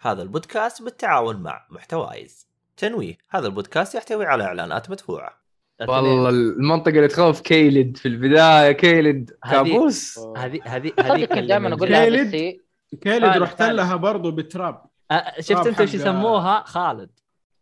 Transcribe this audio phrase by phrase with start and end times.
[0.00, 2.48] هذا البودكاست بالتعاون مع محتوايز.
[2.76, 5.40] تنويه هذا البودكاست يحتوي على إعلانات مدفوعة.
[5.88, 10.18] والله المنطقة اللي تخوف Caelid في البداية Caelid كابوس.
[10.36, 12.60] هذه هذه هذه دائما أقول لها Caelid.
[13.02, 13.62] Caelid رحت.
[13.62, 17.10] لها برضو بالتراب آه، شفت أنت وش حق- يسموها؟ خالد.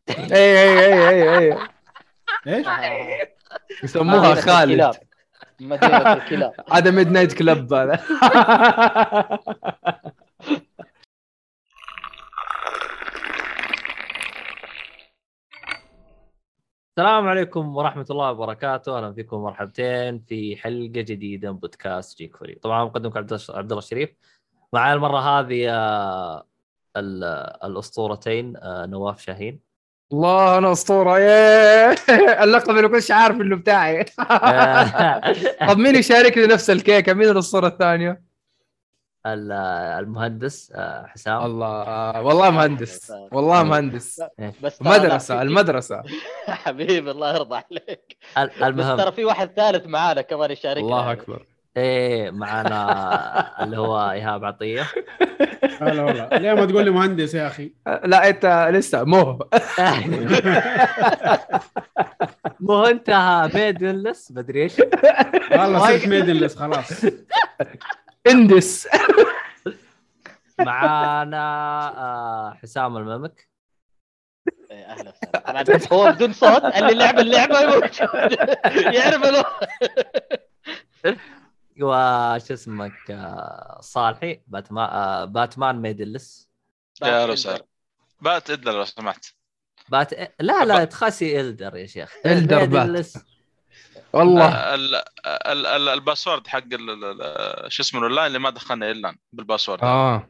[0.09, 1.59] اي اي اي اي اي
[2.47, 2.67] إيش؟
[3.85, 4.95] يسموها مدينة خالد.
[5.61, 6.53] مدينة الكلاب.
[6.73, 8.01] هذا midnight club هذا.
[16.99, 22.55] السلام عليكم ورحمة الله وبركاته، أهلا فيكم مرحبتين في حلقة جديدة من بودكاست جيك فولي،
[22.55, 24.11] طبعا مقدمكم عبد الله- عبد الله الشريف.
[24.73, 26.47] معي المرة هذه آه،
[26.97, 27.25] ال-
[27.65, 29.61] الأسطورتين آه، نواف شاهين.
[30.13, 31.19] الله أنا أسطورة.
[31.19, 31.97] ياه
[32.45, 34.05] اللقب اللي كنتش عارف إنه بتاعي.
[34.31, 35.33] آه،
[35.69, 38.28] طب مين يشاركني نفس الكيكة؟ مين الأسطورة الثانية؟ ال-
[39.35, 41.45] المهندس آه، حسام.
[41.45, 43.13] الله آه، والله مهندس.
[43.33, 44.23] والله مهندس
[44.63, 46.03] بس مدرسه في- المدرسة.
[46.65, 48.17] حبيبي الله يرضى عليك.
[48.39, 48.97] ال- بس المهم.
[48.97, 50.81] ترى في واحد ثالث معانا كمان يشاركنا.
[50.85, 51.47] الله أكبر.
[51.77, 54.83] إيه معنا اللي هو إيهاب عطية.
[55.81, 56.29] هلا والله.
[56.39, 57.73] ليه ما تقول لي مهندس يا أخي؟
[58.05, 59.39] لا أنت لسه مو.
[62.61, 63.11] مو أنت
[63.55, 64.73] maidenless مدري إيش.
[65.53, 67.05] والله صرت maidenless خلاص
[68.31, 68.89] اندس.
[70.61, 71.39] معانا
[71.97, 73.49] آه، حسام الممك.
[74.71, 75.13] إيه، أهلا
[75.71, 75.93] وسهلا.
[75.93, 77.61] هو بدون صوت اللي لعب اللعبه
[78.93, 79.23] يعرف
[81.81, 86.49] وش اسمك آه، صالحي باتمان آه، باتمان maidenless
[87.03, 87.65] يا أهلا وسهلا.
[88.21, 89.25] بات Elder لو سمحت.
[89.89, 92.13] بات لا لا تخسي Elder يا شيخ.
[92.27, 93.13] Elder بات.
[94.13, 94.75] والله.
[94.75, 94.95] ال-
[95.27, 99.17] ال- ال- ال password حق ال- ال- ال- شو اسمه الاونلاين اللي ما دخلنا إلا
[99.33, 99.85] بال password.
[99.85, 100.29] آه.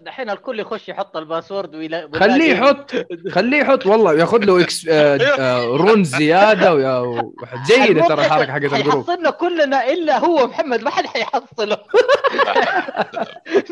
[0.00, 2.92] دحين الكل يخش يحط ال password ويلا خليه يحط
[3.30, 4.88] خليه يحط والله ياخذ له إكس...
[4.88, 7.22] آه، آه، rune زيادة ويا
[7.66, 9.06] جيدة ترى الحركه حقت ال group.
[9.06, 11.78] حيحصلنا كلنا إلا هو محمد ما حد حيحصله.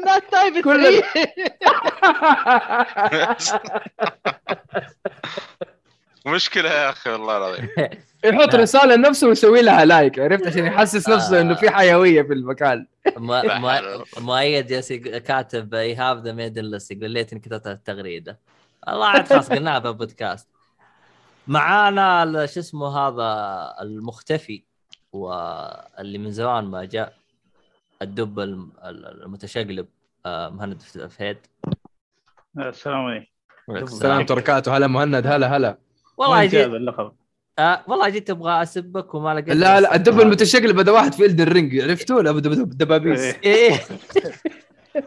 [0.06, 0.56] nice try
[6.26, 7.69] مشكلة يا أخي والله العظيم.
[8.25, 12.86] يحط رسالة لنفسه ويسوي لها like عرفت؟ عشان يحسس نفسه إنه في حيوية في المكان.
[13.16, 18.38] ما- ما- مؤيد جالس كاتب ايهاب ذا maidenless يقول ليتني كتبت التغريدة.
[18.88, 20.48] الله عاد خلاص قلناها بالبودكاست
[21.47, 24.62] معانا ال- شو اسمه هذا المختفي
[25.12, 27.12] واللي من زمان ما جاء
[28.02, 29.87] الدب الم- ال- المتشقلب
[30.26, 31.38] آه، مهند فهيد
[32.58, 33.26] السلام عليكم.
[33.84, 34.26] السلام.
[34.27, 35.78] بركاته هلا مهند هلا هلا.
[36.20, 37.12] والله جيت اللقب؟
[37.58, 41.44] آه والله جيت أبغى أسبك وما لقيت لا لا الدب المتشكل بدأ واحد في Elden
[41.44, 43.36] Ring عرفتوا لا بدأ دبابيس إيه.
[43.44, 43.81] إيه.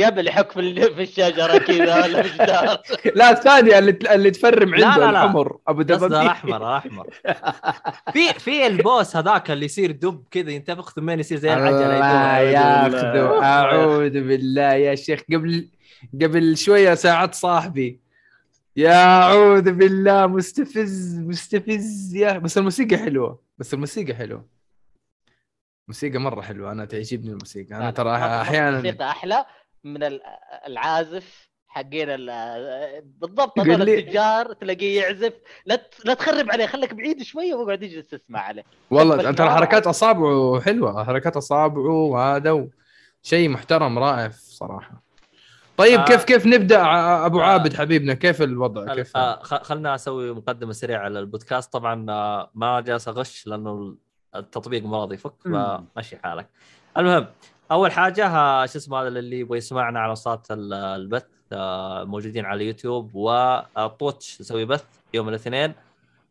[0.00, 2.78] قبل يحك في ال- في الشجرة كذا ولا الجدار
[3.16, 5.24] لا الثانية اللي اللي تفرم لا، عنده لا، لا.
[5.24, 6.18] الحمر أبو دبابيس.
[6.18, 7.06] الاحمر الاحمر
[8.12, 12.38] في في ال boss هذاك اللي يصير دب كذا ينتفخ ثم يصير زي العجلة.
[12.38, 15.20] ياخذه أعوذ بالله يا شيخ.
[15.32, 15.68] قبل
[16.22, 18.01] قبل شوية ساعدت صاحبي.
[18.76, 22.38] يا أعوذ بالله مستفز مستفز يا.
[22.38, 24.48] بس الموسيقى حلوة بس الموسيقى حلوة.
[25.88, 27.76] موسيقى مرة حلوة أنا تعجبني الموسيقى.
[27.76, 29.44] أنا ترى أحيانا الموسيقى أحلى
[29.84, 30.22] من ال-
[30.66, 35.32] العازف حقين ال- بالضبط هذول التجار تلاقيه يعزف.
[35.66, 38.64] لا لا تخرب عليه خليك بعيد شوية واقعد يجلس تسمع عليه.
[38.90, 42.68] والله ترى حركات أصابعه حلوة حركات أصابعه وهذا.
[43.22, 45.01] شيء محترم رائع صراحة.
[45.82, 46.04] طيب آه.
[46.04, 46.80] كيف كيف نبدأ
[47.26, 47.44] أبو آه.
[47.44, 52.50] عابد حبيبنا كيف الوضع خل- كيف آه، خلنا أسوي مقدمة سريعة على البودكاست طبعا آه،
[52.54, 53.96] ما جالس أغش لأنه
[54.36, 55.32] التطبيق ما راضي يفك.
[55.44, 56.48] فمشي حالك
[56.98, 57.26] المهم
[57.70, 62.44] أول حاجة آه، شو اسمه هذا اللي يبغى يسمعنا على صوت ال- البث آه، موجودين
[62.44, 65.74] على يوتيوب وطوتش نسوي بث يوم الاثنين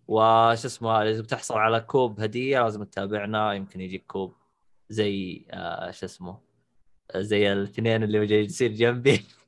[0.08, 4.34] وش اسمه اذا بتحصل على كوب هدية لازم تتابعنا يمكن يجيك كوب
[4.90, 5.46] زي
[5.92, 6.38] شو اسمه
[7.16, 9.26] زي الاثنين اللي جالسين جنبي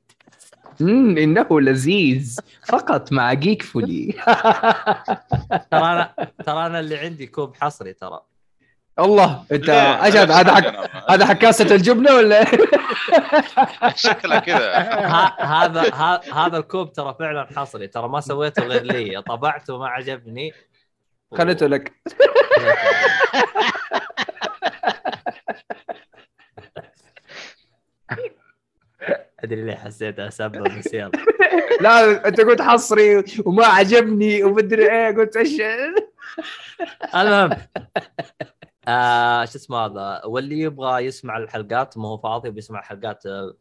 [0.80, 2.38] امم إنه لذيذ.
[2.68, 4.12] فقط مع جيك فولي.
[5.70, 6.14] ترى أنا
[6.46, 8.20] ترى أنا اللي عندي كوب حصري ترى.
[8.98, 12.44] الله أنت؟ إيش هذا هذا حق هذا حق كاسة الجبنة ولا؟
[13.96, 14.78] شكلها كذا.
[15.06, 17.86] ه- هذا ه- هذا الكوب ترى فعلا حصري.
[17.86, 19.22] ترى ما سويته غير لي.
[19.22, 20.52] طبعته ما عجبني.
[21.38, 21.92] خليته لك.
[29.44, 31.10] أدري ليه حسيت اسبب بس يلا
[31.80, 35.60] لا أنت قلت حصري وما عجبني ومدري إيه قلت إيش؟
[37.14, 37.50] المهم
[38.88, 43.54] آه شو اسمه هذا؟ واللي يبغى يسمع الحلقات ما هو فاضي بيسمع الحلقات آه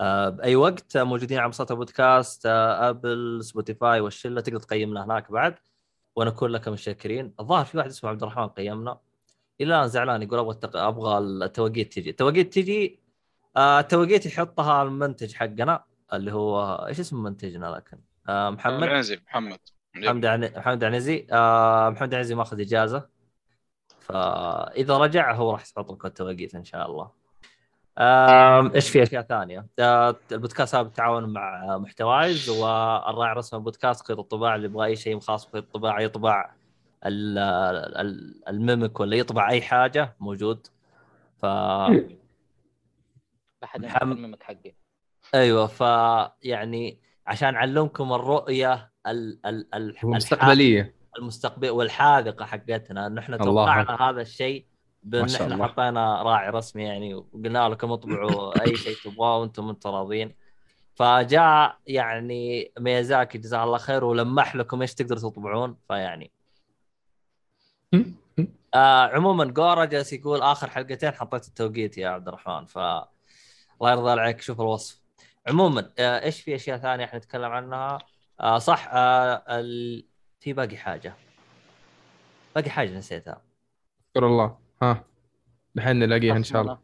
[0.00, 5.32] آه بأي وقت آه، موجودين على منصات البودكاست آه Apple Spotify والشلة تقدر تقيمنا هناك
[5.32, 5.54] بعد.
[6.16, 8.98] ونكون لكم شاكرين الظاهر في واحد اسمه عبد الرحمن قيمنا.
[9.60, 10.76] إلى الآن زعلان يقول أبغى التق...
[10.76, 12.10] أبغى التوقيت تجي.
[12.10, 13.03] التوقيت تجي
[13.56, 17.98] آه التوقيت يحطها المنتج حقنا اللي هو إيش اسم منتجنا لكن؟
[18.28, 18.82] آه محمد.
[18.82, 19.58] العنزي محمد.
[19.96, 20.50] محمد عن...
[20.56, 21.26] محمد عنزي.
[21.32, 23.06] آه محمد عنزي ماخذ إجازة.
[24.00, 27.24] فإذا رجع هو راح يحط لكم التوقيت إن شاء الله.
[28.74, 34.56] إيش في أشياء ثانية؟ آه، البودكاست هذا بالتعاون مع محتوايز والراعي الرسمي البودكاست خيط الطباعة
[34.56, 36.50] اللي يبغى أي شيء خاص بخيط الطباعة يطبع
[37.06, 37.38] ال-
[37.96, 40.66] ال- الميمك ولا يطبع أي حاجة موجود.
[41.42, 41.46] ف
[43.64, 44.74] احد المك حقي.
[45.34, 45.80] أيوه ف
[46.42, 53.08] يعني عشان أعلمكم الرؤية ال ال ال المستقبليه المستقبل والحاذقة حقتنا.
[53.08, 54.66] نحن الله توقعنا هذا الشيء
[55.02, 55.66] بأن إحنا.
[55.66, 60.34] حطينا راعي رسمي يعني وقلنا لكم اطبعوا أي شيء تبغاه وأنتم أنتم راضيين
[60.94, 65.76] فجاء يعني ميازاكي جزاه الله خير ولمح لكم إيش تقدروا تطبعون.
[65.88, 66.32] فيعني
[68.74, 72.64] آه عموما جورا جالس يقول آخر حلقتين حطيت التوقيت يا عبد الرحمن.
[72.64, 72.78] ف
[73.80, 75.00] الله يرضى عليك شوف الوصف.
[75.48, 77.98] عموما آه إيش في أشياء ثانية إحنا نتكلم عنها؟
[78.40, 80.04] آه صح آه ال...
[80.40, 81.14] في باقي حاجة.
[82.54, 83.40] باقي حاجة نسيتها.
[84.10, 84.56] شكر الله.
[84.82, 85.04] ها
[85.74, 86.78] دحين نلاقيها إن شاء الله.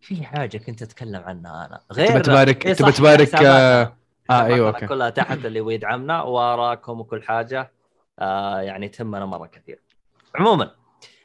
[0.00, 1.80] في حاجة كنت أتكلم عنها أنا.
[1.92, 3.34] غير تبى تبارك إيه تبى صح، تبارك.
[3.34, 3.96] آه
[4.30, 4.86] آه، أيوه أوكي.
[4.86, 7.72] كلها تحت اللي هو يدعمنا وراكم وكل حاجة.
[8.18, 9.80] آه يعني تهمنا مرة كثير.
[10.34, 10.70] عموما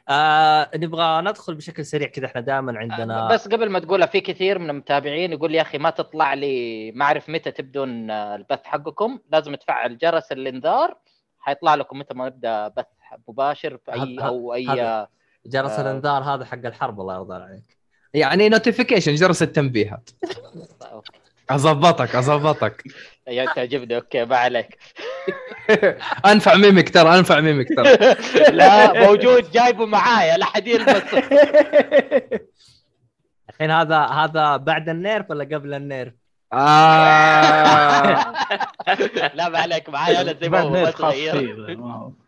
[0.10, 4.60] آه نبغى ندخل بشكل سريع كذا إحنا دائما عندنا بس قبل ما تقولها في كثير
[4.60, 9.20] من المتابعين يقول يا أخي ما تطلع لي ما أعرف متى تبدون آه، البث حقكم
[9.32, 10.98] لازم تفعل جرس الإنذار
[11.40, 12.86] حيطلع لكم متى ما نبدا بث
[13.28, 15.08] مباشر في أي أو أي هذا-
[15.46, 15.82] جرس آه.
[15.82, 17.78] الإنذار هذا حق الحرب الله يرضى عليك
[18.14, 20.10] يعني notification جرس التنبيهات.
[21.50, 22.84] أظبطك أظبطك
[23.28, 24.78] يا تعجبني أوكي ما عليك.
[26.32, 27.98] أنفع mimic ترى أنفع mimic ترى.
[28.58, 31.04] لا موجود جايبه معايا لا حد يلبس
[33.50, 36.14] الحين هذا هذا بعد ال nerf ولا قبل ال nerf؟
[36.54, 36.58] آه.
[39.34, 41.16] لا ما عليك معايا أنا زي ما بعد هو nerf خاص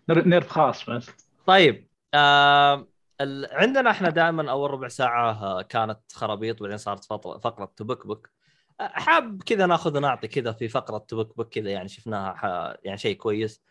[0.09, 1.09] nerf خاص بس.
[1.45, 2.87] طيب آه
[3.21, 3.47] ال...
[3.51, 7.03] عندنا إحنا دائما أول ربع ساعة آه، كانت خرابيط بعدين صارت
[7.43, 8.29] فقرة تبكبك.
[8.79, 12.77] حاب كذا ناخذ ونعطي كذا في فقرة تبكبك كذا يعني شفناها.
[12.83, 13.63] يعني شيء كويس.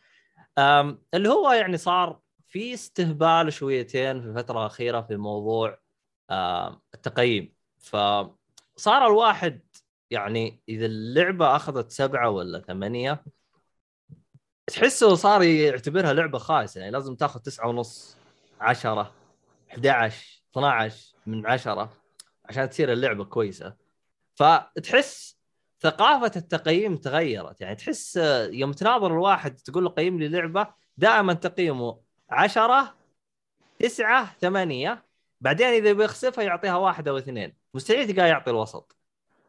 [1.15, 5.79] اللي هو يعني صار في استهبال شويتين في الفترة الأخيرة في موضوع
[6.95, 7.55] التقييم.
[7.79, 9.61] فصار الواحد
[10.11, 13.25] يعني إذا اللعبة أخذت سبعة ولا ثمانية
[14.67, 16.81] تحسه صار يعتبرها لعبة خايسة.
[16.81, 18.17] يعني لازم تاخذ تسعة ونص
[18.61, 19.15] 10
[19.71, 21.91] 11 12 من 10
[22.45, 23.88] عشان تصير اللعبة كويسة.
[24.39, 25.39] فتحس
[25.81, 27.61] ثقافة التقييم تغيرت.
[27.61, 31.99] يعني تحس آه، يوم تناظر الواحد تقول له قيم لي لعبة دائما تقييمه
[32.31, 32.95] 10
[33.79, 35.05] 9 8
[35.41, 37.57] بعدين إذا بيخسفها يعطيها واحد أو اثنين.
[37.75, 38.97] مستحيل تلقاه يعطي الوسط.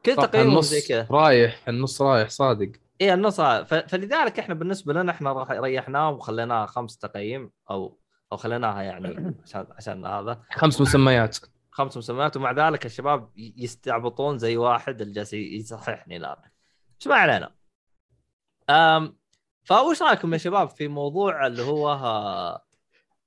[0.06, 1.08] كل تقييمه النص زي كذا.
[1.12, 2.72] رايح النص رايح صادق.
[3.02, 8.00] إيه النص فلذلك إحنا بالنسبة لنا إحنا ريحناه وخليناها خمس تقييم أو
[8.32, 10.42] أو خليناها يعني عشان عشان هذا.
[10.52, 11.38] خمس مسميات.
[11.80, 16.36] خمس مسميات ومع ذلك الشباب يستعبطون زي واحد اللي جالس يصححني الان
[17.00, 17.56] إيش ما علينا.
[18.70, 19.18] أم
[19.64, 22.64] فوش رايكم يا شباب في موضوع اللي هو ها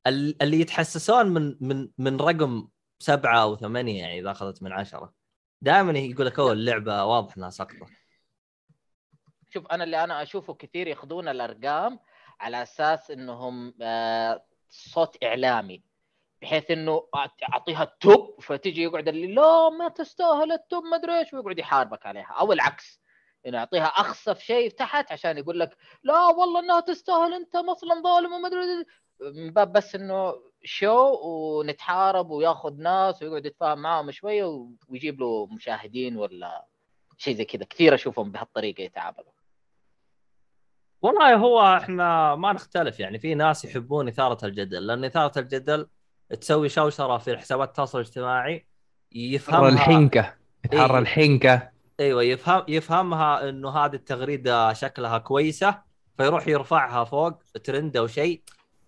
[0.06, 2.68] ال- اللي يتحسسون من من من رقم
[2.98, 5.14] سبعة أو ثمانية يعني إذا أخذت من عشرة؟
[5.60, 7.86] دائما يقول لك أوه اللعبة واضح إنها سقطة.
[9.50, 11.98] شوف أنا اللي أنا أشوفه كثير ياخذون الأرقام
[12.40, 15.91] على أساس إنهم آه، صوت إعلامي.
[16.42, 17.08] بحيث إنه
[17.52, 22.32] أعطيها التوب فتجي يقعد اللي لا ما تستاهل التوب ما أدري إيش ويقعد يحاربك عليها.
[22.40, 23.00] أو العكس
[23.46, 28.32] إنه يعطيها اخسف شيء تحت عشان يقول لك لا والله إنها تستاهل أنت مثلا ظالم
[28.32, 28.84] وما أدري
[29.20, 30.34] من باب بس إنه
[30.64, 36.66] شو ونتحارب وياخذ ناس ويقعد يتفاهم معاهم شوية ويجيب له مشاهدين ولا
[37.16, 37.64] شيء زي كذا.
[37.64, 39.32] كثير أشوفهم بهالطريقة يتعاملوا.
[41.02, 45.88] والله هو إحنا ما نختلف يعني في ناس يحبون إثارة الجدل لأن إثارة الجدل
[46.40, 48.66] تسوي شوشره في حسابات التواصل الاجتماعي
[49.12, 50.34] يفهمها الحنكة
[50.70, 50.98] تحرى إيه.
[50.98, 51.72] الحنكة.
[52.00, 55.82] أيوه يفهم يفهمها إنه هذه التغريدة شكلها كويسة
[56.16, 58.42] فيروح يرفعها فوق ترند أو شيء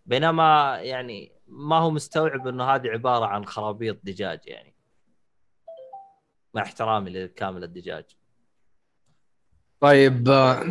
[0.06, 4.74] بينما يعني ما هو مستوعب إنه هذه عبارة عن خرابيط دجاج يعني.
[6.54, 8.04] مع احترامي لكامل الدجاج.
[9.80, 10.64] طيب آه،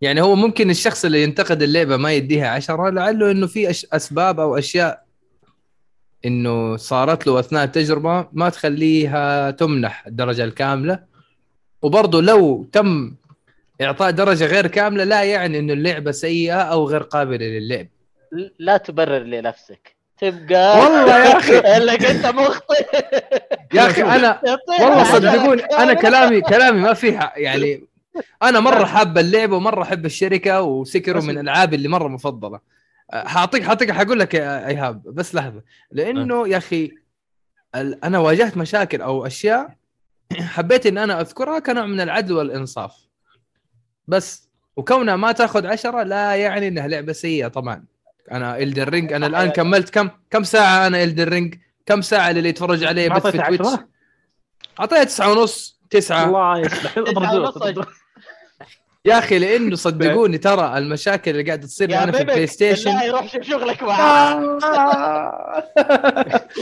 [0.00, 3.86] يعني هو ممكن الشخص اللي ينتقد اللعبة ما يديها عشرة لعله إنه في أش...
[3.92, 5.01] أسباب أو أشياء
[6.24, 10.98] إنه صارت له أثناء التجربة ما تخليها تمنح الدرجة الكاملة.
[11.82, 13.14] وبرضه لو تم
[13.82, 17.86] إعطاء درجة غير كاملة لا يعني إنه اللعبة سيئة أو غير قابلة للعب.
[18.58, 19.96] لا تبرر لنفسك.
[20.18, 21.60] تبقى والله يا أخي.
[21.86, 22.86] لك أنت مخطئ.
[23.74, 24.40] يا أخي أنا
[24.80, 27.84] والله صدقوني أنا كلامي كلامي ما فيها يعني
[28.42, 32.60] أنا مرة حاب اللعبة ومرة أحب الشركة وسكروا من الألعاب اللي مرة مفضلة.
[33.12, 35.62] حاعطيك حاعطيك حقول لك يا إيهاب بس لحظة.
[35.90, 36.90] لأنه يا أخي
[37.74, 39.76] ال- أنا واجهت مشاكل أو أشياء
[40.40, 42.94] حبيت إن أنا أذكرها كنوع من العدل والإنصاف.
[44.08, 47.84] بس وكونها ما تأخذ عشرة لا يعني إنها لعبة سيئة طبعا.
[48.32, 51.54] أنا Elden Ring أنا الآن كملت كم كم ساعة أنا Elden Ring
[51.86, 53.66] كم ساعة اللي يتفرج علي ما بث في Twitch؟
[54.80, 56.24] أعطيها تسعة ونص تسعة.
[56.24, 56.98] الله يصلح.
[56.98, 57.86] أضرب
[59.04, 63.04] يا أخي لأنه صدقوني ترى المشاكل اللي قاعدة تصير يا معنا في ال PlayStation لا
[63.04, 63.82] يروح شوف شغلك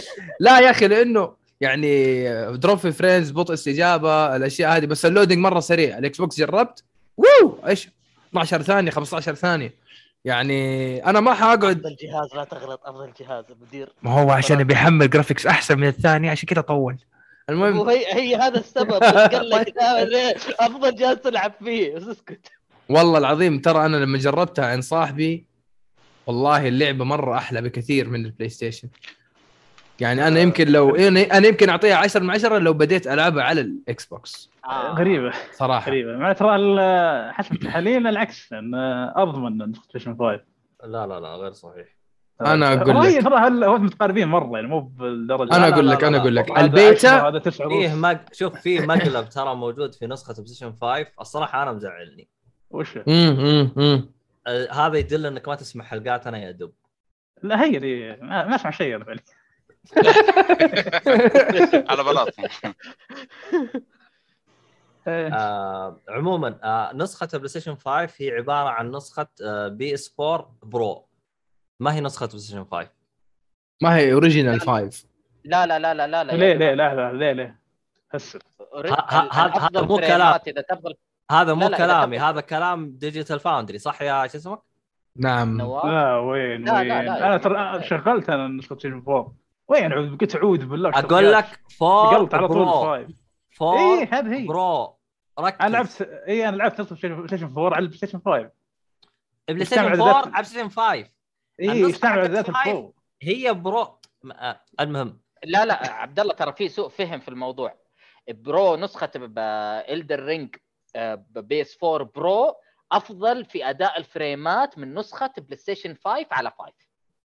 [0.40, 2.24] لا يا أخي لأنه يعني
[2.56, 5.98] drop في frames بطء استجابة الأشياء هذه بس ال loading مرة سريع.
[5.98, 6.84] ال Xbox جربت
[7.16, 7.88] وو إيش؟
[8.30, 9.74] 12 ثانية 15 ثانية.
[10.24, 13.88] يعني أنا ما حقعد أفضل جهاز لا تغلط أفضل جهاز مدير.
[14.02, 16.96] ما هو عشان بيحمل graphics أحسن من الثاني عشان كذا طول.
[17.50, 17.78] المهم.
[17.78, 21.94] وهي هي هذا السبب قال لك دائماً أفضل جهاز تلعب فيه.
[21.94, 22.52] بس اسكت.
[22.88, 25.46] والله العظيم ترى أنا لما جربتها عند صاحبي
[26.26, 28.88] والله اللعبة مرة أحلى بكثير من ال PlayStation.
[30.00, 33.60] يعني أنا يمكن لو أنا أنا يمكن أعطيها 10 من 10 لو بديت ألعبها على
[33.60, 34.50] ال Xbox.
[34.64, 34.94] آه.
[34.94, 35.32] غريبة.
[35.52, 35.86] صراحة.
[35.90, 36.16] غريبة.
[36.16, 36.56] مع ترى
[37.32, 38.48] حسب التحاليل العكس
[39.16, 40.40] أضمن نسخه PlayStation 5
[40.84, 41.99] لا لا لا غير صحيح.
[42.40, 43.24] أنا أقول هو لك.
[43.24, 45.56] ترى هل- هو متقاربين مرة يعني مو بالدرجة.
[45.56, 46.18] أنا أقول لك أنا.
[46.18, 46.58] أقول لك.
[46.58, 48.20] البيتا 10 هذا 9 فيه مق...
[48.32, 52.28] شوف فيه مقلب ترى موجود في نسخة PlayStation 5 الصراحة أنا مزعلني.
[52.70, 53.06] وش؟ امم
[53.40, 54.10] امم امم
[54.46, 56.72] آه، هذا يدل إنك ما تسمع حلقات أنا يا دب
[57.42, 59.22] لا هي دي ما أسمع شيء أنا فعليا
[61.90, 62.28] على بلاط.
[65.08, 71.06] آه عموما آه نسخة ال PlayStation 5 هي عبارة عن نسخة آه PS 4 Pro
[71.80, 72.88] ما هي نسخة PlayStation 5
[73.82, 75.06] ما هي اوريجينال 5
[75.44, 75.66] لا.
[75.66, 77.60] لا لا لا لا لا ليه ليه؟ لا لا ليه ليه؟
[78.14, 78.38] هسه
[79.08, 80.38] هذا- مو كلام.
[80.46, 80.94] إذا تفضل.
[81.30, 84.58] هذا مو لا، لا، إذا كلامي هذا كلام ديجيتال فاوندري صح يا شو اسمك؟
[85.16, 85.58] نعم.
[85.58, 87.36] لا وين لا، لا، وين؟ لا، أنا لا.
[87.36, 89.32] ترى شغلت أنا نسخة بلايستيشن 4
[89.68, 90.90] وين عود؟ قلت اعوذ بالله.
[90.90, 93.06] أقول لك 4 قلت على طول برو 5 اي
[93.62, 94.46] 4 هذه هي.
[94.46, 94.96] برو
[95.40, 95.56] ركز.
[95.60, 98.50] أنا لعبت اي أنا لعبت نسخة بلاي ستيشن 4 على البلاي ستيشن 5
[99.48, 101.04] PlayStation ذات- 4 على PlayStation 5
[101.60, 102.48] اي يستعمل ذات.
[102.48, 103.98] ال Pro هي Pro
[104.32, 105.20] آه، المهم.
[105.44, 107.74] لا لا عبد الله ترى في سوء فهم في الموضوع.
[108.28, 110.56] Pro نسخة Elden Ring
[111.30, 112.54] PS 4 Pro
[112.92, 116.72] أفضل في أداء الفريمات من نسخة PlayStation 5 على 5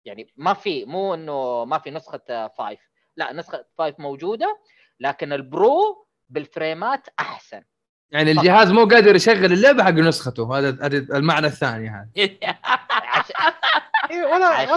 [0.06, 2.78] يعني ما في مو إنه ما في نسخة 5
[3.18, 4.60] لا نسخة 5 موجودة
[5.00, 7.64] لكن ال Pro بالفريمات أحسن.
[8.12, 12.10] يعني الجهاز مو قادر يشغل اللعبة حق نسخته هذا المعنى الثاني هذا.
[14.10, 14.74] عشان-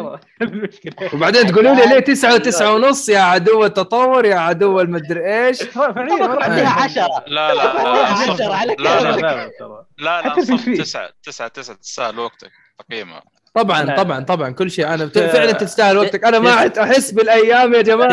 [0.00, 1.14] ولا المشكلة.
[1.14, 6.42] وبعدين تقولوا لي ليه تسعة وتسعة ونص يا عدو التطور يا عدو المدري إيش؟ عندها
[6.44, 6.60] عندي.
[6.60, 9.50] 10 لا لا لا عشرة على لا لا
[9.98, 10.34] لا.
[10.76, 13.22] تسعة تسعة تسعة تستاهل وقتك تقييمها.
[13.54, 13.96] طبعا لا.
[13.96, 14.94] طبعا طبعا كل شيء.
[14.94, 16.24] أنا فعلا تستاهل وقتك.
[16.24, 18.08] أنا ما أحس بالأيام يا جماعة.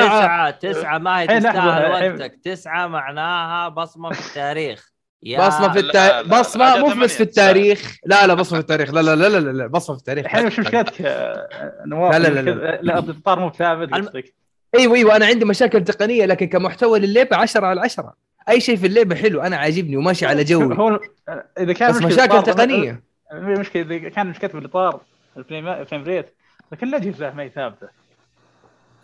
[0.52, 2.40] تسعة تسعة ما هي لحظة، تستاهل وقتك.
[2.44, 4.93] تسعة معناها بصمة في التاريخ.
[5.26, 8.94] يا بصمه في لا، التاريخ لا، بصمه بس في التاريخ لا لا بصمه في التاريخ
[8.94, 12.42] لا لا لا لا, لا بصمه في التاريخ الحين وش مشكلتك آه، نواف لا، لا،
[12.42, 14.34] لا، لا الاطار مو ثابت قصدك
[14.76, 18.14] أيوه أيوه أنا عندي مشاكل تقنيه لكن كمحتوى للعبه 10 على 10
[18.50, 21.00] اي شيء في اللعبه حلو أنا عاجبني وماشي على جوي هو
[21.30, 23.04] آه، اذا كان بس مشاكل تقنيه
[23.34, 25.02] المشكلة اذا كان مشكلة بالاطار
[25.38, 26.34] الفريم ريت
[26.72, 27.88] لكن الاجهزه ما هي ثابته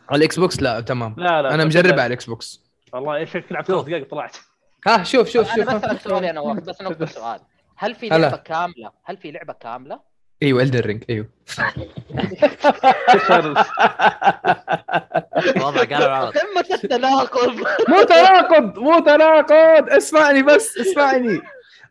[0.10, 3.68] على ال Xbox لا تمام لا لا أنا مجربها على ال Xbox والله شكل لعبت
[3.68, 3.76] شوف.
[3.76, 4.38] خمس دقائق طلعت
[4.88, 7.40] ها شوف شوف أنا شوف بسالك سؤال يا نواف بس نقطة سؤال.
[7.78, 8.18] هل في هلا.
[8.18, 10.00] لعبة كاملة؟ هل في لعبة كاملة؟
[10.44, 11.28] أيوه Elden Ring أيوه.
[15.56, 17.56] الوضع قال قمه التناقض
[17.90, 21.42] مو تناقض مو تناقض اسمعني بس اسمعني.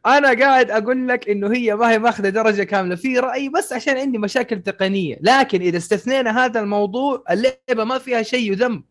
[0.07, 2.95] أنا قاعد أقول لك إنه هي ما هي ماخذة درجة كاملة.
[2.97, 5.19] في رايي بس عشان عندي مشاكل تقنية.
[5.21, 8.85] لكن إذا استثنينا هذا الموضوع اللعبة ما فيها شيء يذم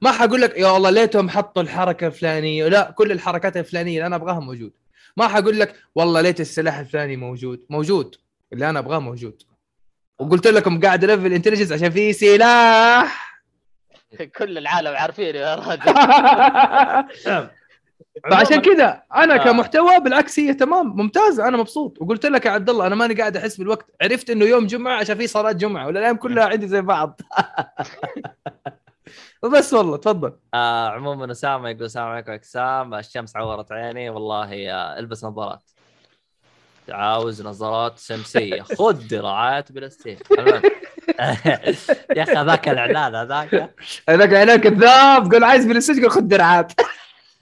[0.00, 2.68] ما حقول لك يا الله ليتهم حطوا الحركة الفلانية.
[2.68, 4.72] لا كل الحركات الفلانية اللي أنا أبغاها موجود.
[5.16, 7.60] ما حقول لك والله ليت السلاح الفلاني موجود.
[7.70, 8.16] موجود.
[8.52, 9.42] اللي أنا أبغاه موجود.
[10.18, 13.40] وقلت لكم قاعد الفل انتليجنس عشان في سلاح.
[14.38, 15.94] كل العالم عارفين يا راجل.
[18.30, 19.44] فعشان عموماً- كذا أنا آه.
[19.44, 20.86] كمحتوى بالعكس هي تمام.
[20.96, 21.96] ممتازه أنا مبسوط.
[22.00, 23.86] وقلت لك يا عبد الله أنا ماني قاعد أحس بالوقت.
[24.02, 27.20] عرفت إنه يوم جمعة عشان في صلاة جمعة ولا الأيام كلها عندي زي بعض.
[29.42, 30.32] وبس والله تفضل.
[30.54, 34.10] آه عموما أسامة يقول السلام عليكم يا اجسام الشمس عورت عيني.
[34.10, 35.62] والله آه البس نظارات.
[36.88, 38.62] عاوز نظارات شمسية.
[38.62, 40.18] خذ دراعات بلاستيك.
[42.16, 43.74] يا أخي هذاك الإعلان هذاك.
[44.08, 45.32] هذاك إعلان كذاب.
[45.32, 46.72] قول عايز بلاي قول خذ درعات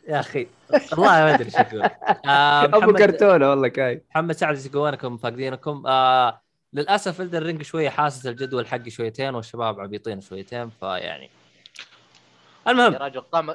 [0.09, 0.47] يا أخي
[0.93, 4.05] والله ما أدري إيش أقول آه أبو كرتونة والله كاي.
[4.11, 5.87] محمد سعد يقول وينكم فاقدينكم.
[5.87, 6.43] آه
[6.73, 11.31] للأسف الدر رينج شوية حاسس الجدول حقي شويتين والشباب عبيطين شويتين فيعني
[12.69, 12.93] المهم.
[12.93, 13.55] يا رجل قام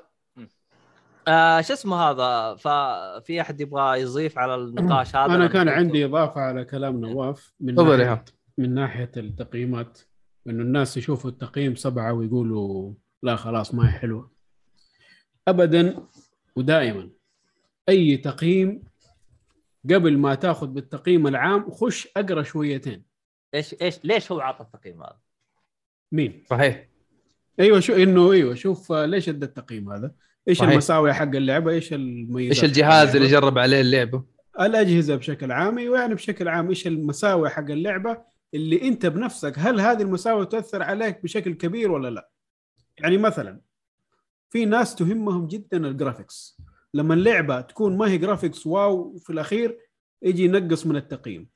[1.27, 6.41] آه شو اسمه هذا؟ ففي أحد يبغى يضيف على النقاش هذا؟ أنا كان عندي إضافة
[6.41, 8.25] على كلام نواف من ناحيه.
[8.57, 9.99] من ناحية التقييمات
[10.47, 14.31] إنه الناس يشوفوا التقييم سبعة ويقولوا لا خلاص ما هي حلوة.
[15.47, 16.07] ابدا
[16.55, 17.09] ودائما
[17.89, 18.83] أي تقييم
[19.85, 23.03] قبل ما تأخذ بالتقييم العام خش أقرأ شويتين.
[23.53, 25.19] إيش إيش ليش هو عطى التقييم هذا؟
[26.11, 26.86] مين؟ صحيح.
[27.59, 30.11] أيوه شو إنه أيوه شوف ليش أدى التقييم هذا؟
[30.47, 30.71] إيش صحيح.
[30.71, 34.23] المساوئ حق اللعبة؟ إيش المميزات إيش الجهاز اللي؟ جرب عليه اللعبة؟
[34.59, 38.17] الأجهزة بشكل عام أيوه يعني بشكل عام إيش المساوئ حق اللعبة
[38.53, 42.29] اللي أنت بنفسك؟ هل هذه المساوئ تاثر عليك بشكل كبير ولا لا؟
[42.97, 43.61] يعني مثلا
[44.49, 46.57] في ناس تهمهم جدا ال graphics
[46.93, 49.77] لما اللعبة تكون ما هي graphics wow في الأخير
[50.21, 51.47] يجي ينقص من التقييم.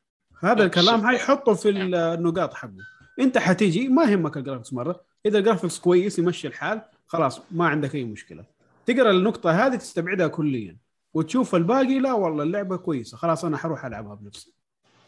[0.44, 2.78] هذا الكلام حيحطه في النقاط حقه.
[3.20, 5.11] أنت حتيجي ما يهمك ال graphics مرة.
[5.26, 8.44] إذا ال graphics كويس يمشي الحال خلاص ما عندك أي مشكلة.
[8.86, 10.78] تقرأ النقطة هذه تستبعدها كليا.
[11.14, 13.18] وتشوف الباقي لا والله اللعبة كويسة.
[13.18, 14.54] خلاص أنا حروح ألعبها بنفسي.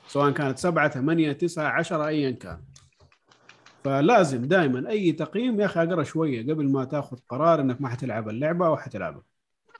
[0.08, 2.60] سواء كانت سبعة ثمانية تسعة عشرة أيا كان.
[3.84, 8.30] فلازم دائما أي تقييم يا أخي أقرأ شوية قبل ما تأخذ قرار إنك ما حتلعب
[8.30, 9.24] اللعبة أو حتلعبها.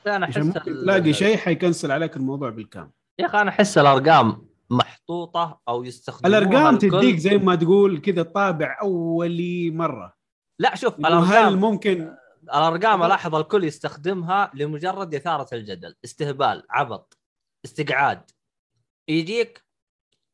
[0.08, 2.90] أنا أحس عشان ممكن ال- تلاقي شيء حيكنسل عليك الموضوع بالكامل.
[3.20, 6.78] يا أخي أنا أحس الأرقام محطوطة أو يستخدموها الأرقام.
[6.78, 10.14] تديك زي ما تقول كذا طابع أولي مرة.
[10.60, 17.18] لا شوف هل ممكن؟ الأرقام ألاحظ الكل يستخدمها لمجرد إثارة الجدل استهبال عبط
[17.66, 18.22] استقعاد.
[19.08, 19.64] يجيك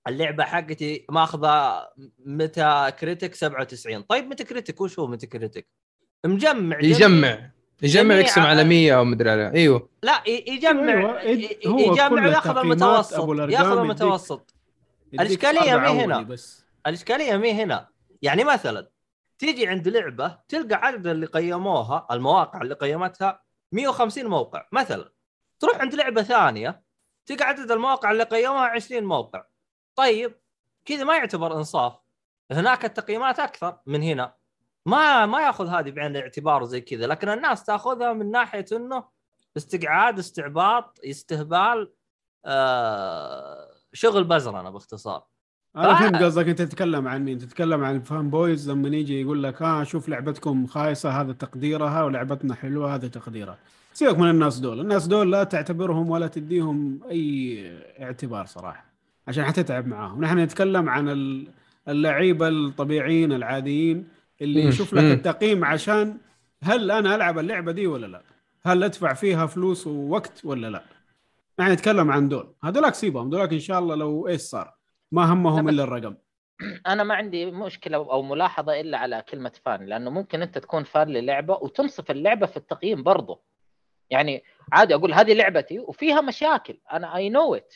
[0.07, 1.87] اللعبة حقتي ماخذة
[2.25, 5.67] Metacritic 97 طيب Metacritic وش هو Metacritic
[6.25, 7.51] مجمع يجمع
[7.81, 9.89] يجمع يقسم على 100 أو مدري على أيوه.
[10.03, 14.55] لا يجمع أيوة، هو يجمع وياخذ المتوسط ياخذ المتوسط.
[15.17, 16.35] طابع مي هنا.
[16.87, 17.87] الإشكالية مي هنا.
[18.21, 18.89] يعني مثلا
[19.39, 25.11] تيجي عند لعبة تلقى عدد اللي قيموها المواقع اللي قيمتها 150 موقع مثلا.
[25.59, 26.83] تروح عند لعبة ثانية
[27.25, 29.45] تلقى عدد المواقع اللي قيموها 20 موقع.
[29.95, 30.39] طيب
[30.85, 31.93] كذا ما يعتبر إنصاف.
[32.51, 34.35] هناك التقييمات أكثر من هنا.
[34.85, 39.09] ما ما يأخذ هذه بعين الاعتبار وزي كذا لكن الناس تأخذها من ناحية إنه
[39.57, 41.93] استقعاد استعباط استهبال
[42.45, 45.28] آه شغل بزرنه باختصار.
[45.75, 49.61] أنا فهمت قصدك انت تتكلم عن مين؟ تتكلم عن الفان بويز لما يجي يقول لك
[49.61, 53.57] ها شوف لعبتكم خايسة هذا تقديرها ولعبتنا حلوة هذا تقديرها.
[53.93, 54.79] سيبك من الناس دول.
[54.79, 58.85] الناس دول لا تعتبرهم ولا تديهم أي اعتبار صراحة
[59.27, 60.21] عشان حتتعب معاهم.
[60.21, 61.47] نحن نتكلم عن ال-
[61.87, 64.07] اللعيبة الطبيعيين العاديين
[64.41, 64.61] اللي.
[64.63, 65.03] يشوف لك.
[65.03, 66.17] التقييم عشان
[66.63, 68.21] هل أنا ألعب اللعبة دي ولا لا؟
[68.63, 70.83] هل أدفع فيها فلوس ووقت ولا لا؟
[71.59, 72.53] نحن نتكلم عن دول.
[72.63, 74.78] هذولاك سيبهم هذولاك إن شاء الله لو إيش صار.
[75.11, 76.15] ما لا همهم إلا الرقم.
[76.87, 81.07] أنا ما عندي مشكلة أو ملاحظة إلا على كلمة فان لأنه ممكن أنت تكون فان
[81.07, 83.41] للعبة وتنصف اللعبة في التقييم برضه
[84.09, 86.79] يعني عادي أقول هذه لعبتي وفيها مشاكل.
[86.93, 87.73] أنا I know it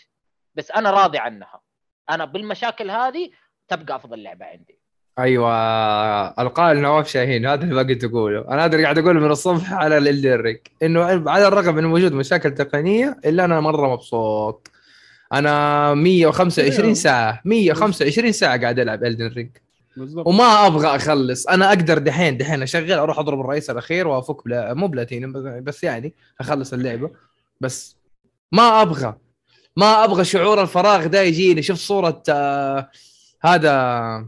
[0.56, 1.62] بس أنا راضي عنها.
[2.10, 3.30] أنا بالمشاكل هذه
[3.68, 4.80] تبقى أفضل لعبة عندي.
[5.20, 5.54] أيوه
[6.42, 9.98] القائل نواف شاهين هذا اللي باقي تقوله أنا هذا اللي قاعد اقوله من الصبح على
[9.98, 14.73] ال Elden Ring إنه على الرغم من وجود مشاكل تقنية إلا أنا مرة مبسوط.
[15.34, 16.94] أنا 125 أيوه.
[16.94, 19.50] ساعة 125 ساعة قاعد ألعب Elden Ring
[19.98, 20.28] بالضبط.
[20.28, 21.48] وما أبغى أخلص.
[21.48, 26.14] أنا أقدر دحين دحين أشغل أروح أضرب الرئيس الأخير وأفك بلا مو بلاتينيوم بس- يعني
[26.40, 27.10] أخلص اللعبة.
[27.62, 27.96] بس
[28.52, 29.16] ما أبغى
[29.78, 31.62] ما أبغى شعور الفراغ ده يجيني.
[31.62, 32.90] شوف صورة آه
[33.42, 34.28] هذا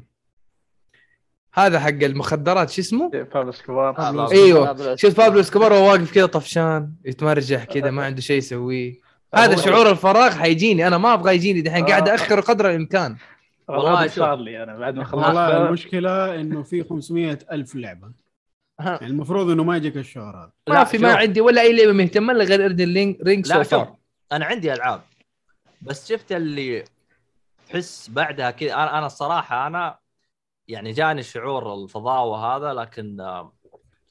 [1.54, 3.98] هذا حق المخدرات شو اسمه؟ بابلو إسكوبار.
[4.00, 4.96] آه، أيوه.
[4.96, 9.05] شوف بابلو إسكوبار وهو واقف كذا طفشان يتمرجح كذا ما عنده شيء يسويه.
[9.36, 12.16] هذا شعور الفراغ حيجيني أنا ما أبغى يجيني دحين قاعد آه.
[12.16, 13.18] اخر قدر الإمكان
[13.68, 14.08] والله.
[14.08, 18.12] صار لي أنا بعد ما خلصت والله المشكلة إنه في 500 ألف لعبة.
[18.80, 21.14] يعني المفروض إنه ما يجيك الشهر هذا ما لا، في ما.
[21.16, 23.88] عندي ولا أي لعبة مهتمة لها غير Elden Ring Ring لا شوف
[24.32, 25.02] أنا عندي ألعاب
[25.82, 26.84] بس شفت اللي
[27.70, 29.98] تحس بعدها كذا أنا الصراحة أنا
[30.68, 33.18] يعني جاني شعور الفضاوة هذا لكن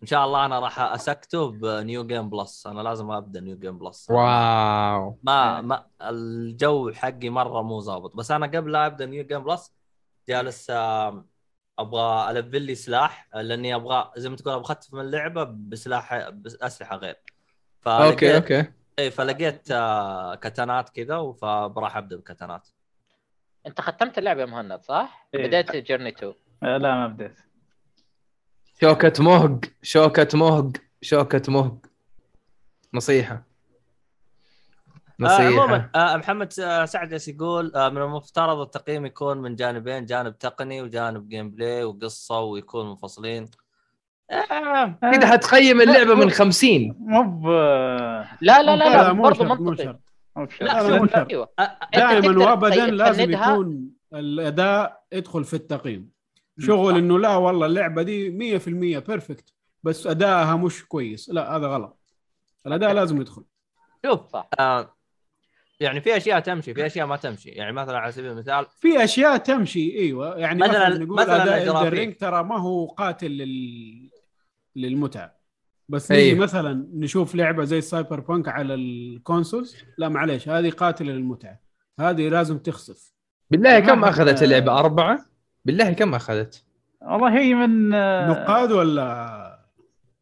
[0.04, 3.78] إن شاء الله أنا راح أسكته ب New Game Plus أنا لازم أبدأ New Game
[3.78, 5.18] Plus wow.
[5.22, 8.16] ما ما الجو حقي مرة مو ظابط.
[8.16, 9.74] بس أنا قبل لا أبدأ New Game Plus
[10.28, 10.70] جالس
[11.78, 16.96] أبغى ألفل لي سلاح لأني أبغى زي ما تقول أبغى اختم من اللعبة بسلاح بأسلحة
[16.96, 17.16] غير.
[17.86, 22.68] okay فلقيت okay اي فلقيت آه، كتانات كذا فراح أبدأ بكتانات
[23.66, 25.46] أنت ختمت اللعبة يا مهند صح؟ إيه.
[25.46, 27.38] بديت journey 2 آه، لا ما بديت
[28.80, 30.70] شوكة مهق شوكة مهق
[31.02, 31.76] شوكة مهق
[32.94, 33.34] نصيحة.
[35.20, 35.90] آه عموما نصيحة.
[35.94, 41.28] آه محمد س- سعد يقول؟ آه من المفترض التقييم يكون من جانبين جانب تقني وجانب
[41.28, 43.50] gameplay وقصة ويكون منفصلين.
[44.30, 49.64] آه كذا حتقيم اللعبة من 50 مو ب لا لا لا, لا, برضه شرط مو
[49.70, 49.98] منطقي.
[51.30, 51.48] أيوه.
[51.58, 56.13] آه، أنت دائما وابدا لازم يكون الأداء يدخل في التقييم.
[56.58, 61.30] شغل إنه لا والله اللعبة دي 100% perfect بس أدائها مش كويس.
[61.30, 61.98] لا هذا غلط.
[62.66, 63.44] الأداء لازم يدخل.
[64.06, 64.48] شوف صح.
[64.60, 64.94] آه
[65.80, 67.48] يعني في أشياء تمشي في أشياء ما تمشي.
[67.48, 70.36] يعني مثلا على سبيل المثال في أشياء تمشي إيوه.
[70.38, 71.82] يعني مثلاً- مثلا, نقول مثلاً.
[71.88, 74.10] ال Ring ترى ما هو قاتل لل...
[74.76, 75.36] للمتعة.
[75.88, 76.38] بس أيوه.
[76.38, 79.76] مثلا نشوف لعبة زي Cyberpunk على ال consoles.
[79.98, 81.60] لا معليش هذه قاتلة للمتعة.
[82.00, 83.12] هذه لازم تخسف.
[83.50, 85.26] بالله كم أخذت اللعبة؟ أربعة؟
[85.64, 86.64] بالله كم أخذت؟
[87.02, 89.58] والله هي من آه، نقاد ولا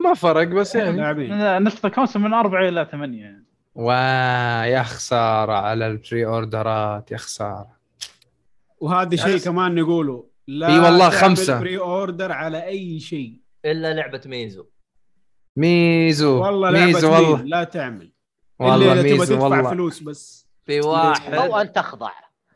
[0.00, 0.96] ما فرق بس يعني.
[0.96, 3.22] لاعبين؟ من نسخه كونسول من أربعة إلى ثمانية.
[3.22, 3.46] يعني.
[3.74, 3.94] وا
[4.64, 7.76] يا خسارة على البري أوردرات يا خسارة.
[8.80, 11.60] وهذا شيء كمان نقوله لا إي والله تعمل خمسة.
[11.60, 13.40] بري أوردر على أي شيء.
[13.64, 14.66] إلا لعبة ميزو.
[15.56, 16.42] ميزو.
[16.44, 17.30] والله لعبة ميزو والله.
[17.30, 17.44] والله.
[17.44, 18.12] لا تعمل.
[18.58, 19.70] والله تبغى ميزو تدفع والله.
[19.70, 20.48] فلوس بس.
[20.66, 22.10] في أو واحد أن تخضع.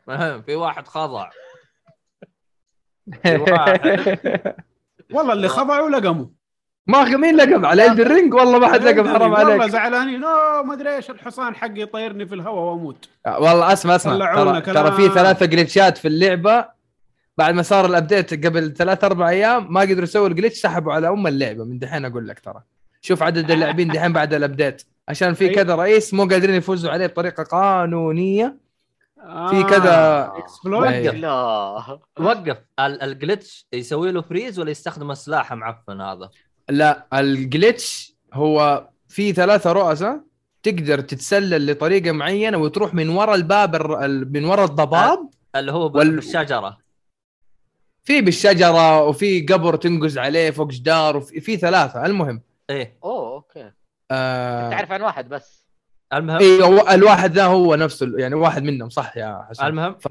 [0.45, 1.29] في واحد خضع.
[5.11, 6.25] والله اللي خضعوا لقموا.
[6.87, 9.71] ما مين لقب على يد الرينج؟ والله ما حد لقب حرام والله عليك.
[9.71, 10.23] زعلانين.
[10.23, 13.09] اوه ما أدري إيش الحصان حقي يطيرني في الهواء وأموت.
[13.25, 14.35] والله أسمع أسمع.
[14.35, 14.61] ترى.
[14.61, 16.65] ترى في ثلاثة جلitchات في اللعبة.
[17.37, 21.27] بعد ما صار الابديت قبل ثلاث أربع أيام ما قدروا يسووا الجلitch سحبوا على أم
[21.27, 21.63] اللعبة.
[21.65, 22.61] من دحين أقول لك ترى.
[23.01, 25.49] شوف عدد اللاعبين دحين بعد الابديت عشان في.
[25.49, 28.66] كذا رئيس مو قادرين يفوزوا عليه بطريقة قانونية.
[29.23, 29.47] آه.
[29.49, 31.13] في كذا اكسبلويد أيوه.
[31.15, 31.99] لا.
[32.19, 32.57] وقف.
[32.79, 36.29] ال- الجلتش يسوي له فريز ولا يستخدم السلاح معفن هذا؟
[36.69, 40.21] لا ال glitch هو في ثلاثة رؤساء.
[40.63, 44.05] تقدر تتسلل لطريقة معينة وتروح من ورا الباب الر...
[44.05, 45.29] ال- من ورا الضباب.
[45.55, 46.77] اللي هو وال- بالشجرة.
[48.03, 52.05] في بالشجرة وفي قبر تنقز عليه فوق جدار وفي في ثلاثة.
[52.05, 52.41] المهم.
[52.69, 52.97] إيه.
[53.03, 53.71] أوه أوكي.
[54.11, 54.69] آه...
[54.69, 55.56] تعرف عن واحد بس.
[56.13, 59.65] المهم؟ اي هو الواحد ذا هو نفسه يعني واحد منهم صح يا حسن.
[59.65, 60.07] المهم؟ ف...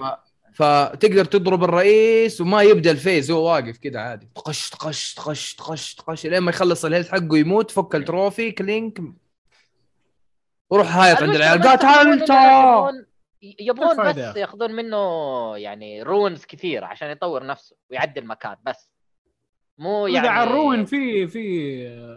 [0.54, 4.28] فتقدر تضرب الرئيس وما يبدأ ال phase هو واقف كذا عادي.
[4.35, 8.51] طقش طقش طقش طقش طقش لين ما يخلص ال health حقه يموت فك ال trophy
[8.52, 8.98] كلينك.
[10.70, 11.62] وروح هايط عند العيال.
[11.62, 12.02] قاتلته
[12.90, 13.04] إنه
[13.42, 14.37] يبغون- بس.
[14.37, 14.96] ياخذون منه
[15.56, 18.90] يعني رونز كثير عشان يطور نفسه ويعدل المكان بس.
[19.78, 21.28] مو يعني على الروين في في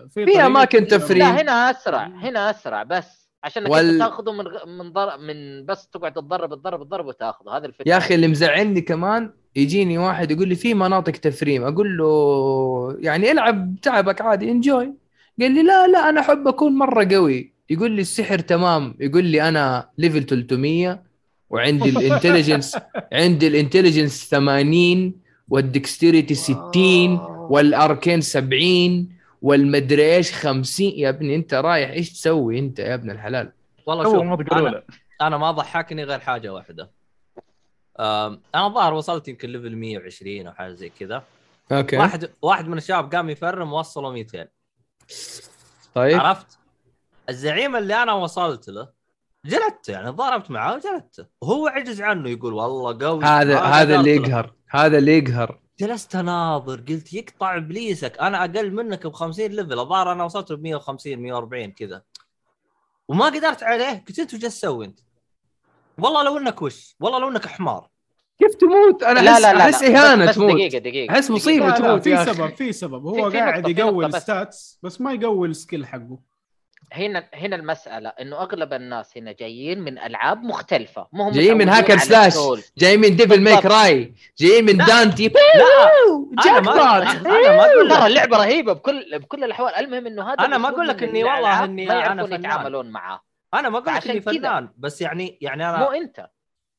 [0.09, 0.25] في في
[0.65, 0.97] كثيرة.
[0.97, 1.25] تفريغ.
[1.25, 3.18] لا هنا أسرع هنا أسرع بس.
[3.43, 3.99] عشان انك وال-.
[3.99, 4.45] تاخذه من
[4.77, 5.17] من ضر...
[5.17, 7.57] من بس تقعد تتضرب تضرب تضرب وتاخذه.
[7.57, 7.89] هذا الفكرة.
[7.89, 11.63] يا أخي اللي مزعلني كمان يجيني واحد يقول لي في مناطق تفريم.
[11.63, 14.93] أقول له يعني العب تعبك عادي انجوي
[15.41, 17.53] قال لي لا لا أنا أحب أكون مرة قوي.
[17.69, 18.95] يقول لي السحر تمام.
[18.99, 21.03] يقول لي أنا level 300
[21.49, 22.77] وعندي ال intelligence
[23.13, 25.13] عندي ال intelligence 80
[25.49, 32.59] وال dexterity 60 وال arcane 70 والمدري إيش 50 يا ابني انت رايح إيش تسوي
[32.59, 33.51] انت يا ابن الحلال؟
[33.85, 34.83] والله شوف أنا الاولى
[35.21, 36.91] أنا ما ضحكني غير حاجة واحدة.
[37.99, 41.23] أنا الظاهر وصلت يمكن level 120 أو حاجة زي كذا.
[41.71, 41.97] أوكي.
[41.97, 44.47] واحد واحد من الشباب قام يفرم وصله 200
[45.93, 46.19] طيب.
[46.19, 46.59] عرفت؟
[47.29, 48.89] الزعيم اللي أنا وصلت له
[49.45, 53.25] جلدته يعني ضربت معاه وجلدته وهو عجز عنه يقول والله قوي.
[53.25, 54.15] هذا ما هذا اللي.
[54.15, 54.53] يقهر.
[54.69, 55.59] هذا اللي يقهر.
[55.79, 60.61] جلست أناظر قلت يقطع إبليسك أنا أقل منك ب 50 level الظاهر أنا وصلت ب
[60.63, 62.01] 150 140 كذا
[63.07, 64.99] وما قدرت عليه قلت أنت وش تسوي أنت؟
[65.97, 67.89] والله لو إنك وش؟ والله لو إنك حمار
[68.39, 70.11] كيف تموت أنا احس لا لا أحس لا.
[70.11, 71.67] إهانة بس, تموت دقيقة دقيقة دقيقة.
[71.67, 72.25] لا تموت في.
[72.25, 74.05] سبب في سبب هو في قاعد يقوي.
[74.05, 76.19] الستاتس بس ما يقوي السكيل حقه
[76.93, 81.69] هنا هنا المسألة إنه أغلب الناس هنا جايين من ألعاب مختلفة مو هم جايين من
[81.69, 82.61] هاكر سلاش السول.
[82.77, 83.65] جاي من ديفل ميك.
[83.65, 84.85] راي جاي من لا.
[84.85, 85.41] دانتي لا
[86.35, 90.23] أنا جاك ما بوت أنا ما أقول ترى اللعبة رهيبة بكل بكل الأحوال المهم إنه
[90.33, 92.39] هذا أنا ما أقول لك إني والله إني ما أنا يعرفون فنان.
[92.39, 93.21] يتعاملون معاه
[93.53, 94.33] أنا ما أقول لك إني كذا.
[94.39, 96.27] فنان بس يعني يعني مو أنا أنت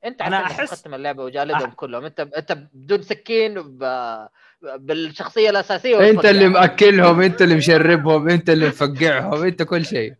[0.04, 3.82] أنت أنا عشان أحس- ختم اللعبة وجالدهم أح- كلهم أنت أنت بدون سكين ب...
[4.62, 6.24] بالشخصية الأساسية أنت.
[6.24, 10.14] اللي مأكلهم أنت اللي مشربهم أنت اللي مفقعهم أنت كل شيء.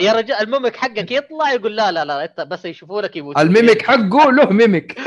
[0.00, 3.42] يا رجال الميمك حقك يطلع يقول لا لا لا أنت بس يشوفونك يموتون.
[3.42, 4.96] الميمك حقه له ميمك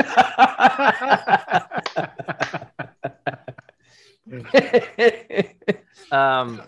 [6.12, 6.60] أم...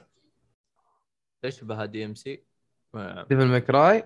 [1.44, 2.42] إيش بها DMC؟
[3.30, 4.04] Devil May Cry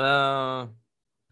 [0.00, 0.74] آه...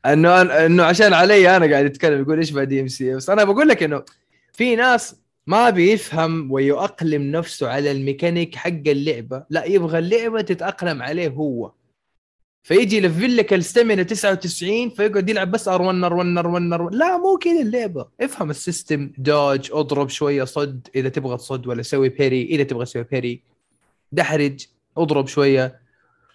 [0.07, 3.83] إنه إنه عشان علي أنا قاعد أتكلم يقول إيش بعد DMC؟ بس أنا بقول لك
[3.83, 4.05] إنه
[4.53, 9.45] في ناس ما بيفهم ويؤقلم نفسه على الميكانيك حق اللعبة.
[9.51, 11.73] لا يبغى اللعبة تتأقلم عليه هو.
[12.63, 16.47] فيجي ي level لك ال stamina 99 فيقعد يلعب بس أر 1 أر 1 أر
[16.47, 18.09] 1 أر 1 لا مو كذا اللعبة.
[18.21, 19.13] افهم ال system.
[19.19, 23.43] dodge اضرب شوية صد إذا تبغى تصد ولا سوي parry إذا تبغى تسوي parry
[24.13, 25.81] دحرج اضرب شوية.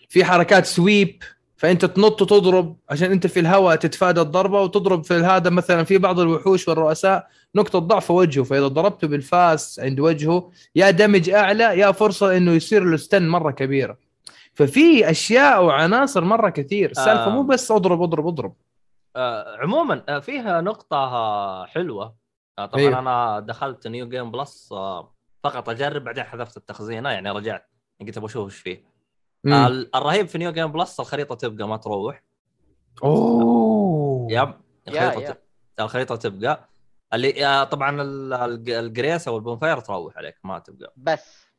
[0.10, 1.24] في حركات sweep
[1.60, 6.20] فأنت تنط وتضرب عشان أنت في الهواء تتفادى الضربة وتضرب في هذا مثلا في بعض
[6.20, 12.38] الوحوش والرؤساء نقطة ضعف وجهه فإذا ضربته بالفاس عند وجهه يا damage أعلى يا فرصة
[12.38, 13.98] إنه يصير له stun مرة كبيرة.
[14.54, 16.92] ففي أشياء وعناصر مرة كثير.
[16.92, 17.30] السالفه آه.
[17.30, 18.54] مو بس أضرب أضرب أضرب.
[19.16, 19.58] آه...
[19.58, 22.16] عموما آه، فيها نقطة آه، حلوة.
[22.60, 23.00] آه، طبعا أيوه.
[23.00, 27.70] أنا دخلت new game plus آه، فقط أجرب بعدين حذفت التخزينه يعني رجعت
[28.02, 28.89] قلت أبغى أشوف إيش فيه.
[29.44, 29.54] مم.
[29.96, 32.24] الرهيب في new game plus الخريطة تبقى ما تروح.
[33.04, 34.28] أوه.
[34.32, 34.54] yep.
[34.88, 35.32] يا- الخريطة يا.
[35.32, 35.42] ت-
[35.80, 36.70] الخريطة تبقى.
[37.14, 40.94] اللي آه، طبعا ال- الج- ال grace أو ال bonfire تروح عليك ما تبقى.
[40.98, 41.50] بس.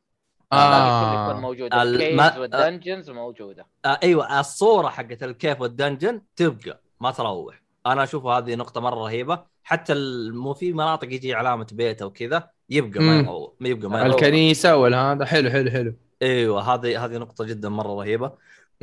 [0.53, 0.55] آه.
[0.55, 3.67] الباقي كله يكون موجود ال- ال caves ما- وال dungeons موجودة.
[3.85, 7.61] آه أيوه الصورة حقت ال cave وال dungeon تبقى ما تروح.
[7.85, 9.43] أنا أشوف هذه نقطة مرة رهيبة.
[9.63, 13.19] حتى ال- مو في مناطق يجي علامة بيت أو كذا يبقى ما.
[13.19, 13.51] يروح.
[13.59, 14.15] ما يبقى ما يروح.
[14.15, 15.25] الكنيسة والهذا.
[15.25, 15.93] حلو حلو حلو.
[16.21, 18.31] إيوه هذه هذه نقطة جدا مرة رهيبة.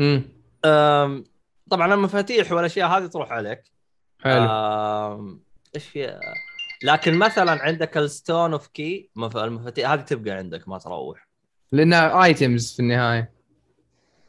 [0.01, 1.25] امم
[1.71, 3.63] طبعا المفاتيح والأشياء هذه تروح عليك.
[4.21, 5.41] حلو.
[5.75, 6.21] إيش في؟
[6.83, 11.29] لكن مثلا عندك ال stone of key المفاتيح هذه تبقى عندك ما تروح.
[11.73, 13.38] لأنها items في النهاية.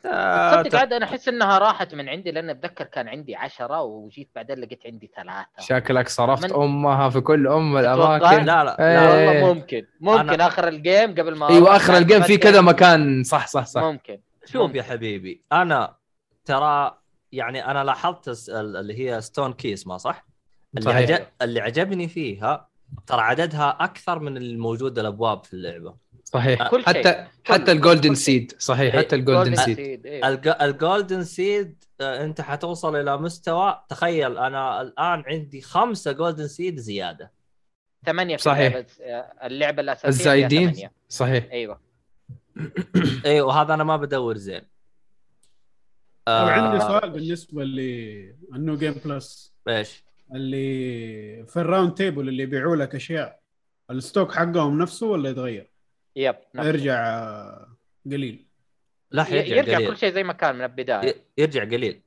[0.04, 4.60] تصدق عاد أنا أحس إنها راحت من عندي لأن أتذكر كان عندي عشرة وجيت بعدين
[4.60, 7.78] لقيت عندي ثلاثة شكلك صرفت من- أمها في كل أم.
[7.78, 9.00] الأماكن لا لا إيه.
[9.00, 12.26] لا والله ممكن ممكن أنا- آخر ال game قبل ما أيوه آخر ال game ما
[12.26, 12.38] في.
[12.38, 15.96] كذا مكان صح صح صح ممكن شوف يا حبيبي أنا
[16.46, 16.98] ترى
[17.32, 20.26] يعني أنا لاحظت اللي هي stone key اسمها صح؟
[20.78, 20.94] اللي.
[20.94, 22.70] عجب اللي عجبني فيها
[23.08, 25.96] ترى عددها أكثر من الموجود الأبواب في اللعبة
[26.34, 26.88] صحيح كل شيء.
[26.88, 27.14] حتى
[27.48, 28.26] كل- حتى ال golden كل شيء.
[28.26, 28.96] seed صحيح.
[28.96, 30.02] حتى الجولدن Golden سيد
[30.62, 37.32] الجولدن سيد آه، أنت حتوصل إلى مستوى تخيل أنا الآن عندي خمسة golden seed زيادة
[38.06, 38.74] ثمانية في صحيح.
[38.76, 40.90] اللعبة اللعبة الأساسية الزايدين.
[41.10, 41.80] صحيح أيوه
[43.26, 44.62] أيوه وهذا أنا ما بدور زين
[46.26, 50.04] طب عندي آه، سؤال بالنسبة لل new game plus إيش؟
[50.36, 53.40] اللي في ال Round Table اللي يبيعوا لك أشياء
[53.92, 55.72] ال stock حقهم نفسه ولا يتغير؟
[56.16, 58.46] yep نفس- يرجع آه، قليل.
[59.12, 59.88] لا ي- حيرجع يرجع قليل.
[59.88, 61.10] كل شيء زي ما كان من البداية.
[61.10, 62.02] ي- يرجع قليل.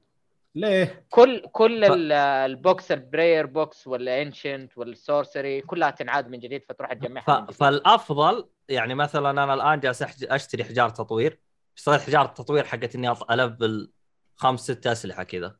[0.55, 6.93] ليه؟ كل كل ف- ال- البوكس البراير بوكس والانشنت والسورسري كلها تنعاد من جديد فتروح
[6.93, 7.51] تجمعها ف...
[7.51, 11.41] فالأفضل يعني مثلا أنا الآن جالس أشتري حجار تطوير.
[11.77, 13.93] اشتريت حجار التطوير حقت إني ألفل
[14.37, 15.57] خمس ست أسلحة كذا.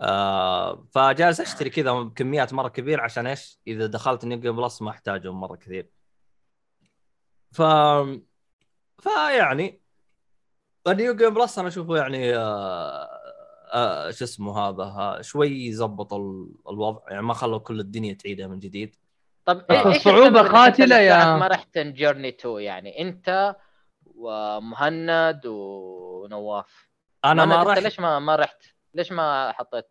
[0.00, 5.40] آه فجالس أشتري كذا بكميات مرة كبيرة عشان إيش؟ إذا دخلت new plus ما أحتاجهم
[5.40, 5.90] مرة كثير.
[7.52, 7.62] ف
[9.02, 9.80] فيعني
[10.86, 13.08] ال new game plus أنا أشوفه يعني آه
[13.72, 18.46] آه شو اسمه هذا ها شوي زبط ال- الوضع يعني ما خلوا كل الدنيا تعيدها
[18.46, 18.96] من جديد.
[19.44, 23.56] طب إيه- إيش السبب إنك قاتلة أنت يا- ما رحت journey 2 يعني أنت
[24.14, 26.88] ومهند ونواف
[27.24, 28.62] أنا ما رحت ليش ما ما رحت؟
[28.94, 29.90] ليش ما حطيت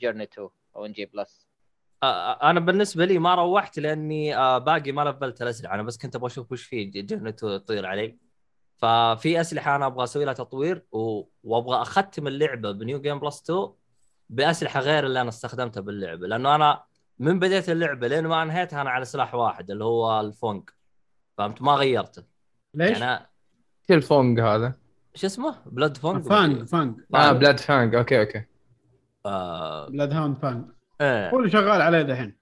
[0.00, 1.48] journey 2 أو NG plus؟
[2.02, 5.74] آه، أنا بالنسبة لي ما روحت لأني آه، باقي ما لفلت الأسلحة.
[5.74, 8.18] أنا بس كنت أبغى أشوف وش في جنت تطير علي.
[8.76, 11.22] ففي أسلحة أنا أبغى أسوي لها تطوير و...
[11.44, 13.68] وأبغى أختم اللعبة ب new game plus 2
[14.30, 16.26] بأسلحة غير اللي أنا استخدمتها باللعبة.
[16.26, 16.82] لأنه أنا
[17.18, 20.70] من بدايه اللعبة لين ما انهيتها أنا على سلاح واحد اللي هو ال Fang
[21.38, 22.22] فهمت؟ ما غيرته
[22.74, 23.26] ليش؟ يعني
[23.90, 24.72] إيش ال Fang هذا؟
[25.14, 28.44] شو اسمه؟ بلاد فونج فانج فانج آه بلاد فانج أوكي أوكي.
[29.26, 29.88] آه...
[29.88, 30.64] Bloodhound Fang
[31.02, 31.30] إيه.
[31.30, 32.36] هو اللي شغال عليه دحين.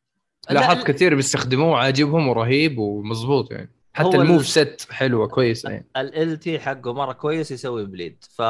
[0.50, 3.70] لاحظت كثير بيستخدموه عاجبهم ورهيب ومظبوط يعني.
[3.94, 5.86] حتى ال move set حلوة كويسه يعني.
[5.96, 8.42] L2 حقه مرة كويس يسوي bleed ف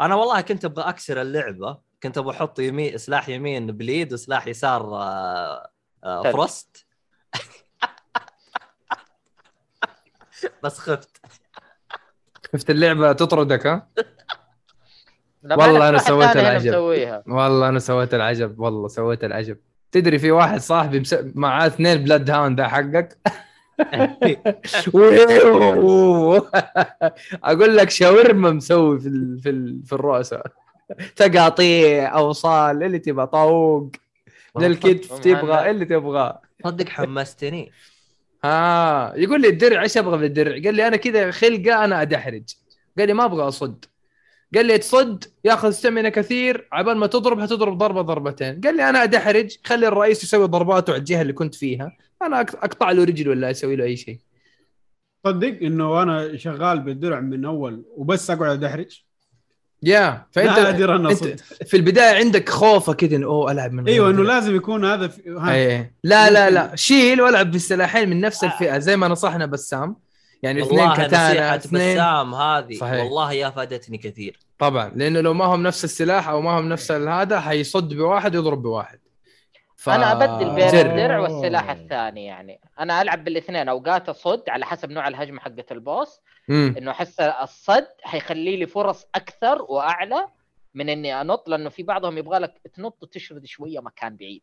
[0.00, 1.78] أنا والله كنت أبغى أكسر اللعبة.
[2.02, 5.70] كنت أبغى أحط يمين سلاح يمين bleed وسلاح يسار آه،
[6.04, 6.22] آه،.
[6.22, 6.86] frost
[10.64, 11.20] بس خفت.
[12.52, 13.88] شفت اللعبة تطردك ها؟
[15.44, 16.70] والله واحد سويت العجب.
[16.70, 17.22] مسويها.
[17.26, 19.56] والله أنا سويت العجب والله سويت العجب.
[19.92, 21.16] تدري في واحد صاحبي مس...
[21.34, 23.18] معاه اثنين Bloodhound ده حقك؟
[27.44, 29.38] أقول لك شاورما مسوي في ال...
[29.38, 29.80] في ال...
[29.84, 30.46] في الرؤساء
[31.16, 33.90] تقاطيع أوصال اللي تبغى طوق
[34.56, 37.72] من الكتف تبغى اللي تبغاه صدق حمستني.
[38.44, 42.42] ها يقول لي الدرع إيش أبغى بالدرع؟ قال لي أنا كذا خلقة أنا أدحرج.
[42.98, 43.84] قال لي ما أبغى أصد.
[44.54, 48.60] قال لي تصد ياخذ ستامينا كثير عبال ما تضرب حتضرب ضربة ضربتين.
[48.60, 51.96] قال لي أنا أدحرج خلي الرئيس يسوي ضرباته على الجهه اللي كنت فيها.
[52.22, 54.18] أنا أقطع له رجل ولا أسوي له أي شيء.
[55.24, 59.02] تصدق إنه أنا شغال بالدرع من أول وبس أقعد احرج
[59.82, 61.24] يا فأنت نادر أنا أنت
[61.66, 64.22] في البداية عندك خوفة كذا إنه أوه ألعب من أيوه إنه.
[64.22, 65.50] لازم يكون هذا في...
[65.50, 65.94] إيه.
[66.04, 66.50] لا لا.
[66.50, 66.76] لا.
[66.86, 69.96] شيل والعب بالسلاحين من نفس الفئة زي ما نصحنا بسام.
[70.42, 72.74] يعني اثنين كتانا اثنين بسام هذه.
[72.74, 73.04] صحيح.
[73.04, 74.38] والله يا فادتني كثير.
[74.58, 78.62] طبعا لأنه لو ما هم نفس السلاح أو ما هم نفس هذا حيصد بواحد يضرب
[78.62, 79.00] بواحد.
[79.76, 79.88] ف...
[79.88, 80.90] أنا أبدل بين جرب.
[80.90, 82.60] الدرع والسلاح الثاني يعني.
[82.80, 86.20] أنا ألعب بالاثنين أوقات أصد على حسب نوع الهجمة حقة البوس.
[86.48, 86.74] مم.
[86.78, 90.28] إنه أحس الصد حيخلي لي فرص أكثر وأعلى
[90.74, 94.42] من إني أنط لأنه في بعضهم يبغى لك تنط وتشرد شوية مكان بعيد.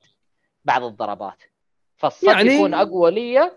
[0.65, 1.43] بعض الضربات.
[1.97, 2.49] فالصد يعني...
[2.49, 3.51] يكون أقوى لي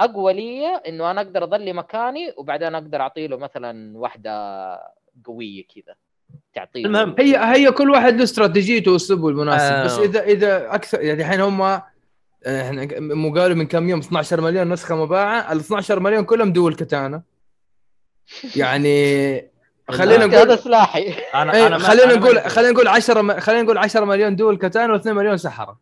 [0.00, 4.30] أقوى لي إنه أنا أقدر اظلي مكاني وبعدين أقدر أعطي له مثلا واحدة
[5.24, 5.94] قوية كذا
[6.54, 9.84] تعطيه المهم هي هي كل واحد له استراتيجيته وأسلوبه المناسب آه.
[9.84, 11.62] بس اذا إذا أكثر يعني الحين هم
[12.46, 16.74] إحنا مو قالوا من كم يوم 12 مليون نسخة مباعة ال 12 مليون كلهم دول
[16.74, 17.22] كتانا
[18.56, 19.36] يعني
[19.90, 22.40] خلينا هذا نقول سلاحي أنا إيه، أنا خلينا نقول.
[22.40, 25.80] خلينا نقول 10 م- خلينا نقول 10 مليون دول كتانا و2 مليون سحرة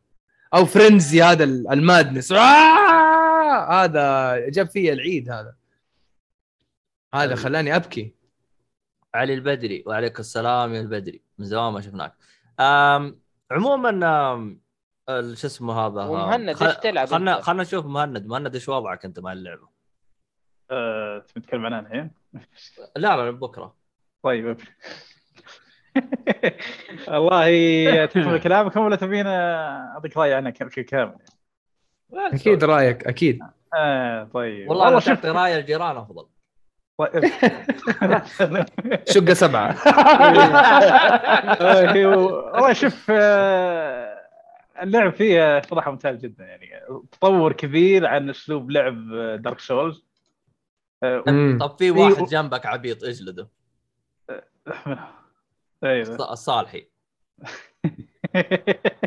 [0.54, 3.11] أو فرنزي هذا ال- المادنس آه!
[3.52, 5.54] هذا جاب فيه العيد هذا.
[7.14, 8.14] هذا خلاني أبكي.
[9.14, 11.22] علي البدري وعليك السلام يا البدري.
[11.38, 12.14] من زمان ما شفناك.
[12.60, 13.90] أم عموما
[14.34, 14.60] أم،
[15.34, 18.26] شو اسمه هذا؟ ومهند، خل- إيش تلعب خلنا؟ خلنا نشوف مهند.
[18.26, 19.68] مهند إيش وضعك أنت مع اللعبة؟
[20.70, 22.10] آه، تبي نتكلم عنها الحين؟
[22.96, 23.76] لا لا بكرة.
[24.22, 24.56] طيب
[27.08, 31.18] والله تكمل كلامكم ولا تبين أعطيك رأي عنها كم- كامل؟
[32.14, 33.40] أكيد رأيك أكيد.
[33.74, 34.68] آه طيب.
[34.70, 35.08] والله شوف.
[35.20, 36.26] تعطي رأي الجيران أفضل.
[36.98, 37.24] طيب.
[39.14, 39.76] شقة سبعة.
[42.06, 44.18] والله شوف آه،
[44.82, 46.70] اللعب فيه صراحة ممتاز جدا يعني.
[47.12, 49.08] تطور كبير عن أسلوب لعب
[49.42, 50.04] دارك سولز
[51.26, 51.58] مم.
[51.60, 53.48] طب في واحد جنبك عبيط اجلده
[55.84, 56.16] أيوه.
[56.16, 56.86] الص- الصالحي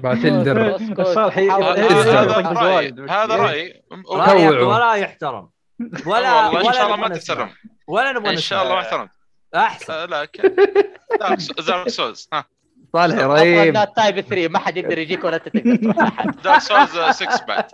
[0.03, 3.09] باتلدر الصالحي حاول- هذا هذا رأيي جوال.
[3.09, 3.83] هذا رأيي.
[4.09, 4.61] ولا.
[4.61, 5.49] ولا يحترم.
[6.05, 7.15] ولا والله إن ولا شاء الله نبغى ما.
[7.17, 7.49] تحترم.
[7.88, 9.09] ولا نبغى إن شاء الله ما احترمت
[9.55, 9.93] أحسن.
[9.93, 10.27] لا
[11.67, 12.45] دارك سولز ها.
[12.93, 13.73] صالح افضل رهيب.
[13.73, 15.97] نات تايب 3 ما حد يقدر يجيك ولا أنت تقدر تروح.
[15.97, 16.41] لأحد.
[16.41, 17.65] دارك سولز 6 بعد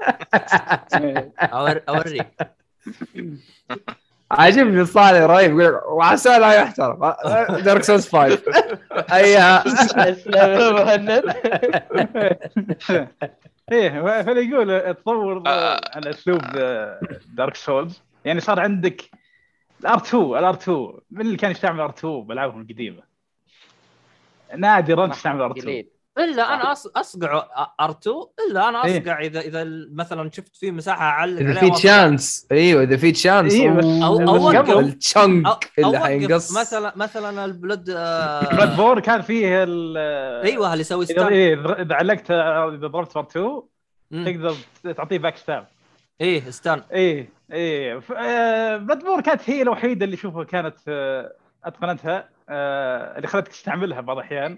[1.90, 2.28] أوريك.
[4.32, 7.14] عاجبني صالح رهيب يقول لك وعسى لا يحترم.
[7.64, 8.42] دارك سولز 5
[9.14, 9.64] ايها
[13.72, 15.82] إيه فاللي يقول تطور آه.
[15.96, 16.42] على أسلوب
[17.26, 19.02] Dark Souls يعني صار عندك
[19.82, 23.04] ال R2 ال R2 من اللي كان يستعمل R2 بالعابهم القديمة.
[24.58, 25.90] نادرا تستعمل R2 جليد.
[26.18, 27.48] إلا أنا أص- أصقع
[27.82, 28.08] R2
[28.50, 29.02] إلا أنا إيه.
[29.02, 31.70] أصقع إذا إذا مثلا شفت في مساحة أعلق إذا في.
[31.70, 34.58] chance إيوه إذا في chance إيه، أوقف.
[34.58, 34.80] قبل.
[34.80, 39.98] التشنك أو- اللي حينقص مثلا مثلا ال Blood آه، Bloodborne كان فيه ال
[40.46, 43.62] أيوه اللي يسوي اذا stun إيه، إذا علقت إذا ضربت R2
[44.12, 44.26] مم.
[44.26, 44.56] تقدر
[44.96, 45.68] تعطيه backstab
[46.22, 48.00] إيه stun إيه إيه.
[48.00, 51.34] ف- آه، Bloodborne كانت هي الوحيدة اللي اشوفها كانت آه،
[51.66, 54.58] أتقنتها آه، اللي خلتك تستعملها بعض الأحيان.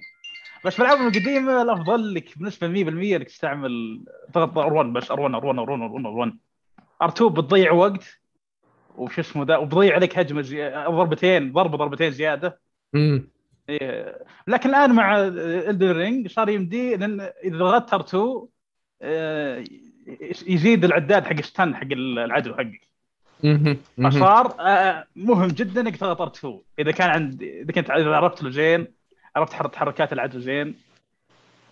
[0.65, 5.19] بس في الالعاب القديمه الأفضل لك بنسبة 100% إنك تستعمل تضغط ار 1 بس ار
[5.19, 6.38] 1 ار 1 آر 1 ار 1 ار 1
[7.02, 8.19] ار 2 بتضيع وقت
[8.97, 10.69] وش اسمه ذا وبضيع عليك هجمة زي...
[10.69, 12.60] ضربتين ضربة ضربتين زيادة
[12.93, 13.28] مم.
[13.69, 14.26] إيه.
[14.47, 18.45] لكن الآن مع Elden Ring صار يمدي لأن إذا ضغطت R2
[19.02, 19.63] آه،
[20.47, 22.82] يزيد العداد حق stun حق العدو حقك.
[24.10, 28.88] فصار آه، مهم جدا إنك تضغط R2 إذا كان عند إذا كنت عرفت له زين
[29.36, 30.76] عرفت حر- تحركات العدو زين.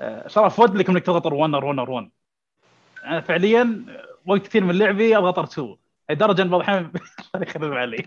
[0.01, 2.09] آه، صار افضل لك إنك تضغط R1 R1 R1
[3.05, 5.75] أنا فعليا آه، وقت كثير من لعبي اضغط R2
[6.09, 6.91] لدرجه ان بعض الأحيان
[7.41, 8.05] يخرب علي.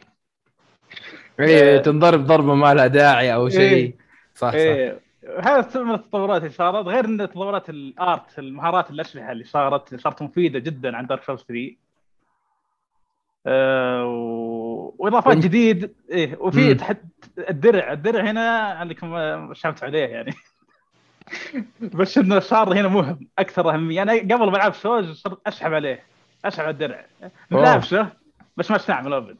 [1.40, 3.60] إيه تنضرب ضربة ما لها داعي أو شيء.
[3.60, 3.94] إيه.
[4.34, 4.54] صح صح.
[4.54, 5.00] إيه.
[5.42, 10.22] هذا من التطورات اللي صارت غير إن تطورات ال art المهارات الاسلحه اللي صارت صارت
[10.22, 11.76] مفيدة جدا عن Dark Souls 3
[13.46, 14.63] آه و...
[14.98, 16.74] وإضافات جديد إيه وفي.
[16.74, 16.98] تحت
[17.50, 19.14] الدرع الدرع هنا عندكم
[19.54, 20.34] شفت عليه يعني
[21.98, 26.02] بس إنه صار هنا مهم أكثر أهمية أنا قبل ما ألعب سوز صرت أسحب عليه
[26.44, 27.06] أسحب على الدرع.
[27.50, 28.08] لابسه
[28.56, 29.36] بس ما استعمل أبد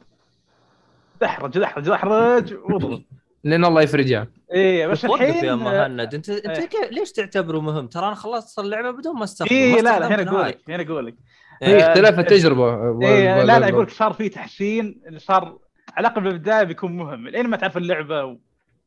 [1.21, 3.01] دحرج دحرج دحرج واضغط
[3.43, 6.89] لأن الله يفرجها إيه بس وقف الحين يا مهند انت أنت إيه.
[6.91, 10.31] ليش تعتبره مهم؟ ترى أنا خلصت اللعبه بدون ما استخدم إيه ما لا لا هنا
[10.31, 10.47] أقول.
[10.47, 11.15] لك هنا أقول لك
[11.63, 11.87] هي إيه.
[11.87, 15.59] اختلاف التجربة إيه لا لا يقول لك صار في تحسين صار
[15.97, 18.37] على الأقل بالبداية بيكون مهم لين ما تعرف اللعبة و...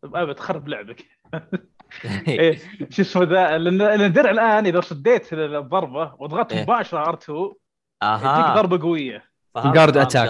[0.04, 1.04] ابد تخرب لعبك
[2.28, 2.58] إيه
[2.90, 6.62] شو اسمه ذا لأن لأن الدرع الآن إذا صديت الضربة وضغطت إيه.
[6.62, 7.56] مباشرة R2 تجيك
[8.02, 9.24] أها ضربة قوية.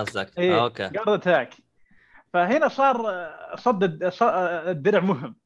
[0.01, 0.39] قصدك.
[0.39, 0.65] إيه.
[0.65, 1.55] okay guard attack
[2.33, 5.37] فهنا صار آه، صد آه، الدرع مهم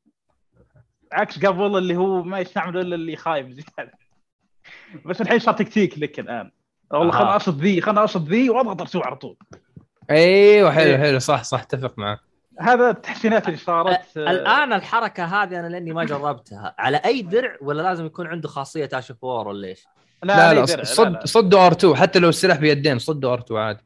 [1.13, 3.93] عكس قبل اللي هو ما يستعمل إلا اللي خايف زيادة
[5.05, 6.51] بس الحين صار تكتيك لك الآن
[6.93, 7.13] والله.
[7.13, 9.37] خلنا اصد ذي خلنا اصد ذي واضغط R2 على طول.
[10.11, 10.97] أيوه حلو إيه.
[10.97, 11.19] حلو.
[11.19, 12.21] صح صح أتفق معك.
[12.61, 16.75] هذا التحسينات اللي صارت آه، الآن الحركة هذه أنا لأني ما جربتها.
[16.79, 19.85] على أي درع ولا لازم يكون عنده خاصية تاشو فور ولا إيش؟
[20.23, 23.85] لا لا, درع، صد صد و R2 حتى لو السلاح بيدين صد و R2 عادي.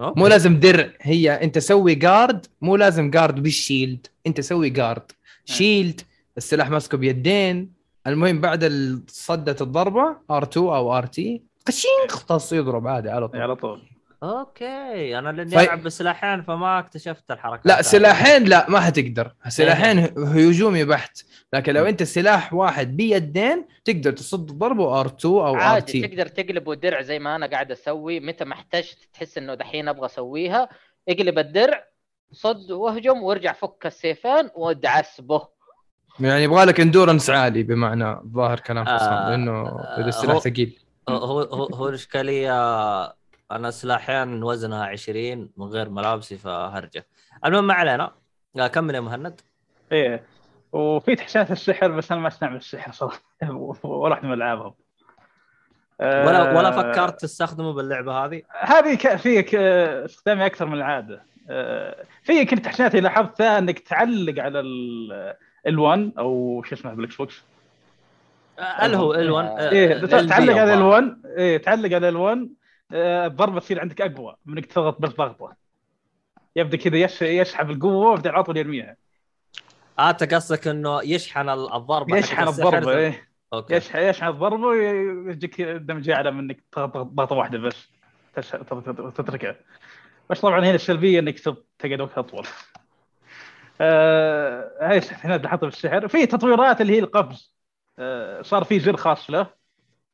[0.00, 0.20] Okay.
[0.20, 5.12] مو لازم درع هي أنت سوي guard مو لازم guard بال shield أنت سوي guard
[5.44, 6.00] shield
[6.36, 7.75] السلاح ماسكه بيدين.
[8.06, 8.64] المهم بعد
[9.08, 13.40] صدت الضربة R2 أو RT قشينق خلاص يضرب عادي على طول.
[13.40, 13.82] على طول.
[14.22, 15.18] Okay.
[15.18, 15.60] أنا لأني.
[15.60, 19.34] ألعب بسلاحين فما اكتشفت الحركه لا سلاحين لا ما حتقدر.
[19.48, 21.22] سلاحين هجومي بحت.
[21.52, 26.26] لكن لو أنت سلاح واحد بيدين تقدر تصد الضربة R2 أو R عادي T تقدر
[26.26, 28.20] تقلبه درع زي ما أنا قاعد أسوي.
[28.20, 30.68] متى ما احتجت تحس إنه دحين أبغى أسويها.
[31.08, 31.84] اقلب الدرع
[32.32, 35.55] صد واهجم وارجع فك السيفين وادعسبه
[36.20, 40.40] يعني يبغى لك endurance عالي بمعنى ظاهر كلام آه، حسام لأنه إذا آه، السلاح هو-
[40.40, 40.78] ثقيل.
[41.08, 42.52] هو هو هو الإشكالية
[43.50, 47.06] أنا سلاحين وزنها 20 من غير ملابسي فهرجة.
[47.44, 48.12] المهم ما علينا.
[48.54, 49.40] لا، كمل يا مهند.
[49.92, 50.22] إيه
[50.72, 53.20] وفي تحسينات السحر بس أنا ما استعمل السحر صراحة.
[53.82, 54.74] ولا واحدة من العابهم
[56.00, 59.42] ولا ولا آه، فكرت تستخدمه باللعبة هذه؟ هذه ك- في
[60.04, 61.22] استخدامي أكثر من العادة.
[61.50, 64.60] آه، في كنت اللي لاحظتها إنك تعلق على
[65.68, 67.42] ال1 أو شو اسمه بالاكس بوكس
[68.82, 72.48] اللي هو ال1 إيه تعلق على ال1 إيه تعلق على ال1
[72.92, 75.56] آه، الضربه تصير عندك أقوى من إنك تضغط بس ضغطة.
[76.56, 78.96] يبدأ كذا يش- يسحب القوه ويبدأ على طول يرميها.
[79.98, 83.28] آه أنت قصدك إنه يشحن ال- الضربه يشحن الضربة إيه.
[83.52, 83.74] أوكي.
[83.74, 87.88] يشحن يشحن الضربة ويجيك دمجيه على من إنك تضغط ضغطة واحدة بس.
[89.16, 89.56] تتركها.
[90.30, 91.38] بس طبعا هنا السلبية إنك
[91.78, 92.46] تقعد وقت أطول.
[93.80, 97.52] آه هاي هنا لاحظتها بالسحر في تطويرات اللي هي القفز.
[97.98, 99.46] آه صار في زر خاص له.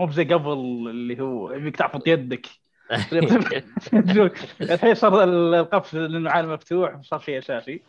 [0.00, 2.46] مو زي قبل اللي هو يبيك تعفط يدك.
[4.60, 7.82] الحين صار القفز لأنه عالم مفتوح وصار شيء أساسي.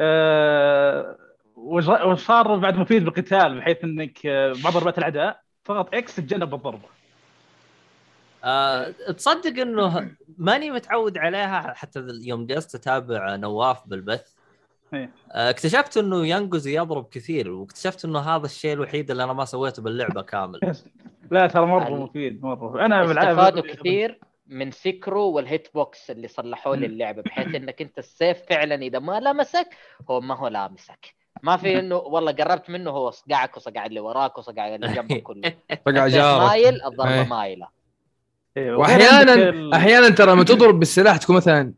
[0.00, 1.16] آه
[1.56, 6.88] وصار بعد مفيد بالقتال بحيث إنك آه، بعض ضربات الأعداء تضغط إكس تتجنب الضربة.
[8.44, 14.20] آه، تصدق إنه ماني متعود عليها حتى يوم جلست أتابع نواف بالبث.
[14.20, 14.33] آه،
[15.30, 20.22] اكتشفت إنه ينقز يضرب كثير واكتشفت إنه هذا الشيء الوحيد اللي أنا ما سويته باللعبة
[20.22, 20.60] كامل.
[21.30, 26.76] لا ترى مرة ال- مفيد مرة أنا استفادوا كثير من Sekiro وال hitbox اللي صلحوه
[26.76, 26.84] مم.
[26.84, 29.68] للعبة بحيث إنك أنت السيف فعلا إذا ما لمسك
[30.10, 31.14] هو ما هو لامسك.
[31.42, 35.52] ما في إنه والله قربت منه هو صقعك وصقع اللي وراك وصقع اللي جنبك كله.
[35.86, 36.42] فقع السيف جارك.
[36.48, 37.28] مايل الضربه إيه.
[37.28, 37.68] مايلة.
[38.56, 41.72] إيه، واحيانا أحيانا ترى لما تضرب بالسلاح تكون مثلا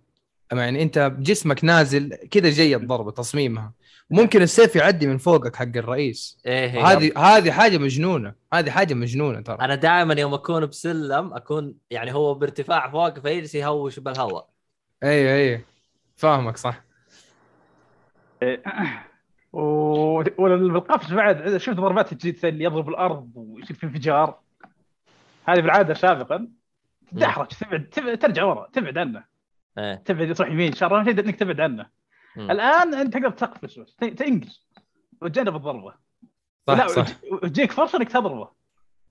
[0.53, 3.72] يعني انت جسمك نازل كذا جاي الضربه تصميمها.
[4.11, 6.38] ممكن السيف يعدي من فوقك حق الرئيس.
[6.47, 8.34] إيه هذه هذه حاجة مجنونة.
[8.53, 9.57] هذه حاجة مجنونة ترى.
[9.61, 14.49] أنا دائما يوم أكون بسلم أكون يعني هو بارتفاع فوق فيجلس يهوش بالهواء.
[15.03, 15.64] اي اي
[16.16, 16.84] فاهمك صح.
[19.53, 21.57] و- وبالقفز بعد.
[21.57, 24.38] شفت ضربات الجيت اللي يضرب الأرض ويصير في انفجار.
[25.49, 26.49] هذه بالعادة سابقا.
[27.12, 29.36] تدحرج تبعد تبعد ترجع ورا تبعد عنه.
[29.79, 29.95] إيه.
[29.95, 31.87] تبعد تروح يمين شر شيء إنك تبعد عنه.
[32.37, 32.51] مم.
[32.51, 34.66] الآن أنت تقدر تقفز بس تنقز
[35.22, 35.95] وتجنب الضربة.
[36.66, 37.07] صح لا صح.
[37.07, 38.49] وتج- وتجيك فرصة إنك تضربه.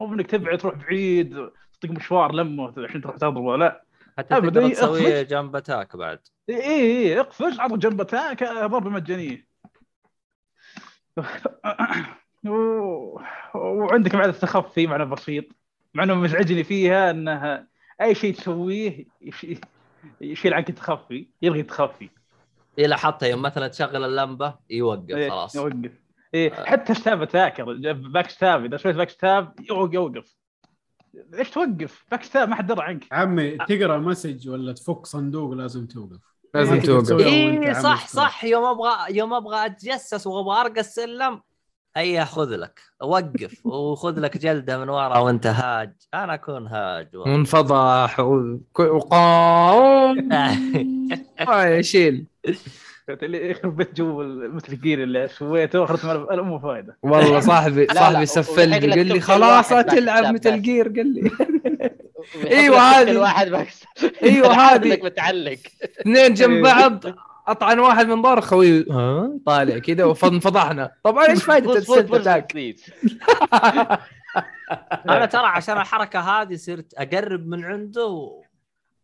[0.02, 1.50] مو انك تبعد تروح بعيد
[1.80, 3.84] تطق مشوار لمة عشان تروح تضربه لا.
[4.18, 5.28] حتى تقدر إيه، أخرج.
[5.28, 6.20] jump attack بعد.
[6.50, 9.48] إي إي اقفز عطوا jump attack ضربة مجانية.
[13.56, 15.46] وعندك بعد التخفي معنى بسيط
[15.94, 17.68] مع إنه مزعجني فيها إنها
[18.02, 19.06] أي شيء تسويه
[20.22, 22.10] يشيل عنك التخفي يلغي التخفي
[22.78, 25.56] اذا لاحظتها يوم مثلا تشغل اللمبة يوقف إيه، خلاص.
[25.56, 25.92] يوقف.
[26.34, 26.66] إيه آه.
[26.66, 30.36] حتى stab attack ال backstab إذا سويت backstab يوقف يوقف.
[31.14, 33.06] ليش توقف؟ Backstab ما حد درى عنك.
[33.12, 36.20] عمي تقرأ message ولا تفك صندوق لازم توقف.
[36.54, 38.08] لازم ما تقدر توقف اي صح.
[38.08, 38.44] صح.
[38.44, 41.42] يوم أبغى يوم أبغى أتجسس وأبغى ارقى السلم
[41.98, 45.92] أي خذ لك وقف وخذ لك جلدة من ورا وانت هاج.
[46.14, 47.38] أنا أكون هاج والله.
[47.38, 50.30] منفضح و- وقام
[51.82, 52.26] شيل.
[53.10, 54.24] اللي يخرب بيت جو
[54.54, 56.98] مثل جير اللي سويته اخرت الام فايدة.
[57.04, 60.62] والله صاحبي صاحبي سفل ويحق لك قال لي خلاص تلعب مثل.
[60.62, 61.32] جير قال لي.
[62.52, 63.18] لك هذه.
[63.18, 63.84] واحد بس.
[64.24, 64.94] إيوه هذه.
[64.94, 65.58] انك متعلق.
[66.02, 67.04] اثنين جنب بعض.
[67.48, 72.56] أطعن واحد من ظهر خوي ها؟ طالع كذا وانفضحنا طبعا إيش فائده فوز اتاك.
[75.10, 78.32] أنا ترى عشان الحركة هذه صرت أقرب من عنده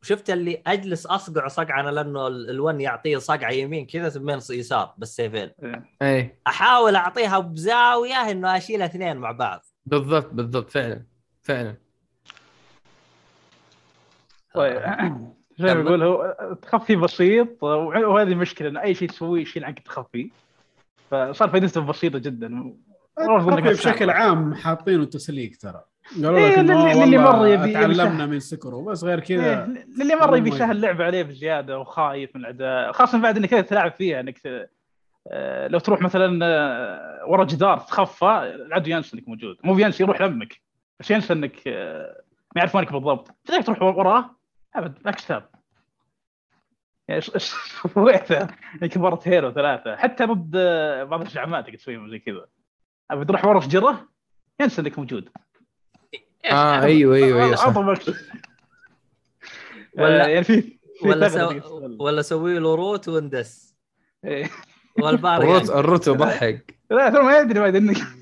[0.01, 4.93] وشفت اللي أجلس أصقع صقعة أنا لأنه ال- الون يعطيه صقعة يمين كذا ثمين يسار
[4.97, 5.51] بالسيفين
[6.01, 9.65] اي أحاول أعطيها بزاوية إنه أشيل اثنين مع بعض.
[9.85, 11.03] بالضبط بالضبط فعلا
[11.43, 11.75] فعلا.
[14.53, 14.81] طيب.
[15.61, 15.81] زي ما.
[15.81, 20.29] يقول هو تخفي بسيط وهذه المشكلة إن أي شيء تسويه يشيل عنك التخفي
[21.11, 22.73] فصار فائدته بسيطة جدا.
[23.47, 24.09] بشكل.
[24.09, 25.83] عام حاطينه تسليك ترى.
[26.15, 29.65] قالوا إيه، لك إنه للي- مرة يبي- تعلمنا من سكرو بس غير إيه، كذا
[29.99, 34.19] للي مره يبي يسهل اللعبه عليه بزيادة وخايف من الاعداء خاصة بعد إنك تلعب فيها
[34.19, 34.69] إنك
[35.31, 38.25] آه، لو تروح مثلا آه، ورا جدار تخفى
[38.67, 39.57] العدو ينسى إنك موجود.
[39.63, 40.61] مو بينسى يروح لمك
[40.99, 42.21] بس ينسى إنك آه،
[42.55, 43.31] ما يعرف وينك بالضبط.
[43.45, 44.29] تقدر تروح وراه
[44.75, 45.49] أبد ستاب
[47.07, 47.21] يعني
[47.93, 48.47] سويتها
[48.81, 49.95] يمكن مرتين أو ثلاثة.
[49.95, 52.45] حتى ضد آه، بعض الزعماء تقدر تسويهم زي كذا.
[53.11, 54.09] أبد تروح ورا شجره
[54.61, 55.29] ينسى إنك موجود.
[56.51, 57.77] آه أيوه أيوه أيوه صح.
[59.97, 61.61] ولا- آه، يعني في ولا سو...
[61.99, 63.75] ولا سوي له روت واندس
[64.25, 64.49] إيه.
[64.99, 66.79] والباري ال rot ال rot يضحك.
[66.91, 68.20] لا ترى ما يدري انك آه،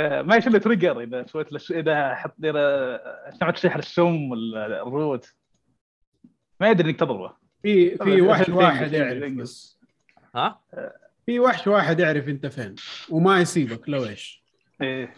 [0.00, 3.00] ما يشيل trigger إذا سويت له إذا حط إذا
[3.30, 5.34] سمعت سحر السم ولا ال rot.
[6.60, 7.32] ما يدري إنك تضربه.
[7.62, 9.32] في في وحش واحد يعرف.
[9.32, 9.78] بس.
[10.34, 10.60] ها؟
[11.26, 12.74] في وحش واحد يعرف أنت فين
[13.10, 14.42] وما يسيبك لو إيش؟
[14.82, 15.14] إيه.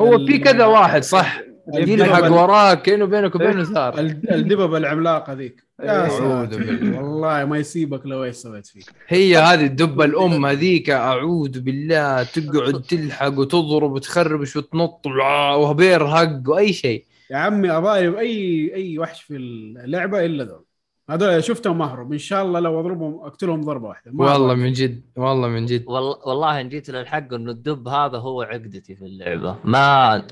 [0.00, 1.40] هو في كذا واحد صح؟
[1.74, 5.90] يلحق وراك كأنه بينك وبينه ثار ال- الدببة العملاقة ذيك يا إيه.
[6.00, 6.10] أعوذ
[6.50, 6.98] ساتر بالله.
[7.02, 12.22] والله ما يسيبك لو إيش سويت فيه هي هذه الدبه الأم هذيك أعوذ بالله.
[12.22, 17.04] تقعد تلحق وتضرب وتخربش وتنط وهبير هق وأي شيء.
[17.30, 20.64] يا عمي اضارب اي أي وحش في اللعبة إلا ذول
[21.10, 24.54] هذول شفتهم مهرب إن شاء الله لو أضربهم اقتلهم ضربة واحدة والله.
[24.54, 28.94] من جد والله من جد والله والله إن جيت للحق إنه الدب هذا هو عقدتي
[28.94, 30.22] في اللعبة ما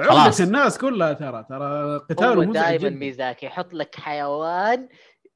[0.00, 0.44] عقدة.
[0.44, 4.88] الناس كلها ترى ترى قتاله هو مزعج دائما ميزاكي يحط لك حيوان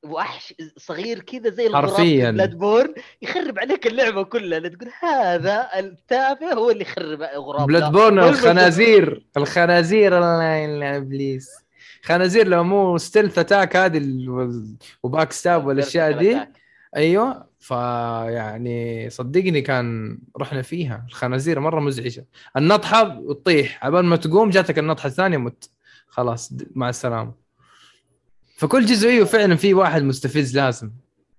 [0.05, 2.26] وحش صغير كذا زي الغراب حرفياً.
[2.26, 7.82] في Bloodborne يخرب عليك اللعبة كلها لا تقول هذا التافه هو اللي يخرب غراب Blood
[7.82, 7.88] لا.
[7.88, 11.51] borne الخنازير الخنازير الله يلعن ابليس
[12.03, 14.03] خنازير لو مو stealth attack هذه
[15.03, 16.40] و backstab والأشياء دي.
[16.96, 21.05] أيوه فيعني صدقني كان رحنا فيها.
[21.09, 22.26] الخنازير مرة مزعجة.
[22.57, 25.70] النطحة وتطيح عبال ما تقوم جاتك النطحة الثانية مت.
[26.09, 27.32] خلاص مع السلامة.
[28.57, 30.90] فكل جزئية فعلا في واحد مستفز لازم.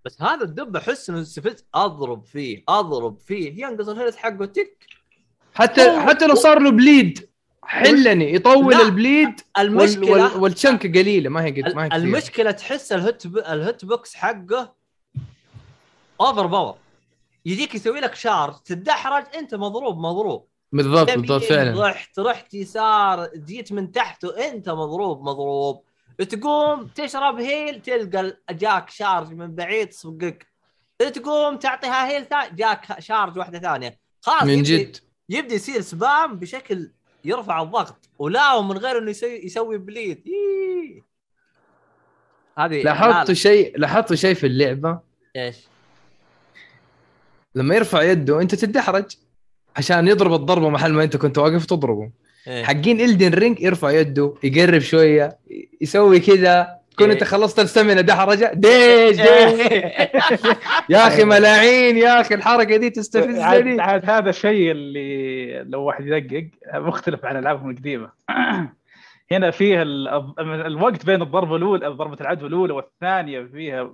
[0.06, 3.66] بس هذا الدب أحس إنه استفدت أضرب فيه أضرب فيه.
[3.66, 4.78] ينقص ال health حقه تك.
[5.54, 7.30] حتى حتى لو صار له bleed
[7.64, 11.90] حلني يطول لا، ال bleed المشكلة وال وال chunk قليلة ما هي قد ما هي
[11.90, 12.02] كثير.
[12.02, 13.38] المشكلة تحس ال hit b...
[13.38, 14.74] ال hitbox حقه
[16.22, 16.76] overpower
[17.46, 20.48] يجيك يسوي لك charge تدحرج أنت مضروب مضروب.
[20.72, 21.88] بالضبط بالضبط فعلا.
[21.88, 25.84] رحت رحت يسار جيت من تحت وأنت مضروب مضروب.
[26.30, 30.48] تقوم تشرب heal تلقى جاك charge من بعيد تصفقك
[31.00, 34.00] تقوم تعطيها heal ثاني جاك charge واحدة ثانية.
[34.22, 34.98] خلاص من جد.
[35.30, 36.92] يبدا يصير spam بشكل
[37.26, 41.04] يرفع الضغط ولا ومن غير إنه يسوي يسوي bleed إيه.
[42.58, 45.00] هذه لاحظتوا شيء لاحظتوا شيء في اللعبة
[45.36, 45.56] إيش؟
[47.56, 49.06] لما يرفع يده أنت تدحرج
[49.76, 52.12] عشان يضرب الضربة محل ما أنت كنت واقف تضربه
[52.48, 52.64] إيه.
[52.64, 55.38] حقين Elden Ring يرفع يده يقرب شوية
[55.82, 57.14] يسوي كذا كون إيه.
[57.14, 59.68] انت خلصت ال stamina دحرجه ديش ديش.
[60.90, 66.48] يا أخي ملاعين يا أخي الحركة دي تستفزني عاد هذا الشيء اللي لو واحد يدقق
[66.74, 68.10] مختلف عن ألعابهم القديمة.
[69.32, 70.08] هنا فيه ال-
[70.40, 73.92] الوقت بين الضربه الاولى ضربه العدو الأولى والثانية فيها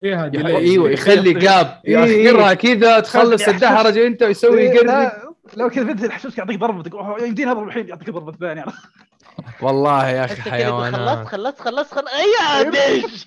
[0.00, 5.32] فيها delay أيوه يخلي gap إيه، ياخرها كذا تخلص الدحرجه أنت ويسوي إيه، يقرب لا،
[5.56, 8.64] لو كذا بدل يحسسك يعطيك ضربه تقول "أوه، يمديني أضرب الحين يعطيك ضربه ثانية
[9.62, 11.26] والله يا أخي حيوانات.
[11.26, 13.26] خلصت خلصت خلصت اي ديش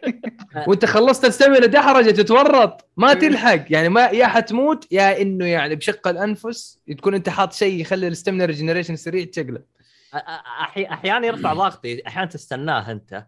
[0.68, 2.88] وأنت خلصت السمنة دحرجة تتورط.
[2.96, 3.64] ما تلحق.
[3.70, 6.78] يعني ما يا حتموت يا إنه يعني بشق الأنفس.
[6.98, 9.62] تكون أنت حاط شيء يخلي الستمنا ريجنريشن سريع تشقلب.
[10.14, 12.02] أحي- أحيانا يرفع ضغطي.
[12.06, 13.26] أحيانا تستناه أنت.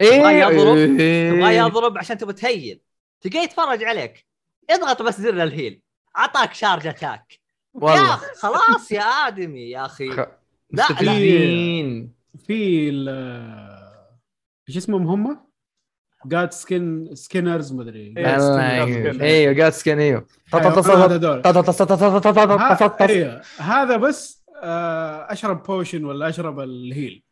[0.00, 0.18] إيه.
[0.20, 1.30] تبغى يضرب، إيه.
[1.30, 2.80] تبغى يضرب عشان تبغى تهيل.
[3.20, 4.26] تلقاه يتفرج عليك.
[4.70, 5.80] اضغط بس زر الهيل.
[6.18, 7.32] أعطاك شارج أتاك.
[7.32, 10.26] يا والله خلاص يا آدمي يا أخي.
[10.72, 10.86] لا
[12.46, 13.08] في ال-
[14.68, 15.50] إيش اسمهم هم؟
[16.26, 19.04] جاد سكين سكينرز مدري إيه، الله سكين.
[19.04, 19.20] يعين.
[19.20, 20.26] أيوه جات سكن أيوه.
[20.54, 20.70] هذا
[23.58, 27.22] هذا بس آه، أشرب بوشن ولا أشرب الهيل.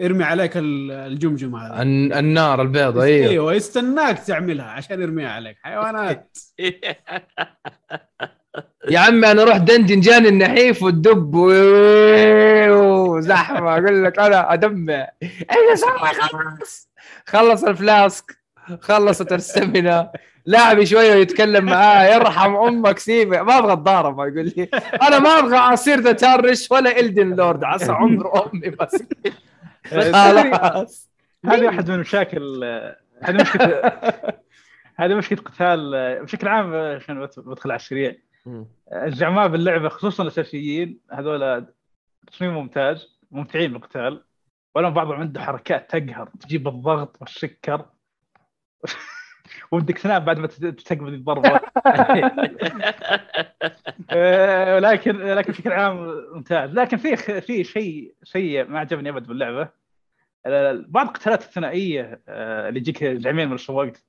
[0.00, 3.54] ارمي عليك ال- الجمجمه هذه النار البيضة أيوه أيوه.
[3.54, 5.56] يستناك تعملها عشان يرميها عليك.
[5.62, 6.38] حيوانات.
[8.90, 11.34] يا عمي أنا رحت دنجن جاني النحيف والدب
[12.68, 13.72] وزحمة.
[13.72, 15.08] أقول لك أنا أدمع.
[15.22, 16.88] إيش أسوي خلص
[17.26, 18.38] خلص الفلاسك.
[18.80, 20.10] خلصت السمنة.
[20.46, 24.68] لاعبي شوية يتكلم معاه يرحم أمك سيبه ما أبغى أتضارب يقول لي.
[25.02, 27.64] أنا ما أبغى أصير ذا تارش ولا إلدن لورد.
[27.64, 29.02] عسى عمر أمي بس.
[29.90, 31.08] خلاص.
[31.46, 32.64] هذه واحد من مشاكل
[33.22, 33.92] هذه مشكله
[35.00, 35.90] هذه مشكلة قتال
[36.22, 38.14] بشكل عام عشان بدخل على السريع.
[38.92, 41.66] الزعماء باللعبة خصوصا الأساسيين هذول
[42.26, 44.24] تصميم ممتاز ممتعين بالقتال
[44.74, 47.86] ولهم بعضهم عنده حركات تقهر تجيب الضغط والسكر.
[49.72, 51.60] ودك تنام بعد ما تستقبل الضربة.
[54.10, 55.12] آه، لكن
[55.52, 55.96] بشكل عام
[56.32, 56.70] ممتاز.
[56.70, 59.68] لكن في في شيء شيء ما عجبني أبد باللعبة.
[60.88, 64.04] بعض القتالات الثنائية آه، اللي يجيك زعمين من الوقت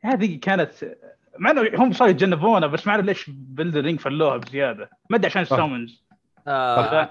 [0.00, 0.96] هذه كانت
[1.40, 4.90] مع انه هم صاروا يتجنبونها بس ما أعرف ليش ب Elden Ring فلوها بزيادة.
[5.10, 6.04] ما أدري عشان ال summons
[6.48, 7.08] آه، أ-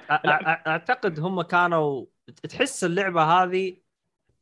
[0.68, 2.06] أعتقد هم كانوا
[2.50, 3.74] تحس اللعبة هذه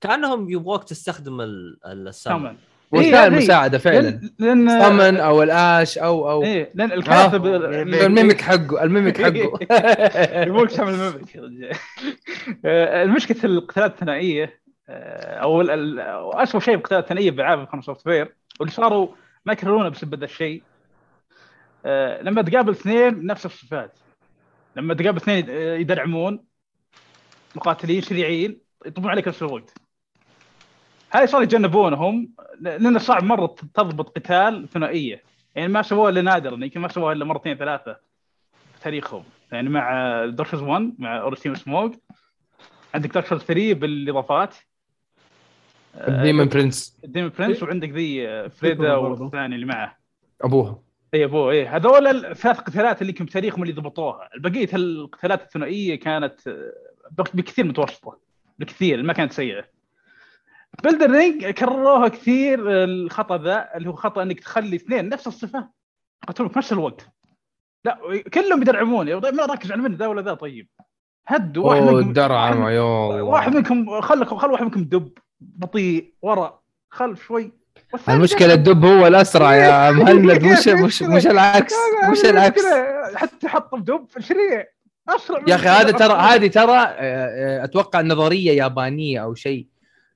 [0.02, 2.56] كأنهم يبغوك تستخدم ال- ال summon summon
[2.92, 4.22] وسائل مساعدة فعلا.
[4.40, 9.22] لأن summon أو ال ash أو أو إيه لأن الكاتب ال mimic حقه ال mimic
[9.22, 9.60] حقه.
[10.48, 11.72] يبغوك تعمل mimic يا رجال.
[12.66, 14.60] آه، المشكلة القتالات الثنائية
[14.90, 15.62] آه، أو
[16.32, 19.08] اسوء شيء بالقتالات الثنائية بالعاب Software واللي صاروا
[19.46, 20.64] ما يكررونه بسبب هذا الشيء.
[21.86, 24.00] آه، لما تقابل اثنين نفس الصفات.
[24.76, 26.46] لما تقابل اثنين آه، يدرعمون
[27.56, 29.74] مقاتلين سريعين يطبون عليك نفس الوقت.
[31.14, 35.24] هاي صار يتجنبونهم لأنه صعب مرة تضبط قتال ثنائية.
[35.56, 37.94] يعني ما سووها إلا نادرا يمكن ما سووها إلا مرتين ثلاثة
[38.74, 39.24] في تاريخهم.
[39.52, 41.96] يعني مع Dark 1 مع Ornstein Smough
[42.94, 44.56] عندك Dark 3 بالإضافات.
[46.08, 47.00] ديمون برنس.
[47.04, 48.96] ديمون برنس وعندك ذي آه، Friede.
[48.96, 49.98] والثاني اللي معه.
[50.42, 50.80] ابوها
[51.14, 51.68] إي أبوه إي.
[51.68, 54.30] هذول الثلاث قتالات اللي كم تاريخهم اللي ضبطوها.
[54.40, 56.74] بقيه القتالات الثنائية كانت آه،
[57.12, 58.20] بك- بكثير متوسطة.
[58.60, 59.64] بكثير ما كانت سيئة.
[60.84, 65.28] ب Elden Ring كرروها كثير آه، الخطأ ذا اللي هو خطأ إنك تخلي اثنين نفس
[65.28, 65.70] الصفة
[66.24, 67.10] يقتلون في نفس الوقت.
[67.86, 68.00] لا
[68.34, 70.34] كلهم يدرعمون طيب ما ركز على من ذا ولا ذا.
[70.34, 70.68] طيب.
[71.28, 72.82] هدوا واحد منكم الدرعم واحد- يا
[73.22, 75.12] واحد منكم خل خل واحد منكم دب.
[75.42, 76.60] بطيء ورا
[76.90, 77.52] خلف شوي.
[78.10, 78.54] المشكلة.
[78.54, 80.44] الدب هو الأسرع يا مهند.
[80.44, 81.74] مش مش مش العكس
[82.12, 82.62] مش العكس.
[83.16, 84.66] حتى حط دب سريع
[85.10, 85.92] أسرع من يا أخي هذا.
[85.92, 89.68] ترى هذه ترى آه، آه، أتوقع نظرية يابانية أو شيء.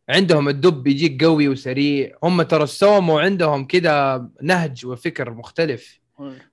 [0.09, 2.11] عندهم الدب يجيك قوي وسريع.
[2.23, 5.99] هم ترى السومو عندهم كذا نهج وفكر مختلف.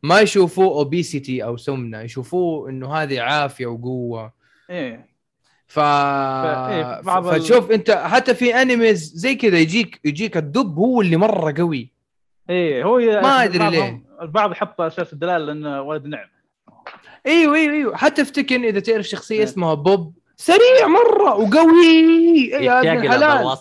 [0.03, 4.33] ما يشوفوه اوبيسيتي أو سمنة يشوفوه إنه هذه عافية وقوة.
[4.71, 5.08] إيه.
[5.69, 5.79] ف...
[5.79, 11.17] إيه، بعض ال- فشوف انت حتى في انميز زي كذا يجيك يجيك الدب هو اللي
[11.17, 11.91] مرة قوي.
[12.51, 14.03] إيه هو ي- ما أدري بعضهم- ليه.
[14.23, 16.27] البعض يحط أساس الدلاله لأنه ولد نعم.
[17.27, 17.97] إيوه إيوه إيوه.
[17.97, 19.45] حتى في تكن إذا تعرف شخصية إيه.
[19.45, 20.15] اسمها بوب.
[20.37, 22.49] سريع مرة وقوي.
[22.53, 23.57] يا ابن يتشقلب الحلال.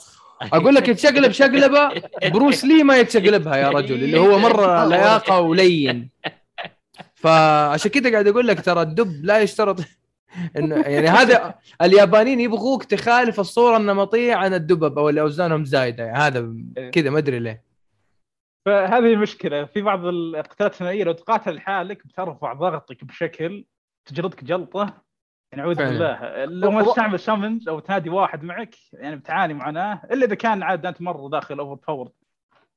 [0.54, 2.02] أقول لك يتشقلب شقلبة.
[2.34, 6.10] بروس لي ما يتشقلبها يا رجل اللي هو مرة لياقة ولين.
[7.16, 9.80] فعشان كذا قاعد أقول لك ترى الدب لا يشترط
[10.58, 16.04] إنه يعني هذا اليابانيين يبغوك تخالف الصورة النمطية عن الدبب أو اللي أوزانهم زايدة.
[16.04, 16.54] يعني هذا
[16.92, 17.64] كذا ما أدري ليه.
[18.66, 19.66] فهذه المشكلة.
[19.66, 23.66] في بعض القتالات الثنائية لو تقاتل لحالك بترفع ضغطك بشكل
[24.06, 25.04] تجلطك جلطة.
[25.52, 25.76] يعني أعوذ.
[25.76, 26.46] بالله.
[26.46, 30.02] لو ما تستعمل سامنز أو تنادي واحد معك يعني بتعاني معاناة.
[30.12, 32.10] إلا إذا كان عاد أنت مرة داخل اوفر باور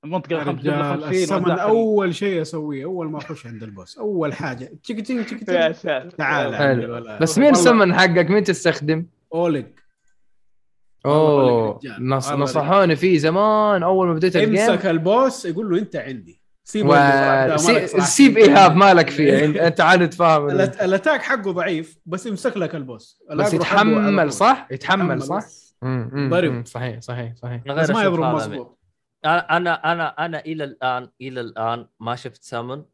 [0.05, 3.99] المنطقة يا 50 رجال 50 الصمد وداخل- أول شيء أسويه أول ما أخش عند البوس
[3.99, 4.73] أول حاجة.
[4.83, 6.11] تشيك تشيك تشيك يا تشيك ساتر.
[6.11, 7.19] تعال.
[7.21, 9.65] بس مين السمن حقك؟ مين تستخدم؟ والله
[11.07, 12.09] اوه رجال.
[12.09, 14.59] نص نصحوني فيه زمان أول ما بديت ال game.
[14.71, 16.41] امسك ال boss يقول له أنت عندي.
[16.65, 16.97] سيب و...
[17.57, 17.87] سي...
[17.89, 19.45] سيب إيهاب مالك فيه.
[19.45, 20.51] انت أنت عاد تفهم
[20.85, 23.23] ال attack حقه ضعيف بس يمسك لك ال boss.
[23.31, 24.33] بس يتحمل.
[24.33, 25.45] صح؟ يتحمل صح؟
[26.15, 26.67] ضرب.
[26.67, 27.63] صحيح صحيح صحيح.
[27.69, 28.80] بس ما يضرب هذا مظبوط.
[29.25, 32.87] أنا أنا أنا أنا إلى الان إلى الآن ما شفت summon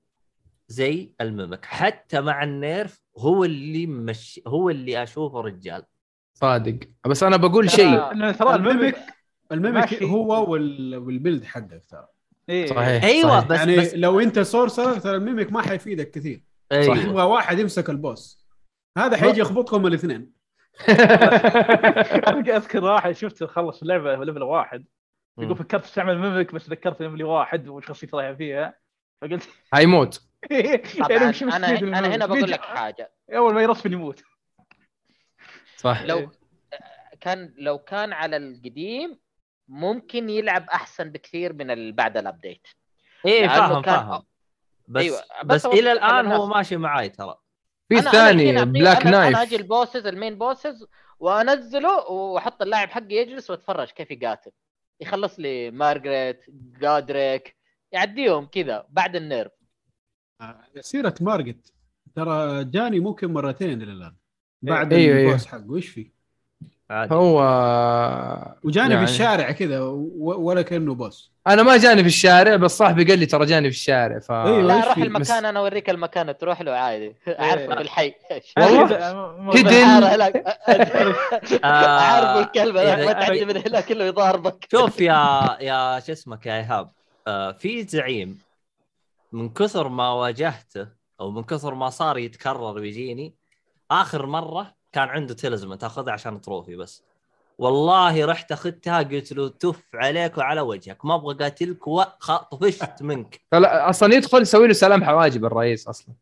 [0.69, 5.83] زي ال mimic حتى مع ال nerf هو اللي مش هو اللي أشوفه رجال.
[6.35, 6.79] صادق.
[7.07, 7.99] بس أنا بقول شيء.
[8.33, 8.97] ترى ال mimic
[9.53, 10.03] ال mimic.
[10.03, 10.97] هو وال...
[10.97, 12.09] وال build حقك ترى.
[12.49, 12.67] إيه.
[12.67, 13.49] صحيح أيوه صحيح.
[13.49, 16.43] بس يعني بس لو أنت sorcerer ترى ال mimic ما حيفيدك كثير.
[16.73, 16.99] أيوه.
[16.99, 18.47] يبغى واحد يمسك ال boss.
[18.99, 20.37] هذا حيجي يخبطهم الاثنين.
[22.57, 24.85] أذكر واحد شفته خلص اللعبة level واحد.
[25.39, 25.57] يقول.
[25.57, 28.75] فكرت استعمل mimic بس ذكرت level واحد وشخصيتي رايحه فيها
[29.23, 30.83] فقلت هيموت يعني
[31.57, 33.13] أنا أنا هنا؟ بقول لك حاجة.
[33.31, 34.23] أول ما يرسم يموت.
[35.77, 36.03] صح.
[36.03, 36.31] لو
[37.21, 39.19] كان لو كان على القديم
[39.69, 42.67] ممكن يلعب أحسن بكثير من بعد ال update
[43.27, 44.23] إيه فاهم كان- فاهم.
[44.89, 46.47] بس أيوة، بس, بس هو إلى الآن هو.
[46.47, 47.35] ماشي معاي ترى.
[47.89, 50.87] في أعطيه- بلاك أنا- أنا أجي نايف ال bosses ال main bosses
[51.19, 54.51] وأنزله وأحط اللاعب حقي يجلس وأتفرج كيف يقاتل.
[55.01, 57.57] يخلص لي مارغريت جادريك
[57.93, 59.53] يعديهم كذا بعد ال nerf.
[60.81, 61.73] سيره مارجت
[62.15, 64.17] ترى جاني ممكن مرتين إلى الآن.
[64.63, 65.31] بعد أيوه، أيوه.
[65.31, 66.16] ال boss حقه إيش في؟
[66.91, 67.15] عادي.
[67.15, 67.41] هو
[68.65, 72.79] وجاني يعني- في الشارع كذا و- ولا كأنه boss أنا ما جاني في الشارع بس
[72.79, 74.63] صاحبي قال لي ترى جاني في الشارع ف أيوه.
[74.63, 77.17] لا روح في؟ المكان أنا أوريك المكان تروح له عادي.
[77.29, 78.15] أعرفه بالحي
[78.59, 78.93] هناك.
[81.65, 84.67] آه، اعرفه الكلب ما تعدي من هنا كله يضاربك.
[84.73, 86.91] شوف يا يا شو اسمك يا إيهاب؟
[87.27, 88.39] آه في زعيم
[89.33, 90.89] من كثر ما واجهته
[91.21, 93.35] أو من كثر ما صار يتكرر ويجيني
[93.91, 97.03] آخر مرة كان عنده تلزمه تاخذها عشان تروفي بس.
[97.59, 103.41] والله رحت أخذتها قلت له تف عليك وعلى وجهك ما أبغى قاتلك وطفشت منك.
[103.53, 106.15] لا أصلا يدخل يسوي له سلام حواجب الرئيس أصلا.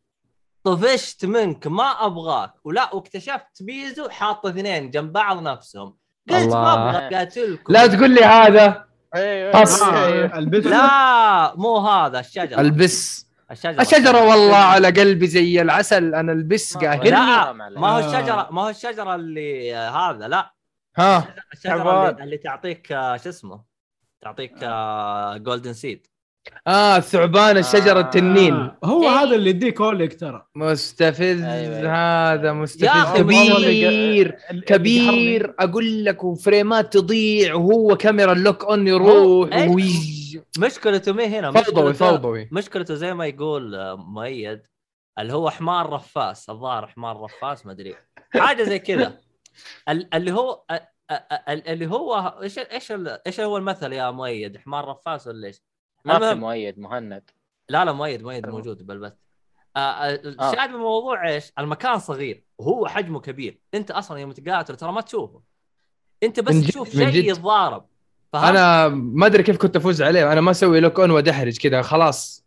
[0.64, 2.52] طفشت منك ما أبغاك.
[2.64, 5.96] ولا واكتشفت بيزو حاط اثنين جنب بعض نفسهم.
[6.30, 6.90] قلت ما الله.
[6.90, 7.72] أبغى قاتلكم.
[7.72, 8.84] لا تقول لي هذا.
[9.14, 9.82] أيوه بس.
[9.82, 12.60] آه، البس لا مو هذا الشجرة.
[12.60, 13.26] البس.
[13.54, 13.80] الشجرة.
[13.82, 18.06] الشجرة والله على قلبي زي العسل أنا البس قاهرني لا ما هو آه.
[18.06, 20.54] الشجره ما هو الشجرة اللي آه، هذا لا.
[20.96, 21.34] ها.
[21.52, 22.10] الشجرة.
[22.10, 23.62] اللي, اللي تعطيك آه، شو اسمه؟
[24.22, 24.52] تعطيك
[25.42, 26.06] جولدن سيد
[26.66, 28.02] آه الثعبان الشجرة آه.
[28.02, 28.54] التنين.
[28.54, 29.08] آه، هو إيه.
[29.08, 30.46] هذا اللي يديك هوليك ترى.
[30.54, 32.32] مستفز أيوة.
[32.32, 34.38] هذا يا مستفز كبير.
[34.66, 35.54] كبير.
[35.58, 39.68] أقول لك وفريمات تضيع وهو كاميرا اللوك اون يروح إيه.
[40.58, 44.62] مشكلته مي هنا فوضوي فوضوي مشكلته زي ما يقول آه، مؤيد
[45.18, 47.94] اللي هو حمار رفاس الظاهر حمار رفاس ما أدري
[48.32, 49.20] حاجة زي كذا
[49.88, 50.86] ال- اللي هو ال-
[51.48, 52.92] ال- اللي هو إيش إيش
[53.26, 55.62] إيش هو المثل يا مؤيد حمار رفاس ولا إيش؟
[56.04, 57.30] ما في مؤيد مهند
[57.68, 59.12] لا لا مؤيد مؤيد موجود بالبث
[59.76, 64.92] آه، آه، الشاهد بالموضوع إيش؟ المكان صغير وهو حجمه كبير، أنت أصلا يوم تقاتل ترى
[64.92, 65.42] ما تشوفه.
[66.22, 67.30] أنت بس من تشوف من شيء.
[67.30, 67.86] يتضارب.
[68.34, 70.32] أنا ما أدري كيف كنت أفوز عليه.
[70.32, 71.82] أنا ما أسوي lock on وادحرج كذا.
[71.82, 72.44] خلاص.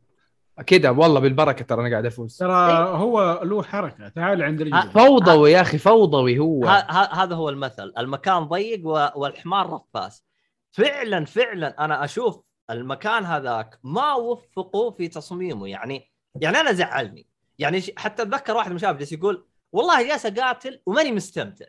[0.66, 0.90] كذا.
[0.90, 2.38] والله بالبركة ترى أنا قاعد أفوز.
[2.38, 2.54] ترى
[2.90, 4.10] هو له حركة.
[4.10, 6.66] تعال عند رجله فوضوي يا أخي فوضوي هو.
[7.14, 8.82] هذا هو المثل، المكان ضيق
[9.18, 10.24] والحمار رفاس.
[10.72, 15.68] فعلا فعلا أنا أشوف المكان هذاك ما وفقوا في تصميمه.
[15.68, 17.28] يعني يعني أنا زعلني.
[17.60, 21.66] يعني حتى أتذكر واحد من الشباب جالس يقول والله جالس أقاتل وماني مستمتع.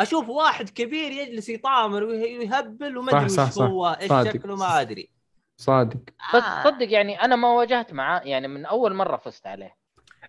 [0.00, 3.58] أشوف واحد كبير يجلس يطامر ويه- ويهبل وما أدري صح.
[3.62, 4.32] هو إيش.
[4.32, 5.10] شكله ما أدري
[5.56, 6.00] صادق
[6.34, 9.76] بس صدق يعني أنا ما واجهت معاه يعني من أول مرة فزت عليه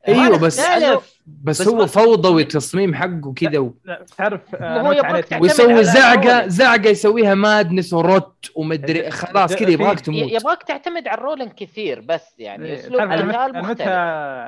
[0.08, 1.22] أيوه بس نختلف.
[1.28, 3.74] بس, بس هو فوضوي التصميم حقه كذا و...
[4.18, 6.48] تعرف آه، ويسوي زعقه.
[6.48, 11.18] زعقة يسويها madness و rot ومدري خلاص كذا في- يبغاك ي- تموت يبغاك تعتمد على
[11.18, 13.88] ال rolling كثير بس يعني إيه، أسلوب أنا متى القتال أنا متى مختلف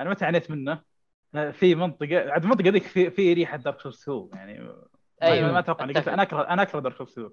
[0.01, 0.80] أنا متى عانيت منه
[1.36, 4.70] آه، في منطقة عاد المنطقة ذيك في في ريحة Dark Souls 2 يعني
[5.22, 6.07] ما- أيوة، ما أتوقع قلت.
[6.07, 7.30] أنا اكره أنا أكره Dark Souls 2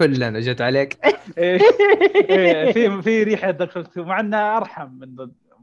[0.00, 0.98] كلنا جت عليك.
[1.38, 1.60] إيه،
[2.30, 5.16] إيه، في في ريحة Dark Souls 2 مع انها أرحم من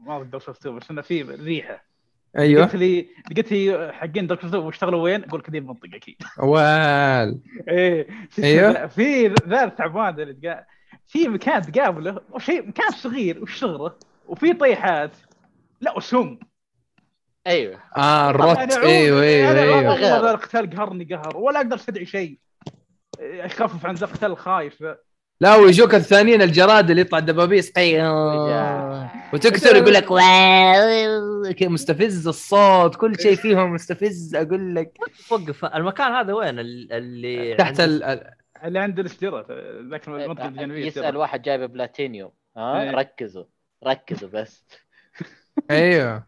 [0.06, 1.84] ما Dark Souls 2 بس إنه في ريحة.
[2.38, 2.62] أيوه.
[2.64, 6.16] قلت لي قلت لي حقين Dark Souls 2 واشتغلوا وين؟ أقول لك ذي المنطقة أكيد.
[6.38, 7.38] وال
[7.68, 8.08] إيه
[8.38, 8.86] أيوه.
[8.86, 10.64] في ذا التعبان اللي تقا-
[11.06, 13.96] في مكان تقابله وشيء مكان صغير وش صغره
[14.26, 15.10] وفي طيحات.
[15.80, 16.38] لا وسم.
[17.46, 17.80] أيوه.
[17.96, 19.76] آه ال rot إيوه إيوه أنا إيوه.
[19.76, 22.38] والله ذا القتال قهرني قهر ولا أقدر أستدعي شيء.
[23.20, 24.84] أخفف عن ذا القتال الخايف.
[25.40, 27.72] لا ويجوك الثانيين الجراد اللي يطلع دبابيس
[29.32, 31.70] وتكسر يقول لك واو.
[31.72, 34.34] مستفز الصوت كل شيء فيهم مستفز.
[34.34, 34.98] أقول لك.
[35.30, 35.64] وقف.
[35.64, 38.02] المكان هذا وين؟ ال- اللي تحت ال...
[38.04, 38.30] ال-
[38.64, 39.46] اللي عند الشجره
[39.90, 41.16] ذاك المنطقة إيه، الجانبيه يسأل.
[41.16, 42.30] واحد جايب بلاتينيوم.
[42.56, 42.90] ها؟ إيه.
[42.90, 43.44] ركزوا.
[43.86, 44.64] ركزوا بس.
[45.70, 46.14] أيوه.
[46.14, 46.26] آه،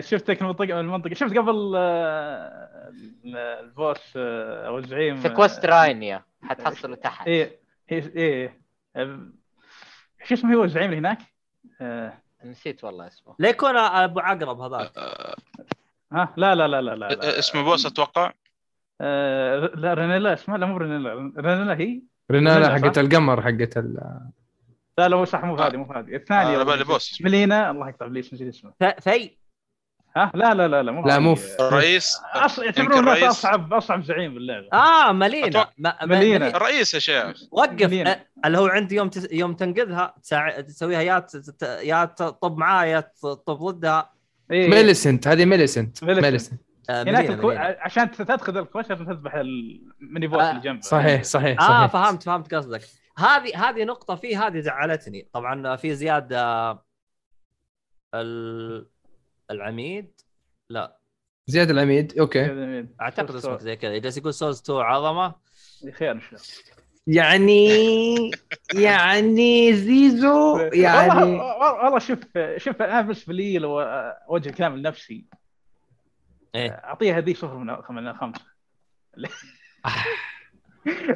[0.00, 1.14] شفتك المنطقة المنطقة.
[1.14, 2.92] شفت قبل آه،
[3.60, 7.60] البوس آه، أو الزعيم في كوست راينيا حتحصلوا تحت إيه
[7.92, 8.60] إيه إيه.
[8.96, 9.20] آه،
[10.24, 11.18] شو اسمه هو الزعيم اللي هناك؟
[11.80, 12.12] آه،
[12.44, 13.34] نسيت والله اسمه.
[13.38, 14.92] لا يكون أبو عقرب هذاك.
[14.96, 15.34] آه،
[16.12, 17.38] ها؟ لا لا لا لا لا, لا.
[17.38, 18.32] اسمه بوس أتوقع.
[19.00, 21.32] آه، لا رينيلا اسمها لا مو رينيلا.
[21.38, 24.20] رينيلا هي؟ رنالة، حقت؟ القمر حقت ال...
[24.98, 26.14] لا لا مو صح مو هذه مو هذه.
[26.16, 27.70] الثانية بوس ملينا.
[27.70, 28.72] الله يقطع ابليس نسيت اسمه.
[28.84, 29.36] ث- ثي
[30.16, 31.18] ها؟ لا لا لا لا مو لا،.
[31.18, 32.58] مو الرئيس أص...
[32.58, 33.24] يعتبرون الناس رئيس.
[33.30, 34.68] اصعب اصعب زعيم باللعبة.
[34.72, 36.56] آه مالينا أتوقع- ما- ما- مالينا.
[36.56, 37.42] الرئيس يا شيخ.
[37.50, 39.28] وقف؟ أه، اللي هو عندي يوم تس...
[39.32, 40.60] يوم تنقذها تساع...
[40.60, 41.36] تسويها يا ت...
[41.36, 44.10] ت- يا تطب معاه يا تطب ضدها
[44.50, 44.68] إيه.
[44.70, 45.28] ميليسنت.
[45.28, 46.04] هذه ميليسنت.
[46.04, 46.24] ميليسنت.
[46.24, 46.60] ميليسنت.
[46.90, 47.50] آه هناك الكو...
[47.80, 51.86] عشان تدخل الكوش لازم تذبح الميني بوس آه، اللي جنبه صحيح صحيح آه صحيح.
[51.86, 52.80] فهمت فهمت قصدك.
[53.18, 55.28] هذه هذه نقطة فيه هذه زعلتني.
[55.32, 56.84] طبعا في زياد آه،
[58.14, 58.93] ال...
[59.50, 60.20] العميد؟
[60.70, 60.98] لا.
[61.46, 62.44] زياد العميد okay.
[62.44, 62.88] جميل.
[63.00, 63.98] أعتقد اسمه زي كذا.
[63.98, 65.34] جالس يقول Souls 2 عظمة؟
[65.92, 66.42] خير إن شاء الله.
[67.06, 68.30] يعني
[68.74, 72.18] يعني زيزو يعني والله والله شوف
[72.56, 75.24] شوف أنا بالنسبة لي لو اوجه كلام لنفسي.
[76.54, 76.70] إيه.
[76.70, 78.44] أعطيها ذي صفر من من خمسة.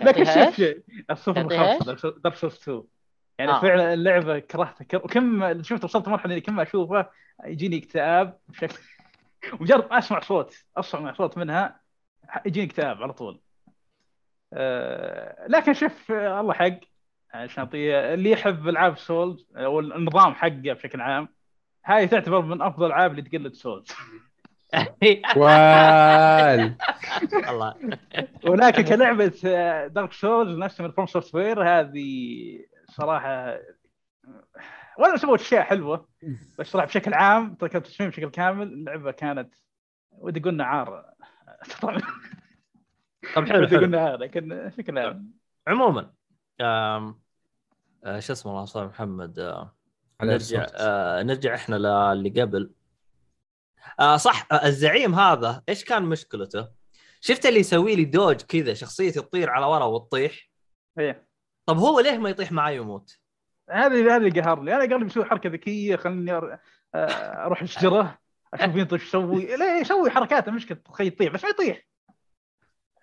[0.05, 0.63] لكن شوف
[1.11, 2.83] الصفر من خمسة Dark Souls 2
[3.39, 3.61] يعني آه.
[3.61, 4.85] فعلا اللعبة كرهتها.
[4.85, 4.97] كر...
[4.97, 7.11] وكم شفت وصلت مرحلة اني كل ما اشوفها
[7.45, 8.79] يجيني اكتئاب بشكل
[9.61, 11.81] مجرد أسمع صوت أسمع صوت منها
[12.47, 13.41] يجيني اكتئاب على طول.
[14.53, 16.81] آه، لكن شوف آه، الله حق.
[17.35, 21.29] عشان اعطيه اللي يحب ألعاب Souls أو النظام حقه بشكل عام
[21.85, 23.89] هاي تعتبر من أفضل الالعاب اللي تقلد Souls
[25.37, 26.75] وال
[27.49, 27.75] الله.
[28.45, 29.33] ولكن كلعبة
[29.87, 32.05] Dark Souls نفسها من FromSoftware هذه
[32.99, 33.59] صراحة
[34.99, 36.09] ولا سووا أشياء حلوة
[36.59, 39.55] بس صراحة بشكل عام ترى التصميم بشكل كامل اللعبة كانت
[40.11, 41.05] ودي قلنا عار
[41.81, 42.01] طبعا
[43.37, 45.33] طب حلو ودي قلنا عار لكن بشكل عام
[45.69, 46.13] عموما.
[46.61, 47.15] آه
[48.19, 49.75] شو اسمه الله صار محمد آه
[50.23, 50.67] نرجع.
[50.75, 52.73] آه نرجع إحنا للي قبل
[54.01, 56.69] آه صح آه الزعيم هذا إيش كان مشكلته؟
[57.21, 60.49] شفت اللي يسوي لي dodge كذا شخصيتي تطير على ورا وتطيح
[60.99, 61.28] إيه
[61.69, 63.19] طب هو ليه ما يطيح معي ويموت؟
[63.71, 66.59] هذه هذا اللي قهرني أنا قال لي بسوي حركة ذكية خليني أر-
[66.95, 67.07] آه،
[67.47, 68.19] أروح اشجره
[68.55, 69.57] أشوف ينطق إيش يسوي.
[69.57, 71.87] لا يسوي حركات مشكله تخيل يطيح بس ما يطيح.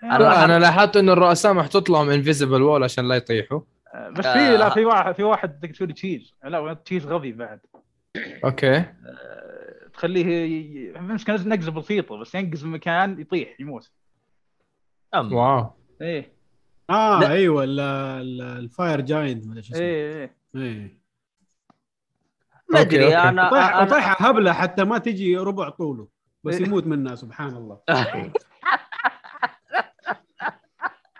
[0.03, 3.61] أنا أنا لاحظت إنه الرؤساء محطوط لهم invisible wall عشان لا يطيحوا.
[3.93, 4.33] آه، بس آه.
[4.33, 7.59] في لا في واحد في واحد تقدر تسوي cheese لا cheese غبي بعد.
[8.45, 8.75] okay.
[8.77, 8.85] آه،
[9.93, 10.25] تخليه
[10.95, 13.91] المشكلة نقزه بسيطه بس ينقز من مكان يطيح يموت.
[15.15, 15.33] أم.
[15.33, 15.69] wow.
[16.01, 16.34] إيه.
[16.89, 17.31] آه لا.
[17.31, 20.99] أيوه ال- ال- ال fire giant ما أدري شو اسمه إيه إيه
[22.73, 23.17] ما أدري okay.
[23.17, 26.07] أنا طيح أنا- طيحه هبلة حتى ما تجي ربع طوله
[26.43, 26.61] بس إيه.
[26.67, 27.79] يموت منها سبحان الله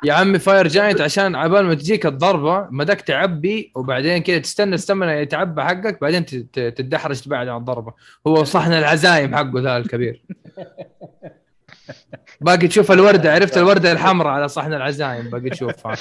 [0.04, 5.06] يا عمي fire giant عشان عبال ما تجيك الضربة مدك تعبي وبعدين كذا تستنى استنى
[5.12, 7.94] يتعبى حقك بعدين تدحرج بعد عن الضربة
[8.28, 10.22] هو صحن العزايم حقه ذا الكبير
[12.42, 15.96] باقي تشوف الورده عرفت الورده الحمراء على صحن العزايم باقي تشوفها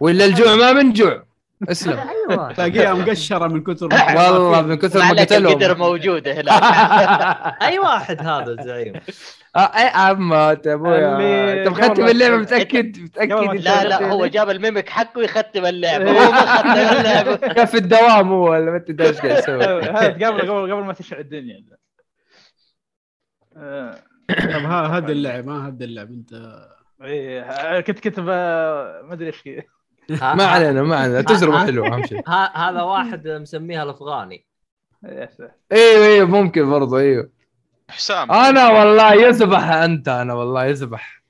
[0.00, 1.28] ولا الجوع ما من جوع.
[1.68, 1.98] اسلم.
[1.98, 2.52] أيوه.
[2.52, 6.62] تلاقيها مقشرة من كثر ما والله من كثر ما القدر قتلهم موجودة هناك.
[7.62, 8.92] أي واحد هذا الزعيم.
[9.56, 11.52] آه، اي عم يا أبويا.
[11.52, 16.10] أنت مختم اللعبة متأكد؟ متأكد لا لا هو؟ جاب الميمك حقه يختم اللعبة.
[16.10, 17.64] هو ما ختم اللعبة.
[17.72, 21.18] في الدوام هو ولا ما أنت إيش قاعد يسوي هذا قبل قبل قبل ما تشع
[21.18, 21.64] الدنيا.
[23.56, 23.94] آه،
[24.28, 26.58] طب هد اللعب ما هد اللعب انت.
[27.02, 29.62] إيه كنت كنت ما أدري إيش كذا
[30.34, 32.28] ما علينا ما علينا تجربة حلوة أهم شيء.
[32.54, 34.46] هذا واحد مسميها الأفغاني.
[35.04, 37.30] أيوه أيوه ممكن برضه أيوه
[37.90, 38.32] حسام.
[38.32, 41.22] أنا والله يذبح أنت أنا والله يذبح.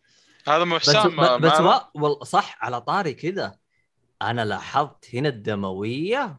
[0.49, 1.61] هذا مو بس حسام بس.
[1.61, 1.73] و...
[1.95, 3.59] وال- صح على طاري كذا
[4.23, 6.39] أنا لاحظت هنا الدموية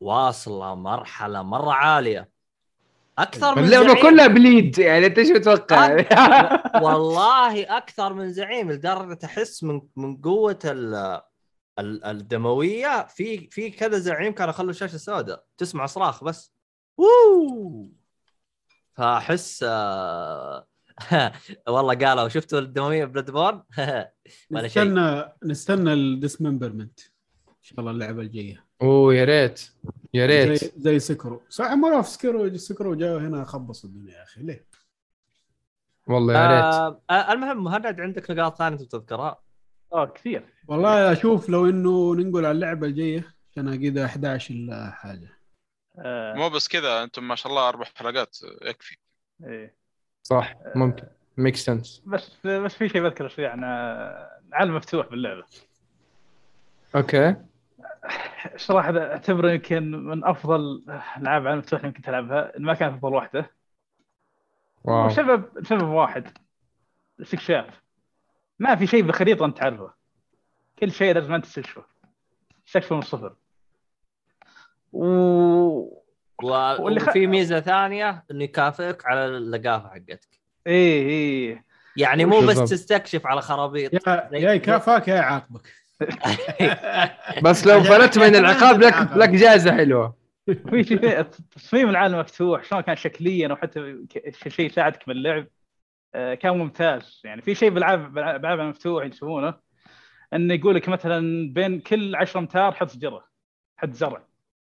[0.00, 2.35] واصلة مرحلة مرة عالية.
[3.18, 4.02] أكثر من اللعبة زعيم.
[4.02, 5.96] كلها بليد يعني أنت إيش متوقع؟
[6.84, 10.94] والله أكثر من زعيم لدرجة احس من من قوة ال...
[11.78, 13.06] ال- الدموية.
[13.06, 15.44] في في كذا زعيم كانوا خلوا الشاشة سوداء.
[15.58, 16.52] تسمع صراخ بس.
[16.98, 17.92] ووو!
[18.94, 20.66] فأحس آه،
[21.68, 23.62] والله قالوا شفتوا الدموية Bloodborne
[24.50, 24.82] ولا شيء.
[24.84, 27.00] نستنى نستنى ال dismemberment
[27.48, 28.65] إن شاء الله اللعبة الجاية.
[28.82, 29.70] أوه يا ريت
[30.14, 30.64] يا ريت.
[30.64, 34.66] زي زي Sekiro صح مرة في Sekiro Sekiro جاء هنا خبص الدنيا يا أخي ليه؟
[36.06, 36.74] والله يا ريت.
[36.74, 39.40] آه آه، المهم مهند عندك نقاط ثانية تذكرها؟
[39.92, 40.44] آه كثير.
[40.68, 45.28] والله أشوف لو إنه ننقل على اللعبة الجاية عشان كذا 11 إلا حاجة.
[45.98, 48.96] آه، مو بس كذا أنتم ما شاء الله أربع حلقات يكفي.
[49.44, 49.76] إيه.
[50.22, 51.06] صح ممكن.
[51.36, 55.44] make sense بس بس في شيء بذكره شوي عن آه، العالم مفتوح باللعبة.
[56.96, 57.36] okay.
[58.56, 60.84] صراحة أعتبره يمكن من أفضل
[61.18, 63.50] ألعاب العالم مفتوح يمكن تلعبها ما كانت أفضل واحدة.
[64.84, 65.06] wow.
[65.06, 66.38] وسبب سبب واحد
[67.18, 67.82] الاستكشاف.
[68.58, 69.90] ما في شيء بالخريطة أنت تعرفه.
[70.78, 71.84] كل شيء لازم أنت تستكشفه.
[72.66, 73.34] تستكشفه من الصفر.
[74.92, 75.06] و
[76.42, 76.48] و...
[76.82, 80.40] واللي خ- وفي ميزة ثانية إنه يكافئك على اللقافة حقتك.
[80.66, 81.64] إيه إيه.
[81.96, 82.58] يعني مو بس.
[82.70, 83.94] تستكشف على خرابيط.
[84.08, 85.72] يا يا يكافاك يا يعاقبك.
[87.42, 90.16] بس لو فلت من العقاب لك لك جائزة حلوة.
[90.46, 91.24] في
[91.54, 94.04] تصميم العالم مفتوح شلون كان شكليا وحتى
[94.48, 95.46] شيء يساعدك باللعب
[96.14, 97.20] آه، كان ممتاز.
[97.24, 99.54] يعني في شيء بالالعاب بالالعاب المفتوح يسوونه
[100.34, 103.24] إنه يقول لك مثلا بين كل 10 أمتار حط شجره
[103.76, 104.22] حد زرع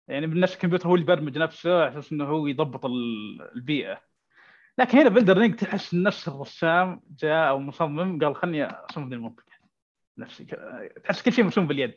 [0.08, 4.00] يعني بالنفس الكمبيوتر هو اللي يبرمج نفسه على أساس إنه هو يضبط ال- البيئة.
[4.78, 9.47] لكن هنا بلدر رينج تحس نفس الرسام جاء أو مصمم قال خلني أصمم المنطقة
[10.18, 10.44] نفسي.
[11.04, 11.94] تحس كل شيء مرسوم باليد.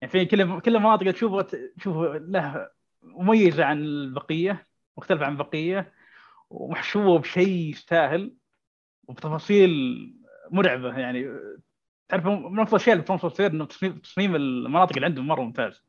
[0.00, 1.42] يعني في كل كل تشوفها
[1.76, 2.70] تشوفه له
[3.02, 4.66] مميزه عن البقية
[4.96, 5.92] مختلفه عن البقية
[6.50, 8.34] ومحشوه بشيء يستاهل
[9.08, 9.70] وبتفاصيل
[10.50, 10.98] مرعبة.
[10.98, 11.38] يعني
[12.08, 13.64] تعرف من أفضل الاشياء اللي Software إنه
[14.02, 15.82] تصميم المناطق اللي عندهم مرة ممتاز.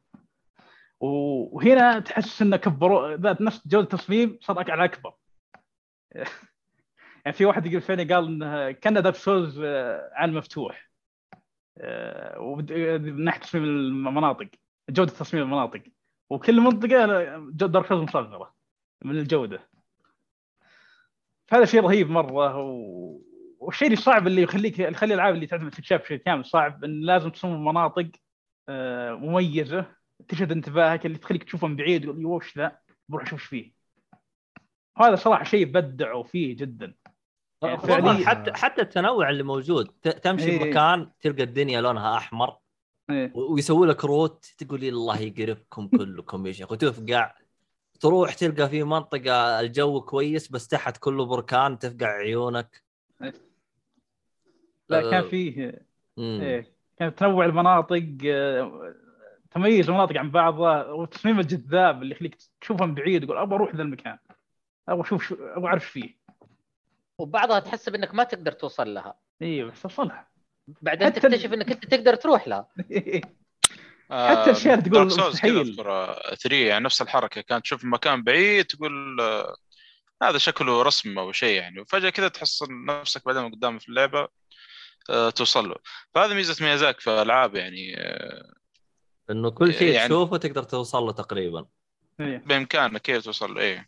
[0.99, 5.13] وهنا تحس إنه كبروا ذات نفس جودة التصميم صار على أكبر.
[7.25, 9.59] يعني في واحد يقول فيني قال إنه كان Dark Souls
[10.13, 10.89] عالم مفتوح.
[11.77, 12.55] آه،
[12.97, 14.47] من ناحيه تصميم المناطق
[14.89, 15.83] جودة تصميم المناطق.
[16.29, 17.05] وكل منطقة
[17.49, 18.53] Dark Souls مصغرة
[19.05, 19.69] من الجودة.
[21.47, 23.21] فهذا شيء رهيب مرة و...
[23.59, 27.65] والشيء الصعب اللي يخليك يخلي الألعاب اللي تعتمد استكشاف بشكل كامل صعب إن لازم تصمم
[27.65, 28.11] مناطق
[28.69, 29.85] آه، مميزة
[30.27, 32.77] تشد انتباهك اللي تخليك تشوفه من بعيد تقول وش ذا؟
[33.09, 33.73] بروح أشوف إيش فيه.
[34.99, 36.93] وهذا صراحة شيء بدعوا فيه جدا.
[37.77, 38.25] فعلياً.
[38.27, 39.87] حتى حتى التنوع اللي موجود
[40.23, 40.63] تمشي إيه.
[40.63, 42.57] بمكان تلقى الدنيا لونها أحمر
[43.09, 43.31] إيه.
[43.35, 47.33] و- ويسوي لك روت تقول الله يقرفكم كلكم يا شيخ وتفقع
[47.99, 52.83] تروح تلقى في منطقة الجو كويس بس تحت كله بركان تفقع عيونك
[54.89, 55.85] لا آه، كان فيه
[56.17, 56.39] مم.
[56.41, 58.93] إيه كان تنوع المناطق آه،
[59.51, 63.81] تميز المناطق عن بعضها والتصميم الجذاب اللي يخليك تشوفها من بعيد تقول أبغى أروح ذا
[63.81, 64.17] المكان
[64.89, 66.15] أبغى أشوف شو أبغى أعرف فيه
[67.19, 69.15] وبعضها تحس بأنك ما تقدر توصل لها.
[69.41, 70.27] أيوه بس اوصلها
[70.81, 72.67] بعدين حتى تكتشف إنك أنت تقدر تروح لها.
[74.11, 75.51] حتى الأشياء اللي تقول Dark Souls مستحيل.
[75.53, 77.41] كذا اذكر 3 يعني نفس الحركة.
[77.41, 79.55] كانت تشوف مكان بعيد تقول آه،
[80.23, 81.79] هذا شكله رسم أو شيء يعني.
[81.79, 84.27] وفجأة كذا تحس نفسك بعدين قدام في اللعبة
[85.09, 85.75] آه، توصل له.
[86.15, 88.53] فهذا ميزة ميازاك في الالعاب يعني آه،
[89.29, 91.65] إنه كل شيء يعني- تشوفه تقدر توصل له تقريبا.
[92.19, 92.37] إيه.
[92.37, 93.87] بإمكانك كيف توصل له إيه.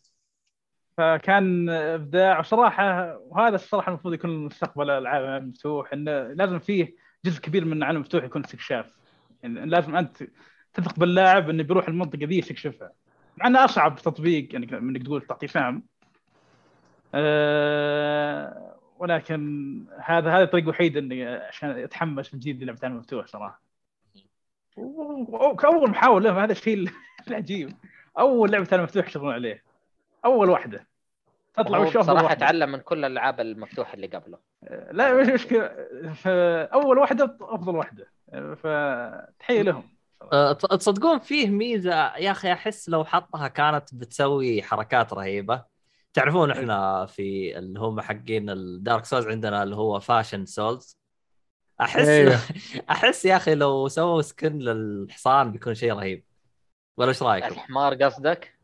[0.98, 2.40] فكان إبداع.
[2.40, 6.96] وصراحة وهذا الصراحة المفروض يكون مستقبل الألعاب المفتوح انه لازم فيه
[7.26, 8.98] جزء كبير من العالم المفتوح يكون استكشاف.
[9.44, 10.24] يعني لازم أنت
[10.74, 12.92] تثق باللاعب إنه بيروح المنطقة ذي يستكشفها.
[13.38, 15.84] مع إنه أصعب تطبيق يعني إنك تقول تعطيه فهم.
[17.16, 23.62] أه ولكن هذا هذا الطريق الوحيد إني عشان أتحمس من جديد العالم المفتوح صراحة.
[24.78, 26.90] وكاول محاوله هذا الشيء
[27.28, 27.74] العجيب.
[28.20, 29.67] أول لعبة عالم مفتوح يشتغلون عليه.
[30.28, 30.88] أول واحدة.
[31.54, 34.38] تطلع وش صراحة تعلم من كل الألعاب المفتوحة اللي قبله.
[34.92, 35.68] لا مش مشكلة.
[36.14, 36.28] ف-
[36.74, 38.12] اول واحدة أفضل واحدة.
[38.56, 39.98] فتحيه لهم
[40.34, 42.16] أه، تصدقون فيه ميزة.
[42.18, 45.64] يا أخي أحس لو حطها كانت بتسوي حركات رهيبة.
[46.14, 50.98] تعرفون إحنا في اللي هم حقين ال Dark Souls عندنا اللي هو fashion souls.
[51.82, 52.40] أحس أيوه.
[52.92, 56.24] أحس يا أخي لو سووا skin للحصان بيكون شيء رهيب.
[56.98, 58.57] ولا إيش رأيكم؟ الحمار قصدك؟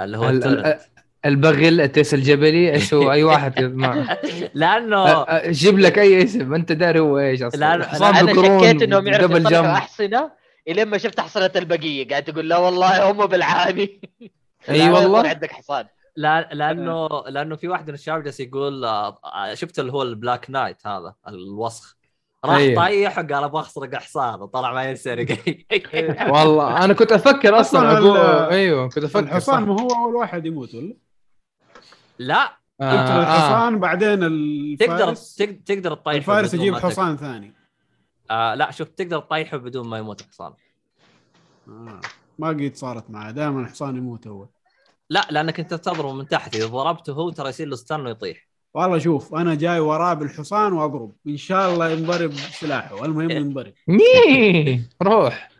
[0.00, 0.78] اللي هو ال-.
[1.26, 4.18] البغل التيس الجبلي إيش هو أي واحد معه
[4.54, 7.60] لأنه جيب لك أي اسم أنت داري هو إيش أصلا.
[7.60, 10.30] لا، الحصان أنا شكيت إنهم يعرفوا جمب أحصنة
[10.68, 12.08] إلين ما شفت حصنه البقية.
[12.08, 14.00] قاعد تقول لا والله هم بالعاني.
[14.68, 15.28] أي والله.
[15.28, 15.86] عندك حصان.
[16.16, 20.10] لا لأنه لأنه في واحد من الشباب جالس يقول آه، آه، شفت اللي هو ال
[20.10, 21.96] black knight هذا الوسخ.
[22.44, 22.84] راح أيوه.
[22.86, 25.38] طيح وقال أبغى اسرق حصان وطلع ما ينسرق
[26.28, 28.18] والله أنا كنت أفكر أصلا أصلاً أقول
[28.52, 29.62] أيوه كنت أفكر الحصان.
[29.62, 30.96] ما هو أول واحد يموت ولا؟
[32.18, 33.20] لا آه، تقتل آه.
[33.22, 34.18] الحصان بعدين
[34.76, 37.54] تقدر الفارس تق- تقدر تطيحه الفارس يجيب حصان ثاني
[38.30, 40.52] آه لا شوف تقدر تطيحه بدون ما يموت الحصان
[41.68, 42.00] آه.
[42.38, 44.48] ما قد صارت معه دائما الحصان يموت اول
[45.10, 48.47] لا لأنك أنت تضربه من تحت إذا ضربته هو ترى يصير له ستان ويطيح
[48.78, 53.72] والله شوف أنا جاي وراه بالحصان واضرب ان شاء الله ينضرب سلاحه المهم ينضرب
[55.02, 55.50] روح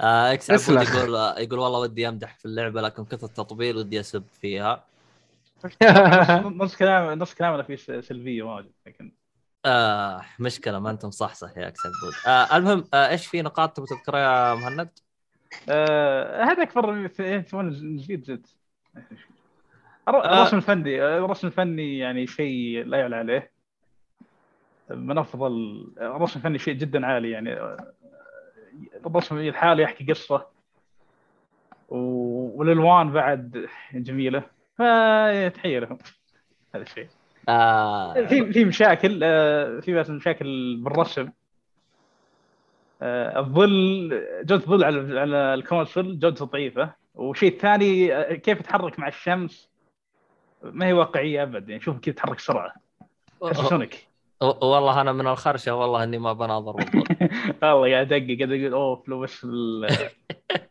[0.00, 0.88] آه X عبود.
[0.88, 4.84] يقول آه يقول والله ودي امدح في اللعبه لكن كثر التطبيل ودي اسب فيها
[6.42, 9.12] نص كلام نص كلامنا فيه سلبيه واجد لكن
[9.64, 13.86] آه مشكله ما انت مصحصح يا X عبود آه المهم آه إيش في نقاط تبغى
[13.86, 14.88] تذكرها يا مهند؟
[15.68, 17.70] آه هذا اكبر في إيه، يسمونه
[18.02, 18.46] جديد جد
[18.96, 19.33] آه.
[20.08, 23.50] الرسم الفني الرسم الفني يعني شيء لا يعلى عليه.
[24.90, 27.92] من أفضل الرسم الفني شيء جدا عالي يعني آه،
[29.06, 30.46] الرسم الحالي يحكي قصة
[31.88, 34.42] والالوان بعد جميلة.
[34.78, 35.98] فتحيه لهم
[36.74, 37.08] هذا الشيء.
[37.48, 38.14] آه.
[38.14, 41.28] في في مشاكل آه، في بس مشاكل بالرسم.
[43.02, 44.08] آه، الظل
[44.44, 49.73] جوده الظل على على الكونسول جودته ضعيفه والشيء الثاني آه، كيف تتحرك مع الشمس؟
[50.64, 52.72] ما هي واقعية ابدا يعني شوف كيف تتحرك بسرعة.
[53.52, 54.08] Sonic
[54.40, 57.04] والله أنا من الخرشة والله إني ما بناظر والله.
[57.92, 60.08] قاعد ادقق قاعد أقول أوف لو بس ال-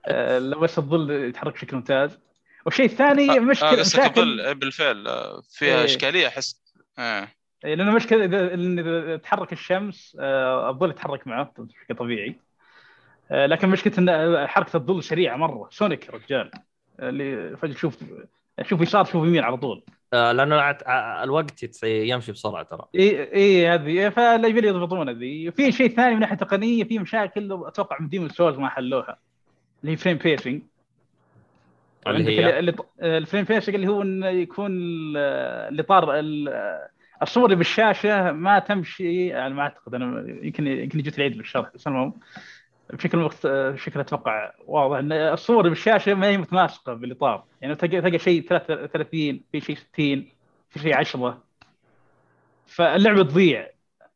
[0.05, 2.19] آه، لو بس الظل يتحرك بشكل ممتاز.
[2.65, 5.85] والشيء الثاني آه مشكلة قصدك مشاكل الظل بالفعل آه، فيها إيه.
[5.85, 6.61] إشكالية أحس.
[6.99, 7.27] آه.
[7.65, 12.35] إيه، لأنه مشكلة إذا تحرك الشمس آه، الظل يتحرك معه بشكل طبيعي.
[13.31, 15.67] آه، لكن مشكلة إن حركة الظل سريعة مرة.
[15.71, 16.51] Sonic يا رجال؟
[16.99, 17.97] اللي فجأة تشوف
[18.61, 19.83] شوف يسار شوف يمين على طول.
[20.13, 22.85] آه لأنه عت- ع- الوقت يمشي بسرعة ترى.
[22.95, 25.49] إي إي هذه فلا يبي يضبطون هذه.
[25.49, 29.17] في شيء ثاني من ناحية تقنية في مشاكل أتوقع من Demon's Souls ما حلوها
[29.81, 30.61] اللي هي frame pacing
[32.07, 32.59] اللي هي؟
[33.01, 35.17] ال frame pacing اللي هو انه يكون ال-
[35.73, 36.83] الاطار ال-
[37.21, 41.87] الصور اللي بالشاشة ما تمشي يعني ما أعتقد أنا يمكن يمكن جيت العيد بالشرح بس
[41.87, 42.13] المهم.
[42.93, 48.19] بشكل وقت بشكل أتوقع واضح إن الصور بالشاشة ما هي متناسقه بالاطار يعني تلقى تلقى
[48.19, 50.29] شيء 30 في شيء 60
[50.69, 51.43] في شيء 10
[52.67, 53.69] فاللعبة تضيع.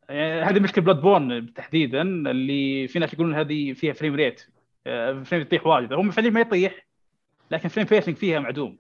[0.10, 4.48] يعني هذه مشكلة Bloodborne تحديدا اللي في ناس يقولون هذه فيها frame rate.
[4.88, 5.94] آه، frame يطيح واجد.
[5.94, 6.88] هم فعليا ما يطيح
[7.52, 8.78] لكن frame pacing فيها معدوم.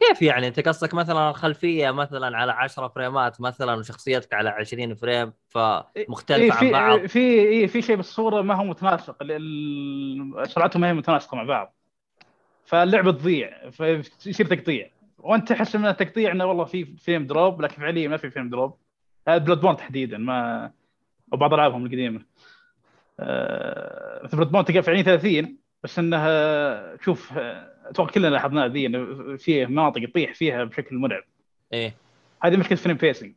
[0.00, 5.32] كيف يعني؟ انت قصدك مثلا الخلفية مثلا على 10 فريمات مثلا وشخصيتك على 20 frame
[5.48, 9.16] فمختلفة إيه عن في بعض؟ في إيه في شيء بالصورة ما هو متناسق
[10.44, 11.74] سرعتهم ما هي متناسقة مع بعض.
[12.64, 14.90] فاللعبه تضيع فيصير تقطيع.
[15.18, 18.76] وأنت تحس ان التقطيع إنه والله في frame drop لكن فعليا ما في frame drop.
[19.28, 20.70] هذا Bloodborne تحديدا ما
[21.32, 22.20] وبعض العابهم القديمة.
[23.20, 29.36] آه، مثل Bloodborne تلقى فعليا 30 بس انها شوف آه، أتوقع كلنا لاحظناها ذي إنه
[29.36, 31.22] في مناطق يطيح فيها بشكل مرعب.
[31.72, 31.94] إيه.
[32.42, 33.34] هذه مشكلة frame pacing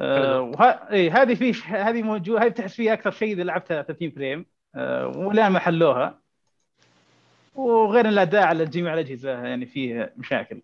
[0.00, 0.50] آه حلو.
[0.50, 0.64] وه...
[0.90, 1.52] إيه هذه في.
[1.62, 4.46] هذه موجود هذه تحس فيها أكثر شيء إذا لعبتها 30 frame.
[4.74, 6.20] آه ولا ما حلوها.
[7.54, 10.60] وغير الأداء على جميع الأجهزة يعني فيه مشاكل.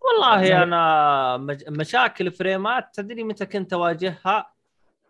[0.00, 1.68] والله أنا مج...
[1.68, 4.52] مشاكل فريمات تدري متى كنت أواجهها؟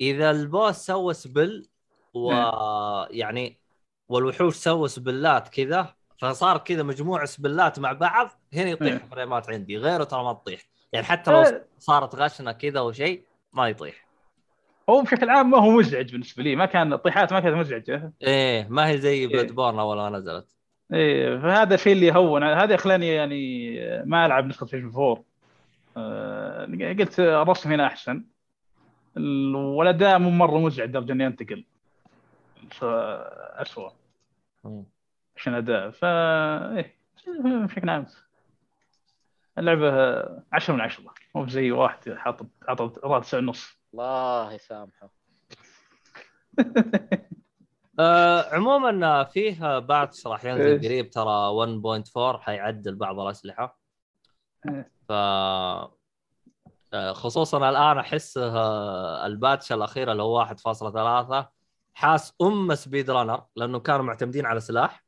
[0.01, 1.67] إذا ال boss سوى spell
[2.15, 3.62] ويعني
[4.13, 9.09] والوحوش سووا سبلات كذا فصار كذا مجموع سبلات مع بعض هنا يطيح إيه.
[9.11, 10.61] frame ات عندي غيره ترى ما تطيح.
[10.93, 11.65] يعني حتى لو آه.
[11.79, 14.07] صارت غشنة كذا وشيء ما يطيح.
[14.91, 18.13] هو بشكل عام ما هو مزعج بالنسبة لي ما كان الطيحات ما كانت مزعجة.
[18.23, 19.27] إيه ما هي زي إيه.
[19.29, 20.57] Bloodborne أول ما نزلت.
[20.93, 25.25] إيه فهذا الشيء اللي يهون هذا خلاني يعني ما ألعب نسخة version 4
[25.97, 28.25] آه قلت الرسم هنا أحسن.
[29.17, 31.65] ال- والاداء مو مرة مزعج لدرجه اني انتقل
[32.83, 33.93] اسوء
[35.37, 36.05] عشان اداء ف
[37.65, 38.07] بشكل عام
[39.59, 39.91] اللعبة
[40.53, 41.05] 10 من 10
[41.35, 43.79] مو زي واحد حاط حاط راد تسعة ونص.
[43.95, 45.11] الله يسامحه.
[47.99, 51.51] آه عموما فيه باتش راح ينزل إيش؟ قريب ترى
[52.37, 53.79] 1.4 حيعدل بعض الأسلحة.
[54.69, 54.91] إيه.
[55.09, 55.13] ف
[56.95, 61.53] آه، خصوصا الآن أحس آه، ال patch الأخير اللي هو 1.3
[61.95, 65.05] حاس أم speed runner لأنه كانوا معتمدين على سلاح.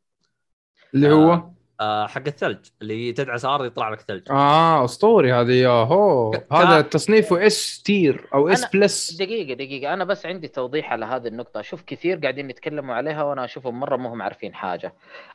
[0.94, 4.22] اللي هو؟ آه، حق الثلج اللي تدعس أرض يطلع لك ثلج.
[4.30, 9.12] آه أسطوري هذه ياهو ك- هذا تصنيفه S tier أو S plus.
[9.16, 9.92] دقيقة دقيقة.
[9.92, 11.60] أنا بس عندي توضيح على هذه النقطة.
[11.60, 14.94] أشوف كثير قاعدين يتكلموا عليها وأنا أشوفهم مرة ما هم عارفين حاجة.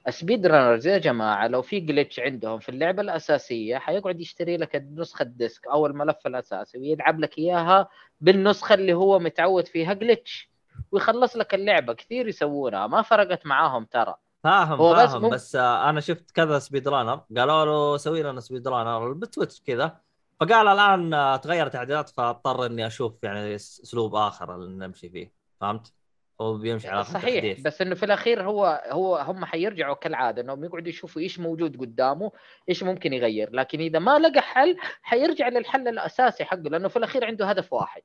[0.10, 5.26] speed runners يا جماعة لو في glitch عندهم في اللعبة الأساسية حيقعد يشتري لك نسخة
[5.26, 7.90] disc أو الملف الأساسي ويلعب لك إياها
[8.22, 10.49] بالنسخة اللي هو متعود فيها glitch
[10.92, 11.94] ويخلص لك اللعبة.
[11.94, 12.88] كثير يسوونها.
[12.88, 14.16] ما فرقت معاهم ترى.
[14.44, 15.22] فاهم هو بس فاهم.
[15.22, 19.21] مو- بس آه، أنا شفت كذا speed runner قالوا له سوي لنا speed runner ب
[19.21, 19.98] Twitch كذا.
[20.40, 25.32] فقال الآن آه، تغيرت تعديلات فاضطر إني أشوف يعني اس- أسلوب آخر اللي نمشي فيه.
[25.62, 25.94] فهمت؟
[26.42, 27.36] هو بيمشي على صحيح.
[27.36, 27.62] تحديث.
[27.62, 30.42] بس إنه في الأخير هو هو هم حيرجعوا كالعادة.
[30.42, 32.32] إنهم يقعدوا يشوفوا إيش موجود قدامه
[32.70, 33.50] إيش ممكن يغير.
[33.52, 36.58] لكن إذا ما لقى حل حيرجع للحل الأساسي حقه.
[36.62, 38.02] لأنه في الأخير عنده هدف واحد.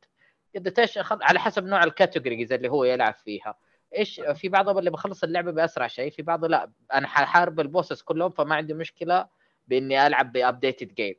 [0.57, 3.55] قد إيش أخل- على حسب نوع ال categories اللي هو يلعب فيها.
[3.97, 6.71] إيش في بعضهم اللي بخلص اللعبة بأسرع شيء في بعضه لا.
[6.95, 9.27] أنا ححارب ال bosses كلهم فما عندي مشكلة
[9.69, 11.15] بإني ألعب ب updated game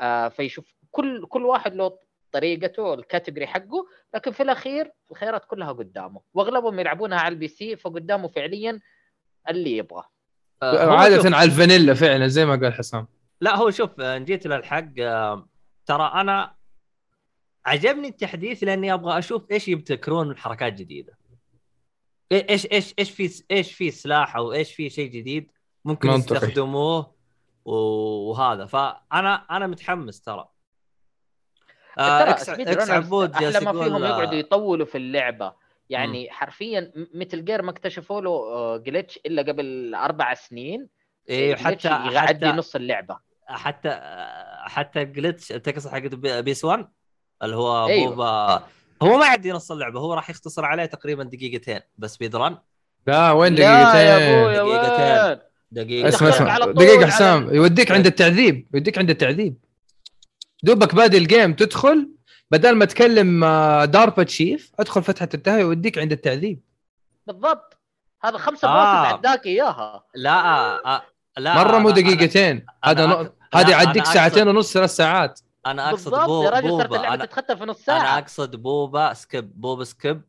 [0.00, 1.98] آه فيشوف كل كل واحد له
[2.32, 6.20] طريقته ال category حقه لكن في الأخير الخيارات كلها قدامه.
[6.34, 8.80] وأغلبهم يلعبونها على ال PC فقدامه فعليا
[9.48, 10.02] اللي يبغى.
[10.62, 13.06] آه، هو عادة شوف- على الفانيلا فعلا زي ما قال حسام.
[13.40, 15.48] لا هو شوف آه، إن جيت للحق آه،
[15.86, 16.54] ترى أنا
[17.66, 21.18] عجبني التحديث لأني أبغى أشوف إيش يبتكرون من حركات جديدة.
[22.32, 25.50] إيش إيش إيش في إيش في سلاح أو إيش في شيء جديد
[25.84, 26.36] ممكن منطقي.
[26.36, 27.14] يستخدموه
[27.64, 28.66] وهذا.
[28.66, 30.48] فانا أنا متحمس ترى.
[31.98, 35.54] آه، ترى إكس إكس عبود أحلى ما فيهم آه، يقعدوا يطولوا في اللعبة.
[35.90, 40.88] يعني حرفيا Metal Gear ما اكتشفوا له glitch إلا قبل أربع سنين.
[41.30, 43.18] glitch حتى يعدي حتى نص اللعبة.
[43.46, 44.00] حتى
[44.64, 46.88] حتى glitch تقصد حق بي- PS 1
[47.42, 48.10] اللي هو أيوة.
[48.10, 48.62] بوبا.
[49.02, 52.58] هو ما يعدي نص اللعبة هو راح يختصر عليه تقريبا دقيقتين ب speed run
[53.06, 55.38] لا وين لا يا أبوي دقيقتين يا دقيقتين.
[55.72, 56.28] وين دقيقه اسمع.
[56.28, 59.56] اسمع دقيقة على حسام يوديك عند التعذيب يوديك عند التعذيب.
[60.62, 62.08] دوبك بادي ال game تدخل
[62.50, 66.60] بدل ما تكلم آه، DARPA chief ادخل فتحة التهوية يوديك عند التعذيب.
[67.26, 67.78] بالضبط.
[68.24, 69.02] هذا خمسة آه.
[69.02, 70.04] bosses عداك إياها.
[70.14, 70.30] لا
[70.86, 71.02] آه،
[71.38, 72.66] لا مرة مو دقيقتين.
[72.84, 75.40] هذا هذا يعديك ساعتين ونص ثلاث ساعات.
[75.66, 78.56] أنا أقصد بالضبط بو يا راجل بوبا اللعبة أنا تتختم في نص أنا ساعه أقصد
[78.56, 80.22] بوبا skip بوبا skip.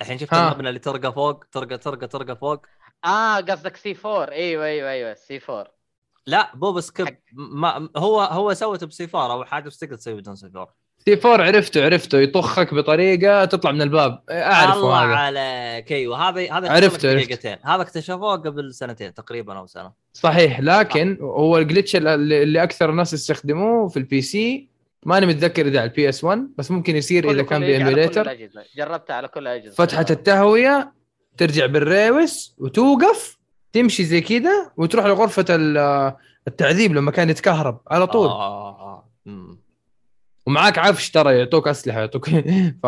[0.00, 0.36] الحين شفت.
[0.36, 2.66] المبنى اللي ترقى فوق ترقى ترقى ترقى فوق.
[3.04, 5.74] آه قصدك C 4 أيوه أيوه أيوه C 4
[6.26, 10.14] لا بوبا skip ما هو هو سوته ب C four أو حاجة بس تقدر تسوي
[10.14, 10.74] بدون C four
[11.04, 12.18] C four عرفته عرفته.
[12.18, 14.22] يطخك بطريقة تطلع من الباب.
[14.30, 15.14] أعرفه الله هذا.
[15.14, 15.92] عليك.
[15.92, 17.14] أيوه هذا هذا عرفته،.
[17.14, 17.56] دقيقتين.
[17.64, 19.92] هذا اكتشفوه قبل سنتين تقريبا أو سنة.
[20.12, 20.60] صحيح.
[20.60, 24.68] لكن هو ال glitch اللي اللي أكثر الناس يستخدموه في ال PC
[25.06, 27.84] ماني متذكر إذا على ال PS 1 بس ممكن يصير إذا كان كله يجي على
[27.84, 28.62] كل ب emulator الأجهزة.
[28.76, 30.92] جربتها على كل الاجهزه فتحة التهوية
[31.36, 33.38] ترجع بال reverse وتوقف
[33.72, 36.12] تمشي زي كذا وتروح لغرفة ال-
[36.48, 38.26] التعذيب لما كان يتكهرب على طول.
[38.28, 39.56] آه آه آه.
[40.46, 42.28] ومعاك عفش ترى يعطوك أسلحة يعطوك
[42.82, 42.86] ف...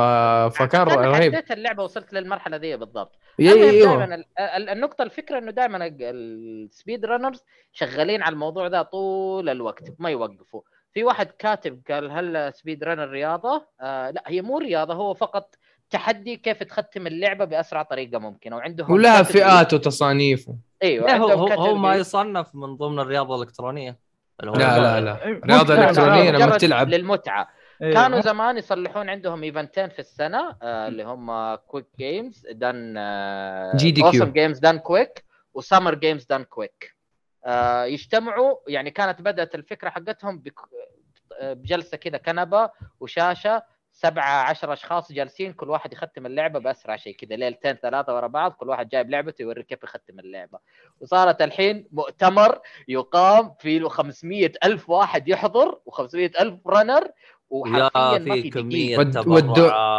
[0.59, 1.35] فكان أنا رهيب.
[1.35, 3.19] حسيت اللعبة وصلت للمرحلة دي بالضبط.
[3.41, 8.83] أيوه دائما ال- ال- النقطة الفكرة إنه دائما ال speed runners شغالين على الموضوع ده
[8.83, 10.61] طول الوقت ما يوقفوا.
[10.93, 15.55] في واحد كاتب قال هل speed runner رياضة؟ آه لا هي مو رياضة هو فقط
[15.91, 18.57] تحدي كيف تختم اللعبة بأسرع طريقة ممكنة.
[18.57, 20.51] وعندهم ولها فئات وتصانيف.
[20.83, 21.95] أيوه هو هو, هو ما.
[21.95, 23.89] يصنف من ضمن الرياضة الإلكترونية.
[23.89, 24.04] اللي هو
[24.43, 25.75] لا لا لا رياضة.
[25.85, 27.49] إلكترونية لما تلعب للمتعة
[27.83, 27.95] إيه.
[27.95, 32.95] كانوا زمان يصلحون عندهم event ين في السنة آه اللي هم Quick Games Done
[33.77, 34.05] GDQ.
[34.05, 35.25] Awesome Games Done Quick
[35.55, 36.95] و Summer Games Done Quick
[37.85, 40.61] يجتمعوا يعني كانت بدأت الفكرة حقتهم بك-
[41.43, 42.71] بجلسة كذا كنبة
[43.01, 43.63] وشاشة
[43.97, 48.53] سبعة عشر أشخاص جالسين كل واحد يختم اللعبة بأسرع شيء كذا ليلتين ثلاثة ورا بعض
[48.53, 50.59] كل واحد جايب لعبته يوري كيف يختم اللعبة.
[51.01, 52.59] وصارت الحين مؤتمر
[52.89, 57.09] يقام في له 500 ألف واحد يحضر و500 ألف runner
[57.51, 59.59] وحرفيا يا ما في كمية ود-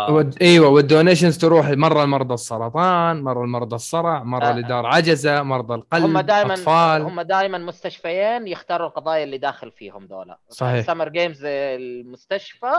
[0.09, 0.37] ود...
[0.41, 4.57] إيوه وال donations تروح مرة لمرضى السرطان مرة لمرضى الصرع مرة آه.
[4.59, 7.01] لدار عجزة مرضى القلب هم دائما أطفال.
[7.01, 10.85] هم دائما مستشفيين يختاروا القضايا اللي داخل فيهم دولة صحيح.
[10.85, 12.71] Summer Games المستشفى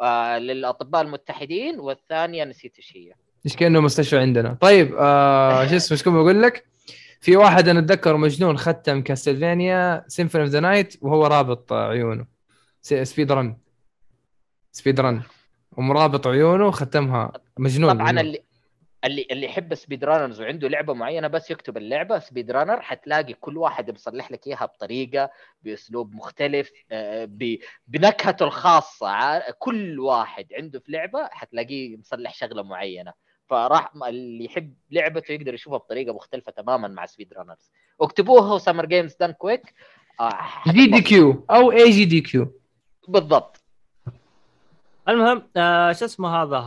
[0.00, 3.12] آه للأطباء المتحدين والثانية نسيت إيش هي.
[3.46, 4.58] إيش كأنه مستشفى عندنا.
[4.60, 6.66] طيب آه شو اسمه إيش كنت بقول لك؟
[7.20, 12.26] في واحد أنا أتذكر مجنون ختم Castlevania Symphony of the Night وهو رابط عيونه.
[12.82, 13.56] speedrun
[14.72, 15.22] speedrun
[15.76, 18.26] ومرابط عيونه ختمها مجنون طبعا مجنون.
[18.26, 18.42] اللي
[19.04, 24.30] اللي اللي يحب speedrunners وعنده لعبة معينة بس يكتب اللعبة speedrunner حتلاقي كل واحد مصلح
[24.32, 25.30] لك إياها بطريقة
[25.62, 33.12] بأسلوب مختلف آه، ب- بنكهته الخاصة كل واحد عنده في لعبة حتلاقيه مصلح شغلة معينة.
[33.48, 37.70] فراح اللي يحب لعبته يقدر يشوفها بطريقة مختلفة تماما مع speedrunners
[38.00, 39.74] اكتبوها و Summer Games Done Quick
[40.68, 42.60] جي دي كيو أو اي جي دي كيو
[43.08, 43.64] بالضبط.
[45.08, 46.58] المهم آه شو اسمه هذا؟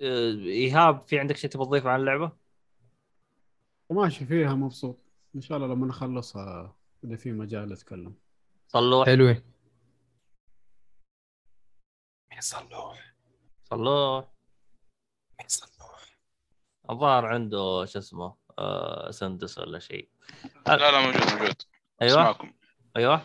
[0.00, 2.32] إيهاب في عندك شيء تبغى تضيفه عن اللعبة؟
[3.88, 4.98] وماشي فيها مبسوط.
[5.34, 8.14] إن شاء الله لما نخلصها إذا في مجال أتكلم.
[8.68, 9.06] صلوح.
[9.06, 9.42] حلوين
[12.30, 13.14] مين صلوح؟
[13.64, 14.28] صلوح.
[15.38, 16.18] مين صلوح؟
[16.90, 20.08] الظاهر عنده شو اسمه آه سندس ولا شيء.
[20.66, 21.62] لا لا موجود موجود.
[22.02, 22.12] أيوه.
[22.12, 22.52] أسمعكم.
[22.96, 23.22] أيوه.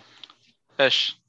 [0.80, 1.21] إيش؟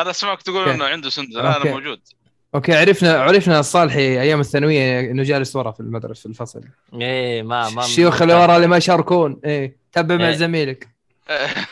[0.00, 0.68] أنا اسمعك تقول.
[0.68, 1.36] إنه عنده سندس.
[1.36, 2.00] أنا موجود
[2.54, 6.64] أوكي عرفنا عرفنا الصالحي أيام الثانوية إنه جالس ورا في المدرسة في الفصل
[6.94, 10.34] إيه ما ما الشيوخ اللي ورا اللي ما يشاركون إيه تبع مع إيه.
[10.34, 10.88] زميلك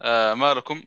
[0.00, 0.82] آه، ما لكم؟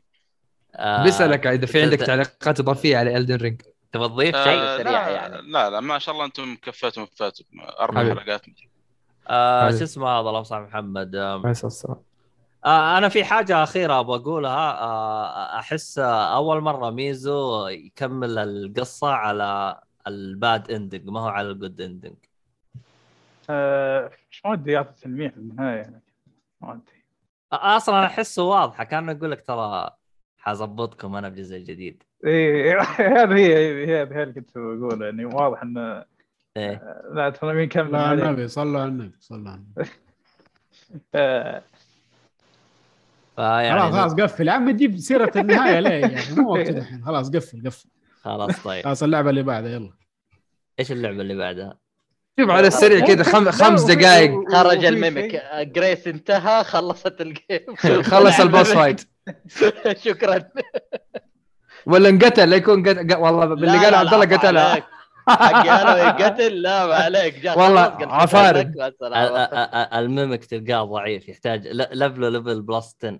[0.74, 5.08] آه بيسألك اذا في عندك تعليقات إضافية على Elden Ring تبغى تضيف شيء؟ سريع لا,
[5.08, 5.42] يعني.
[5.42, 7.44] لا لا ما شاء الله أنتم كفيتم كفيتم
[7.80, 8.00] أربع.
[8.00, 8.46] حلقات
[9.28, 9.70] آه.
[9.70, 12.05] شو اسمه هذا الله يصلح محمد عليه الصلاة والسلام
[12.66, 14.80] أنا في حاجة أخيرة أبغى أقولها.
[14.80, 21.50] آه أحس آه أول مرة ميزو يكمل القصة على ال bad ending ما هو على
[21.50, 22.16] ال good ending
[23.50, 24.10] آه،
[24.44, 26.02] ما ودي يعطي تلميح في النهاية يعني.
[26.60, 27.04] ما ودي
[27.52, 29.90] أصلا أنا أحسه واضحه كان يقول لك ترى
[30.38, 32.02] حظبطكم أنا بجزء جديد.
[32.24, 32.80] إيه
[33.22, 36.04] هذه هي هي اللي كنت بقول يعني واضح إنه
[36.56, 37.02] إيه.
[37.12, 38.12] لا ترى مين كمل لا.
[38.12, 39.90] النبي صلوا على النبي صلوا على النبي.
[41.14, 41.62] آه،
[43.36, 44.48] فيعني خلاص خلاص قفل.
[44.48, 47.88] يا عم تجيب سيرة النهاية ليه؟ يعني مو وقت الحين خلاص قفل قفل.
[48.22, 48.84] خلاص طيب.
[48.84, 49.90] خلاص اللعبة اللي بعدها يلا.
[50.80, 51.78] إيش اللعبة اللي بعدها؟
[52.40, 53.50] شوف على السريع كذا خم...
[53.50, 55.30] خمس دقائق خرج ال Mimic.
[55.30, 57.76] شيء- جريس انتهى خلصت ال game
[58.12, 59.00] خلص ال boss fight.
[60.04, 60.44] شكرا.
[61.86, 64.82] ولا انقتل لا يكون قتل والله باللي قال عبد الله لا،
[65.28, 67.34] حقي أنا يقتل لا ما عليك.
[67.56, 67.86] والله
[69.02, 73.18] ال- ال Mimic تلقاه ضعيف يحتاج ل- level ه level plus 10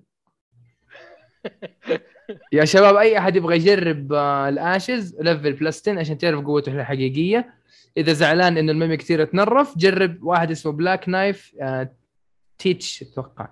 [2.53, 6.73] يا شباب أي أحد يبغى يجرب آه، ال ashes level plus 10 عشان تعرف قوته
[6.81, 7.55] الحقيقية.
[7.97, 11.55] إذا زعلان إنه ال Mimic Tear تنرف جرب واحد اسمه Black Knife
[12.59, 13.49] Tiche أتوقع.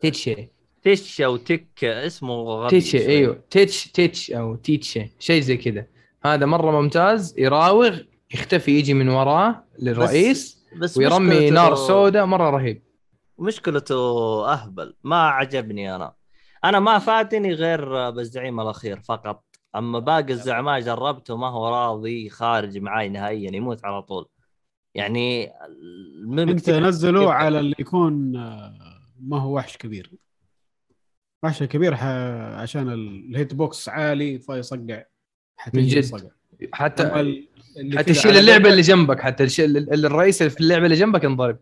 [0.00, 0.48] Tiche
[0.82, 3.08] Tich أو تك اسمه غبي Tiche شوي.
[3.08, 3.42] أيوه.
[3.50, 5.86] Tich Tich أو Tiche شيء زي كذا.
[6.24, 7.98] هذا مرة ممتاز يراوغ
[8.34, 12.82] يختفي يجي من وراه للرئيس بس ويرمي مشكلته- نار سوداء مرة رهيب.
[13.38, 13.94] مشكلته
[14.52, 16.14] أهبل ما عجبني أنا.
[16.64, 19.44] أنا ما فاتني غير بالزعيم الأخير فقط.
[19.76, 24.28] أما باقي الزعماء جربته ما هو راضي خارج معاي نهائيا يموت على طول.
[24.94, 25.52] يعني
[26.38, 28.74] انت نزلوه كيف- على اللي يكون آه،
[29.20, 30.12] ما هو وحش كبير.
[31.44, 32.04] وحش كبير ح...
[32.62, 35.02] عشان ال- الهيت بوكس عالي فيصقع.
[35.74, 36.30] من جد.
[36.72, 37.48] حتى اللي
[37.98, 41.58] حتى تشيل اللعبة اللي جنبك حتى ال- الرئيس اللي في اللعبة اللي جنبك ينضرب.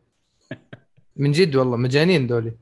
[1.17, 2.53] من جد والله مجانين دولي.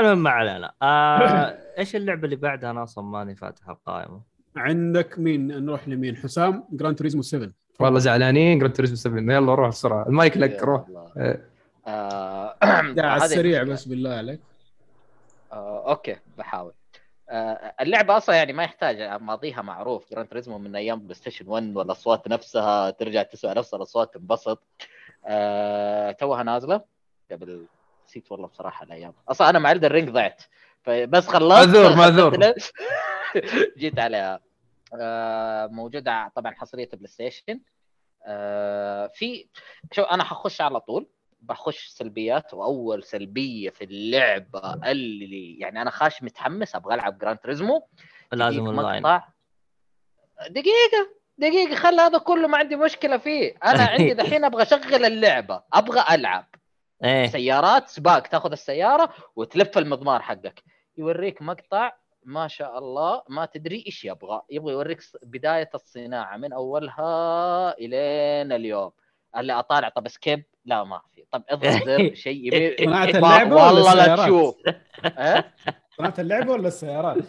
[0.00, 0.72] المهم ما علينا.
[0.82, 4.20] آه إيش اللعبة اللي بعدها أنا أصلا ماني فاتح القائمه
[4.56, 9.68] عندك مين؟ نروح لمين؟ حسام؟ Gran Turismo 7 والله زعلانين Gran Turismo 7 يلا روح
[9.68, 10.06] بسرعة.
[10.08, 10.84] المايك لك روح.
[11.86, 12.54] آه،
[12.92, 13.62] ده على السريع.
[13.62, 14.40] بس بالله عليك.
[15.52, 16.72] آه، okay بحاول.
[17.80, 22.90] اللعبة أصلا يعني ما يحتاج ماضيها معروف Gran Turismo من أيام PlayStation 1 والأصوات نفسها
[22.90, 24.62] ترجع تسمع نفس الأصوات تنبسط.
[25.26, 26.84] آه، توها نازلة
[27.30, 27.66] قبل
[28.08, 29.12] نسيت والله بصراحة الأيام.
[29.28, 30.42] أصلا أنا مع Elden Ring ضعت
[30.82, 31.68] فبس خلصت.
[31.68, 32.38] معذور، معذور.
[33.78, 34.40] جيت عليها.
[35.00, 37.60] آه، موجودة طبعا حصرية PlayStation
[38.26, 39.48] آه، في
[39.92, 41.06] شو أنا حخش على طول.
[41.42, 47.88] بخش سلبيات وأول سلبية في اللعبة اللي يعني أنا خاش متحمس أبغى ألعب Gran Turismo
[48.32, 49.02] لازم أونلاين.
[49.02, 49.28] مقطع.
[50.48, 53.54] دقيقة دقيقة خلي هذا كله ما عندي مشكلة فيه.
[53.64, 56.46] أنا عندي دحين أبغى أشغل اللعبة أبغى ألعب.
[57.04, 57.26] إيه.
[57.26, 60.62] سيارات سباق تأخذ السيارة وتلف المضمار حقك.
[60.98, 61.92] يوريك مقطع
[62.24, 64.42] ما شاء الله ما تدري إيش يبغى.
[64.50, 68.90] يبغى يوريك بداية الصناعة من أولها إلين اليوم.
[69.36, 71.24] اللي أطالع طب سكيب لا ما في.
[71.32, 74.56] طب اضغط زر شيء يبي صناعة ما- اللعبة ولا والله لا السيارات؟ تشوف؟
[75.98, 77.24] صناعه اللعبة ولا السيارات؟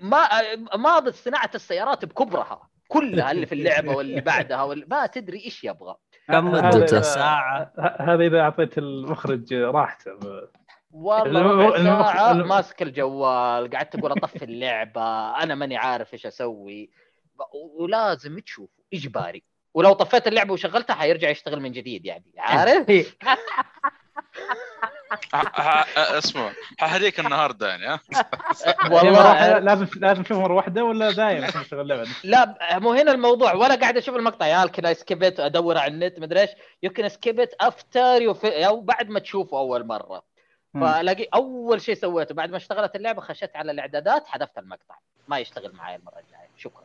[0.00, 0.28] ما
[0.76, 2.70] ما صناعة السيارات بكبرها.
[2.88, 5.96] كلها اللي في اللعبة واللي بعدها واللي ما تدري إيش يبغى.
[6.28, 10.12] كم مدته إذا- ساعة؟ هذا إذا أعطيت المخرج راحته.
[10.90, 15.02] والله ساعة ماسك الجوال قعدت أقول أطفي اللعبة
[15.42, 16.90] أنا ماني عارف إيش أسوي.
[17.78, 19.42] ولازم تشوفه اجباري
[19.74, 22.90] ولو طفيت اللعبة وشغلتها حيرجع يشتغل من جديد يعني عارف؟
[25.34, 28.00] ه- ه- اسمع ههديك النهارده يعني ها؟
[28.92, 33.54] والله لازم لازم تشوف مرة واحدة ولا دايم عشان تشغل اللعبة؟ لا مو هنا الموضوع
[33.54, 34.46] ولا قاعد أشوف المقطع.
[34.46, 36.50] يا اي سكيبت أدور على النت مدري إيش.
[36.82, 40.22] يمكن سكيبت افتر يو أو بعد ما تشوفه أول مرة.
[40.74, 44.94] فلاقي أول شيء سويته بعد ما اشتغلت اللعبة خشيت على الإعدادات حذفت المقطع.
[45.28, 46.48] ما يشتغل معي المرة الجاية.
[46.56, 46.84] شكرا.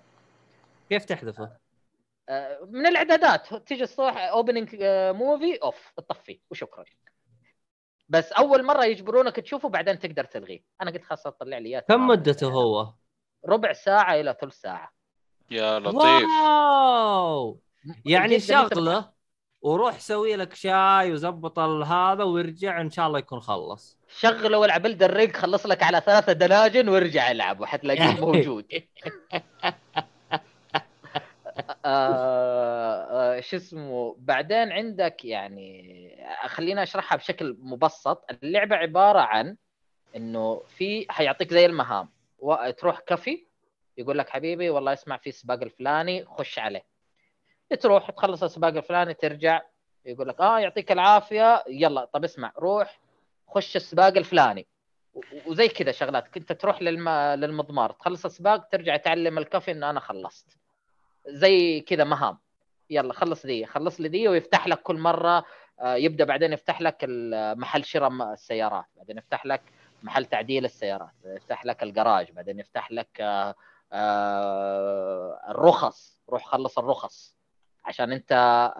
[0.90, 1.50] كيف تحذفه؟
[2.30, 3.54] آه، من الإعدادات.
[3.54, 4.76] تيجي الصبح اوبننج
[5.16, 6.86] movie off تطفي وشكرا.
[8.10, 10.64] بس أول مرة يجبرونك تشوفه بعدين تقدر تلغيه.
[10.82, 11.80] أنا قلت خلاص طلع لي إياه.
[11.80, 12.08] كم.
[12.08, 12.94] مدته هو؟
[13.46, 14.92] ربع ساعة إلى ثلث ساعة.
[15.52, 16.00] يا لطيف.
[16.42, 17.60] wow!
[18.06, 19.12] يعني شغلة
[19.62, 23.98] وروح سوي لك شاي وزبط هذا ويرجع إن شاء الله يكون خلص.
[24.20, 28.66] شغله والعب Elden Ring خلص لك على ثلاثة دناجن وارجع ألعب وحتلاقيه موجود.
[31.86, 38.26] آه آه شو اسمه بعدين عندك يعني خلينا أشرحها بشكل مبسط.
[38.44, 39.58] اللعبة عبارة عن
[40.16, 42.10] إنه في حيعطيك زي المهام.
[42.78, 43.48] تروح كافي
[43.98, 46.86] يقول لك حبيبي والله اسمع في سباق الفلاني خش عليه.
[47.80, 49.62] تروح تخلص السباق الفلاني ترجع
[50.06, 53.00] يقول لك آه يعطيك العافية يلا طب اسمع روح
[53.48, 54.68] خش السباق الفلاني.
[55.46, 56.28] وزي كذا شغلات.
[56.28, 57.10] كنت تروح للم...
[57.10, 60.58] للمضمار تخلص السباق ترجع تعلم الكافي ان أنا خلصت.
[61.28, 62.38] زي كذا مهام.
[62.90, 65.46] يلا خلص دي خلص لي دي ويفتح لك كل مرة
[65.80, 67.06] آه، يبدأ بعدين يفتح لك
[67.58, 69.62] محل شراء السيارات بعدين يفتح لك
[70.04, 73.56] محل تعديل السيارات يفتح لك الجراج بعدين يفتح لك آه،
[74.36, 76.20] آه، الرخص.
[76.30, 77.36] روح خلص الرخص.
[77.86, 78.32] عشان انت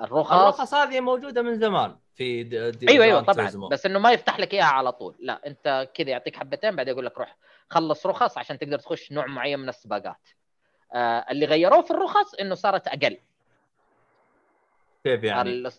[0.04, 3.34] الرخص الرخص هذه موجودة من زمان في د- د- أيوه أيوه طبعا.
[3.36, 3.68] توريزمو.
[3.68, 5.16] بس إنه ما يفتح لك إياها على طول.
[5.20, 7.38] لا أنت كذا يعطيك حبتين بعدين يقول لك روح
[7.70, 10.28] خلص رخص عشان تقدر تخش نوع معين من السباقات.
[11.32, 13.18] اللي غيروه في الرخص إنه صارت أقل.
[15.04, 15.70] كيف يعني؟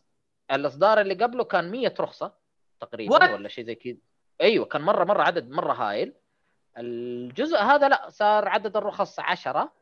[0.50, 2.32] الإصدار اللي قبله كان 100 رخصة
[2.80, 3.30] تقريبا What?
[3.30, 3.96] ولا شيء زي كذا.
[4.40, 6.12] أيوه كان مرة مرة عدد مرة هايل.
[6.78, 9.72] الجزء هذا لا صار عدد الرخص 10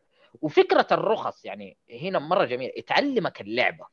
[0.42, 2.72] وفكرة الرخص يعني هنا مرة جميلة.
[2.86, 3.86] تعلمك اللعبة.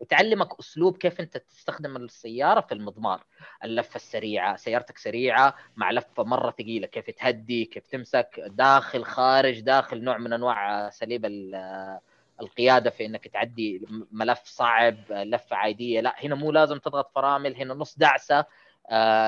[0.00, 3.24] وتعلمك أسلوب كيف أنت تستخدم السيارة في المضمار.
[3.64, 10.04] اللفة السريعة سيارتك سريعة مع لفة مرة ثقيلة كيف تهدي كيف تمسك داخل خارج داخل
[10.04, 12.00] نوع من أنواع اساليب ال-
[12.40, 17.74] القيادة في إنك تعدي ملف صعب لفة عادية لا هنا مو لازم تضغط فرامل هنا
[17.74, 18.44] نص دعسة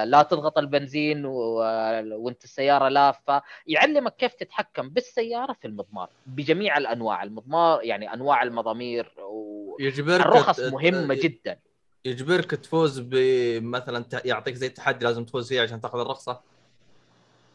[0.05, 3.43] لا تضغط البنزين وانت السيارة لافة.
[3.67, 7.23] يعلمك كيف تتحكم بالسيارة في المضمار بجميع الأنواع.
[7.23, 9.77] المضمار يعني أنواع المضامير و...
[9.81, 11.59] يجبرك الرخص مهمة جدا.
[12.05, 16.41] يجبرك تفوز بمثلا يعطيك زي التحدي لازم تفوز فيه عشان تأخذ الرخصة؟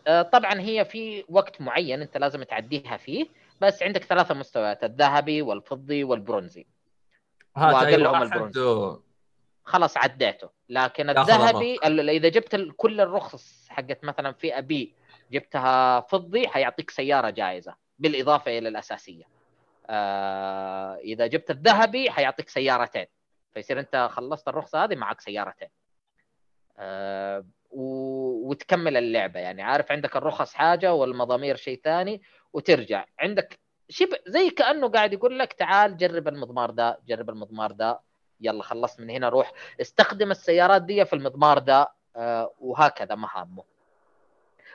[0.07, 3.27] آه، طبعا هي في وقت معين أنت لازم تعديها فيه
[3.61, 6.65] بس عندك ثلاثة مستويات الذهبي والفضي والبرونزي.
[7.55, 8.57] هات أي وأقلهم واحد البرونز.
[8.57, 8.99] و...
[9.63, 10.59] خلاص عديته.
[10.69, 14.93] لكن الذهبي ال- إذا جبت ال- كل الرخص حقت مثلا فئة بي
[15.31, 19.23] جبتها فضي حيعطيك سيارة جائزة بالإضافة إلى الأساسية.
[19.89, 23.05] آه إذا جبت الذهبي حيعطيك سيارتين.
[23.53, 25.69] فيصير أنت خلصت الرخصة هذه معك سيارتين.
[26.77, 27.83] آه و...
[28.49, 29.39] وتكمل اللعبة.
[29.39, 32.21] يعني عارف عندك الرخص حاجة والمضامير شيء ثاني
[32.53, 33.05] وترجع.
[33.19, 33.59] عندك
[33.89, 37.99] شبه زي كأنه قاعد يقول لك تعال جرب المضمار ده جرب المضمار ده.
[38.41, 39.51] يلا خلصت من هنا روح
[39.81, 43.63] استخدم السيارات دي في المضمار ده آه، وهكذا مهامه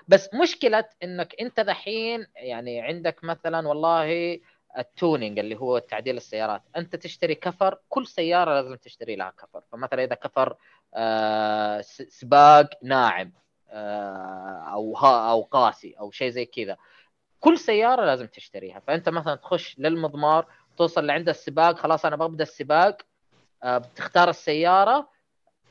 [0.08, 4.40] بس مشكلة إنك أنت دحين يعني عندك مثلا والله
[4.78, 6.62] التونينج اللي هو تعديل السيارات.
[6.76, 9.60] أنت تشتري كفر كل سيارة لازم تشتري لها كفر.
[9.72, 10.56] فمثلا إذا كفر
[10.94, 13.32] آه، سباق ناعم
[13.70, 16.76] آه، أو أو قاسي أو شيء زي كذا.
[17.40, 18.80] كل سيارة لازم تشتريها.
[18.80, 20.46] فأنت مثلا تخش للمضمار
[20.76, 23.02] توصل لعند السباق خلاص أنا ببدأ السباق
[23.64, 25.08] بتختار السيارة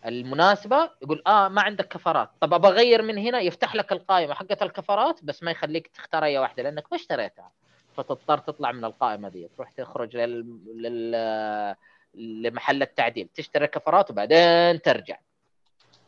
[0.06, 2.30] المناسبة يقول آه ما عندك كفرات.
[2.40, 6.38] طب ابى أغير من هنا يفتح لك القائمة حقت الكفرات بس ما يخليك تختار أي
[6.38, 7.52] واحدة لأنك ما اشتريتها.
[7.98, 10.60] فتضطر تطلع من القائمة دي تروح تخرج لل...
[10.76, 11.76] لل...
[12.14, 15.18] لمحل التعديل تشتري كفرات وبعدين ترجع.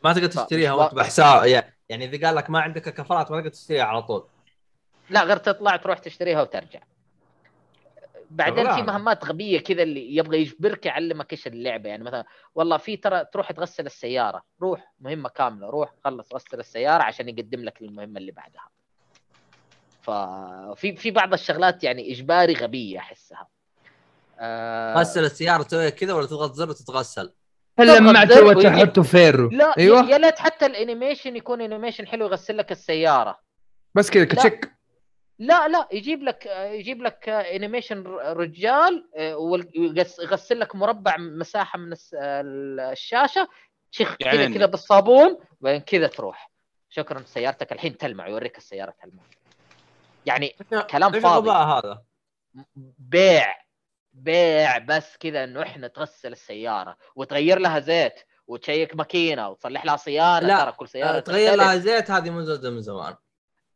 [0.04, 1.46] ما تقدر تشتريها وأنت وا- بحساب
[1.88, 4.26] يعني إذا قال لك ما عندك كفرات ما تقدر تشتريها على طول.
[5.10, 6.80] لا غير تطلع تروح تشتريها وترجع.
[8.30, 8.82] بعدين في.
[8.82, 11.88] مهمات غبية كذا اللي يبغى يجبرك يعلمك إيش اللعبة.
[11.88, 12.24] يعني مثلا
[12.54, 14.42] والله في ترى تروح تغسل السيارة.
[14.62, 15.66] روح مهمة كاملة.
[15.70, 18.68] روح خلص غسل السيارة عشان يقدم لك المهمة اللي بعدها.
[20.02, 23.48] ففي في بعض الشغلات يعني إجباري غبية أحسها.
[24.38, 27.32] آه، غسل السيارة تسويها كذا ولا تضغط زر وتتغسل؟
[27.78, 29.48] هل تضغط لمعته زر ويجيب- وتحطه فيرو.
[29.50, 30.10] لا أيوه.
[30.10, 33.38] يا ليت حتى ال animation يكون animation حلو يغسل لك السيارة.
[33.94, 34.75] بس كذا كتشك
[35.38, 43.48] لا لا يجيب لك يجيب لك animation رجال ويغسل لك مربع مساحة من الس- الشاشة
[43.90, 46.50] شيخ يعني كذا بالصابون وبعدين كذا تروح
[46.90, 49.22] شكرا سيارتك الحين تلمع يوريك السيارة تلمع
[50.26, 50.54] يعني
[50.90, 51.50] كلام إيش فاضي.
[51.50, 52.02] هذا؟
[52.98, 53.54] بيع
[54.12, 58.14] بيع بس كذا إنه إحنا تغسل السيارة وتغير لها زيت
[58.46, 61.54] وتشيك ماكينة وتصلح لها صيانة لا، ترى كل سيارة آه، تغير.
[61.54, 63.14] لها زيت هذه من زمان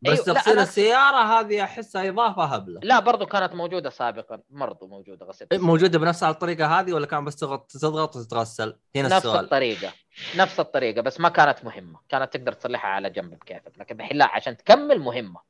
[0.03, 2.81] بس أيوة، لا، تغسيل أنا- السيارة هذه احسها إضافة هبلة.
[2.83, 7.25] لا برضو كانت موجودة سابقا برضو موجودة غسل إيه، موجودة بنفس الطريقة هذه ولا كان
[7.25, 9.45] بس تضغط تضغط وتتغسل؟ هنا نفس السؤال.
[9.45, 9.93] الطريقة
[10.37, 11.99] نفس الطريقة بس ما كانت مهمة.
[12.09, 15.41] كانت تقدر تصلحها على جنب بكيفك لكن الحين لا عشان تكمل مهمة.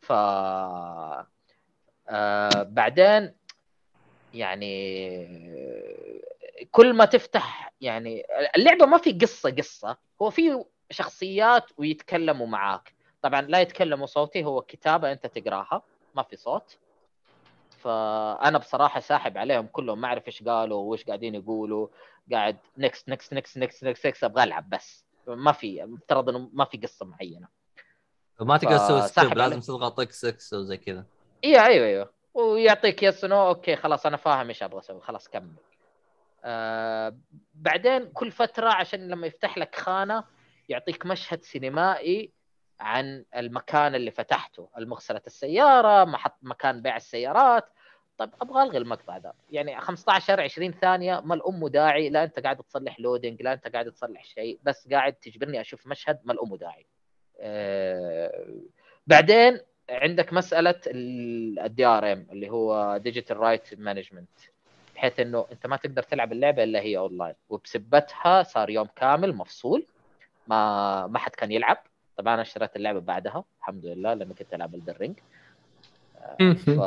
[0.00, 0.12] ف
[2.10, 3.34] آه بعدين
[4.34, 4.68] يعني
[6.70, 8.22] كل ما تفتح يعني
[8.56, 12.97] اللعبة ما في قصة قصة هو في شخصيات ويتكلموا معاك.
[13.22, 15.82] طبعا لا يتكلموا صوتي هو كتابة أنت تقراها
[16.14, 16.78] ما في صوت.
[17.78, 21.88] فأنا بصراحة ساحب عليهم كلهم ما أعرف إيش قالوا وإيش قاعدين يقولوا.
[22.32, 25.04] قاعد next next next next next next أبغى ألعب بس.
[25.26, 27.48] ما في مفترض إنه ما في قصة معينة.
[28.40, 29.60] ما تقدر تسوي skip لازم.
[29.60, 31.04] تضغط X X وزي كذا.
[31.44, 32.12] أيوه أيوه أيوه.
[32.34, 35.54] ويعطيك yes no okay خلاص أنا فاهم إيش أبغى أسوي خلاص كمل.
[36.44, 37.16] آه
[37.54, 40.24] بعدين كل فترة عشان لما يفتح لك خانة
[40.68, 42.32] يعطيك مشهد سينمائي
[42.80, 47.64] عن المكان اللي فتحته المغسلة السيارة محط مكان بيع السيارات.
[48.18, 52.38] طيب أبغى ألغي المقطع ده يعني 15 20 ثانية ما له أم داعي؟ لا أنت
[52.40, 56.44] قاعد تصلح loading لا أنت قاعد تصلح شيء بس قاعد تجبرني أشوف مشهد ما له
[56.44, 56.86] أم داعي.
[57.40, 58.54] آه،
[59.06, 59.60] بعدين
[59.90, 64.28] عندك مسألة ال DRM اللي هو digital rights management
[64.94, 69.86] بحيث إنه أنت ما تقدر تلعب اللعبة إلا هي اونلاين وبسبتها صار يوم كامل مفصول
[70.46, 71.78] ما ما حد كان يلعب.
[72.18, 75.18] طبعا أنا أشتريت اللعبة بعدها الحمد لله لما كنت ألعب Elden Ring
[76.38, 76.80] ف...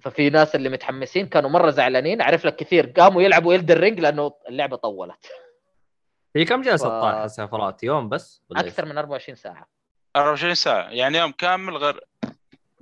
[0.00, 2.20] ففي ناس اللي متحمسين كانوا مرة زعلانين.
[2.20, 5.26] أعرف لك كثير قاموا يلعبوا يلدر رينج لأنه اللعبة طولت.
[6.36, 9.66] هي كم جلسة ف- طاح سفرات؟ يوم بس؟ أكثر من 24 ساعة.
[10.16, 10.90] 24 ساعة.
[10.90, 12.04] يعني يوم كامل غير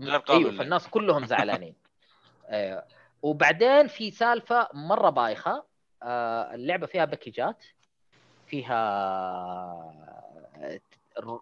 [0.01, 0.45] غير قابل.
[0.45, 1.75] أيوه فالناس كلهم زعلانين.
[2.49, 2.85] آه،
[3.23, 5.65] وبعدين في سالفة مرة بايخة.
[6.03, 7.65] آه، اللعبة فيها باكيجات
[8.47, 8.77] فيها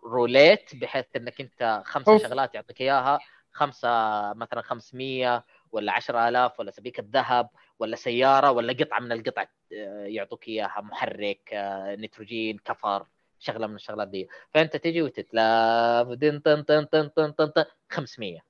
[0.05, 2.23] روليت بحيث إنك أنت خمسة أوف.
[2.23, 3.19] شغلات يعطيك إياها.
[3.53, 3.89] خمسة
[4.33, 7.49] مثلا 500 ولا 10000 ولا سبيكة ذهب
[7.79, 9.43] ولا سيارة ولا قطعة من القطع
[9.73, 10.81] آه، يعطوك إياها.
[10.81, 13.07] محرك آه، نيتروجين كفر
[13.39, 14.29] شغلة من الشغلات دي.
[14.51, 18.41] فأنت تجي وتتلاف دن طن طن طن طن طن طن 500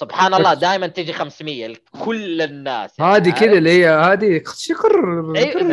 [0.00, 5.22] سبحان الله دائما تجي 500 لكل الناس يعني هذه؟ كذا اللي هي هذه شكر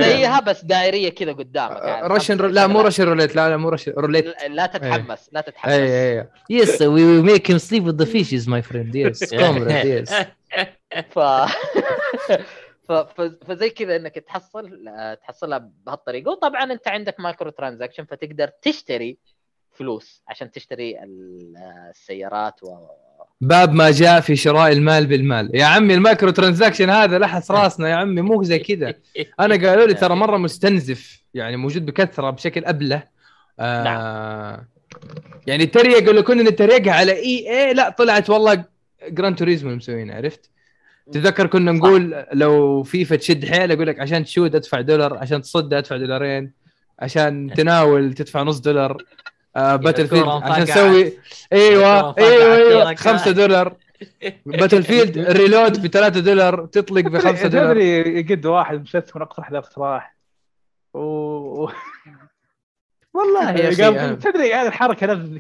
[0.02, 2.50] زيها بس دائرية كذا قدامك عارف؟ رشن خمسة رو...
[2.54, 2.82] لا مو.
[2.82, 7.02] رشن روليت لا لا مو رشن روليت لا- تتحمس لا تتحمس إي إي Yes, we
[7.10, 8.90] will make him sleep with the fishes, my friend.
[8.96, 10.14] Yes, comrade, yes.
[11.14, 11.20] ف...
[13.48, 14.80] فزي كذا إنك تحصل
[15.22, 19.18] تحصلها بهالطريقة وطبعا أنت عندك micro transaction فتقدر تشتري
[19.72, 21.54] فلوس عشان تشتري ال-
[21.90, 22.68] السيارات و...
[23.42, 25.52] باب ما جاء في شراء المال بالمال.
[25.54, 28.94] يا عمي ال micro transaction هذا لحس راسنا يا عمي مو زي كذا.
[29.40, 33.04] أنا قالوا لي ترى مرة مستنزف يعني موجود بكثرة بشكل أبلة.
[33.60, 34.66] آه
[35.48, 38.64] يعني تريقوا لو كنا نتريقها على إي اي لا طلعت والله
[39.10, 40.50] جراند توريزمو مسوينها عرفت؟
[41.12, 45.74] تذكر كنا نقول لو فيفا تشد حيل أقول لك عشان تشود ادفع دولار عشان تصد
[45.74, 46.52] أدفع دولارين
[47.00, 49.04] عشان تناول تدفع نص دولار.
[49.56, 50.68] باتل فيلد الكرة عشان انفقعت.
[50.78, 51.14] تسوي
[51.54, 53.74] أيوه أيوه أيوه الكرة 5 دولار.
[54.46, 57.74] باتل فيلد ريلود ب 3 دولار تطلق ب 5 دولار.
[57.74, 60.16] تدري قد واحد مشت من اقترح ذا اقتراح
[60.94, 61.70] و
[63.14, 65.40] والله يا أخي أنا- تدري هذه الحركة لازم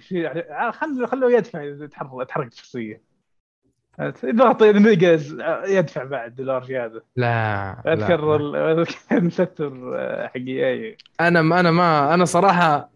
[0.71, 3.01] خلوا خلوه يدفع يتحرك يتحرك الشخصيه
[4.25, 5.37] ضغط نقز
[5.67, 7.03] يدفع بعد دولار زيادة.
[7.15, 7.75] لا.
[7.87, 8.35] أذكر
[9.11, 9.71] المستر
[10.33, 10.97] حقي أي.
[11.21, 12.89] أنا ما أنا ما أنا صراحة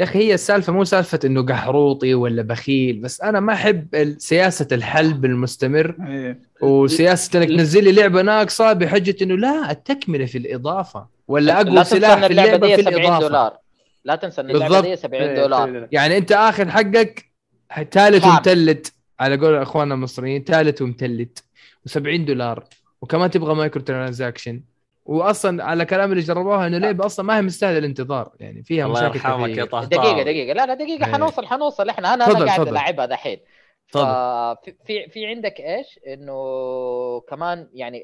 [0.00, 4.68] يا أخي هي السالفة مو سالفة إنه قحروطي ولا بخيل بس أنا ما أحب سياسة
[4.72, 6.38] الحلب المستمر إيه.
[6.62, 11.06] وسياسة إنك تنزل لي لعبة ناقصة بحجة إنه لا التكملة في الإضافة.
[11.28, 13.28] ولا لا اقوى سلاح إن في اللعبة اللعبة دي في 70 الإضافة.
[13.28, 13.56] دولار.
[14.04, 14.80] لا تنسى إن اللعبة.
[14.80, 15.68] دي 70 إيه، دولار.
[15.68, 15.88] إيه.
[15.92, 17.24] يعني أنت اخذ حقك
[17.90, 18.24] ثالث.
[18.24, 18.92] ومتلت.
[19.20, 21.44] على قول أخواننا المصريين ثالث ومتلت.
[21.88, 22.64] و70 دولار.
[23.02, 24.60] وكمان تبغى micro transaction
[25.04, 28.32] واصلا على كلام اللي جربوها إنه لعبة أصلا ما هي مستاهلة الانتظار.
[28.40, 31.06] يعني فيها الله مشاكل يرحمك يا طهطاوي دقيقة دقيقة لا لا دقيقة.
[31.06, 31.12] إيه.
[31.12, 31.88] حنوصل حنوصل.
[31.88, 32.68] إحنا أنا تفضل، أنا قاعد.
[32.68, 33.40] ألعبها دحين.
[33.92, 34.56] تفضل.
[34.64, 38.02] في في في عندك إيش؟ إنه كمان يعني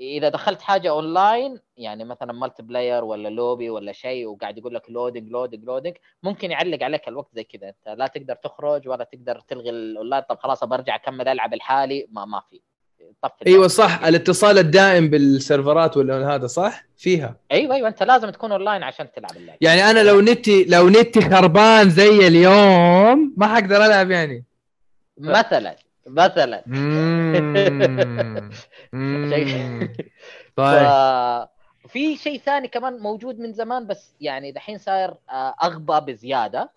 [0.00, 5.30] إذا دخلت حاجة أونلاين يعني مثلا multiplayer ولا لوبي ولا شيء وقاعد يقول لك loading
[5.30, 7.68] loading loading ممكن يعلق عليك الوقت زي كذا.
[7.68, 12.06] أنت لا تقدر تخرج ولا تقدر تلغي الاونلاين طب خلاص برجع أكمل ألعب الحالي.
[12.10, 12.60] ما ما في.
[13.22, 17.36] طفي أيوه صح الاتصال الدائم بالسيرفرات ولا هذا صح؟ فيها.
[17.52, 19.58] أيوه أيوه انت لازم تكون اونلاين عشان تلعب اللعبة.
[19.60, 24.44] يعني أنا لو نتي لو نتي خربان زي اليوم ما حقدر ألعب يعني.
[25.18, 25.76] مثلا
[26.06, 26.64] مثلا.
[30.56, 31.48] طيب.
[31.92, 36.70] في شيء ثاني كمان موجود من زمان بس يعني دحين صاير آه، أغبى بزيادة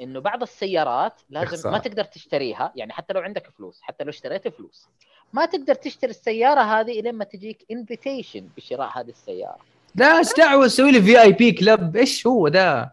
[0.00, 1.70] إنه بعض السيارات لازم.
[1.70, 4.88] ما تقدر تشتريها يعني حتى لو عندك فلوس حتى لو اشتريت فلوس.
[5.32, 9.56] ما تقدر تشتري السيارة هذه إلين ما تجيك invitation بشراء هذه السيارة.
[9.94, 12.92] لا إيش دعوة تسوي لي VIP club إيش هو ده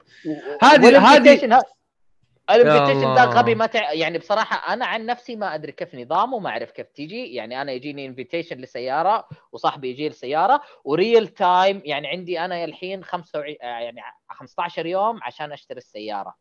[0.62, 1.80] هذه- وال invitation ه-
[2.50, 3.40] يا ال invitation ده الله.
[3.40, 3.92] غبي ما تع...
[3.94, 7.72] يعني بصراحة أنا عن نفسي ما أدري كيف نظامه ما أعرف كيف تيجي يعني أنا
[7.72, 13.66] يجيني invitation لسيارة وصاحبي يجي السياره و real time يعني عندي أنا الحين 25 آه،
[13.66, 16.36] يعني 15 يوم عشان أشتري السيارة.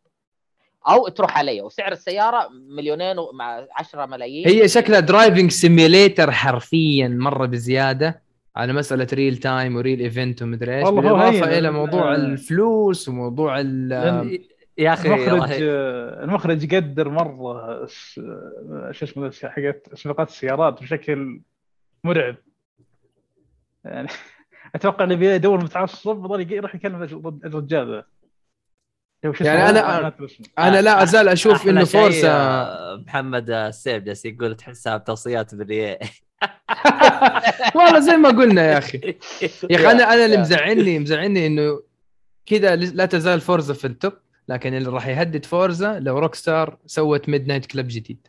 [0.88, 1.62] أو تروح علي.
[1.62, 4.48] وسعر السيارة مليونين مع 10 ملايين.
[4.48, 8.22] هي شكلها driving simulator حرفيا مرة بزيادة.
[8.56, 10.88] على مسألة real time و real event ومدري إيش.
[10.88, 11.58] بالإضافة.
[11.58, 12.16] إلى موضوع آه.
[12.16, 13.92] الفلوس وموضوع ال
[14.78, 15.58] يا أخي المخرج والله-
[16.24, 18.20] المخرج قدر مرة س-
[18.90, 21.40] شو اسمه حقت سباقات السيارات بشكل
[22.04, 22.36] مرعب.
[23.84, 24.08] يعني
[24.74, 27.02] أتوقع اللي بيدور متعصب يروح يكلم
[27.44, 28.04] الرجال
[29.24, 30.46] يعني اسمه.
[30.58, 35.98] أنا لا أزال أشوف إنه فورسا آه، محمد السيف جالس يقول تحسها بتوصيات بالإيه
[37.74, 38.98] والله زي ما قلنا يا أخي
[39.70, 40.36] يا أخي أنا أنا اللي.
[40.36, 41.80] مزعلني مزعلني إنه
[42.46, 44.12] كذا لا تزال فورزا في التوب
[44.48, 48.26] لكن اللي راح يهدد فورزا لو روك ستار سوت ميد نايت كلب جديد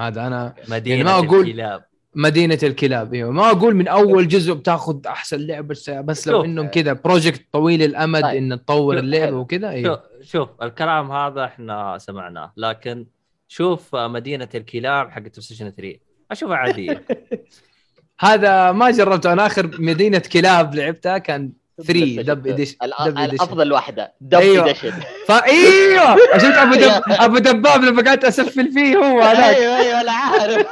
[0.00, 1.84] هذا أنا مدينة ما أقول- الكلاب
[2.14, 6.44] مدينة الكلاب أيوه ما أقول من أول جزء بتاخذ أحسن لعبة بس- بس لو شوف.
[6.44, 8.36] إنهم كذا بروجكت طويل الأمد طيب.
[8.52, 9.40] إن تطور شوف، اللعبة حلو.
[9.40, 13.06] وكذا شوف أيوه شوف الكلام هذا إحنا سمعناه لكن
[13.48, 15.98] شوف مدينة الكلاب حق ستيشن 3
[16.30, 17.04] اشوفها عادية
[18.20, 21.52] هذا ما جربته أنا آخر مدينة كلاب لعبتها كان
[21.86, 24.14] 3 دب اديشن الأ- دب اديشن الأفضل واحدة.
[24.20, 24.64] دب أيوة.
[24.64, 24.92] اديشن
[25.28, 29.56] فايوه شفت أبو دب أبو دباب لما قعدت أسفل فيه هو هذاك.
[29.56, 30.66] أيوه أيوه أنا عارف.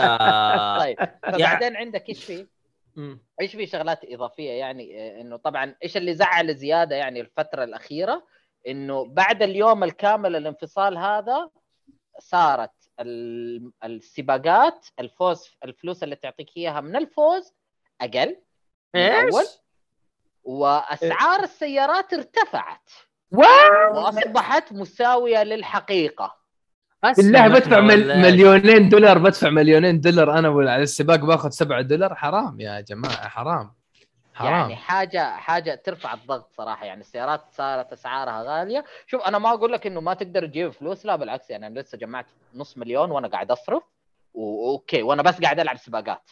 [0.00, 0.78] آه.
[0.78, 2.46] طيب فبعدين عندك إيش في؟
[3.40, 8.26] إيش في شغلات إضافية؟ يعني آه، إنه طبعا إيش اللي زعل زيادة يعني الفترة الأخيرة؟
[8.68, 11.50] إنه بعد اليوم الكامل الانفصال هذا
[12.18, 17.52] صارت ال- السباقات الفوز الفلوس اللي تعطيك إياها من الفوز
[18.00, 18.36] أقل
[18.94, 19.44] من الأول.
[20.44, 22.90] وأسعار السيارات ارتفعت.
[23.32, 26.40] وأصبحت مساوية للحقيقة.
[27.16, 28.22] بالله بدفع مل...
[28.22, 30.38] مليونين دولار بدفع مليونين دولار.
[30.38, 32.14] أنا على السباق باخذ 7 دولار.
[32.14, 33.74] حرام يا جماعة حرام.
[34.34, 34.52] حرام.
[34.52, 36.86] يعني حاجة حاجة ترفع الضغط صراحة.
[36.86, 38.84] يعني السيارات صارت أسعارها غالية.
[39.06, 41.06] شوف أنا ما أقول لك إنه ما تقدر تجيب فلوس.
[41.06, 41.50] لا بالعكس.
[41.50, 43.82] يعني أنا لسه جمعت نص مليون وأنا قاعد أصرف.
[44.34, 46.30] واوكي وأنا بس قاعد ألعب سباقات.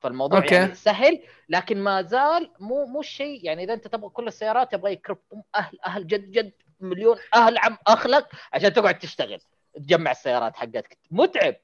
[0.00, 0.54] فالموضوع أوكي.
[0.54, 4.92] يعني سهل لكن ما زال مو مو الشيء يعني إذا أنت تبغى كل السيارات يبغى
[4.92, 5.18] يكرب
[5.54, 9.38] أهل أهل جد جد مليون أهل عم اخلك عشان تقعد تشتغل
[9.74, 11.54] تجمع السيارات حقتك متعب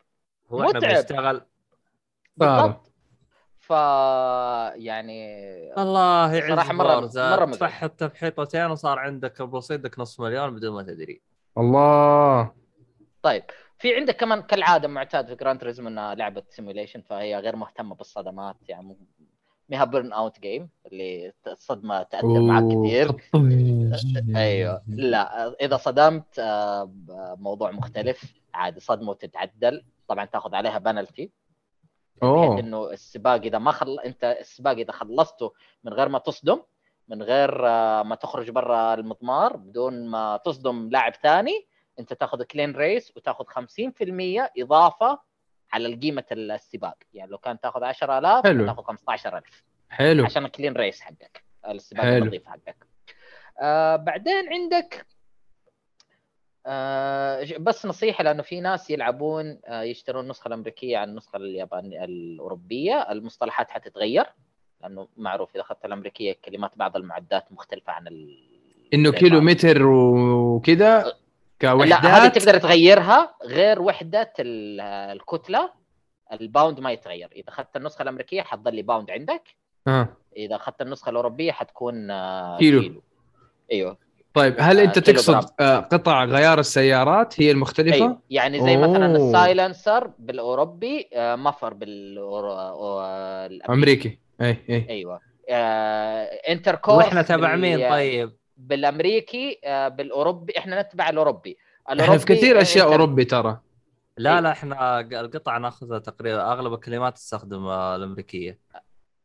[0.50, 0.94] هو إحنا متعب.
[0.94, 1.46] بنشتغل صار.
[2.36, 2.92] بالضبط
[3.60, 3.70] ف
[4.76, 5.22] يعني
[5.82, 7.30] الله يعز مرة- فورزا.
[7.36, 7.58] مرة مزعج.
[7.70, 11.20] تفحط تفحيطتين وصار عندك رصيدك نص مليون بدون ما تدري
[11.58, 12.52] الله
[13.22, 13.42] طيب
[13.82, 18.56] في عندك كمان كالعادة معتاد في جراند تريزمو إنها لعبة simulation فهي غير مهتمة بالصدمات
[18.68, 18.96] يعني
[19.68, 23.12] ميها burnout game اللي الصدمه تأثر معك كثير.
[24.36, 24.82] أيوه.
[24.88, 26.90] لا إذا صدمت آه،
[27.38, 29.84] موضوع مختلف عادي صدمة وتتعدل.
[30.08, 31.30] طبعا تأخذ عليها بنالتي
[32.22, 32.58] بحيث أوه.
[32.58, 33.98] إنه السباق إذا ما خل...
[34.00, 35.52] أنت السباق إذا خلصته
[35.84, 36.62] من غير ما تصدم
[37.08, 42.76] من غير آه، ما تخرج برا المضمار بدون ما تصدم لاعب ثاني انت تاخذ كلين
[42.76, 45.18] ريس وتاخذ 50% إضافة
[45.72, 48.66] على قيمة السباق يعني لو كان تاخذ 10000 حلو.
[48.66, 52.04] تاخذ 15000 حلو عشان الكلين ريس حقك السباق.
[52.04, 52.76] النظيف حقك
[53.60, 55.06] آه بعدين عندك
[56.66, 63.12] آه بس نصيحة لأنه في ناس يلعبون آه يشترون النسخه الأمريكية عن النسخة اليابانيه الأوروبية
[63.12, 64.26] المصطلحات حتتغير
[64.82, 68.38] لأنه معروف إذا أخذت الأمريكية كلمات بعض المعدات مختلفة عن ال...
[68.94, 69.28] إنه الياباني.
[69.28, 69.40] كيلو
[71.64, 72.38] وكذا لا هذه كوحدات.
[72.38, 75.82] تقدر تغيرها غير وحدة ال- الكتلة.
[76.32, 77.28] الباوند ما يتغير.
[77.36, 79.42] إذا أخذت النسخة الأمريكية حتظل باوند عندك.
[79.88, 80.08] آه.
[80.36, 82.80] إذا أخذت النسخة الأوروبية حتكون آه، كيلو.
[82.80, 83.02] كيلو.
[83.72, 83.96] أيوه.
[84.34, 88.20] طيب هل آه، أنت تقصد آه، قطع غيار السيارات هي المختلفة؟ أيوه.
[88.30, 89.28] يعني زي مثلا أوه.
[89.28, 94.18] ال silencer بالأوروبي muffler بالامريكي أمريكي.
[94.40, 94.86] أي أي.
[94.90, 95.20] أيوه.
[96.48, 101.56] إنتركورس وإحنا تبع مين؟ طيب؟ بالأمريكي آه، بالأوروبي إحنا نتبع الأوروبي.
[101.88, 103.60] إحنا في كثير آه، أشياء أوروبي ترى.
[104.16, 104.40] لا إيه.
[104.40, 108.58] لا إحنا القطع ناخذها تقريبا أغلب الكلمات تستخدم آه، الأمريكية.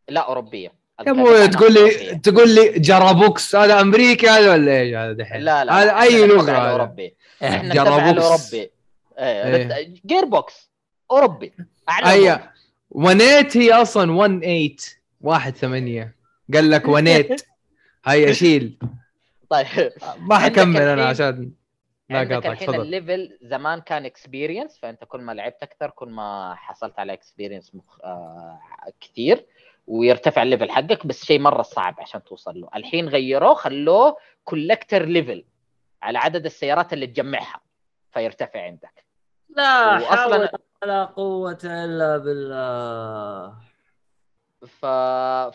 [0.09, 0.73] لا أوروبية.
[1.07, 5.65] يا أبوي تقول لي تقول لي جرابوكس هذا أمريكي هذا ولا إيش؟ هذا دحين؟ لا
[5.65, 6.65] لا هذا لا، أي لغة هذا.
[6.65, 7.15] الأوروبي.
[7.43, 7.99] إحنا جرابوكس.
[7.99, 8.71] نتبع الأوروبي.
[9.19, 9.93] إيه.
[10.05, 10.71] جير بوكس
[11.11, 11.53] أوروبي.
[11.89, 12.39] اعلى اي
[12.91, 14.75] ونيت هي أصلا 1 8
[15.21, 16.15] 1 8
[16.53, 17.41] قال لك ونيت.
[18.05, 18.77] هيا شيل.
[19.49, 19.91] طيب.
[20.17, 21.51] ما حكمل أنا عشان
[22.09, 22.81] لا عندك قاطعك الحين تفضل.
[22.81, 27.75] ال level زمان كان experience فأنت كل ما لعبت أكثر كل ما حصلت على experience
[27.75, 27.99] مخ...
[28.03, 28.59] آه
[29.01, 29.45] كثير
[29.87, 32.69] ويرتفع ال level حقك بس شيء مرة صعب عشان توصل له.
[32.75, 35.45] الحين غيروه خلوه collector level
[36.01, 37.61] على عدد السيارات اللي تجمعها
[38.11, 39.05] فيرتفع عندك.
[39.49, 40.49] لا حول
[40.83, 43.66] ولا قوة إلا بالله.
[44.65, 44.85] ف...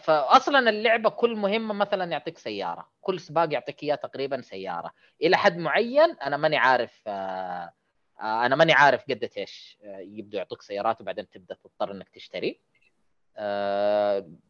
[0.02, 2.88] فاصلا اللعبة كل مهمة مثلا يعطيك سيارة.
[3.00, 4.92] كل سباق يعطيك إياه تقريبا سيارة.
[5.22, 7.72] إلى حد معين أنا ماني عارف آه،
[8.20, 12.60] آه، أنا ماني عارف قد إيش آه، يبدوا يعطوك سيارات وبعدين تبدأ تضطر إنك تشتري.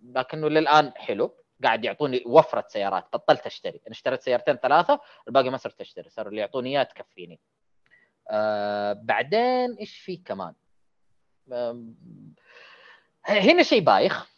[0.03, 1.37] لكنه للآن حلو.
[1.65, 3.05] قاعد يعطوني وفرة سيارات.
[3.13, 3.81] بطلت أشتري.
[3.87, 6.11] أنا اشتريت سيارتين ثلاثة الباقي ما صرت أشتري.
[6.11, 7.41] صاروا اللي يعطوني اياه تكفيني.
[8.93, 10.55] بعدين إيش في كمان؟
[13.25, 14.33] هنا شيء بايخ.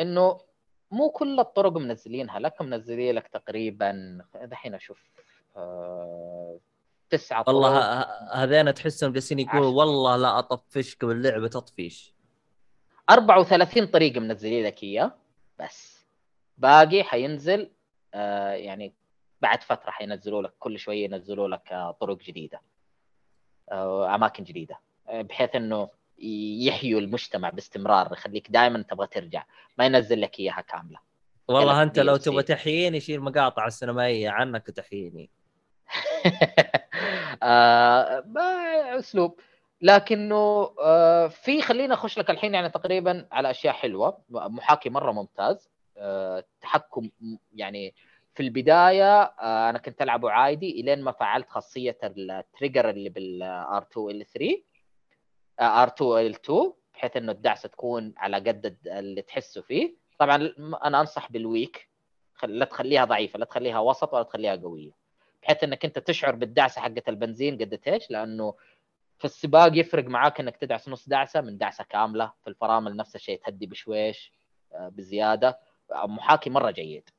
[0.00, 0.40] إنه
[0.90, 5.10] مو كل الطرق منزلينها لك منزلين لك تقريبا دحين أشوف
[5.56, 6.58] آه...
[7.10, 7.54] تسعة طرق.
[7.54, 7.78] والله
[8.32, 9.66] هذين تحسهم جالسين يقولوا.
[9.66, 12.14] والله لا أطفشك باللعبة تطفيش.
[13.10, 15.12] 34 طريق منزلين لك إياه
[15.58, 16.06] بس.
[16.58, 17.70] باقي حينزل
[18.14, 18.94] آه يعني
[19.40, 22.60] بعد فترة حينزلوا لك كل شوية ينزلوا لك آه، طرق جديدة
[23.70, 25.88] آه، أماكن جديدة آه، بحيث إنه
[26.66, 29.44] يحيوا المجتمع باستمرار يخليك دائما تبغى ترجع.
[29.78, 30.98] ما ينزل لك إياها كاملة.
[31.48, 35.30] والله أنت لو تبغى تحييني شيل مقاطع السينمائية عنك وتحييني
[37.42, 38.24] آه
[38.98, 39.40] أسلوب.
[39.80, 44.18] لكنه آه في خلينا أخش لك الحين يعني تقريبا على أشياء حلوة.
[44.30, 45.70] محاكي مرة ممتاز.
[45.98, 47.10] آه تحكم
[47.54, 47.94] يعني
[48.34, 53.67] في البداية آه، أنا كنت العبه عادي إلين ما فعلت خاصية ال trigger اللي بال
[53.67, 54.73] R2 ال3
[55.60, 56.52] آه، R2 L2
[56.94, 59.94] بحيث إنه الدعسه تكون على قد اللي تحسه فيه.
[60.18, 60.54] طبعا
[60.84, 61.88] أنا أنصح بال weak
[62.44, 64.90] لا تخليها ضعيفة لا تخليها وسط ولا تخليها قوية.
[65.42, 68.54] بحيث إنك أنت تشعر بالدعسه حقة البنزين قد إيش لأنه
[69.18, 72.32] في السباق يفرق معاك إنك تدعس نص دعسة من دعسة كاملة.
[72.42, 74.32] في الفرامل نفس الشيء تهدي بشويش
[74.72, 75.58] آه، بزيادة.
[76.04, 77.10] محاكي مرة جيد.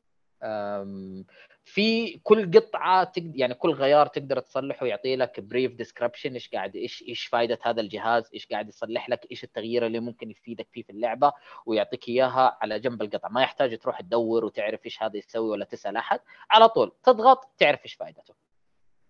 [1.66, 6.76] في كل قطعة تقدر يعني كل غيار تقدر تصلحه يعطي لك brief description إيش قاعد
[6.76, 10.84] إيش إيش فائده هذا الجهاز إيش قاعد يصلح لك إيش التغيير اللي ممكن يفيدك فيه
[10.84, 11.34] في اللعبة
[11.66, 15.98] ويعطيك إياها على جنب القطعه ما يحتاج تروح تدور وتعرف إيش هذا يسوي ولا تسأل
[15.98, 16.20] أحد.
[16.50, 18.34] على طول تضغط تعرف إيش فائدته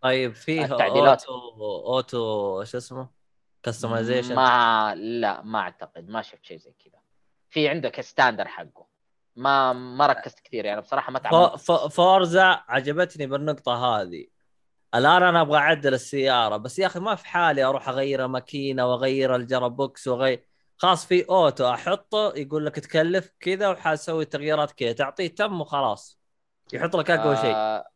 [0.01, 1.25] طيب فيه التعديلات.
[1.25, 3.09] auto auto شو اسمه؟
[3.63, 6.99] customization ما لا ما أعتقد ما شفت شيء زي كذا.
[7.49, 8.94] في عندك standard حقه.
[9.35, 11.71] ما ما ركزت كثير يعني بصراحة ما تعمقت.
[11.91, 14.27] فورزا عجبتني بالنقطة هذه.
[14.95, 19.35] الآن أنا أبغى أعدل السيارة بس يا أخي ما في حالي أروح أغير ماكينة وأغير
[19.35, 20.47] ال gearbox وأغير.
[20.77, 26.19] خلاص في auto أحطه يقول لك تكلف كذا وحاسوي تغييرات كذا تعطيه تم وخلاص.
[26.73, 27.55] يحط لك أقوى شيء.
[27.55, 27.89] آه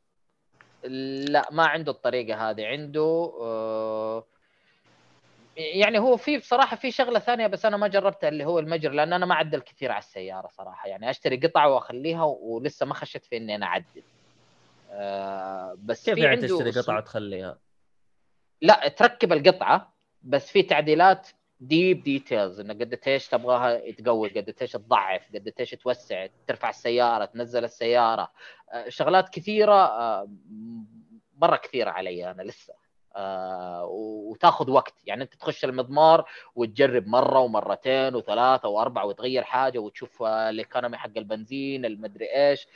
[1.30, 4.26] لا ما عنده الطريقة هذه عنده آه
[5.60, 9.14] يعني هو في بصراحة في شغلة ثانية بس أنا ما جربتها اللي هو الميجر لأن
[9.14, 10.88] أنا ما أعدل كثير على السيارة صراحة.
[10.88, 14.04] يعني أشتري قطعة وأخليها ولسه ما خشيت في إني أنا أعدل.
[14.92, 17.60] آه بس كيف يعني عنده تشتري قطعة وتخليها؟
[18.62, 21.28] لا تركب القطعة بس في تعديلات
[21.60, 27.26] deep details انه قد إيش تبغاها تقوي قد إيش تضعف قد إيش توسع ترفع السيارة
[27.26, 28.32] تنزل السيارة.
[28.74, 30.30] آه، شغلات كثيرة آه،
[31.38, 32.89] مرة كثيرة علي أنا لسه.
[34.30, 34.94] وتاخذ وقت.
[35.06, 40.98] يعني انت تخش المضمار وتجرب مرة ومرتين وثلاثة وأربعة وتغير حاجة وتشوف آه، ال economy
[40.98, 42.68] حق البنزين المدري إيش.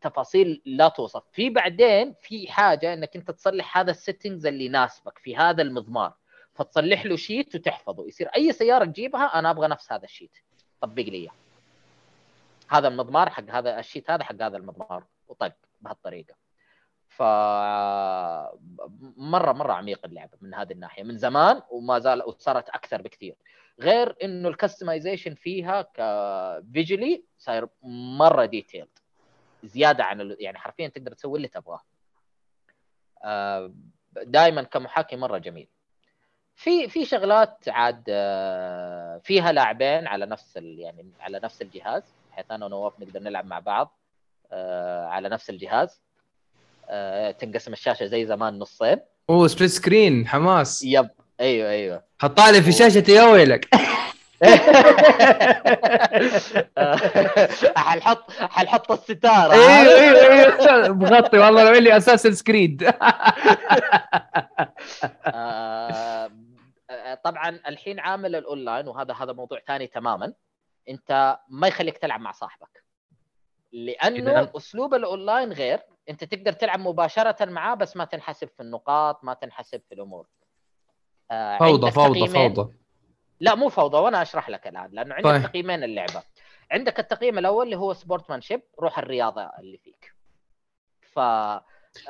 [0.00, 1.22] تفاصيل لا توصف.
[1.32, 6.12] في بعدين في حاجة إنك أنت تصلح هذا ال settings اللي يناسبك في هذا المضمار.
[6.54, 8.08] فتصلح له sheet وتحفظه.
[8.08, 10.36] يصير أي سيارة تجيبها أنا أبغى نفس هذا ال sheet
[10.80, 11.32] طبق لي إياه.
[12.68, 15.04] هذا المضمار حق هذا ال sheet هذا حق هذا المضمار.
[15.28, 16.47] وطق بهالطريقة.
[17.18, 17.22] ف
[19.16, 23.36] مرة مرة عميق اللعبة من هذه الناحية من زمان وما زال وصارت أكثر بكثير.
[23.80, 27.68] غير إنه ال customization فيها ك visually صاير
[28.18, 28.88] مرة detailed
[29.64, 31.82] زيادة عن يعني حرفيا تقدر تسوي اللي تبغاه.
[34.24, 35.68] دائما كمحاكي مرة جميل.
[36.54, 42.66] في في شغلات عاد آه، فيها لاعبين على نفس يعني على نفس الجهاز بحيث أنا
[42.66, 43.98] ونواف نقدر نلعب مع بعض
[44.52, 45.90] آه، على نفس الجهاز.
[45.90, 46.07] آه،
[47.38, 49.00] تنقسم الشاشة زي زمان نصين.
[49.30, 50.82] أوه split screen حماس.
[50.84, 51.08] yep
[51.40, 52.04] أيوه أيوه.
[52.18, 53.68] حطها لي في شاشتي يا ويلك
[57.76, 59.52] حنحط حنحط الستارة.
[59.52, 60.94] أيوه أيوه أيوه.
[60.94, 62.94] مغطي والله لو لي Assassin's Creed
[65.26, 66.30] آه،
[66.90, 70.32] آه، طبعا الحين عامل الأونلاين وهذا هذا موضوع ثاني تماما.
[70.88, 72.84] أنت ما يخليك تلعب مع صاحبك.
[73.72, 75.78] لأنه أسلوب الأونلاين غير.
[76.08, 80.26] أنت تقدر تلعب مباشرة معاه بس ما تنحسب في النقاط ما تنحسب في الأمور.
[81.30, 82.54] آه، فوضى فوضى تقييمين.
[82.54, 82.72] فوضى.
[83.40, 85.42] لا مو فوضى وأنا أشرح لك الآن لأنه عندك طيب.
[85.42, 86.22] تقييمين اللعبة.
[86.70, 90.14] عندك التقييم الأول اللي هو sportsmanship روح الرياضة اللي فيك.
[91.02, 91.16] ف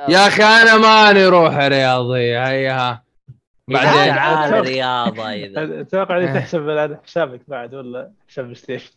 [0.09, 3.03] يا أخي أنا ماني روح رياضي هيا.
[3.69, 4.15] بعدين.
[4.15, 5.81] تعال رياضة إذا.
[5.81, 6.25] أتوقع إيه.
[6.25, 8.93] انك تحسب على حسابك بعد ولا حساب station؟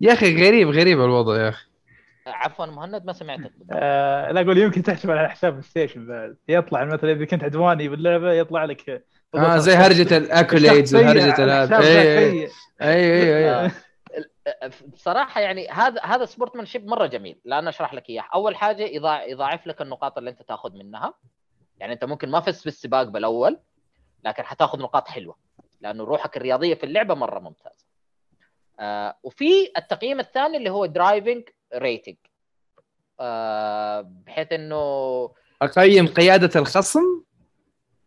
[0.00, 1.66] يا أخي غريب غريب الوضع يا أخي.
[2.26, 3.52] عفوا مهند ما سمعتك.
[3.72, 8.32] آه لا أقول يمكن تحسب على حساب station بعد يطلع مثلا إذا كنت عدواني باللعبة
[8.32, 12.50] يطلع لك آه زي هرجة ال accolades وهرجة هذا أيوه
[12.82, 13.70] أيوه أيوه أيوه
[14.46, 17.40] آه، بصراحة يعني هذا هذا sportsmanship مرة جميل.
[17.44, 18.24] لأن أشرح لك إياه.
[18.34, 21.14] أول حاجة يضاع- يضاعف لك النقاط اللي أنت تأخذ منها.
[21.78, 23.58] يعني أنت ممكن ما فزت في السباق بالأول
[24.24, 25.36] لكن حتأخذ نقاط حلوة.
[25.80, 27.84] لأنه روحك الرياضية في اللعبة مرة ممتازة.
[28.80, 31.42] آه وفي التقييم الثاني اللي هو driving
[31.74, 32.16] rating
[33.20, 35.30] آه بحيث إنه
[35.62, 37.24] أقيم قيادة الخصم؟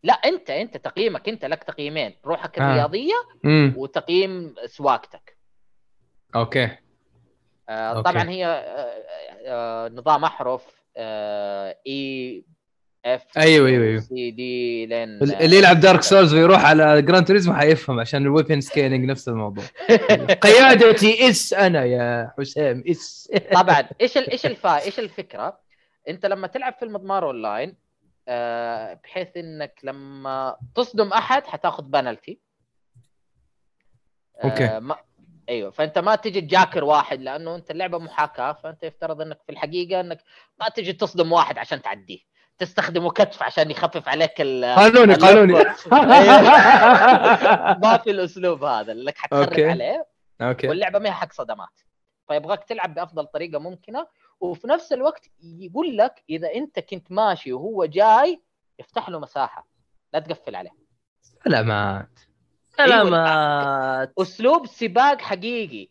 [0.03, 2.69] لا أنت أنت تقييمك أنت لك تقييمين روحك آه.
[2.71, 3.13] الرياضية
[3.45, 5.37] امم وتقييم سواقتك.
[6.35, 6.77] okay.
[7.69, 8.11] آه، okay.
[8.11, 9.03] طبعا هي آه،
[9.47, 10.83] آه، نظام أحرف
[11.87, 12.43] A
[13.05, 13.99] F أيوة، أيوة، أيوة.
[13.99, 18.61] C D لين اللي يلعب Dark Souls ويروح على Gran Turismo حيفهم عشان ال weapon
[18.61, 19.63] scaling نفس الموضوع.
[20.45, 23.31] قيادتي S أنا يا حسام S.
[23.61, 23.89] طبعا.
[24.01, 25.59] إيش إيش الفا إيش الفكرة؟
[26.09, 27.75] أنت لما تلعب في المضمار اونلاين
[28.27, 32.39] آه، بحيث إنك لما تصدم أحد حتاخذ بنالتي
[34.43, 34.79] okay.
[34.79, 34.95] ما
[35.49, 35.71] أيوه.
[35.71, 40.23] فأنت ما تجي تجاكر واحد لأنه أنت اللعبة محاكاة فأنت يفترض إنك في الحقيقة إنك
[40.59, 42.19] ما تجي تصدم واحد عشان تعديه.
[42.57, 45.53] تستخدمه كتف عشان يخفف عليك ال قانوني قانوني.
[47.83, 49.69] ما في الأسلوب هذا انك حتخرب okay.
[49.69, 50.07] عليه.
[50.41, 50.67] okay.
[50.67, 51.79] واللعبة ما هي حق صدمات.
[52.27, 54.07] فيبغاك تلعب بأفضل طريقة ممكنة
[54.39, 58.41] وفي نفس الوقت يقول لك إذا أنت كنت ماشي وهو جاي
[58.79, 59.67] افتح له مساحة.
[60.13, 60.71] لا تقفل عليه.
[61.43, 62.19] سلامات.
[62.77, 64.13] سلامات.
[64.19, 65.89] أسلوب سباق حقيقي.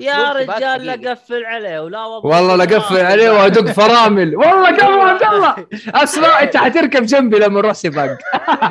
[0.00, 0.86] يا رجال.
[0.86, 4.36] لا قفل عليه ولا والله لا قفل عليه وأدق فرامل.
[4.36, 5.66] والله قبل عبد الله.
[6.02, 8.18] اسمع أنت حتركب جنبي لما نروح سباق.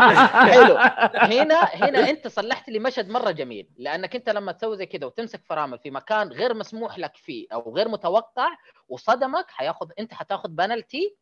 [0.51, 0.77] حلو.
[1.15, 3.67] هنا هنا أنت صلحت لي مشهد مرة جميل.
[3.77, 7.75] لأنك أنت لما تسوي زي كذا وتمسك فرامل في مكان غير مسموح لك فيه أو
[7.75, 8.47] غير متوقع
[8.89, 11.15] وصدمك حياخذ أنت حتاخذ بنالتي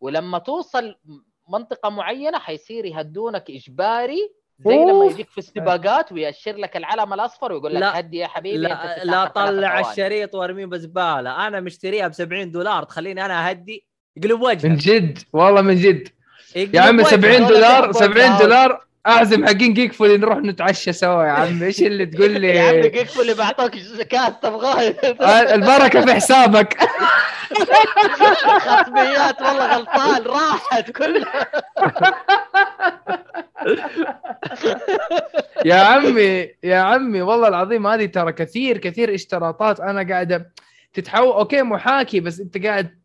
[0.00, 0.96] ولما توصل
[1.48, 4.32] منطقة معينة حيصير يهدونك إجباري
[4.66, 5.04] زي لما.
[5.04, 7.98] يجيك في السباقات ويأشر لك العلم الأصفر ويقول لك لا.
[7.98, 9.80] هدي يا حبيبي لا لا طلع.
[9.90, 15.18] الشريط وارميه بزبالة أنا مشتريها ب 70 دولار تخليني أنا أهدي يقلب من وجهك جد
[15.32, 16.08] والله من جد
[16.56, 17.10] يا عمي وجهك.
[17.10, 18.38] 70 ولا دولار تحب 70 الدعوة.
[18.42, 22.80] دولار أعزم حقين جيك فولي نروح نتعشى سوا يا عم إيش اللي تقول يا عمي
[22.80, 23.70] لي كيف اللي بعطوك
[24.10, 26.78] كاس تبغاه؟ آه، البركة في حسابك.
[28.60, 31.50] خصميات والله غلطان راحت كلها.
[35.64, 39.80] يا عمي يا عمي والله العظيم هذه ترى كثير كثير اشتراطات.
[39.80, 40.52] أنا قاعدة
[40.92, 42.99] تتحول أوكي محاكي بس أنت قاعد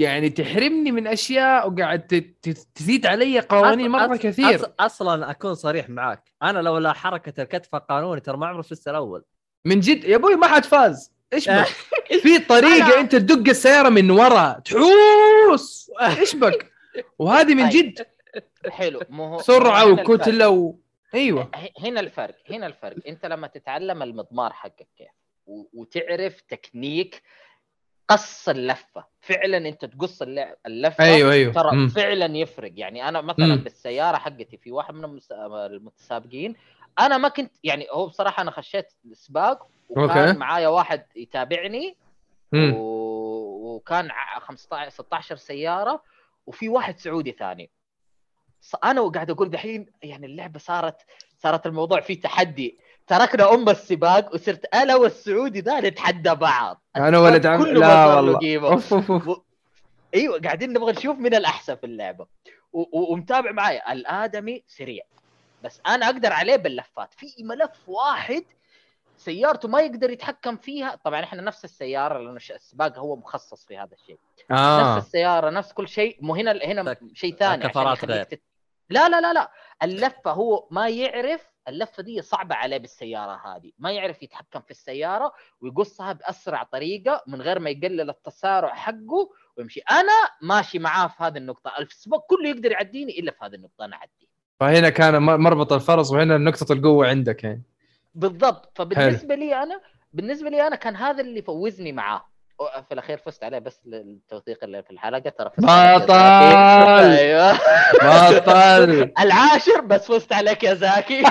[0.00, 4.58] يعني تحرمني من أشياء وقاعد ت- ت- تزيد علي قوانين أص- مرة أص- كثير.
[4.58, 6.32] أص- أصلا أكون صريح معاك.
[6.42, 9.24] أنا لولا حركة الكتف القانوني ترى ما عمري فزت الأول.
[9.64, 11.12] من جد يا أبوي ما حد فاز.
[11.32, 11.66] إيش بك؟
[12.22, 14.52] في طريقة أنا- أنت تدق السيارة من ورا.
[14.64, 15.90] تحوس.
[16.20, 16.72] إيش بك؟
[17.18, 17.68] وهذه من.
[17.68, 18.06] جد.
[18.70, 19.00] حلو.
[19.08, 20.10] مو هو سرعة هو هنا الفرق.
[20.10, 20.74] وكتلة و...
[21.14, 21.50] أيوه.
[21.80, 22.34] هنا الفرق.
[22.50, 22.96] هنا الفرق.
[23.08, 25.08] أنت لما تتعلم المضمار حقك كيف؟
[25.46, 27.22] و- وتعرف تكنيك
[28.08, 29.09] قص اللفة.
[29.20, 30.22] فعلا أنت تقص
[30.66, 31.88] اللفة أيوه أيوه ترى مم.
[31.88, 33.62] فعلا يفرق يعني أنا مثلا مم.
[33.62, 35.20] بالسيارة حقتي في واحد من
[35.52, 36.56] المتسابقين
[36.98, 40.38] أنا ما كنت يعني هو بصراحة أنا خشيت السباق وكان okay.
[40.38, 41.96] معايا واحد يتابعني.
[42.54, 46.02] و- وكان ع- 15 16 سيارة
[46.46, 47.70] وفي واحد سعودي ثاني
[48.84, 51.06] أنا وقاعد أقول دحين يعني اللعبة صارت
[51.38, 52.78] صارت الموضوع فيه تحدي
[53.10, 56.82] تركنا أم السباق وصرت أنا والسعودي ذا نتحدى بعض.
[56.96, 58.38] أنا ولد عم لا والله.
[58.38, 58.68] قيمة.
[58.68, 59.40] أوف أوف أوف.
[60.14, 62.26] أيوه قاعدين نبغى نشوف من الأحسن في اللعبة.
[62.72, 65.04] و- و- ومتابع معي الآدمي سريع.
[65.64, 67.14] بس أنا أقدر عليه باللفات.
[67.14, 68.44] في ملف واحد
[69.16, 70.98] سيارته ما يقدر يتحكم فيها.
[71.04, 74.18] طبعا إحنا نفس السيارة لأنه السباق هو مخصص في هذا الشيء.
[74.50, 74.96] آه.
[74.96, 76.16] نفس السيارة نفس كل شيء.
[76.20, 78.24] مو هنا هنا شيء ثاني كفرات غير.
[78.24, 78.42] تت...
[78.90, 79.50] لا لا لا لا.
[79.82, 83.72] اللفة هو ما يعرف اللفة دي صعبة عليه بالسيارة هذه.
[83.78, 89.80] ما يعرف يتحكم في السيارة ويقصها بأسرع طريقة من غير ما يقلل التسارع حقه ويمشي.
[89.80, 91.72] أنا ماشي معاه في هذه النقطة.
[91.80, 94.30] السباق كله يقدر يعديني إلا في هذه النقطة أنا اعديه
[94.60, 97.62] فهنا كان مربط الفرس وهنا نقطة القوة عندك يعني.
[98.14, 98.78] بالضبط.
[98.78, 99.80] فبالنسبة لي أنا
[100.12, 102.29] بالنسبة لي أنا كان هذا اللي فوزني معاه.
[102.60, 106.14] في الأخير فزت عليه بس للتوثيق اللي في الحلقة ترى فزت بطل.
[106.14, 107.52] أيوه.
[108.38, 109.12] بطل!
[109.24, 111.22] العاشر بس فزت عليك يا زاكي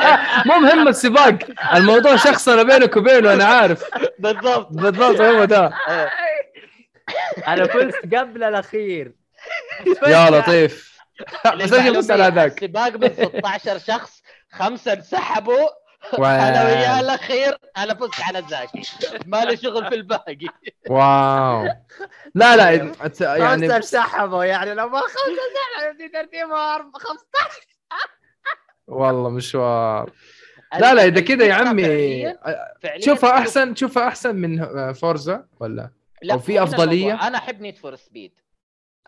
[0.46, 1.38] مو مهم السباق
[1.74, 3.84] الموضوع شخصنا بينك وبينه أنا عارف.
[4.18, 4.68] بالضبط.
[4.70, 5.66] بالضبط هو ده.
[7.48, 9.12] أنا فزت قبل الأخير.
[10.06, 10.98] يا لطيف.
[11.56, 15.68] بس أجي بس على هذاك السباق من 16 شخص خمسة انسحبوا.
[16.18, 18.82] و- أنا وياه الاخير أنا فزت على زاكي.
[19.26, 20.38] ما لي شغل في الباقي.
[20.90, 21.64] واو.
[22.34, 27.60] لا لا خمسة يعني انسحبوا يعني لو ما خمسة انسحبوا في ترتيبه 15
[28.86, 30.12] والله مشوار.
[30.80, 32.38] لا لا إذا كذا يا عمي فعلياً-
[32.82, 35.90] فعلياً تشوفها شوف- احسن تشوفها أحسن من Forza ولا؟
[36.22, 37.26] لا في؟ الموضوع.
[37.26, 38.32] أنا أحب Need for Speed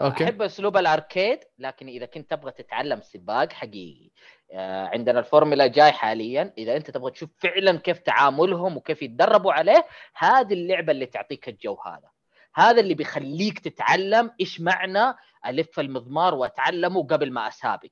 [0.01, 0.25] okay.
[0.25, 4.11] أحب أسلوب ال arcade لكن إذا كنت تبغى تتعلم سباق حقيقي.
[4.55, 6.53] عندنا الفورمولا جاي حاليا.
[6.59, 9.87] إذا أنت تبغى تشوف فعلا كيف تعاملهم وكيف يتدربوا عليه
[10.17, 12.09] هذه اللعبة اللي تعطيك الجو هذا.
[12.55, 15.15] هذا اللي بيخليك تتعلم إيش معنى
[15.47, 17.91] ألف المضمار وأتعلمه قبل ما أسابق.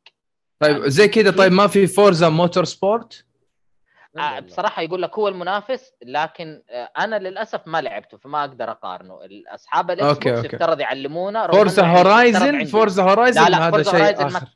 [0.60, 1.30] طيب زي كذا.
[1.30, 3.24] طيب ما في Forza Motorsport
[4.18, 9.18] آه، بصراحة يقول لك هو المنافس لكن آه، أنا للأسف ما لعبته فما أقدر أقارنه.
[9.48, 10.44] اصحاب ال Xbox.
[10.44, 12.64] يفترض يعلمونا Forza يعني Horizon.
[12.64, 14.46] Forza Horizon لا، لا، هذا Forza شيء Horizon ما-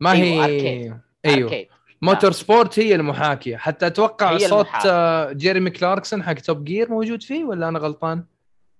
[0.00, 1.00] ما هي arcade.
[1.24, 1.68] أيوه arcade.
[2.02, 4.90] Motorsport هي المحاكية حتى أتوقع صوت المحاكية.
[4.90, 8.24] آه، جيريمي كلاركسون حق Top Gear موجود فيه ولا أنا غلطان؟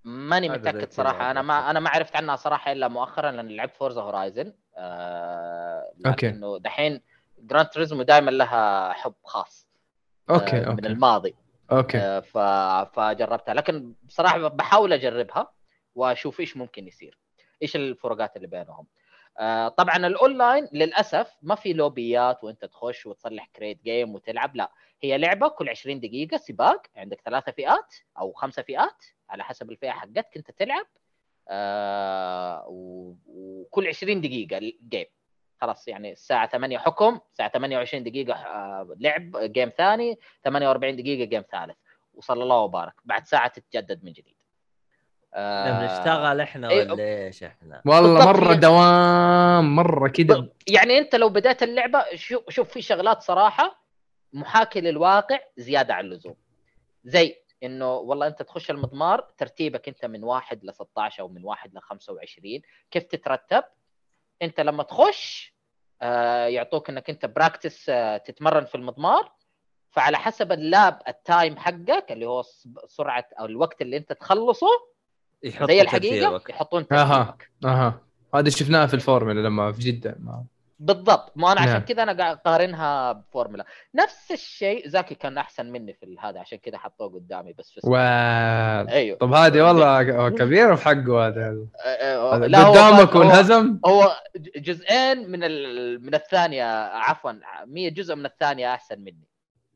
[0.04, 1.70] ماني متأكد صراحة أنا ما.
[1.70, 6.26] أنا ما عرفت عنها صراحة إلا مؤخرا لأن لعبت Forza Horizon آه okay.
[6.28, 7.00] لكنه دحين
[7.38, 9.68] Gran Turismo دائما لها حب خاص
[10.30, 11.34] آه، okay من okay الماضي
[11.72, 12.38] okay آه، ف...
[12.96, 15.52] فجربتها لكن بصراحة بحاول أجربها
[15.94, 17.18] وأشوف إيش ممكن يصير
[17.62, 18.86] إيش الفروقات اللي بينهم آه،
[19.76, 24.72] طبعا الأونلاين للأسف ما في لوبيات وأنت تخش وتصلح create game وتلعب لا
[25.02, 29.90] هي لعبة كل 20 دقيقة سباق عندك ثلاثة فئات أو خمسة فئات على حسب الفئة
[29.90, 30.86] حقتك أنت تلعب
[31.48, 35.06] آه، وكل 20 دقيقة ال game
[35.60, 41.44] خلاص يعني الساعة 8 حكم الساعة 28 دقيقة آه، لعب game ثاني 48 دقيقة game
[41.52, 41.76] ثالث.
[42.14, 42.94] وصلى الله وبارك.
[43.04, 44.35] بعد ساعة تتجدد من جديد.
[45.34, 50.48] آه، بنشتغل إحنا إيه، ولا إيش إحنا؟ والله مرة هي- دوام مرة كذا.
[50.68, 53.82] يعني أنت لو بدأت اللعبة شوف شوف في شغلات صراحة
[54.32, 56.34] محاكي للواقع زيادة عن اللزوم.
[57.04, 61.74] زي إنه والله أنت تخش المضمار ترتيبك أنت من واحد ل 16 أو من واحد
[61.74, 63.64] ل 25 كيف تترتب؟
[64.42, 65.54] أنت لما تخش
[66.02, 69.32] آه يعطوك إنك أنت practice آه تتمرن في المضمار.
[69.90, 72.42] فعلى حسب ال lap ال time حقك اللي هو
[72.86, 74.66] سرعة أو الوقت اللي أنت تخلصه
[75.46, 76.42] يحطوا زي الحقيقة.
[76.48, 76.86] يحطون.
[76.86, 78.00] ترتيبك أها.
[78.34, 80.16] هذا شفناها في الفورمولا لما في جدة.
[80.18, 80.44] ما.
[80.78, 81.32] بالضبط.
[81.36, 81.82] ما أنا عشان نعم.
[81.82, 83.64] كذا أنا قاعد أقارنها بفورمولا
[83.94, 87.96] نفس الشيء زاكي كان أحسن مني في هذا عشان كذا حطوه قدامي بس في و...
[88.88, 89.18] أيوه.
[89.18, 91.56] طب هذه والله كبير في حقه هذا.
[92.46, 94.16] لا، هو قدامك وانهزم هو
[94.56, 96.06] جزئين من ال...
[96.06, 97.32] من الثانية عفوا
[97.66, 99.28] 100 جزء من الثانية أحسن مني.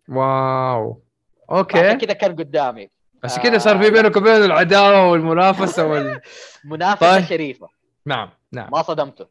[0.09, 1.03] wow.
[1.51, 2.07] عشان okay.
[2.07, 2.91] كذا كان قدامي.
[3.23, 6.21] بس كذا صار في بينك وبين العداوة والمنافسة وال...
[6.65, 7.25] منافسة طيب.
[7.25, 7.69] شريفة
[8.07, 9.27] نعم نعم ما صدمته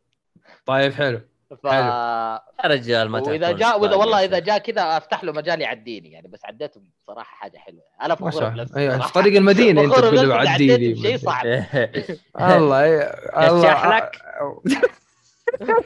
[0.66, 1.22] طيب حلو
[1.64, 1.68] ف...
[1.68, 1.86] حلو.
[1.86, 4.40] يا رجال ما وإذا جاء وإذا والله إذا.
[4.40, 8.32] جاء كذا أفتح له مجال يعديني يعني بس عديته بصراحه حاجة حلوة أنا ما فخور
[8.32, 9.07] شاء الله بنفسي أيوه.
[9.07, 11.45] في طريق المدينة أنت فخور تقول له بنفسي عدي عديت لي بشيء صعب
[12.57, 13.02] الله
[13.38, 14.11] الله لك.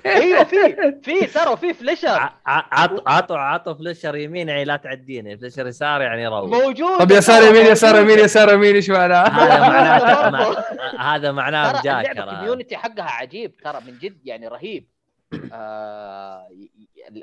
[0.06, 2.07] أيوه في في ترى في فليشر.
[2.07, 5.38] ع- ع- عط عطوا عطوا فليشر يمين يعني لا تعديني.
[5.38, 6.49] فليشر يسار يعني روح.
[6.64, 6.99] موجود.
[6.99, 10.60] طب يسار يمين يسار يمين يسار يمين إيش معناه؟ هذا معناته برضو.
[10.98, 14.88] مع- هذا معناه ترى اللعبة محاكاة ال community حقها عجيب ترى من جد يعني رهيب.
[15.53, 16.48] آه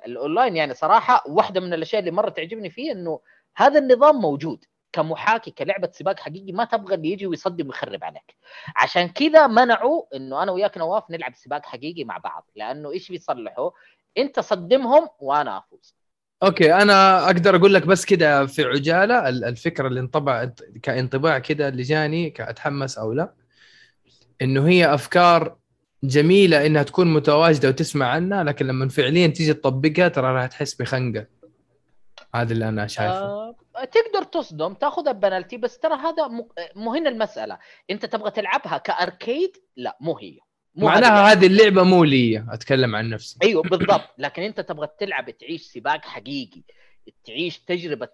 [0.07, 3.21] الاونلاين يعني صراحة واحدة من الأشياء اللي مرة تعجبني فيه إنه
[3.57, 4.65] هذا النظام موجود.
[4.93, 8.37] كمحاكي كلعبة سباق حقيقي ما تبغى اللي يجي ويصدم ويخرب عليك.
[8.77, 13.71] عشان كذا منعوا إنه أنا وياك نواف نلعب سباق حقيقي مع بعض لأنه إيش بيصلحوا؟
[14.19, 15.95] أنت صدمهم وأنا أفوز.
[16.43, 20.51] أوكي أنا أقدر أقول لك بس كده في عجالة ال- الفكرة اللي انطبع
[20.83, 23.33] كانطباع كده اللي جاني كأتحمس أو لا
[24.43, 25.57] إنه هي أفكار
[26.05, 31.27] جميلة إنها تكون متواجدة وتسمع عنها لكن لما فعليا تيجي تطبقها ترى راح تحس بخنقة.
[32.35, 33.25] هذا اللي أنا شايفه.
[33.25, 33.55] آه.
[33.85, 36.29] تقدر تصدم تاخذها بنالتي بس ترى هذا
[36.77, 37.59] مو هنا المسألة.
[37.91, 40.39] انت تبغى تلعبها كأركيد؟ لا مو هي.
[40.75, 41.15] مو هذه اللعبة.
[41.15, 43.39] معناها هذه اللعبة مو لي أتكلم عن نفسي.
[43.43, 44.09] أيوه بالضبط.
[44.19, 46.63] لكن انت تبغى تلعب تعيش سباق حقيقي
[47.25, 48.09] تعيش تجربة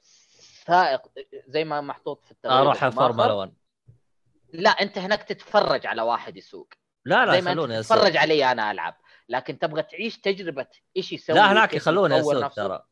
[0.66, 1.00] سائق
[1.48, 3.38] زي ما محطوط في التغريده أروح في الفورمولا المؤخر.
[3.38, 3.52] 1
[4.52, 6.68] لا انت هناك تتفرج على واحد يسوق.
[7.04, 8.96] لا لا زي ما انت تتفرج علي أنا ألعب.
[9.28, 10.66] لكن تبغى تعيش تجربة
[10.96, 12.48] إيش يسوي لا هناك يخلوني نفسه.
[12.48, 12.82] ترى.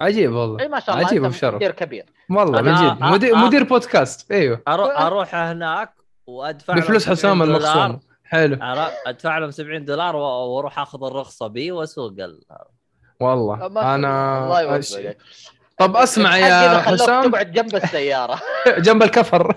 [0.00, 0.60] عجيب والله.
[0.62, 1.54] إي ما شاء الله عجيب أنت وبشرف.
[1.54, 2.04] مدير كبير.
[2.30, 4.32] والله من جد مدير, مدير بودكاست.
[4.32, 4.62] إيوه.
[4.68, 5.92] أروح أروح هناك
[6.26, 7.42] وأدفع بفلوس 70 حسام.
[7.42, 8.00] المخصوم.
[8.24, 8.58] حلو.
[9.06, 10.20] أدفع لهم 70 دولار و-
[10.56, 12.40] وأروح أخذ الرخصة B وأسوق ال...
[13.20, 13.66] والله.
[13.94, 15.18] أنا الله يوفقك.
[15.78, 17.30] طب أسمع يا حسام.
[17.30, 18.40] تقعد جنب السيارة.
[18.78, 19.54] جنب الكفر.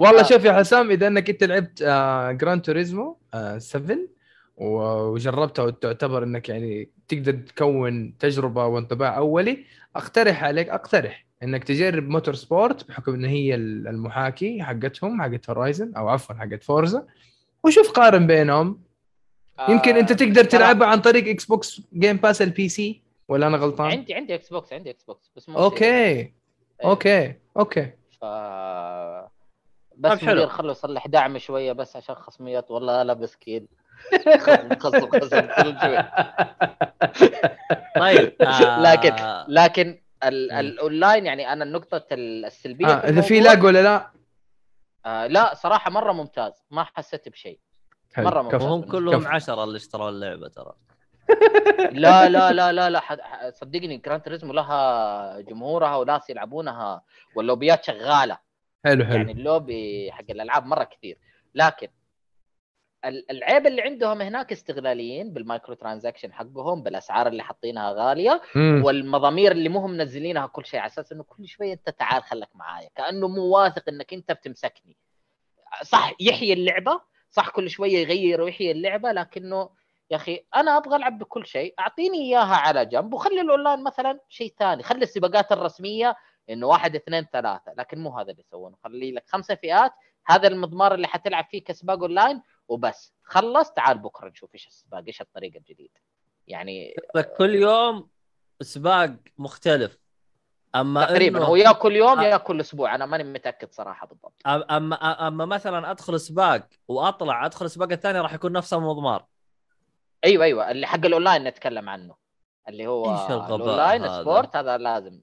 [0.00, 0.22] والله.
[0.22, 1.82] شوف يا حسام إذا إنك أنت لعبت
[2.40, 3.98] Gran Turismo آه 7 و-
[4.58, 9.64] وجربتها وتعتبر إنك يعني تقدر تكون تجربة وانطباع أولي
[9.96, 16.34] أقترح عليك أقترح إنك تجرب Motorsport بحكم إن هي المحاكي حقتهم حقت Horizon أو عفوا
[16.34, 17.06] حقت Forza
[17.64, 18.82] وشوف قارن بينهم
[19.68, 24.14] يمكن أنت تقدر تلعبها عن طريق Xbox Game Pass ال PC ولا أنا غلطان؟ عندي
[24.14, 26.34] عندي Xbox عندي Xbox بس مو okay إيه.
[26.84, 27.90] okay okay
[28.20, 28.24] ف...
[29.96, 30.34] بس حلو.
[30.34, 33.68] مدير خلوا يصلح دعم شوية بس عشان خصميات والله لا مسكين
[35.82, 35.98] شوي
[38.00, 39.14] طيب آه، لكن
[39.48, 44.10] لكن ال- الاونلاين يعني أنا النقطة السلبية آه إذا في lag ولا لا؟
[45.06, 46.52] آه لا صراحة مرة ممتاز.
[46.70, 47.58] ما حسيت بشيء.
[48.18, 48.62] مرة ممتاز.
[48.62, 49.26] وهم كلهم.
[49.26, 50.72] عشرة اللي اشتروا اللعبة ترى.
[51.92, 53.00] لا لا لا لا لا
[53.54, 57.02] صدقني جراند توريزمو لها جمهورها وناس يلعبونها
[57.36, 58.38] وال lobbyات شغالة.
[58.84, 59.14] حلو حلو.
[59.16, 61.18] يعني اللوبي حق الألعاب مرة كثير.
[61.54, 61.88] لكن
[63.04, 68.82] العيب اللي عندهم هناك استغلاليين بال micro transaction حقهم بالأسعار اللي حاطينها غالية مم.
[68.84, 72.48] والمضامير اللي مو هم منزلينها كل شيء على أساس إنه كل شوية أنت تعال خلك
[72.54, 72.88] معايا.
[72.94, 74.96] كأنه مو واثق إنك أنت بتمسكني.
[75.82, 77.00] صح يحيي اللعبة
[77.30, 79.70] صح كل شوية يغير ويحيي اللعبة لكنه
[80.10, 84.54] يا أخي أنا أبغى ألعب بكل شيء أعطيني إياها على جنب وخلي الأونلاين مثلا شيء
[84.58, 84.82] ثاني.
[84.82, 86.16] خلي السباقات الرسمية
[86.50, 88.76] إنه واحد اثنين ثلاثة لكن مو هذا اللي يسوونه.
[88.84, 89.92] خلي لك خمسة فئات
[90.26, 93.12] هذا المضمار اللي حتلعب فيه كسباق أونلاين وبس.
[93.22, 96.00] خلص تعال بكرة نشوف إيش السباق إيش الطريقة الجديدة.
[96.46, 96.94] يعني
[97.36, 98.08] كل يوم
[98.60, 99.98] سباق مختلف.
[100.74, 102.24] أما تقريبا إنه- هو يا كل يوم آه.
[102.24, 104.42] يا كل أسبوع أنا ماني متأكد صراحة بالضبط.
[104.46, 109.26] أما أما مثلا أدخل سباق وأطلع أدخل السباق الثاني راح يكون نفس المضمار.
[110.24, 110.70] أيوه أيوه.
[110.70, 112.14] اللي حق الأونلاين نتكلم عنه.
[112.68, 115.20] اللي هو الغباء الأونلاين هذا؟ sport هذا لازم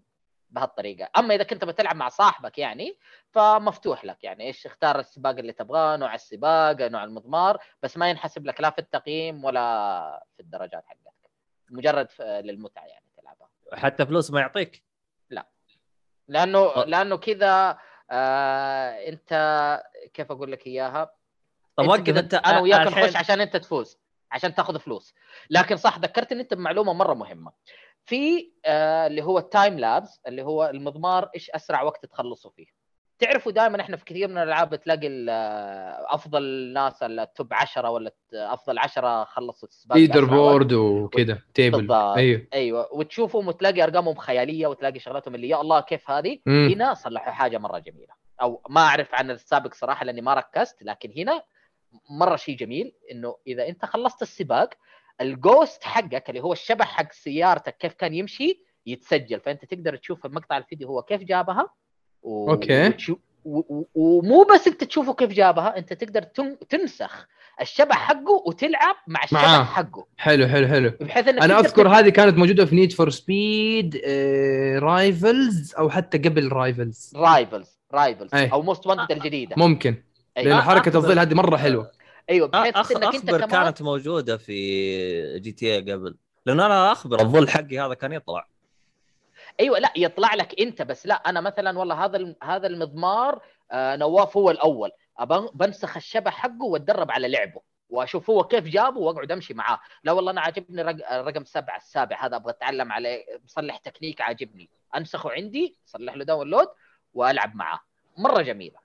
[0.56, 1.10] بهالطريقة.
[1.18, 2.98] أما إذا كنت بتلعب مع صاحبك يعني
[3.32, 8.45] فمفتوح لك يعني إيش اختار السباق اللي تبغاه نوع السباق نوع المضمار بس ما ينحسب
[8.45, 11.30] لك لا في التقييم ولا في الدرجات حقتك.
[11.69, 13.49] مجرد للمتعة يعني تلعبها.
[13.73, 14.84] حتى فلوس ما يعطيك؟
[16.27, 17.77] لأنه أ- لأنه كذا
[18.11, 19.30] آه أنت
[20.14, 21.11] كيف أقول لك إياها؟
[21.76, 23.98] طب وقف أنت أنا وياك نخش عشان أنت تفوز
[24.32, 25.15] عشان تاخذ فلوس.
[25.49, 27.52] لكن صح ذكرتني انت بمعلومه مرة مهمة.
[28.06, 32.65] في آه اللي هو ال time lapse اللي هو المضمار إيش أسرع وقت تخلصوا فيه
[33.19, 38.11] تعرفوا دائما إحنا في كثير من الألعاب تلاقي آه، أفضل ناس ال top 10 ولا
[38.34, 40.26] أفضل 10 خلصوا السباق leader.
[40.26, 41.91] board وكذا table.
[41.91, 46.69] أيوه أيوه وتشوفهم وتلاقي أرقامهم خيالية وتلاقي شغلاتهم اللي يا الله كيف هذه مم.
[46.72, 51.14] هنا صلحوا حاجة مرة جميلة أو ما أعرف عن السابق صراحة لأني ما ركزت لكن
[51.18, 51.44] هنا
[52.10, 54.69] مرة شيء جميل إنه إذا أنت خلصت السباق
[55.22, 59.40] ال ghost حقك اللي هو الشبح حق سيارتك كيف كان يمشي يتسجل.
[59.40, 61.70] فأنت تقدر تشوف المقطع الفيديو هو كيف جابها
[62.24, 62.52] و...
[62.52, 62.88] أوكي.
[62.88, 63.16] وتشو...
[63.46, 63.60] و...
[63.60, 63.86] و...
[63.96, 66.58] ومو بس أنت تشوفه كيف جابها أنت تقدر تن...
[66.70, 67.28] تنسخ
[67.62, 69.64] الشبح حقه وتلعب مع الشبح معاه.
[69.64, 70.06] حقه.
[70.18, 70.94] حلو حلو حلو.
[71.02, 74.02] بحيث إنك أنا أذكر تلعب- هذه كانت موجودة في Need for Speed
[74.78, 78.52] Rivals أو حتى قبل Rivals Rivals Rivals أي.
[78.52, 79.56] أو Most Wanted الجديدة.
[79.58, 79.96] ممكن.
[80.38, 81.92] لأن حركة الظل هذه مرة حلوة.
[82.30, 82.91] أيوه بحيث أخ...
[82.91, 86.15] إنك أنت كمان كانت موجودة في GTA قبل.
[86.45, 88.47] لأنه أنا أخبر الظل حقي هذا كان يطلع.
[89.60, 91.07] أيوه لا يطلع لك أنت بس.
[91.07, 93.41] لا أنا مثلا والله هذا هذا المضمار
[93.72, 94.91] آه نواف هو الأول.
[95.53, 99.80] بنسخ الشبح حقه وأتدرب على لعبه وأشوف هو كيف جابه وأقعد أمشي معاه.
[100.03, 102.35] لا والله أنا عاجبني رق- رقم سبعة السابع هذا.
[102.35, 104.69] أبغى أتعلم عليه بصلح تكنيك عاجبني.
[104.95, 106.68] انسخه عندي صلح له download
[107.14, 107.80] وألعب معاه.
[108.18, 108.85] مرة جميلة.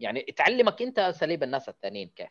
[0.00, 2.28] يعني تعلمك انت اساليب الناس الثانيين كيف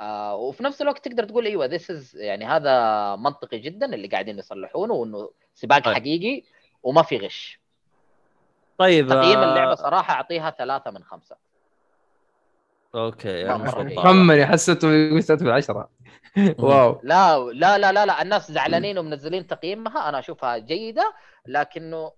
[0.00, 4.38] آه وفي نفس الوقت تقدر تقول أيوه this is يعني هذا منطقي جدا اللي قاعدين
[4.38, 5.94] يصلحونه وإنه سباق طيب.
[5.94, 6.42] حقيقي
[6.82, 7.60] وما في غش.
[8.78, 11.36] طيب تقييم آه، اللعبة صراحة أعطيها ثلاثة من خمسة.
[12.94, 13.94] أوكي يعني.
[13.96, 15.88] محمد حسيته ستة في العشرة
[16.58, 17.00] واو.
[17.02, 21.14] لا لا لا لا لا الناس زعلانين ومنزلين تقييمها أنا أشوفها جيدة
[21.46, 22.12] لكنه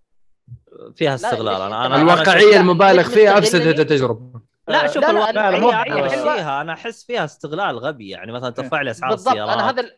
[0.95, 1.63] فيها استغلال.
[1.63, 4.41] أنا أنا الواقعية لا، المبالغ فيها؟ افسدت التجربه
[4.73, 6.09] لا شوف لا، لا، الواقعيه لا، مو- هي حلوة.
[6.09, 9.53] فيها أنا أحس فيها استغلال غبي يعني مثلا ترفع لي أسعار بالضبط السيارات.
[9.59, 9.97] أنا هذا ال-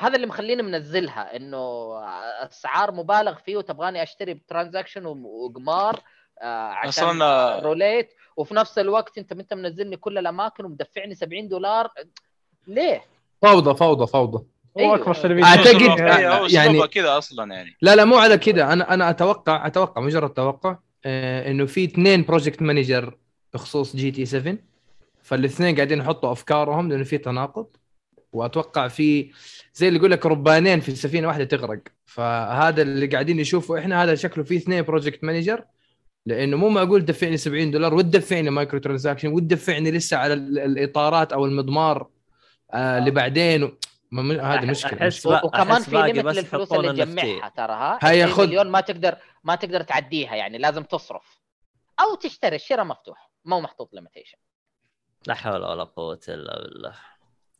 [0.00, 1.92] هذا اللي مخليني منزلها إنه
[2.46, 6.00] أسعار مبالغ فيه وتبغاني أشتري ب transaction وقمار
[6.42, 8.08] آه، عشان أصلاً- روليت.
[8.36, 11.88] وفي نفس الوقت أنت أنت منزلني كل الأماكن ومدفعني 70 دولار.
[12.66, 13.02] ليه؟
[13.42, 14.38] فوضى فوضى فوضى.
[14.78, 14.94] هو أيوة.
[14.96, 17.76] اكبر سلبيه هو يعني- كذا أصلا يعني.
[17.82, 18.72] لا لا مو على كذا.
[18.72, 23.16] أنا أنا أتوقع أتوقع مجرد توقع آه إنه في اثنين project manager
[23.54, 24.56] بخصوص GT 7
[25.22, 27.66] فالاثنين قاعدين يحطوا أفكارهم لأنه في تناقض.
[28.32, 29.30] وأتوقع في
[29.74, 31.80] زي اللي يقول لك ربانين في سفينة واحدة تغرق.
[32.06, 35.64] فهذا اللي قاعدين نشوفه إحنا هذا شكله في اثنين project manager
[36.26, 41.44] لأنه مو معقول تدفعني 70 دولار وتدفعني micro transaction وتدفعني لسه على ال- الإطارات أو
[41.46, 42.08] المضمار
[42.72, 43.62] آه اللي بعدين.
[44.40, 47.04] هذه مشكلة أحس وكمان أحس في limit بس للفلوس اللي.
[47.04, 48.46] تجمعها ترى ها هيا 20 خذ.
[48.46, 49.14] مليون ما تقدر
[49.44, 51.40] ما تقدر تعديها يعني لازم تصرف.
[52.00, 53.27] أو تشتري الشراء مفتوح.
[53.48, 54.38] مو محطوط limitation
[55.26, 56.94] لا حول ولا قوة إلا بالله.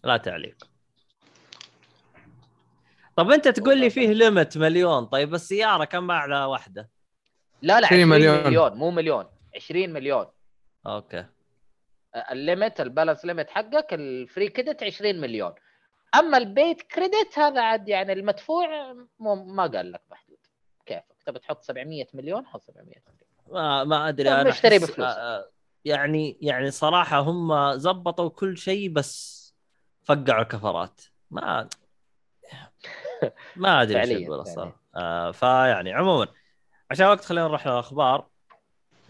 [0.05, 0.57] لا تعليق.
[3.17, 5.05] طب أنت تقول لي فيه limit مليون.
[5.05, 6.91] طيب السيارة كم باع واحدة
[7.63, 8.45] لا لا 20 20 مليون.
[8.47, 8.73] مليون.
[8.75, 9.27] مو مليون.
[9.57, 10.27] 20 مليون.
[10.87, 11.27] أوكي.
[12.31, 15.55] ال limit ال balance limit حقك ال free credit 20 مليون.
[16.15, 20.39] أما ال paid credit هذا عاد يعني المدفوع مو ما قال لك محدود.
[20.87, 23.29] كيفك؟ تبي تحط 700 مليون حط 700 مليون.
[23.51, 25.15] ما ما أدري طب أنا اشتري أحس- بفلوس.
[25.87, 29.39] آه، يعني يعني صراحة هم زبطوا كل شيء بس
[30.05, 31.01] فقعوا الكفرات
[31.31, 31.69] ما
[33.57, 34.41] ما أدري إيش أقول.
[34.41, 34.83] الصراحة.
[34.97, 36.27] آه فيعني عموما
[36.91, 38.27] عشان وقت خلينا نروح للأخبار.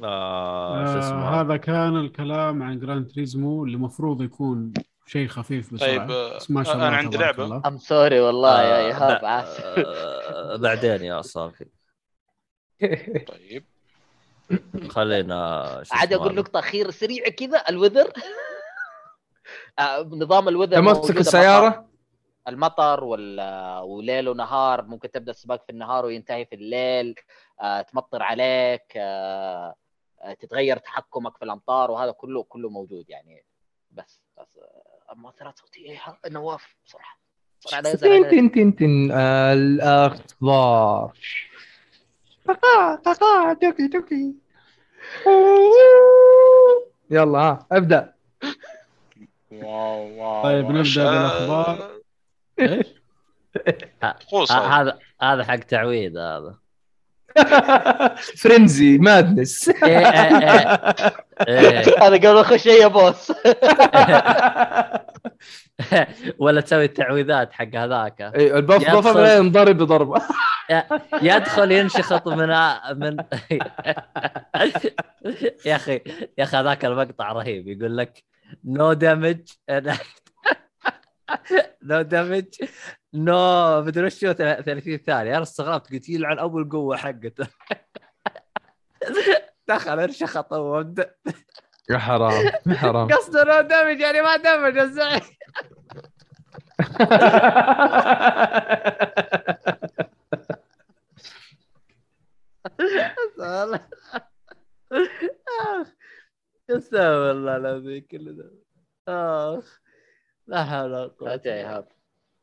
[0.04, 4.72] آه شو اسمه؟ آه هذا كان الكلام عن جراند تريزمو اللي المفروض يكون
[5.06, 5.88] شيء خفيف بسرعة.
[5.98, 7.44] طيب، آه، بس ما شاء أنا الله عندي تبارك لعبة.
[7.44, 7.62] الله.
[7.66, 11.66] I'm sorry والله يا آه، إيهاب ب- عاسف آه، بعدين يا صافي.
[13.26, 13.64] طيب.
[14.88, 16.34] خلينا عاد أقول.
[16.34, 18.12] نقطة أخيرة سريعه كذا الوذر.
[19.78, 21.88] آه، نظام الوذر تمسك السيارة؟
[22.48, 27.14] المطر ولا وليل ونهار ممكن تبدأ السباق في النهار وينتهي في الليل.
[27.60, 29.74] آه، تمطر عليك آه،
[30.22, 33.44] آه، تتغير تحكمك في الأمطار وهذا كله كله موجود يعني.
[33.90, 34.58] بس بس
[35.10, 35.90] آه، مؤثرات صوتية.
[35.90, 37.18] إيه، نواف بصراحة.
[38.30, 39.12] تن تن تن
[42.48, 44.34] قاقا قاقا توكي توكي
[47.10, 48.12] يلا ها ابدأ
[49.52, 51.90] واو واو طيب، نبدأ إيش- بالأخبار.
[52.60, 52.86] إيش؟
[54.52, 54.98] هذا.
[55.22, 56.54] هذا حق تعويض هذا
[58.42, 60.94] فرينزي مادنس إيه إيه
[61.48, 61.78] إيه.
[61.98, 63.32] هذا قبل أخش يا بوس
[66.38, 68.20] ولا تسوي التعويذات حق هذاك.
[68.20, 70.22] إي ال buff بعدين انضرب بضربه
[71.22, 72.48] يدخل ينشخط من
[72.98, 73.16] من
[75.66, 76.00] يا أخي
[76.38, 77.68] يا أخي هذاك المقطع رهيب.
[77.68, 78.24] يقول لك
[78.64, 79.40] no damage
[81.82, 82.44] no damage
[83.14, 85.34] no مدري وش هو 30 ثانية.
[85.34, 85.92] أنا استغربت.
[85.92, 87.46] قلت يلعن أبو القوة حقته.
[89.68, 91.14] دخل انشخط وابدأ.
[91.90, 93.08] يا حرام يا حرام.
[93.08, 95.22] قصده نو دامج يعني ما دمج يا زعيم
[104.92, 105.88] اخ
[106.70, 108.50] يستاهل والله العظيم كل ذا
[109.08, 109.80] آخ
[110.46, 111.32] لا حول ولا قوة.
[111.32, 111.88] هات يا ايهاب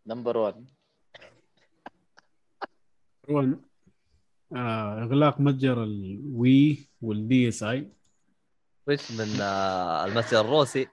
[0.08, 0.66] number 1
[3.30, 3.60] روان
[4.56, 7.90] آه إغلاق متجر الوي والدي اس اي
[8.88, 10.88] وش من آه، المسجد الروسي.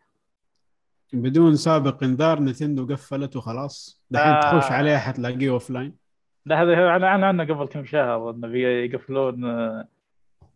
[1.12, 4.40] بدون سابق إنذار نتندو قفلت وخلاص دحين آه.
[4.60, 5.96] تخش عليه حتلاقيه اوف لاين
[6.46, 9.88] لا هذا اعلن عن عنه قبل كم شهر انه بي- يقفلون آه،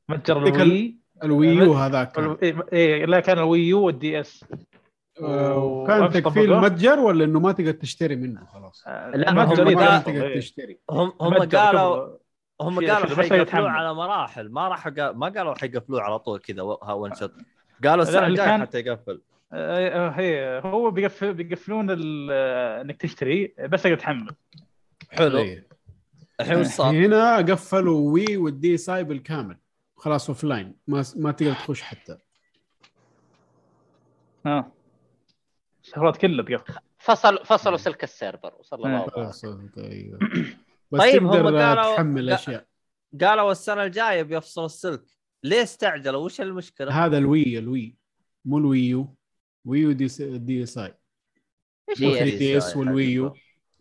[0.08, 0.96] متجر الوي.
[1.24, 2.18] الويو هذاك.
[2.18, 4.44] ال- إيه- لا كان الويو والدي إس.
[5.22, 6.58] آه، كان وأمس تكفيل طبقوه.
[6.66, 8.84] المتجر ولا إنه ما تقدر تشتري منه؟ خلاص.
[9.14, 9.44] لا، ما
[9.98, 10.36] تقدر.
[10.36, 10.78] تشتري.
[10.90, 12.16] هم هم متجر قالوا
[12.60, 13.66] هم قالوا حيقفلوه يتحمل.
[13.66, 14.48] على مراحل.
[14.48, 17.32] ما راح ما قالوا حيقفلوه على طول كذا one shot
[17.84, 19.22] قالوا السنة الجايه كان- حتى يقفل.
[19.52, 24.34] آه، آه، هي هو بيقفل بيقفلون ال- آه، إنك تشتري بس تقدر تحمل
[25.10, 25.38] حلو.
[25.38, 25.66] إيه.
[26.40, 29.56] الحين وش صار؟ هنا قفلوا Wii وال DSi بالكامل.
[29.96, 32.18] خلاص offline ما ما تقدر تخش حتى.
[34.46, 34.72] ها
[35.84, 38.96] الشهرات كلها تقفل فصل فصلوا سلك السيرفر وصلى الله إيه.
[38.96, 39.10] عليه
[39.78, 40.18] أيوه.
[40.90, 42.66] بس طيب، هم تقدر قالوا- تحمل أشياء.
[43.20, 45.04] قالوا السنة الجاية بيفصلوا السلك.
[45.44, 47.96] ليه استعجلوا؟ وش المشكلة؟ هذا الوي الوي.
[48.44, 49.14] مو الويو.
[49.64, 50.94] ويو دي اس دي اس آي.
[51.88, 53.34] إيش هي 3 دي إس والويو.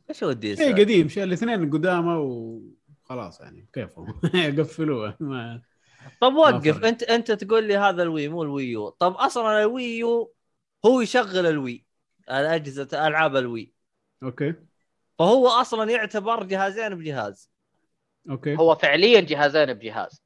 [0.09, 1.07] إيش هو الدي إس شيء قديم.
[1.09, 3.67] شيء الاثنين قدامه وخلاص يعني.
[3.73, 4.19] كيفهم؟
[4.59, 5.17] قفلوه.
[5.19, 5.61] ما
[6.21, 6.83] طب وقف.
[6.83, 8.89] انت أنت تقول لي هذا ال Wii مو ال Wii U.
[8.89, 10.33] طب أصلا ال Wii U
[10.85, 11.85] هو يشغل ال Wii.
[12.29, 13.73] الأجهزة ألعاب ال
[14.23, 14.37] Wii.
[14.37, 14.53] okay.
[15.19, 17.51] فهو أصلا يعتبر جهازين بجهاز.
[18.29, 18.57] okay.
[18.57, 20.21] هو فعليا جهازين بجهاز.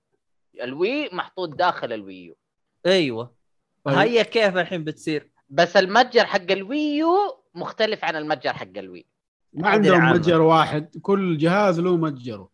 [0.61, 2.37] ال Wii محطوط داخل ال Wii U
[2.85, 3.35] أيوه.
[3.83, 3.97] طيب.
[3.97, 8.83] هي كيف الحين بتصير؟ بس المتجر حق ال Wii U مختلف عن المتجر حق ال
[8.83, 9.05] Wii.
[9.53, 10.09] ما عندهم.
[10.09, 10.97] متجر واحد.
[11.01, 12.49] كل جهاز له متجره.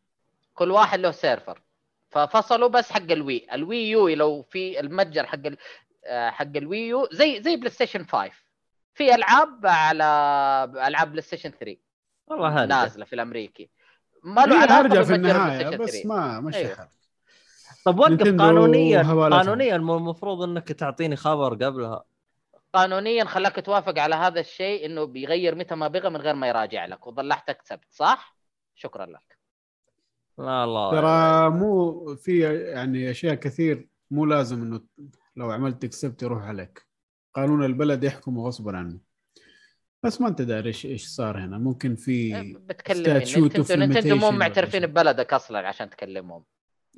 [0.53, 1.61] كل واحد له server.
[2.09, 3.82] ففصلوا بس حق ال Wii.
[3.82, 5.57] ال Wii U لو في المتجر حق ال...
[6.05, 8.31] آه، حق ال Wii U زي زي PlayStation 5
[8.93, 10.03] في ألعاب على
[10.87, 11.77] ألعاب PlayStation 3
[12.27, 13.69] والله هذا نازلة في الأمريكي.
[14.23, 16.89] ما له علاقة في النهاية بس 3 ما مشي أيوه.
[17.85, 19.01] طب وقف قانونيا.
[19.29, 22.03] قانونيا المفروض إنك تعطيني خبر قبلها.
[22.73, 26.85] قانونيا خلاك توافق على هذا الشيء إنه بيغير متى ما بغى من غير ما يراجع
[26.85, 28.37] لك وضغطت accept صح؟
[28.75, 29.37] شكرا لك.
[30.37, 32.39] لا الله ترى مو في
[32.71, 34.81] يعني أشياء كثير مو لازم إنه
[35.35, 36.85] لو عملت accept يروح عليك.
[37.33, 38.99] قانون البلد يحكم غصبا عنه.
[40.05, 41.57] بس ما انت داري إيش إيش صار هنا.
[41.57, 43.23] ممكن في بتكلم
[43.69, 44.85] Nintendo مو معترفين.
[44.85, 46.43] ببلدك أصلا عشان تكلمهم.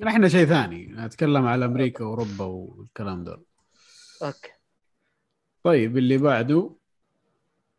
[0.06, 1.04] إحنا شيء ثاني.
[1.04, 3.42] اتكلم على أمريكا وأوروبا والكلام ده
[4.22, 4.50] okay.
[5.62, 6.76] طيب اللي بعده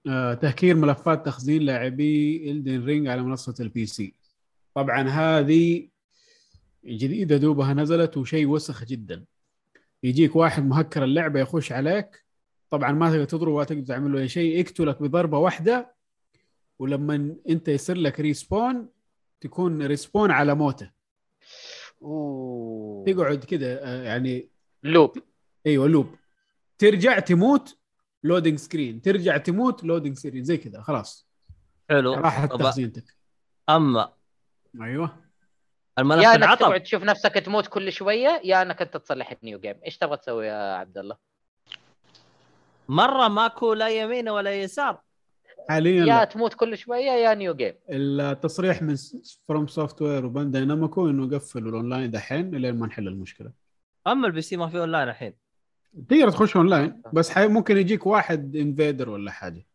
[0.07, 4.15] آه تهكير ملفات تخزين لاعبي Elden Ring على منصة ال PC
[4.75, 5.87] طبعا هذه
[6.85, 9.25] جديدة دوبها نزلت وشيء وسخ جدا.
[10.03, 12.23] يجيك واحد مهكر اللعبة يخش عليك
[12.69, 15.95] طبعا ما تقدر تضربه ولا تقدر تعمل له أي شيء يقتلك بضربة واحدة
[16.79, 18.89] ولما أنت يصير لك respawn
[19.41, 20.91] تكون respawn على موته.
[22.01, 23.05] أوه.
[23.07, 24.49] تقعد كده آه، يعني
[24.83, 25.17] loop.
[25.65, 26.15] أيوه loop.
[26.77, 27.77] ترجع تموت
[28.23, 31.29] loading screen ترجع تموت loading screen زي كذا خلاص.
[31.89, 32.13] حلو.
[32.13, 33.15] راحت تخزينتك.
[33.69, 34.13] أما
[34.81, 35.29] أيوه.
[35.99, 39.59] الملف يا إنك تقعد تشوف نفسك تموت كل شوية يا إنك أنت تصلح ال new
[39.59, 39.75] game.
[39.85, 41.28] إيش تبغى تسوي يا عبد الله؟
[42.89, 45.01] مرة ماكو لا يمين ولا يسار.
[45.69, 46.23] حاليا يا لا.
[46.23, 48.95] تموت كل شوية يا new game التصريح من
[49.47, 53.51] FromSoftware و Bandai Namco إنه قفلوا الاونلاين دحين لين ما نحل المشكلة.
[54.07, 55.33] أما ال PC ما في اونلاين الحين.
[56.09, 59.65] تقدر تخش اونلاين بس حي ممكن يجيك واحد invader ولا حاجة.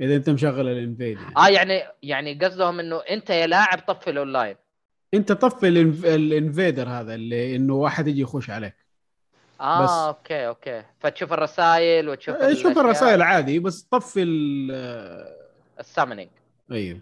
[0.00, 1.34] إذا أنت مشغل ال invade يعني.
[1.36, 4.56] آه يعني يعني قصدهم إنه أنت يا لاعب طفي الاونلاين
[5.14, 8.74] أنت طفي ال inv- ال invader هذا اللي إنه واحد يجي يخش عليك.
[9.60, 9.90] آه بس.
[9.90, 10.82] okay okay.
[11.00, 14.70] فتشوف الرسائل وتشوف شوف الأشياء- الرسائل عادي بس طفي ال
[15.80, 16.30] ال summoning.
[16.72, 17.00] أيوه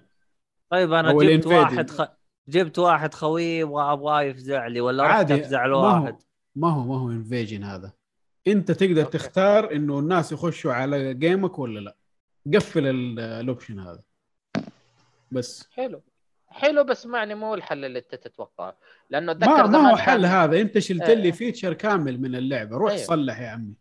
[0.70, 1.46] طيب أنا جبت.
[1.46, 2.02] واحد خ...
[2.48, 5.34] جبت واحد خوي وأبغاه يفزع لي ولا رحت عادي.
[5.34, 6.16] أفزع ما لواحد
[6.56, 7.92] ما هو ما هو invasion هذا.
[8.46, 9.18] أنت تقدر okay.
[9.18, 11.96] تختار إنه الناس يخشوا على game ك ولا لا.
[12.54, 14.02] قفل ال- ال option هذا.
[15.32, 15.68] بس.
[15.72, 16.02] حلو.
[16.52, 18.76] حلو بس يعني مو الحل اللي انت تتوقعه.
[19.10, 20.60] لأنه أتذكر ما, ما هو حل هذا.
[20.60, 21.10] انت شلت.
[21.10, 22.76] لي feature كامل من اللعبة.
[22.76, 23.04] روح أيوه.
[23.04, 23.74] صلح يا عمي.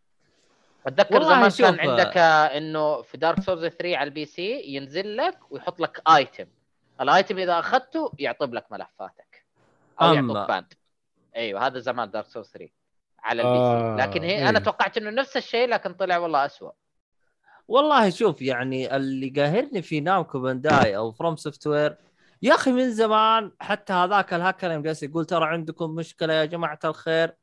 [0.88, 5.18] أتذكر زمان شوف، كان عندك آه، إنه في Dark Souls 3 على ال PC ينزل
[5.18, 6.46] لك ويحط لك item
[7.02, 9.46] ال item إذا أخذته يعطب لك ملفاتك.
[10.02, 10.74] أو يعطوك banned
[11.36, 12.70] أيوه هذا زمان Dark Souls 3
[13.24, 14.50] على ال P آه، C لكن هي أيوه.
[14.50, 16.72] أنا توقعت إنه نفس الشيء لكن طلع والله اسوء
[17.68, 21.98] والله شوف يعني اللي قاهرني في Namco Bandai أو FromSoftware
[22.42, 26.80] يا أخي من زمان حتى هذاك الهاكر يوم جالس يقول ترى عندكم مشكلة يا جماعة
[26.86, 27.34] الخير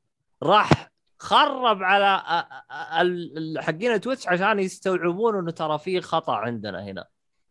[0.42, 2.22] راح خرب على
[3.58, 7.04] حقين Twitch عشان يستوعبون إنه ترى في خطأ عندنا هنا.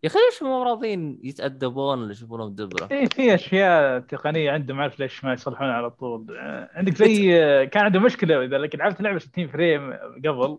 [0.03, 4.83] يا أخي ليش مو راضيين يتأدبون ولا يشوفونهم دبرة؟ اي في أشياء تقنية عندهم ما
[4.83, 6.37] أعرف ليش ما يصلحونها على طول.
[6.73, 9.93] عندك زي آه، كان عنده مشكلة إذا لك لعبت لعبة 60 frame
[10.25, 10.57] قبل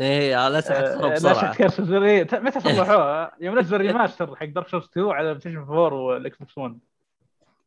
[0.00, 1.52] إيه لا تخرب آه، لا بسرعة.
[1.54, 5.92] تكرر زر ت- متى صلحوها؟ يوم نزل remaster حق Dark Souls 2 على PlayStation 4
[5.92, 6.78] وال Xbox 1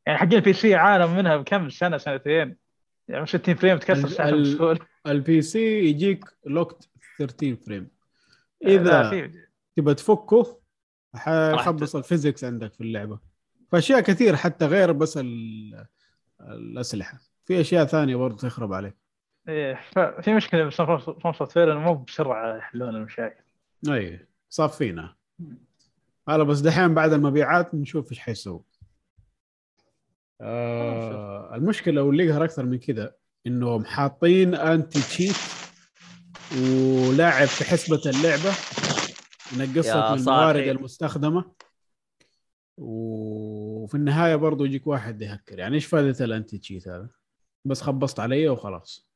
[0.05, 2.57] يعني حقين ال PC عانوا منها بكم سنة سنتين.
[3.07, 6.89] يعني 60 frame تكسر ساعة بسهوله ال PC يجيك locked
[7.19, 7.87] 13 frame
[8.61, 9.31] لا، إذا في-
[9.75, 10.59] تبى تفكه
[11.15, 13.19] حيخبص ال physics عندك في اللعبة.
[13.71, 15.85] فاشياء كثير حتى غير بس ال-
[16.41, 17.17] الأسلحة.
[17.45, 18.95] في أشياء ثانية برضه تخرب عليك.
[19.47, 23.43] إيه، ففي مشكلة ب FromSoftware إنه مو بسرعة يحلون المشاكل.
[23.89, 25.15] إي صافينا.
[26.29, 28.63] هلا بس دحين بعد المبيعات نشوف إيش حيسوي.
[30.41, 33.15] آه المشكلة واللي يقهر أكثر من كذا
[33.47, 35.35] انهم حاطين أنتي تشيت
[36.61, 38.49] ولاعب في حسبة اللعبة
[39.57, 40.67] لك من الموارد.
[40.67, 41.51] المستخدمة.
[42.77, 45.59] وفي النهاية برضو يجيك واحد يهكر.
[45.59, 47.09] يعني إيش فائدة الأنتي تشيت هذا؟
[47.65, 49.07] بس خبصت علي وخلاص.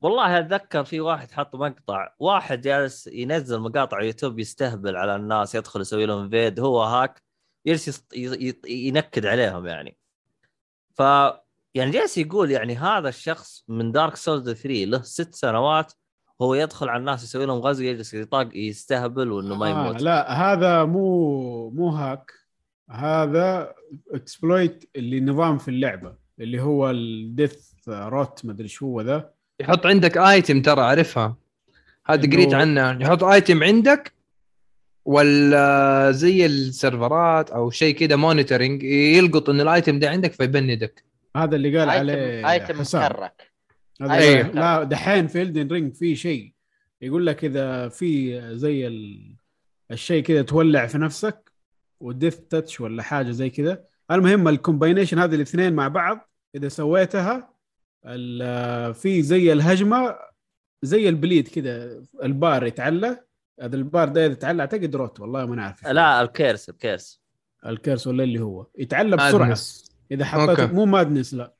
[0.00, 5.80] والله أتذكر في واحد حط مقطع واحد جالس ينزل مقاطع يوتيوب يستهبل على الناس يدخل
[5.80, 7.22] يسوي لهم فيد هو هاك
[7.66, 8.08] يجلس
[8.66, 9.96] ينكد عليهم يعني.
[10.94, 11.00] ف
[11.74, 15.92] يعني جالس يقول يعني هذا الشخص من Dark Souls 3 له ست سنوات
[16.42, 20.32] هو يدخل على الناس يسوي لهم غزو يجلس يطاق يستهبل وإنه ما آه يموت لا
[20.32, 22.32] هذا مو مو hack
[22.90, 23.74] هذا
[24.10, 29.30] exploit اللي نظام في اللعبة اللي هو ال death root مدري شو هو ذا.
[29.60, 31.36] يحط عندك item ترى عارفها.
[32.06, 33.02] هذا قريت عنه.
[33.02, 34.12] يحط item عندك
[35.04, 41.04] ولا زي السيرفرات أو شيء كذا monitoring يلقط إن ال item ده عندك فيبندك.
[41.36, 43.50] هذا اللي قال عليه item مكرك
[44.02, 44.48] أيوه.
[44.48, 46.52] لا دحين في Elden Ring في شيء.
[47.02, 49.30] يقول لك إذا في زي ال...
[49.90, 51.52] الشيء كذا تولع في نفسك
[52.00, 56.68] و death touch ولا حاجة زي كذا المهم ال combination هذه الاثنين مع بعض إذا
[56.68, 57.50] سويتها
[58.94, 60.16] في زي الهجمة
[60.82, 63.24] زي ال bleed كذا البار يتعلى
[63.60, 67.20] هذا البار ده إذا تعلى اعتقد rot والله ما نعرف لا ال curse ال curse.
[67.66, 68.66] ال curse ولا اللي هو.
[68.78, 69.38] يتعلى بسرعة.
[69.38, 69.90] madness.
[70.10, 70.74] إذا حطيته okay.
[70.74, 71.54] مو madness لا.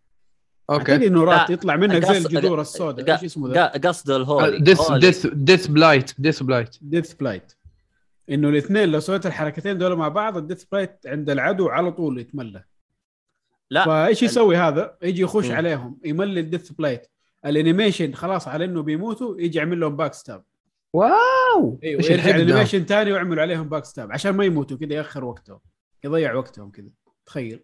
[0.71, 3.13] أعتقد okay انه rot يطلع منك زي الجذور السوداء.
[3.13, 4.59] إيش اسمه ذا؟ قصده ال holy.
[4.59, 4.93] death.
[4.93, 7.53] death death blight death blight death blight
[8.31, 12.19] إنه الاثنين لو سويت الحركتين دول مع بعض ال death blight عند العدو على طول
[12.19, 12.65] يتملى.
[13.71, 13.85] لا.
[13.85, 15.57] فايش يسوي هذا؟ يجي يخش مم.
[15.57, 17.07] عليهم يملي ال death blight
[17.47, 20.45] ال animation خلاص على إنه بيموتوا يجي يعمل لهم backstab
[20.93, 21.79] wow!
[21.85, 25.59] أيوه إيش يرجع؟ ال animation ثاني ويعمل عليهم backstab عشان ما يموتوا كذا يأخر وقتهم
[26.05, 26.87] يضيع وقتهم كذا
[27.27, 27.61] تخيل.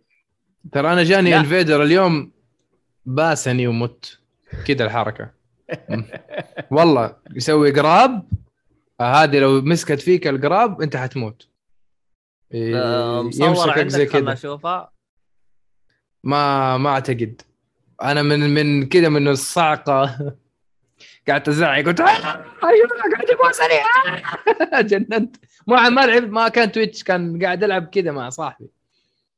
[0.73, 1.41] ترى أنا جاني لا.
[1.41, 2.33] invader اليوم
[3.07, 4.19] باسني ومت.
[4.67, 5.31] كذا الحركة.
[5.91, 6.03] م.
[6.71, 8.29] والله يسوي grab
[9.01, 11.49] هذه لو مسكت فيك ال grab أنت حتموت.
[12.55, 14.93] إيه، آه، مصور يمسكك عندك زي خلنا كذا اشوفها
[16.27, 17.43] ما ما اعتقد.
[18.03, 20.17] أنا من من كذا من الصعقة
[21.29, 23.79] قعدت ازعق قلت "آه، أيوه قاعد يبوسني
[24.77, 25.37] آه." جننت.
[25.67, 28.71] ما ما لعبت ما كان Twitch كان قاعد العب كذا مع صاحبي.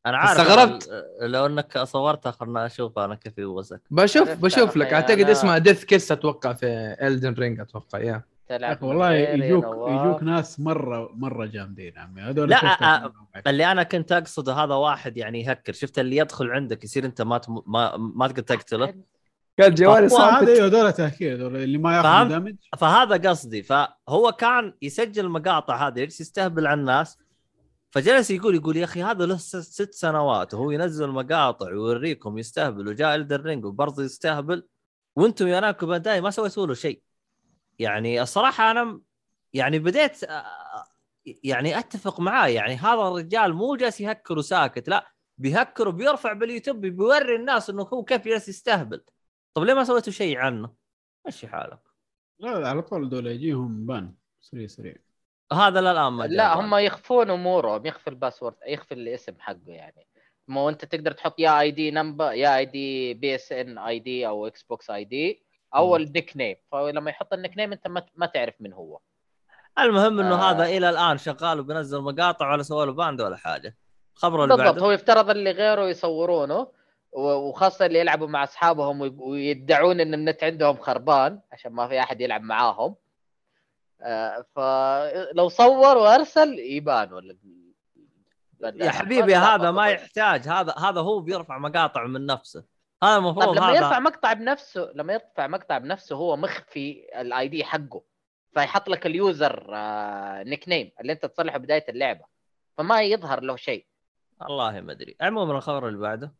[0.07, 0.91] أنا عارف استغربت.
[1.21, 4.93] لو إنك صورتها خلنا أشوف أنا كيف يبوسك بشوف بشوف لك.
[4.93, 9.65] أعتقد اسمها death kiss أتوقع في Elden Ring أتوقع يا يا تلعب والله يجوك.
[9.65, 12.23] يجوك ناس مره مرة جامدين عمي.
[12.23, 13.13] هذول لا، آه،.
[13.47, 15.73] اللي أنا كنت أقصده هذا واحد يعني يهكر.
[15.73, 17.63] شفت اللي يدخل عندك يصير أنت ما تم...
[17.67, 18.95] ما ما تقدر تقتله؟
[19.57, 22.55] كان جوالي هو هذا صامت أيوه هذول تهكير هذول اللي ما فهمت؟ damage.
[22.79, 23.63] فهذا قصدي.
[23.63, 27.19] فهو كان يسجل المقاطع هذه يجلس يستهبل على الناس.
[27.91, 30.55] فجلس يقول يقول يا أخي هذا له ست سنوات.
[30.55, 34.67] وهو ينزل مقاطع ويوريكم يستهبل وجاء Elden Ring وبرضه يستهبل.
[35.17, 37.03] وأنتم يا Namco Bandai ما سويتوا له شيء.
[37.79, 39.01] يعني الصراحة أنا
[39.53, 40.25] يعني بديت
[41.25, 42.49] يعني أتفق معاه.
[42.49, 48.05] يعني هذا الرجال مو جالس يهكر وساكت لا بيهكر وبيرفع باليوتيوب بيوري الناس إنه هو
[48.05, 49.05] كيف جالس يستهبل.
[49.55, 50.75] طب ليه ما سويتوا شيء عنه؟
[51.27, 51.81] مشي حالك.
[52.39, 54.95] لا لا، على طول دول يجيهم ban سريع سريع.
[55.53, 56.55] هذا للآن ما لا.
[56.55, 60.07] هم يخفون أمورهم يخفي ال password يخفي الاسم حقه يعني.
[60.49, 63.99] مو أنت تقدر تحط يا اي دي نمبر يا اي دي بي اس ان اي
[63.99, 65.43] دي أو إكس بوكس اي دي
[65.75, 65.97] أو.
[65.97, 66.57] ال nickname.
[66.73, 68.99] فلما يحط ال nickname أنت ما تعرف من هو.
[69.79, 70.51] المهم إنه آه.
[70.51, 73.77] هذا إلى الآن شغال وبينزل مقاطع ولا سوى له banned ولا حاجة.
[74.17, 74.79] الخبر اللي بالضبط.
[74.83, 76.67] هو يفترض اللي غيره يصورونه
[77.13, 82.21] وخاصة اللي يلعبوا مع أصحابهم وي- ويدعون إن النت عندهم خربان عشان ما في أحد
[82.21, 82.95] يلعب معاهم.
[84.03, 87.37] آه، فلو صور وأرسل يبان ولا
[88.61, 90.49] يا حبيبي هذا ما يحتاج.
[90.49, 92.65] هذا هذا هو بيرفع مقاطع من نفسه.
[93.03, 97.65] هذا طيب المفروض لما يرفع مقطع بنفسه لما يرفع مقطع بنفسه هو مخفي ال ID
[97.65, 98.03] حقه
[98.55, 102.25] فيحط لك ال user آه، nickname اللي انت تصلحه بداية اللعبة
[102.79, 103.87] فما يظهر له شيء.
[104.41, 105.17] والله ما أدري.
[105.21, 106.35] عموما الخبر اللي بعده.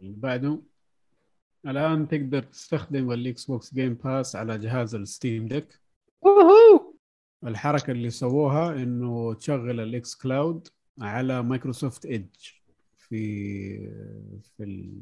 [0.00, 0.58] اللي بعده
[1.66, 5.80] الآن تقدر تستخدم ال Xbox Game Pass على جهاز ال Steam Deck
[7.46, 10.68] الحركة اللي سووها إنه تشغل ال xCloud
[11.00, 12.48] على Microsoft Edge
[13.10, 13.78] في
[14.56, 15.00] في ال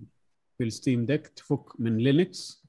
[0.59, 2.65] في ال Steam Deck تفك من Linux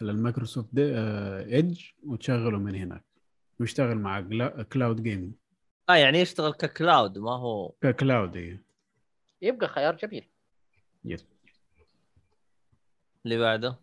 [0.00, 3.04] على ال Microsoft Edge وتشغله من هناك.
[3.60, 4.20] ويشتغل مع
[4.72, 5.32] cloud gaming
[5.88, 7.68] آه يعني يشتغل ك cloud ما هو.
[7.82, 8.62] ككلاود إيه.
[9.42, 10.24] يبقى خيار جميل.
[11.04, 11.26] yes
[13.24, 13.78] اللي بعده؟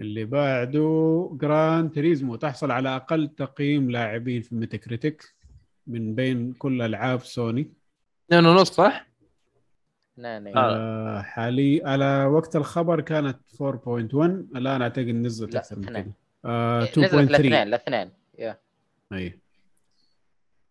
[0.00, 5.34] اللي بعده Gran Turismo تحصل على أقل تقييم لاعبين في Metacritic
[5.86, 7.72] من بين كل ألعاب سوني
[8.28, 9.06] اثنين ونص صح؟
[10.16, 14.14] نعم آه حالي على وقت الخبر كانت 4.1
[14.56, 16.02] الآن أعتقد نزلت لا، أكثر من اثنين.
[16.02, 16.12] كذا
[16.44, 18.58] آه نزلت الاثنين 2.3 الاثنين يا.
[19.12, 19.38] أي.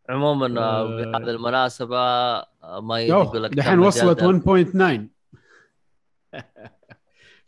[0.09, 0.85] عموما آه، آه.
[0.95, 4.41] بهذه المناسبة آه، ما يقول لك دحين وصلت جدل.
[4.41, 5.07] 1.9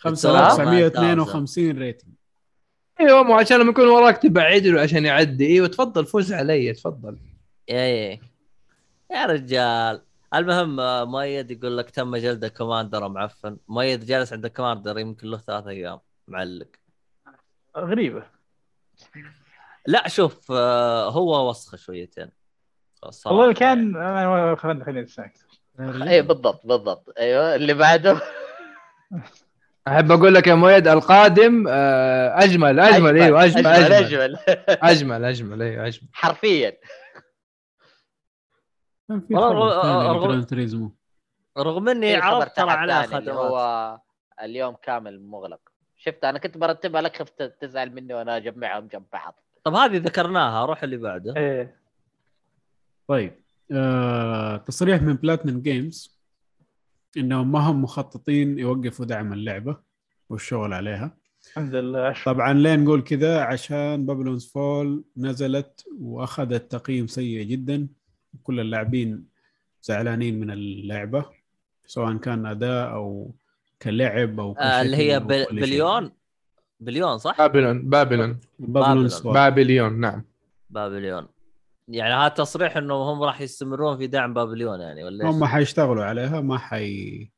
[0.05, 2.13] بتسوى 5952 ريتنج
[2.99, 5.47] أيوه مو عشان لما يكون وراك تبعد له عشان يعدي.
[5.47, 7.17] أيوه تفضل فوز علي تفضل.
[7.69, 8.19] إيه.
[9.11, 10.01] يا رجال.
[10.36, 13.57] المهم آه، مؤيد يقول لك تم جلد Commander معفن.
[13.68, 15.99] مؤيد جالس عند Commander يمكن له ثلاث أيام.
[16.28, 16.68] معلق.
[17.78, 18.24] غريبة.
[19.86, 22.30] لا شوف آه، هو وسخه شويتين.
[23.26, 23.94] والله كان
[24.56, 25.07] خلينا خلينا
[26.12, 27.14] اي بالضبط بالضبط.
[27.20, 28.22] أيوه اللي بعده.
[29.88, 34.36] أحب أقول لك يا مؤيد القادم آه، أجمل أجمل أيوه أجمل أجمل أجمل.
[34.38, 34.38] أجمل.
[34.70, 36.07] أجمل أجمل أيوه أجمل.
[36.14, 36.78] حرفيا.
[39.10, 39.56] كان في رغم-
[41.57, 43.99] رغم إني خبر عرفت ترى اللي خدمات هو
[44.44, 45.60] اليوم كامل مغلق.
[45.98, 49.40] شفت أنا كنت برتبها لك خفت تزعل مني وأنا أجمعهم جنب بعض.
[49.64, 51.36] طب هذه ذكرناها روح اللي بعده.
[51.38, 51.76] إيه.
[53.07, 53.34] طيب
[53.72, 56.19] آه، تصريح من بلاتنم جيمز
[57.18, 59.77] إنهم ما هم مخططين يوقفوا دعم اللعبة
[60.30, 61.18] والشغل عليها.
[61.48, 62.15] الحمد لله.
[62.26, 67.88] طبعا ليه نقول كذا عشان Babylon's Fall نزلت وأخذت تقييم سيء جدا.
[68.44, 69.26] كل اللاعبين
[69.82, 71.26] زعلانين من اللعبة
[71.86, 73.36] سواء كان أداء أو
[73.82, 75.45] كلعب أو آه اللي هي بل...
[75.45, 76.12] بليون؟
[76.80, 78.39] بليون صح؟ Babylon Babylon.
[78.60, 80.24] Babylon's Fall Babylon نعم.
[80.70, 81.28] بابليون.
[81.88, 86.41] يعني هذا تصريح إنه هم راح يستمرون في دعم Babylon يعني ولا؟ هم حيشتغلوا عليها
[86.41, 87.30] ما حي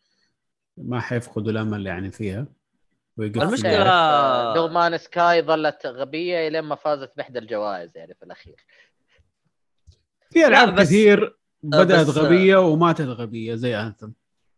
[0.78, 2.46] ما حيفقدوا الأمل يعني فيها.
[3.20, 8.66] آه، دوغمان سكاي ظلت غبية لين ما فازت بإحدى الجوائز يعني في الأخير.
[10.32, 14.10] في ألعاب بس- كثير بدأت بس- غبية وماتت غبية زي انثم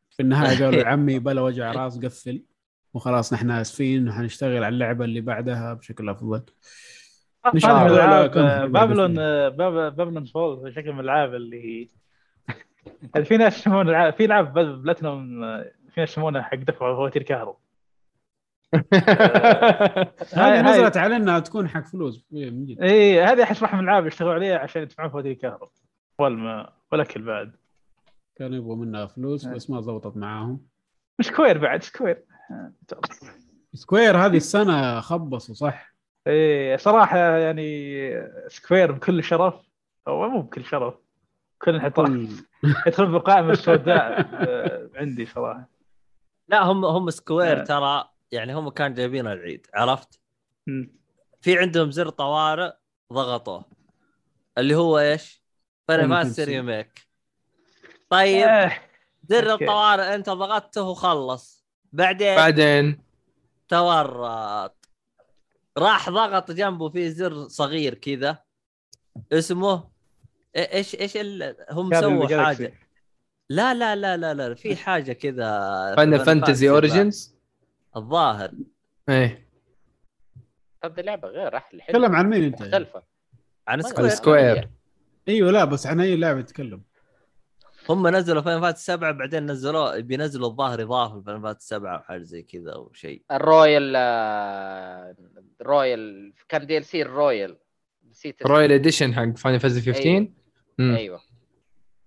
[0.10, 2.44] في النهاية قالوا يا عمي بلا وجع راس قفل.
[2.94, 6.42] وخلاص نحن آسفين وحنشتغل على اللعبة اللي بعدها بشكل أفضل.
[8.38, 9.20] آه، بابلون.
[9.20, 9.50] آه،
[9.90, 11.90] Babylon Fall شكل من الألعاب اللي
[13.24, 17.58] في ناس يسمون في العاب بل- بلاتنوم آه، في ناس يسمونها حق دفع فواتير كهرب.
[18.76, 22.26] هذه هاي- نزلت على إنها تكون حق فلوس.
[22.34, 22.82] إيه، من جد.
[22.82, 25.70] اي هذه احس واحد من الالعاب يشتغلوا عليها عشان يدفعون فواتير كهرب
[26.20, 27.52] والما والاكل بعد.
[28.36, 29.54] كانوا يبغوا منها فلوس إيه.
[29.56, 30.62] بس ما زبطت معاهم.
[31.22, 32.24] Square بعد Square.
[33.74, 35.94] Square هذه السنة خبصوا صح؟
[36.28, 38.12] إيه صراحة يعني
[38.48, 39.56] Square بكل شرف.
[40.08, 40.94] أو مو بكل شرف
[41.62, 42.28] كل انحطاط كل-
[42.88, 45.70] يدخل بالقائمة السوداء آه، عندي صراحة.
[46.48, 47.64] لا هم هم Square آه.
[47.64, 50.20] ترى يعني هم كانوا جايبين العيد عرفت؟
[50.68, 51.00] مم.
[51.42, 52.72] في عندهم زر طوارئ
[53.14, 53.66] ضغطوه
[54.58, 55.44] اللي هو إيش؟
[55.92, 56.40] Fantasy.
[56.40, 57.08] remake
[58.10, 58.72] طيب آه،
[59.30, 59.64] زر أوكي.
[59.64, 63.02] الطوارئ أنت ضغطته وخلص بعدين بعدين
[63.68, 64.88] تورط
[65.78, 68.44] راح ضغط جنبه في زر صغير كذا
[69.32, 69.90] اسمه
[70.56, 71.56] إيش إيش ال...
[71.72, 72.46] هم سووا.
[72.46, 72.74] حاجة
[73.50, 75.50] لا لا لا لا لا في حاجة كذا
[75.96, 77.39] Final Fantasy Origins
[77.98, 78.52] الظاهر.
[79.10, 79.50] إيه.
[80.84, 83.04] هذه لعبة غير أحلى تكلم عن مين أنت؟ مختلفة.
[83.68, 84.70] عن Square Square.
[85.28, 86.82] أيوه لا بس عن أي لعبه تتكلم
[87.90, 92.22] هم نزلوا Final Fantasy 7 بعدين نزلوه بينزلوا الظاهر اضافه Final Fantasy 7 أو حاجة
[92.24, 93.24] زي كذا أو شيء.
[93.32, 95.16] ال Royal آه،
[95.62, 97.58] Royal كان DLC ال Royal.
[98.10, 98.46] نسيت.
[98.46, 100.28] Royal edition حق Final Fantasy 15
[100.78, 100.96] مم.
[100.96, 101.20] أيوه.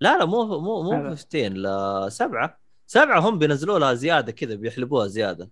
[0.01, 1.09] لا لا مو مو مو هذا.
[1.09, 2.59] 15 لا سبعة.
[2.87, 5.51] سبعة هم بينزلوا لها زيادة كذا بيحلبوها زيادة.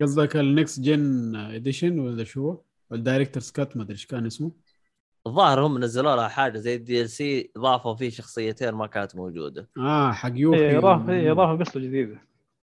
[0.00, 2.56] قصدك ال next gen edition ولا شو؟
[2.92, 4.52] ال director's cut ما أدري إيش كان اسمه.
[5.26, 9.68] الظاهر هم نزلوا لها حاجة زي ال DLC ضافوا فيه شخصيتين ما كانت موجودة.
[9.78, 12.22] آه حق Yuffie إيه اضافه إيه إضافة قصة جديدة.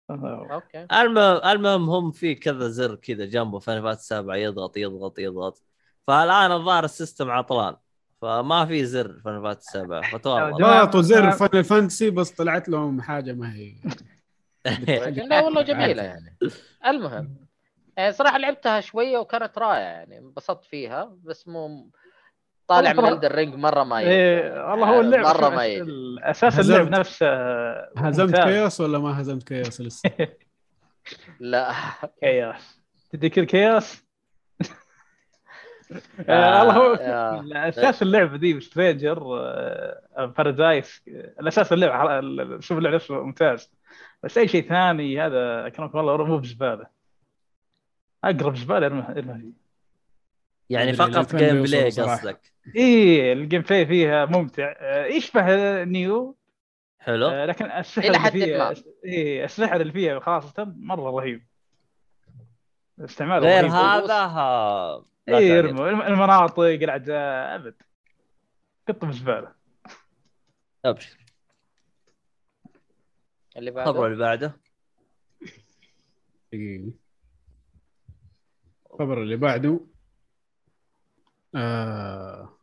[0.09, 0.87] أوكي.
[0.91, 5.63] المهم المهم هم في كذا زر كذا جنبه Final Fantasy 7 يضغط يضغط يضغط.
[6.07, 7.75] فالآن الظاهر ال system عطلان.
[8.21, 13.01] فما في زر Final Fantasy 7 فتورط جماعة، ضغطوا زر Final Fantasy بس طلعت لهم
[13.01, 13.73] حاجة ما هي.
[15.29, 16.37] لا والله جميلة يعني.
[16.87, 17.37] المهم
[17.97, 21.89] يعني صراحة لعبتها شوية وكانت رائعة يعني انبسطت فيها بس مو
[22.67, 23.13] طالع من والله.
[23.13, 27.27] الدر مرة ما إيه والله هو اللعب مرة ما يجي أساس اللعب نفسه
[27.97, 28.35] هزمت.
[28.35, 30.09] كياس ولا ما هزمت كياس لسه؟
[31.39, 31.71] لا.
[32.21, 32.81] كياس
[33.11, 34.03] تديك الكياس
[36.29, 36.93] آه، الله هو
[37.53, 39.19] أساس اللعبه دي سترينجر
[40.17, 43.71] بارادايس الأساس اللعبه ال- شوف اللعبه نفسه ممتاز.
[44.23, 46.85] بس أي شيء ثاني هذا اكرمك والله مو بزبالة
[48.23, 49.63] أقرب زبالة ارمي فيه.
[50.69, 51.89] يعني فقط gameplay.
[51.89, 52.39] قصدك
[52.75, 56.35] إيه ال gameplay فيها ممتع آه، يشبه Nioh
[56.99, 58.73] حلو آه، لكن السحر اللي حد فيها.
[59.05, 61.43] إيه السحر اللي فيها خاصة مرة رهيب
[62.99, 63.65] استعمال غير.
[63.67, 65.59] هذا.
[65.59, 67.75] ارموا الم- المناطق الأعداء أبد
[68.87, 69.51] قطه بزبالة
[70.85, 71.17] أبشر
[73.57, 74.57] اللي الخبر بعده اللي بعده.
[76.53, 76.91] دقيقة.
[78.91, 79.79] الخبر اللي بعده.
[81.55, 82.59] آه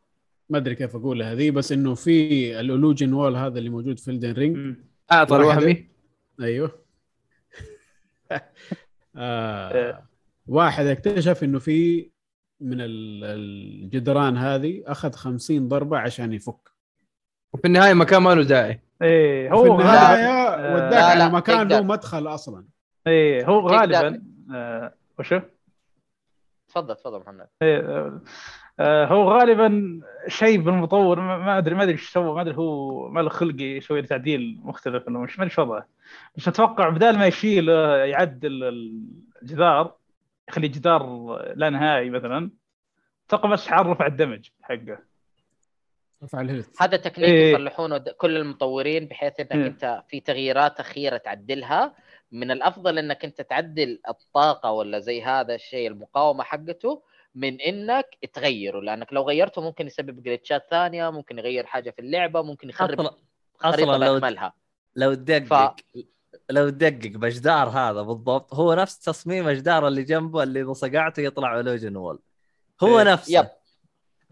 [0.49, 4.11] ما أدري كيف اقولها هذه بس إنه في ال illusion wall هذا اللي موجود في
[4.11, 4.75] Elden Ring.
[5.11, 5.87] اعطى الوهمي
[6.41, 6.81] أيوه.
[9.15, 10.07] آه
[10.47, 12.09] واحد اكتشف إنه في
[12.59, 16.70] من ال- الجدران هذه أخذ 50 ضربة عشان يفك.
[17.53, 21.29] وفي النهاية مكان ما له داعي إيه في هو غالبا النهاية آه، وداك على لا،
[21.29, 21.67] مكان.
[21.67, 22.65] له مدخل أصلا
[23.07, 23.67] إيه هو.
[23.67, 24.23] غالبا
[24.55, 25.39] آه وشو؟
[26.69, 28.21] تفضل تفضل محمد إيه آه،
[28.79, 33.09] آه هو غالبا شيء بالمطور ما ما أدري ما أدري إيش سوى ما أدري هو
[33.09, 35.87] ما له خلق يسوي تعديل مختلف انه مش ما أدري إيش وضعه
[36.37, 38.63] بس أتوقع بدال ما يشيل آه، يعدل
[39.43, 39.95] الجدار
[40.49, 41.05] يخلي جدار
[41.55, 42.49] لا نهائي مثلا
[43.27, 44.97] أتوقع بس حرف على الدمج حقه
[46.23, 47.53] رفع ال health هذا تكنيك إيه.
[47.53, 49.67] يصلحونه كل المطورين بحيث إنك إيه.
[49.67, 51.95] أنت في تغييرات أخيرة تعدلها
[52.31, 57.03] من الأفضل إنك أنت تعدل الطاقة ولا زي هذا الشيء المقاومة حقته
[57.35, 61.99] من إنك تغيره لأنك لو غيرته ممكن يسبب glitch ات ثانية ممكن يغير حاجة في
[61.99, 63.09] اللعبة ممكن يخرب
[63.55, 64.53] خريطة لو باكملها
[64.95, 65.75] لو تدقق
[66.49, 71.59] لو تدقق بجدار هذا بالضبط هو نفس تصميم الجدار اللي جنبه اللي إذا صقعته يطلع
[71.59, 72.19] ال illusion wall
[72.83, 73.05] هو إيه.
[73.05, 73.47] نفسه يب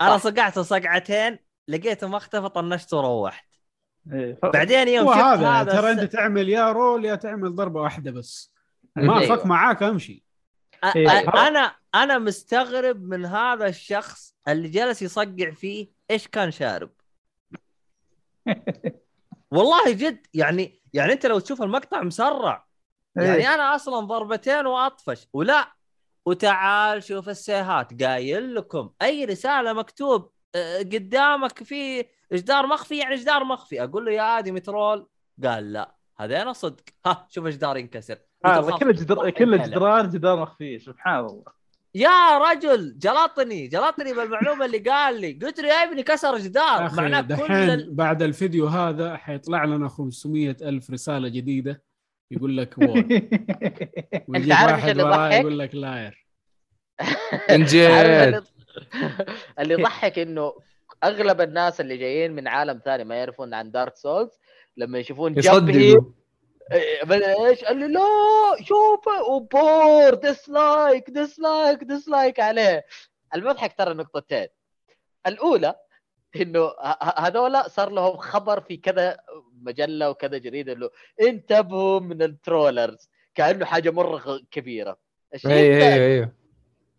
[0.01, 0.17] أنا.
[0.17, 1.39] صقعته صقعتين
[1.69, 3.45] لقيته ما اختفى طنشته وروحت
[4.13, 4.39] إيه.
[4.43, 8.53] بعدين يوم شفت هذا ترى أنت تعمل يا رول يا تعمل ضربة واحدة بس
[8.95, 9.35] ما أيوة.
[9.35, 10.25] فك معاك أمشي
[10.95, 11.29] إيه.
[11.29, 16.89] أنا أنا مستغرب من هذا الشخص اللي جالس يصقع فيه إيش كان شارب
[19.51, 22.67] والله جد يعني يعني أنت لو تشوف المقطع مسرع
[23.15, 23.55] يعني إيه.
[23.55, 25.73] أنا أصلا ضربتين وأطفش ولا
[26.25, 30.31] وتعال شوف السيهات قايل لكم أي رسالة مكتوب
[30.93, 33.83] قدامك في جدار مخفي يعني جدار مخفي.
[33.83, 35.07] أقول له يا آدمي ترول.
[35.43, 35.95] قال لا.
[36.19, 36.83] هذا صدق.
[37.05, 38.17] ها شوف جدار ينكسر.
[38.45, 38.79] هذا خلاص.
[38.79, 39.67] كل جدار كل لا.
[39.67, 41.59] جدران جدار مخفي سبحان الله.
[41.95, 45.39] يا رجل جلطني جلطني بالمعلومة اللي قال لي.
[45.41, 46.93] قلت له يا ابني كسر جدار.
[46.93, 47.93] معناه كل ال...
[47.93, 51.83] بعد الفيديو هذا حيطلع لنا 500 ألف رسالة جديدة.
[52.31, 52.89] يقول لك وور
[54.27, 56.27] ويجيب عارف اللي؟ يقول لك liar.
[57.49, 58.43] جد
[59.59, 60.53] اللي- يضحك إنه
[61.03, 64.39] أغلب الناس اللي جايين من عالم ثاني ما يعرفون عن دارك سولز
[64.77, 66.11] لما يشوفون هي يصدقوا.
[67.47, 68.01] إيش؟ قال لي لا
[68.63, 72.85] شوف وبور dislike dislike dislike عليه.
[73.35, 74.47] المضحك ترى نقطتين.
[75.27, 75.75] الأولى
[76.35, 76.71] إنه
[77.17, 79.17] هذولا صار لهم خبر في كذا
[79.61, 80.89] مجلة وكذا جريدة إنه
[81.21, 84.97] انتبهوا من ال trollers كأنه حاجة مرة كبيرة.
[85.33, 86.31] الشيء أيوه أيوه أيوه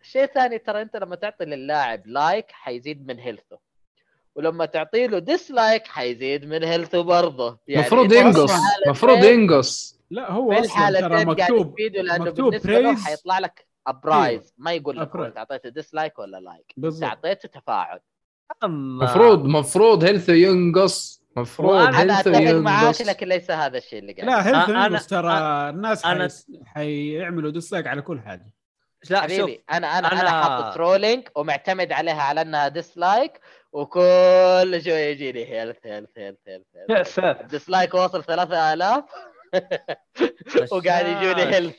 [0.03, 3.59] الشيء الثاني ترى أنت لما تعطي للاعب like حيزيد من health ه
[4.35, 7.59] ولما تعطي له dislike حيزيد من health ه برضه.
[7.69, 8.53] المفروض أنت ينقص
[8.87, 13.07] المفروض ينقص لا هو في أصلا ترى مكتوب مكتوب بالنسبة له praise.
[13.07, 17.05] حيطلع لك appraise ما يقول لك انت اعطيته dislike ولا like بالضبط.
[17.05, 18.01] اعطيته تفاعل.
[18.65, 21.23] مفروض مفروض health ينقص.
[21.37, 23.03] مفروض أنا health أتفق معاك ينقص.
[23.03, 25.31] لكن ليس هذا الشيء اللي قاعد لا health ينقص ترى.
[25.71, 28.47] الناس حيعملوا dislike على كل حاجة.
[29.11, 33.41] لا شوف حبيبي أنا أنا أنا, أنا- حاط trolling ومعتمد عليها على إنها dislike
[33.73, 37.47] وكل شوية يجيني health health health health يا ساتر.
[37.47, 39.05] dislike واصل 3000
[40.73, 41.77] وقاعد يجوني health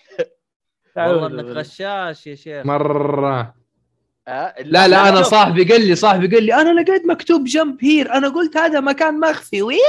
[0.98, 2.66] والله إنك غشاش يا شيخ.
[2.66, 3.61] مرة.
[4.66, 5.22] لا لا أنا.
[5.22, 9.20] صاحبي قال لي صاحبي قال لي أنا لقيت مكتوب جنب هير أنا قلت هذا مكان
[9.20, 9.76] مخفي وي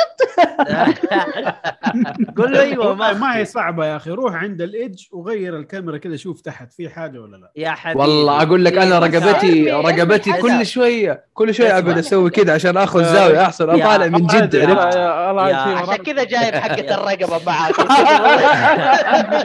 [2.37, 4.11] قول له أيوه ما, ما هي صعبة يا أخي.
[4.11, 8.01] روح عند الإيدج وغير الكاميرا كذا شوف تحت في حاجة ولا لا؟ يا حبيبي.
[8.01, 10.67] والله أقول لك أنا رقبتي رقبتي كل.
[10.67, 11.71] شوية كل شوية.
[11.79, 14.97] أقعد أسوي كذا عشان آخذ زاوية أحسن أطالع من جد عرفت؟
[15.89, 17.75] عشان كذا جايب حقة الرقبة معك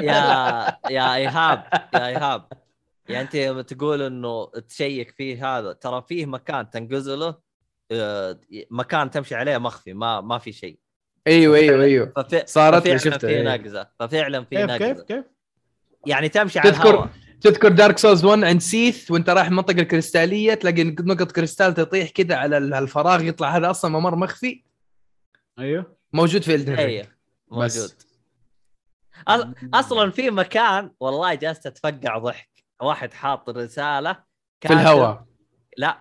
[0.02, 1.64] يا يا إيهاب
[1.94, 2.42] يا إيهاب.
[3.10, 7.38] يعني أنت لما تقول إنه check فيه هذا ترى فيه مكان تنقزله
[7.92, 8.40] آه،
[8.72, 10.80] مكان تمشي عليه مخفي ما ما في شيء.
[11.28, 12.14] أيوه أيوه أيوه.
[12.16, 13.44] ففي صارت لي ففعلاً شفتها، في إيه.
[13.56, 15.04] نقزة ففعلا في كيف كيف نقزة.
[15.04, 15.26] كيف؟
[16.06, 17.10] يعني تمشي على تذكر- الهواء.
[17.42, 22.36] تذكر دارك سولز 1 عند سيث وأنت رايح المنطقة الكريستالية تلاقي نقط كريستال تطيح كذا
[22.36, 24.64] على ال- الفراغ يطلع هذا أصلا ممر مخفي.
[25.60, 25.98] أيوه.
[26.14, 27.08] موجود في الدن أيوه
[27.52, 27.66] موجود.
[27.66, 27.98] بس.
[29.74, 32.57] أصلا في مكان والله جالس أتفقع ضحك.
[32.82, 34.20] واحد حاط رسالة في
[34.62, 35.26] كاتب- الهواء
[35.78, 35.98] لا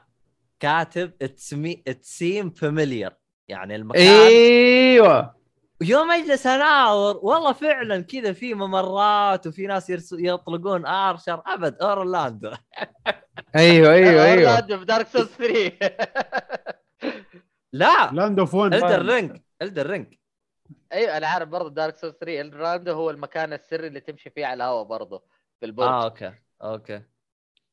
[0.60, 3.14] كاتب اتسمي اتسيم فاميليار
[3.48, 5.36] يعني المكان إيوه.
[5.80, 10.12] يوم اجلس اناظر والله فعلا كذا في ممرات وفي ناس يرس...
[10.18, 11.42] يطلقون آرشر.
[11.46, 12.50] أبد أورلاندو.
[13.56, 14.50] أيوه أيوه أيوه.
[14.50, 15.72] أورلاندو في دارك سولز 3
[17.72, 18.10] لا.
[18.12, 20.14] لاند اوف 1 الدر رينج الدر رينج
[20.92, 24.64] أيوه أنا عارف برضه دارك سولز 3 اورلاندو هو المكان السري اللي تمشي فيه على
[24.64, 25.22] الهواء برضه
[25.60, 25.88] في البرج.
[25.88, 26.32] آه أوكي.
[26.62, 27.02] أوكي.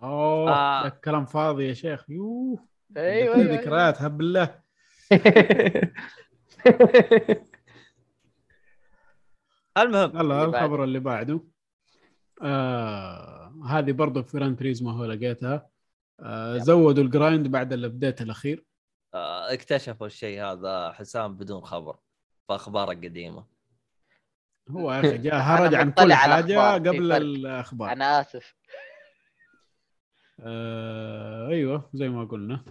[0.03, 0.89] أوه آه.
[0.89, 2.09] كلام فاضي يا شيخ.
[2.09, 2.65] يوه
[2.97, 4.59] أيوه أيوه ذكريات هب بالله.
[9.77, 10.43] المهم يلا.
[10.43, 11.41] الخبر اللي بعده.
[12.41, 15.69] آه هذه برضه في Gran Turismo هو لقيتها.
[16.19, 18.65] آه زودوا ال grind بعد ال update الأخير.
[19.13, 21.97] آه اكتشفوا الشيء هذا حسام بدون خبر
[22.47, 22.53] في
[22.91, 23.52] القديمه
[24.69, 27.11] هو يا أخي جاء هرج عن كل حاجة قبل.
[27.11, 27.91] الأخبار.
[27.91, 28.55] أنا آسف.
[30.39, 32.63] آه أيوه زي ما قلنا.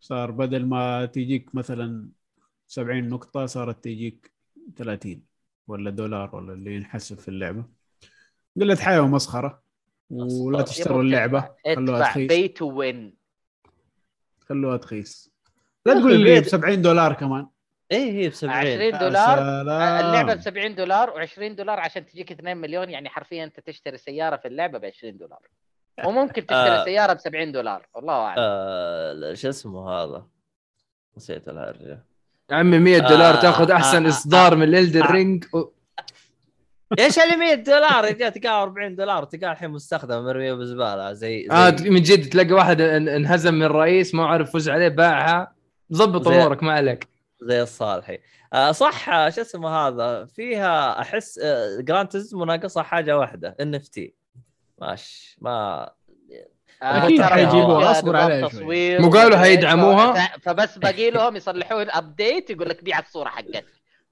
[0.00, 2.08] صار بدل ما تيجيك مثلا
[2.66, 4.32] 70 نقطة صارت تيجيك
[4.76, 5.22] 30
[5.68, 7.64] ولا دولار ولا اللي ينحسب في اللعبة.
[8.60, 9.62] قلة حياة ومسخرة
[10.10, 13.14] ولا تشتروا اللعبة خلوها رخيص pay to win؟
[14.40, 15.32] خلوها رخيص
[15.86, 17.46] لا تقول لي ب 70 دولار كمان.
[17.92, 19.36] إيه هي ب 70 20 يا دولار.
[19.36, 19.68] سلام.
[20.06, 24.36] اللعبة ب 70 دولار و20 دولار عشان تجيك 2 مليون يعني حرفيا أنت تشتري سيارة
[24.36, 25.40] في اللعبة ب 20 دولار.
[26.04, 26.84] وممكن تشتري آه.
[26.84, 28.34] سيارة ب 70 دولار الله أعلم.
[28.38, 30.26] آه شو اسمه هذا؟
[31.16, 32.04] نسيت الهرجة.
[32.50, 35.12] يا عمي 100 دولار آه، تاخذ أحسن آه، إصدار من ال Elden آه.
[35.12, 35.44] Ring
[36.98, 41.46] إيش اللي 100 دولار؟ يا رجال تلقاه 40 دولار تلقاه الحين مستخدم مرمية بزبالة زي,
[41.48, 45.52] زي آه من جد تلاقي واحد إن- انهزم من الرئيس ما عرف فوز عليه باعها.
[45.92, 47.08] ظبط أمورك ما عليك.
[47.40, 48.18] زي الصالحي.
[48.52, 54.14] آه صح آه، شو اسمه هذا؟ فيها أحس آه Gran Turismo ناقصها حاجة واحدة NFT
[54.78, 55.90] ماش ما
[56.82, 58.98] أكيد ترى حيجيبوها، نظام عليها شوي.
[58.98, 63.64] مو قالوا حيدعموها؟ فبس باقي لهم يصلحون ال update يقول لك بيع الصورة حقتك.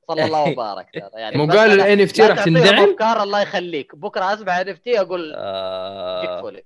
[0.08, 0.86] صلى الله وبارك.
[1.14, 3.96] يعني مو قالوا أنا- ال NFT لا راح تندعم؟ افكار الله يخليك.
[3.96, 6.62] بكرة أسمع NFT أقول آه فولي.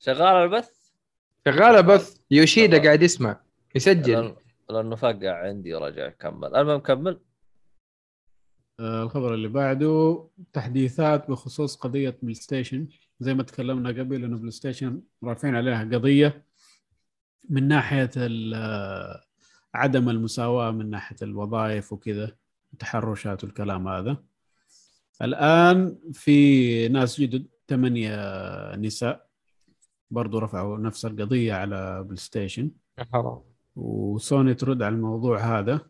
[0.00, 0.70] شغال البث؟
[1.44, 3.36] شغاله بث يوشيدا قاعد يسمع
[3.74, 4.34] يسجل.
[4.70, 6.56] لأنه فقع عندي ورجع كمل.
[6.56, 7.20] المهم كمل.
[8.80, 12.88] آه، الخبر اللي بعده تحديثات بخصوص قضية بلاي ستيشن.
[13.20, 16.44] زي ما تكلمنا قبل إنه بلاي ستيشن رافعين عليها قضية
[17.50, 18.10] من ناحية
[18.54, 19.24] آه،
[19.74, 22.36] عدم المساواة من ناحية الوظائف وكذا
[22.72, 24.24] التحرشات والكلام هذا.
[25.22, 29.28] الآن في ناس جدد ثمانية نساء
[30.10, 32.70] برضو رفعوا نفس القضية على بلاي ستيشن.
[33.12, 33.47] حرام.
[33.78, 35.80] وسوني ترد على الموضوع هذا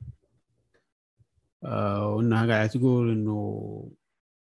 [1.64, 3.88] آه وإنها قاعدة تقول إنه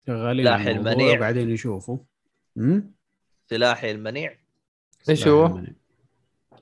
[0.06, 1.18] شغالين سلاح المنيع.
[1.18, 1.98] وقاعدين يشوفوا.
[2.58, 2.90] امم
[3.50, 4.32] سلاحي المنيع؟
[5.08, 5.60] إيش هو؟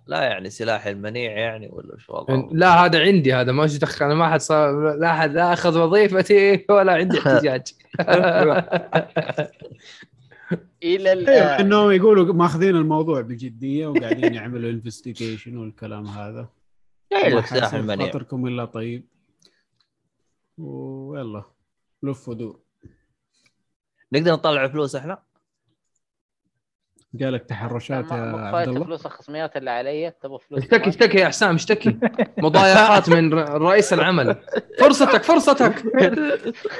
[0.07, 4.15] لا يعني سلاحي المنيع يعني ولا شو والله لا هذا عندي هذا ما دخل أنا
[4.15, 7.63] ما حد صار لا أحد لا أخذ وظيفتي ولا عندي احتجاج.
[10.83, 11.61] إلى الآن.
[11.61, 16.49] إنهم يقولوا ماخذين الموضوع بجدية وقاعدين يعملوا انفستيجيشن والكلام هذا.
[17.15, 19.07] لك خاطركم إلا طيب.
[20.59, 21.45] ويلا
[22.03, 22.61] لف ودور.
[24.13, 25.23] نقدر نطلع فلوس إحنا؟
[27.21, 28.85] قالك تحرشات يا عبد الله.
[28.85, 31.99] فلوس الخصميات اللي علي تبغى فلوس اشتكي؟ اشتكي يا حسام اشتكي.
[32.39, 34.37] مضايقات من ر- رئيس العمل.
[34.79, 35.83] فرصتك فرصتك.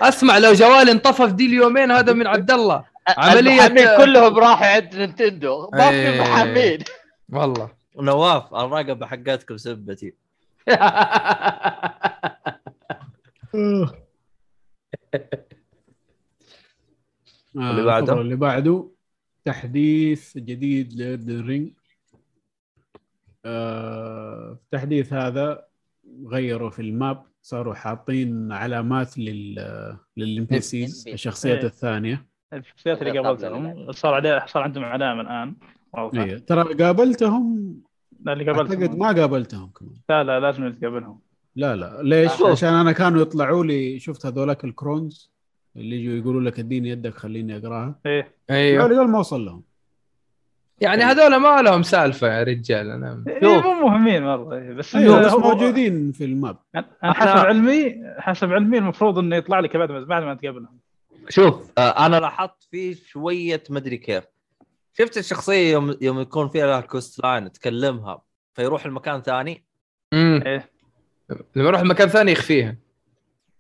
[0.03, 2.85] أسمع لو جوالي انطفى في دي اليومين هذا من عبد الله.
[3.11, 5.71] عملية- المحامين كلهم راحوا عند نينتندو.
[5.73, 6.21] ما في إيه.
[6.21, 6.79] محامين
[7.33, 7.71] والله.
[7.97, 10.15] نواف الرقبه حقتكم سبتي.
[17.57, 18.91] اللي بعده؟ اللي بعده
[19.45, 21.73] تحديث جديد ل Elden Ring
[23.45, 25.65] آه التحديث هذا
[26.27, 29.55] غيروا في ال map صاروا حاطين علامات لل
[30.17, 31.67] لل NPCs الشخصيات إيه.
[31.67, 32.27] الثانية.
[32.53, 35.57] الشخصيات اللي قبل قابلتهم صار عليه صار عندهم علامة الآن.
[35.97, 37.75] أيوه ترى قابلتهم
[38.25, 39.95] لا اللي أعتقد قابلتهم ما قابلتهم كمان.
[40.09, 41.21] لا لا لازم نتقابلهم
[41.57, 42.03] لا لا.
[42.03, 42.51] ليش؟ شوف.
[42.51, 45.31] عشان أنا كانوا يطلعوا لي شفت هذولاك ال crones
[45.77, 47.95] اللي يجوا يقولوا لك اديني يدك خليني أقراها.
[48.07, 48.33] إيه.
[48.51, 48.83] أيوه.
[48.83, 49.63] قالوا ما وصل لهم.
[50.81, 53.61] يعني هذول ما لهم سالفة يا رجال أنا إيه،.
[53.61, 54.55] مو مهمين مرة.
[54.55, 56.57] إيه، بس أيوه بس موجودين في ال map.
[56.75, 60.79] أنا حسب علمي حسب علمي المفروض إنه يطلع لك بعد ما بعد ما تقابلهم.
[61.29, 64.25] شوف آه، أنا لاحظت في شوية مدري كيف.
[64.99, 68.23] شفت الشخصية يوم يوم يكون فيها لها quest line تكلمها
[68.55, 69.65] فيروح المكان ثاني؟
[70.13, 70.71] امم إيه.
[71.57, 72.77] لما يروح مكان ثاني يخفيها.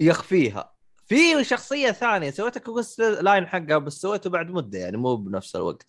[0.00, 0.74] يخفيها.
[1.06, 5.86] في شخصية ثانية سويت quest line حقها بس سويته بعد مدة يعني مو بنفس الوقت.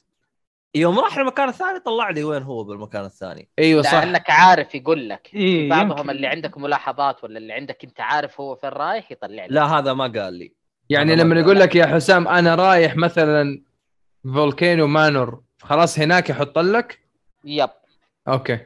[0.76, 3.50] يوم راح المكان الثاني طلع لي وين هو بالمكان الثاني.
[3.60, 3.94] أيوه صح.
[3.94, 5.30] لأنك عارف يقول لك.
[5.34, 6.10] إيه، في بعضهم يمكن.
[6.10, 9.52] اللي عندك ملاحظات ولا اللي عندك أنت عارف هو فين رايح يطلع لك.
[9.52, 10.54] لا هذا ما قال لي.
[10.90, 11.60] يعني لما ما يقول.
[11.60, 13.64] لك يا حسام أنا رايح مثلا
[14.34, 15.42] Volcano Manor.
[15.62, 17.00] خلاص هناك يحط لك؟
[17.44, 17.70] يب.
[18.28, 18.60] أوكي.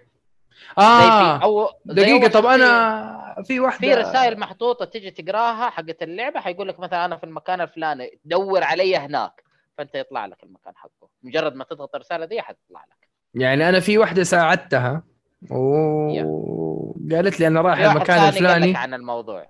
[0.77, 1.69] آه.
[1.85, 3.79] زي دقيقة طب أنا في واحدة.
[3.79, 8.63] في رسائل محطوطة تجي تقراها حقت اللعبة حيقول لك مثلا أنا في المكان الفلاني دور
[8.63, 9.43] علي هناك.
[9.77, 11.09] فأنت يطلع لك المكان حقه.
[11.23, 13.09] مجرد ما تضغط الرسالة دي حتطلع لك.
[13.33, 15.03] يعني أنا في واحدة ساعدتها
[15.51, 18.77] وقالت لي أنا رايح المكان الفلاني.
[18.77, 19.49] عن الموضوع.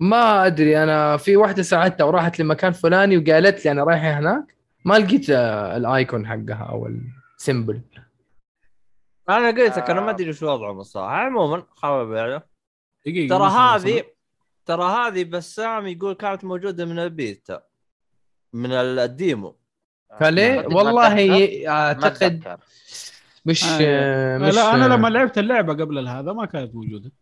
[0.00, 4.98] ما أدري أنا في واحدة ساعدتها وراحت لمكان فلاني وقالت لي أنا رايحه هناك ما
[4.98, 6.88] لقيت آه، ال icon حقها أو
[7.38, 7.80] ال symbol.
[9.28, 10.04] أنا قلت لك أنا آه.
[10.04, 11.16] ما أدري شو وضعهم الصراحة.
[11.16, 12.42] عموما خرب يعني
[13.06, 13.50] دقيقة ترى.
[13.50, 14.04] هذه
[14.66, 17.62] ترى هذه بسام يقول كانت موجودة من البيتا
[18.52, 19.56] من ال demo.
[20.20, 22.58] فليه؟ والله أعتقد
[23.46, 27.12] مش آه، آه، مش لا أنا آه، لما لعبت اللعبة قبل هذا ما كانت موجودة.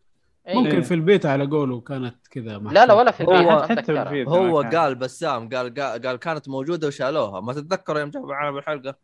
[0.48, 0.54] إيه.
[0.54, 0.80] ممكن إيه.
[0.80, 3.48] في البيت على قوله كانت كذا لا لا ولا في هو- البيت.
[3.52, 3.92] ما حتى.
[3.92, 4.60] بالفيديو هو.
[4.62, 7.40] قال بسام قال قال, قال كانت موجودة وشالوها.
[7.40, 8.94] ما تتذكر يوم جابوا معنا بالحلقة؟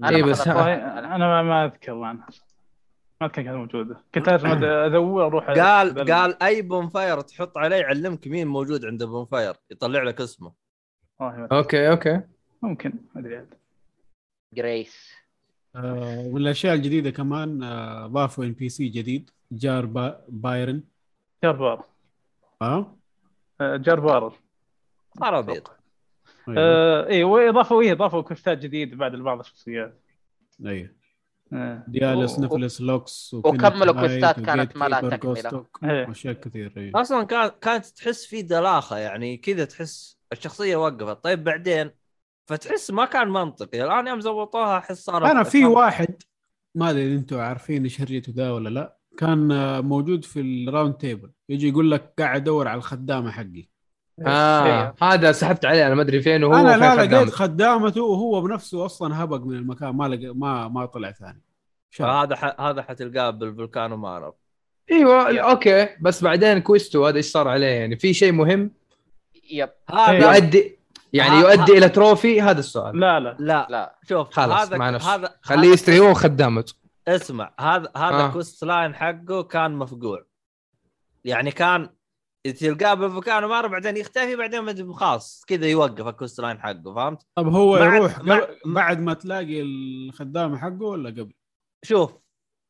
[0.00, 0.48] أنا إيه ما بس.
[0.48, 2.26] أنا ما, ما أذكر عنها
[3.20, 3.96] ما كان كانت موجودة.
[4.14, 10.02] كنت ادور أروح قال قال أي bonfire تحط عليه يعلمك مين موجود عند bonfire يطلع
[10.02, 10.52] لك اسمه.
[11.20, 12.20] أوكي أوكي.
[12.62, 13.36] ممكن ما أدري.
[13.36, 13.54] عاد
[14.54, 15.13] grace
[15.76, 20.82] آه، من الاشياء الجديدة كمان آه، ضافوا NPC جديد Jar-Bairn
[21.44, 21.84] جربار
[22.62, 22.96] آه.
[23.60, 24.38] آه، جربار
[25.20, 25.70] خرابيط
[26.48, 26.58] أيوه.
[26.60, 30.00] آه اي واضافوا إيه اضافوا quest ات جديد بعد لبعض الشخصيات.
[30.66, 30.90] أيوه.
[31.52, 31.84] آه.
[31.88, 35.16] Diallos و- Nepheli Loux وكملوا quest ات كانت ما تكملة.
[35.16, 36.08] Gostoc إيه.
[36.08, 41.44] واشياء كثير أيوه أصلا كان كانت تحس في دلاخة يعني كذا تحس الشخصية وقفت طيب
[41.44, 41.90] بعدين
[42.46, 43.84] فتحس ما كان منطقي.
[43.84, 46.22] الآن يوم زبطوها أحس صار أنا في واحد
[46.74, 51.30] ما أدري إذا أنتم عارفين شريته ده ولا لا كان آه، موجود في ال Roundtable
[51.48, 53.68] يجي يقول لك قاعد أدور على الخدامة حقي.
[54.26, 54.94] آه.
[55.02, 58.02] هذا سحبت عليه أنا ما أدري فين وهو أنا لا لقيت خدامته.
[58.02, 61.42] وهو بنفسه أصلا هبق من المكان ما لقى ما ما طلع ثاني.
[62.00, 62.60] هذا ح...
[62.60, 64.34] هذا حتلقاه بال Volcano ما أعرف.
[64.92, 68.70] إيوه okay بس بعدين quest و هذا إيش صار عليه؟ يعني في شيء مهم؟
[69.50, 69.70] yep.
[69.90, 70.78] هذا يؤدي
[71.14, 74.90] يعني يؤدي ها- إلى trophy هذا السؤال لا لا لا لا شوف خلاص هذا مع
[74.90, 76.74] نفسه هذا خليه يستري هو وخدامته
[77.08, 78.32] اسمع هذا هذا آه.
[78.32, 80.24] quest line حقه كان مفقوع
[81.24, 81.88] يعني كان
[82.60, 87.22] تلقاه بال Volcano مره بعدين يختفي بعدين خلاص كذا يوقف ال quest line حقه فهمت؟
[87.34, 91.32] طب هو بعد- يروح مع- بعد ما تلاقي الخدامة حقه ولا قبل؟
[91.84, 92.14] شوف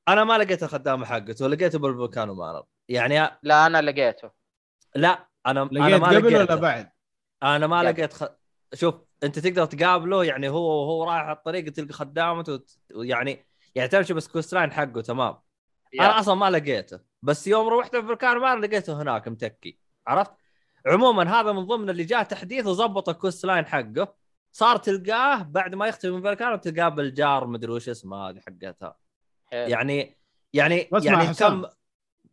[0.09, 4.31] أنا ما لقيت الخدامة حقته لقيته بال Volcano ما اعرف يعني لا أنا لقيته
[4.95, 6.55] لا أنا أنا لقيت ما قبل ولا لقيته.
[6.55, 6.91] بعد؟
[7.43, 7.83] أنا ما.
[7.83, 8.25] لقيت خ...
[8.75, 13.89] شوف أنت تقدر تقابله يعني هو وهو رايح على الطريق تلقى خدامته وت- ويعني يعني
[13.89, 15.39] تمشي بس quest line حقه تمام.
[16.01, 17.01] أنا أصلا ما لقيته.
[17.23, 19.79] بس يوم روحت ال Volcano ما لقيته هناك متكي.
[20.07, 20.31] عرفت؟
[20.87, 24.15] عموما هذا من ضمن اللي جاء تحديث وظبط ال quest line حقه.
[24.53, 28.41] صار تلقاه بعد ما يختفي من ال Volcano تلقاه بال jar مدري وش اسمه هذه
[28.41, 28.97] حقتها.
[29.53, 30.19] يعني
[30.53, 31.69] يعني يعني حسام، كم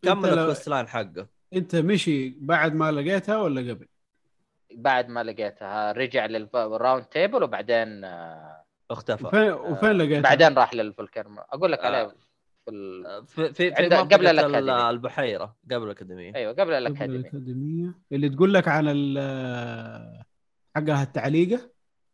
[0.02, 1.28] كمل ال quest line حقه.
[1.54, 3.88] أنت مشي بعد ما لقيتها ولا قبل؟
[4.76, 10.88] بعد ما لقيتها رجع لل Roundtable وبعدين آه، اختفى وفين وفين لقيتها؟ بعدين راح لل
[10.88, 11.86] Volcano أقول لك آه.
[11.86, 12.08] عليه
[12.66, 13.26] في ال...
[13.28, 14.90] في في, عند- قبل ال- الأكاديمية.
[14.90, 20.24] البحيرة قبل الأكاديمية أيوه قبل قبل الاكاديمي الأكاديمية اللي تقول لك عن ال-
[20.76, 21.70] حقها التعليقة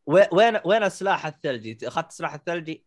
[0.08, 2.86] وين وين السلاح الثلجي؟ أخذت السلاح الثلجي؟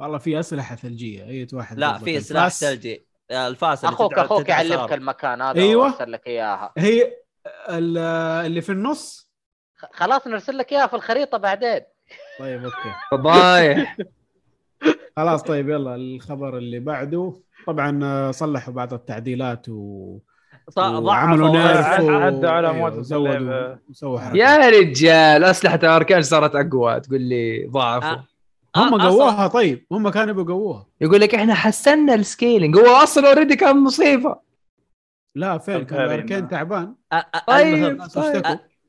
[0.00, 2.48] والله في أسلحة ثلجية أي واحد لا في سلاح.
[2.48, 4.92] ثلجي آه، الفاس أخوك أخوك يعلمك.
[4.92, 5.76] المكان هذا.
[5.76, 7.16] وأرسل لك إياها هي
[7.68, 9.30] اللي في النص.
[9.92, 11.80] خلاص نرسل لك إياها في الخريطة بعدين.
[12.38, 12.76] طيب okay.
[13.10, 13.96] فضايح
[15.16, 17.32] خلاص طيب يلا الخبر اللي بعده.
[17.66, 20.18] طبعا آه، صلحوا بعض التعديلات و...
[20.76, 22.22] وعملوا ضعفوا- nerf.
[22.22, 23.78] عدوا على زودوا اللعبة.
[23.90, 27.00] وسووا حركات يا رجال أسلحة ال arcane صارت أقوى.
[27.00, 28.24] تقول لي ضعفوا آه.
[28.76, 29.86] هم أصلاً- قووها طيب.
[29.92, 30.86] هم كانوا بيقووها.
[31.00, 32.76] يقول لك إحنا حسنا ال scaling.
[32.78, 34.45] هو أصلا already كان مصيبة.
[35.36, 36.94] لا فين كان تعبان.
[37.46, 38.00] طيب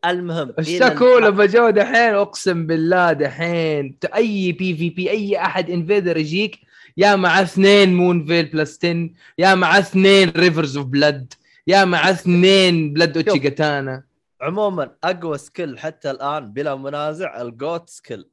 [0.06, 0.54] المهم.
[0.60, 6.60] اشتكوا لما جو دحين أقسم بالله دحين أي PvP أي أحد invader يجيك
[6.98, 11.34] يا مع اثنين Moonveil plus 10 يا مع اثنين Rivers of Blood
[11.68, 13.44] يا مع اثنين blood Uchi شوف.
[13.44, 14.04] gatana
[14.42, 18.30] عموما أقوى skill حتى الآن بلا منازع الجوت skill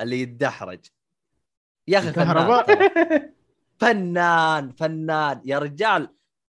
[0.00, 0.80] اللي يتدحرج.
[1.88, 2.64] يا أخي فنان.
[3.78, 5.40] فنان فنان.
[5.44, 6.08] يا رجال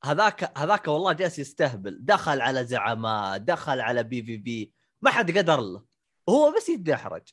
[0.04, 1.98] هذاك هذاك والله جالس يستهبل.
[2.02, 4.74] دخل على زعماء دخل على PvP.
[5.02, 5.84] ما حد قدر له.
[6.30, 7.30] هو بس يتدحرج.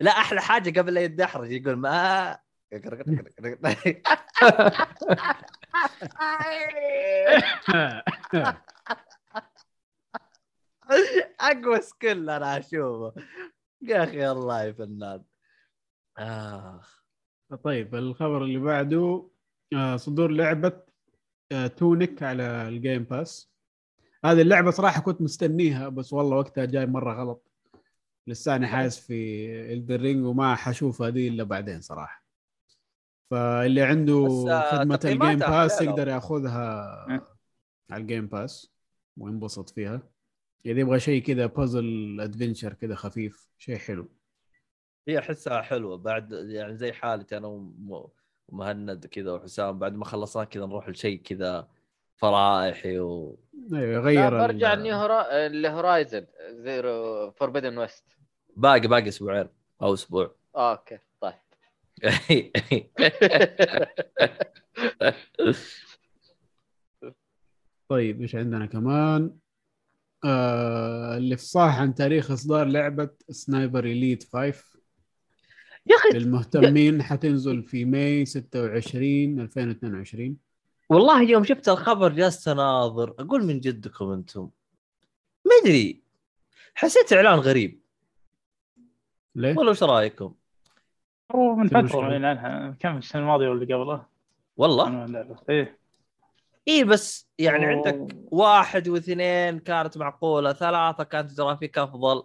[0.00, 2.38] لا أحلى حاجة قبل لا يتدحرج يقول ما
[11.40, 13.14] أقوى skill أنا أشوفه.
[13.82, 15.24] يا أخي الله فنان
[16.18, 17.04] اخ
[17.64, 19.30] طيب الخبر اللي بعده
[19.74, 20.82] آه، صدور لعبة
[21.52, 23.50] آه، تونيك على ال Game Pass.
[24.24, 27.44] هذه اللعبة صراحة كنت مستنيها بس والله وقتها جاي مرة غلط.
[28.26, 32.24] لساني حايس في Elden Ring وما حشوف هذه إلا بعدين صراحة.
[33.30, 35.82] فاللي عنده آه، خدمة ال Game Pass.
[35.82, 37.06] يقدر ياخذها
[37.90, 38.72] على ال Game Pass
[39.16, 40.02] وينبسط فيها.
[40.66, 44.08] إذا يبغى شيء كذا puzzle adventure كذا خفيف شيء حلو.
[45.08, 48.08] هي أحسها حلوة بعد يعني زي حالتي أنا وم-
[48.48, 51.68] ومهند كذا وحسام بعد ما خلصنا كذا نروح لشيء كذا
[52.16, 53.38] فرايحي و
[53.72, 55.48] أيوه لا يغير برجع نيو هورا...
[55.48, 58.04] لهورايزن زيرو فوربيدن ويست
[58.56, 59.48] باقي باقي أسبوعين
[59.82, 60.34] أو أسبوع.
[60.56, 61.34] okay طيب.
[67.88, 69.38] طيب إيش عندنا كمان؟
[70.24, 74.77] آه اللي عن تاريخ إصدار لعبة Sniper Elite 5
[75.90, 80.36] يا أخي للمهتمين حتنزل في May 26 2022
[80.88, 84.50] والله يوم شفت الخبر جلست أناظر أقول من جدكم أنتم؟
[85.44, 86.02] ما أدري.
[86.74, 87.80] حسيت إعلان غريب.
[89.34, 90.34] ليه؟ ولا وش رأيكم؟
[91.34, 94.06] هو من فترة عنها كم السنة الماضية واللي قبله؟
[94.56, 95.06] والله؟
[95.50, 95.78] إيه.
[96.68, 97.72] اي بس يعني أوه.
[97.72, 102.22] عندك واحد واثنين كانت معقولة ثلاثة كانت جرافيك افضل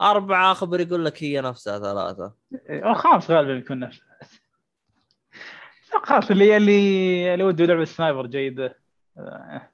[0.00, 2.34] أربعة خبر يقول لك هي نفسها ثلاثة.
[2.68, 4.02] إيه، الخامس غالبا بيكون نفسه.
[6.04, 8.78] خلاص اللي اللي اللي وده لعبة سنايبر جيده
[9.18, 9.70] آه،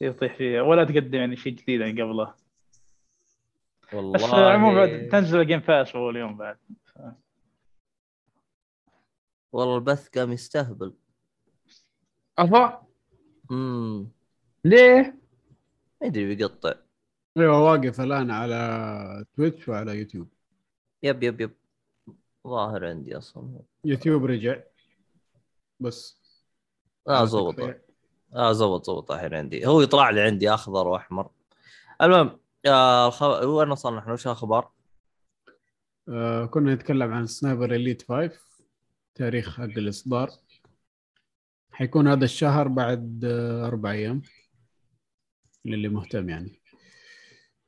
[0.00, 0.62] يطيح فيها.
[0.62, 2.34] ولا تقدم يعني شيء جديد عن قبله.
[3.92, 6.58] والله بس عموما بعد تنزل Game Pass أول يوم بعد.
[9.52, 10.94] والله البث قام يستهبل.
[12.38, 12.86] أفا؟
[13.50, 14.08] امم
[14.64, 15.18] ليه؟
[16.00, 16.74] ما ادري بيقطع.
[17.36, 20.28] أيوه واقف الآن على Twitch وعلى يوتيوب.
[21.02, 21.50] يب يب يب.
[22.46, 23.60] ظاهر عندي أصلا.
[23.84, 24.60] يوتيوب رجع.
[25.80, 26.20] بس.
[27.08, 27.76] آه زبط.
[28.34, 29.12] آه زبط زبط.
[29.12, 29.66] الحين عندي.
[29.66, 31.30] هو يطلع لي عندي أخضر وأحمر.
[32.02, 33.46] المهم آه.
[33.46, 34.70] وين وصلنا إحنا وش الأخبار؟
[36.08, 38.30] آه كنا نتكلم عن Sniper Elite 5
[39.14, 40.30] تاريخ حق الإصدار.
[41.70, 44.22] حيكون هذا الشهر بعد آه أربع أيام
[45.64, 46.63] للي مهتم يعني.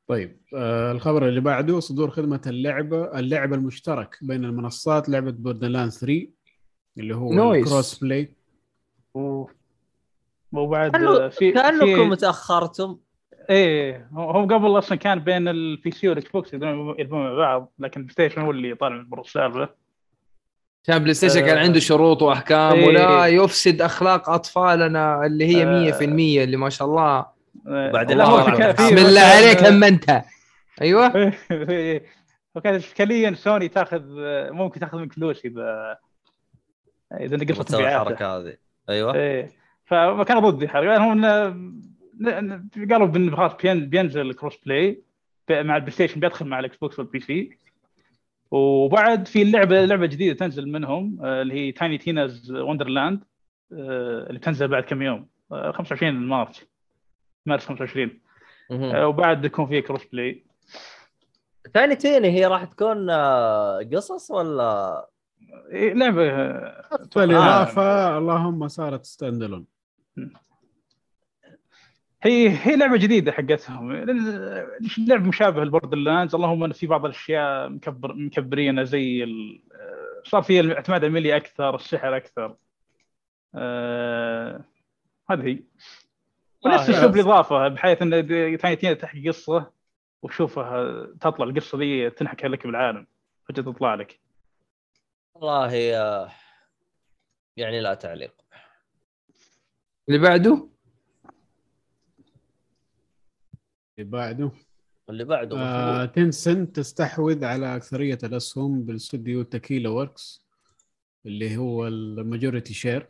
[0.07, 6.27] طيب آه الخبر اللي بعده صدور خدمة اللعبة اللعبة المشترك بين المنصات لعبة Borderlands 3
[6.97, 7.55] اللي هو Nice.
[7.55, 8.33] ال crossplay
[9.13, 9.45] و-
[10.51, 12.97] وبعد كأنه- في كأنكم في تاخرتم
[13.49, 18.01] إيه هو هو قبل أصلا كان بين ال PC وال Xbox يلعبون مع بعض لكن
[18.01, 19.69] ال PlayStation هو اللي طالع من برا السالفه
[20.83, 21.61] كان PlayStation كان آه.
[21.63, 22.87] عنده شروط وأحكام إيه.
[22.87, 25.91] ولا يفسد أخلاق أطفالنا اللي هي آه.
[25.91, 27.25] 100% اللي ما شاء الله
[27.65, 30.21] من في- بسم الله عليك لما أنت.
[30.81, 31.07] أيوه.
[32.55, 34.01] وكان اشكاليا سوني تاخذ
[34.51, 35.97] ممكن تاخذ منك فلوس اذا
[37.19, 38.57] إذا نقصت الحركة هذه.
[38.89, 39.15] أيوه.
[39.15, 39.51] إيه.
[39.85, 41.25] فما كان ضدي حركه هم
[42.91, 45.01] قالوا بن- خلاص بين- بينزل ال crossplay
[45.49, 47.57] مع ال PlayStation بيدخل مع ال Xbox وال PC
[48.51, 53.23] وبعد في اللعبه لعبة جديدة تنزل منهم آه، اللي هي Tiny Tina's Wonderlands
[53.71, 56.65] اللي بتنزل بعد كم يوم آه، 25 مارس.
[57.47, 58.19] مارس 25
[58.69, 58.83] مهم.
[58.83, 60.43] آه، وبعد يكون فيها crossplay
[61.73, 65.09] Tiny Tina هي راح تكون آه، قصص ولا؟
[65.71, 69.65] إيه، لعبة آه، فالاضافة اللهم صارت standalone
[72.23, 73.91] هي هي لعبة جديدة حقتهم.
[74.97, 79.61] اللعبه مشابهه ل Borderlands اللهم إن في بعض الأشياء مكبر مكبرينها زي ال...
[80.23, 82.55] صار في الاعتماد على ال melee أكثر السحر أكثر.
[83.55, 84.63] آه...
[85.29, 85.59] هذه هي.
[86.67, 87.21] ونفس آه، اسلوب يا.
[87.21, 88.09] الإضافة بحيث إن
[88.57, 89.71] Tiny Tina تحكي قصة
[90.21, 93.07] وتشوفها تطلع القصة دي تنحكى لك بالعالم
[93.49, 94.19] فجأة تطلع لك.
[95.35, 96.31] والله آه،
[97.57, 98.33] يعني لا تعليق.
[100.09, 100.69] اللي بعده؟
[103.99, 104.51] اللي بعده؟
[105.09, 110.45] اللي بعده آه Tencent تستحوذ على أكثرية الأسهم بالاستوديو Tequila Works
[111.25, 113.07] اللي هو ال majority share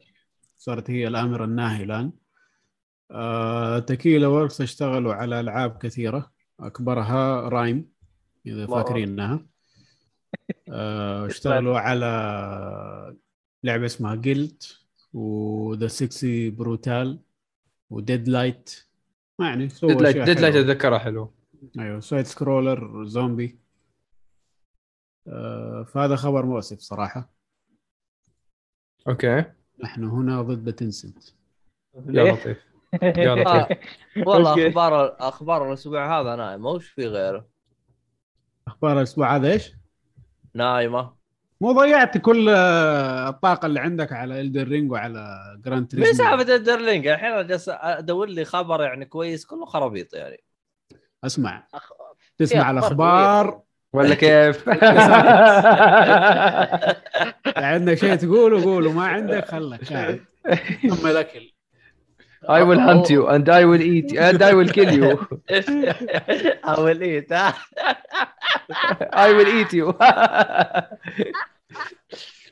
[0.57, 2.11] صارت هي الآمرة الناهي الآن.
[3.87, 7.91] Tequila Works اشتغلوا على ألعاب كثيرة أكبرها Rime
[8.45, 8.83] إذا الله.
[8.83, 9.45] فاكرينها.
[10.69, 13.17] آه اشتغلوا على
[13.63, 14.79] لعبة اسمها Gylt
[15.13, 17.19] و The Sexy Brutale و
[17.89, 18.87] Deadlight
[19.39, 20.55] ما يعني سووا Deadlight Deadlight.
[20.55, 21.33] أتذكرها حلو.
[21.79, 23.59] أيوه side scroller zombie.
[25.27, 27.33] آه فهذا خبر مؤسف صراحة.
[29.07, 29.43] okay.
[29.83, 31.23] نحن هنا ضد Tencent
[32.09, 32.67] يا لطيف.
[34.27, 34.67] والله okay.
[34.67, 37.47] أخبار أخبار الأسبوع هذا نايمه وش في غيره؟
[38.67, 39.73] أخبار الأسبوع هذا إيش؟
[40.53, 41.17] نايمة.
[41.61, 46.84] مو ضيعت كل آه، الطاقة اللي عندك على Elden Ring وعلى Gran Turismo سالفة Elden
[46.84, 50.43] Ring الحين أنا جالس أدور لي خبر يعني كويس كله خرابيط يعني.
[51.23, 51.67] أسمع.
[51.73, 51.91] أخ...
[52.37, 53.61] تسمع أخبار الأخبار.
[53.93, 54.69] ولا كيف؟
[57.57, 60.25] عندك شيء تقوله قوله ما عندك خلك قاعد
[60.89, 61.56] ثم الأكل.
[62.47, 65.27] I will hunt you and I will eat you and I will kill you.
[66.65, 67.53] أول eat ها
[69.13, 69.93] I will eat you.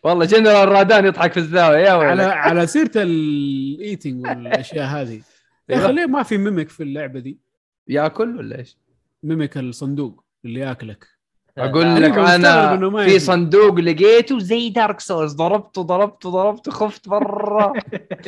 [0.03, 5.21] والله جنرال رادان يضحك في الزاوية يا على ولد على سيرة ال eating والأشياء هذه.
[5.69, 7.39] يا أخي ليه ما في mimic في اللعبة دي؟
[7.87, 8.77] ياكل ولا إيش؟
[9.23, 11.14] mimic الصندوق اللي ياكلك.
[11.57, 13.19] أقول لك أنا في.
[13.19, 17.73] صندوق لقيته زي دارك سولز ضربته ضربته ضربته خفت برا.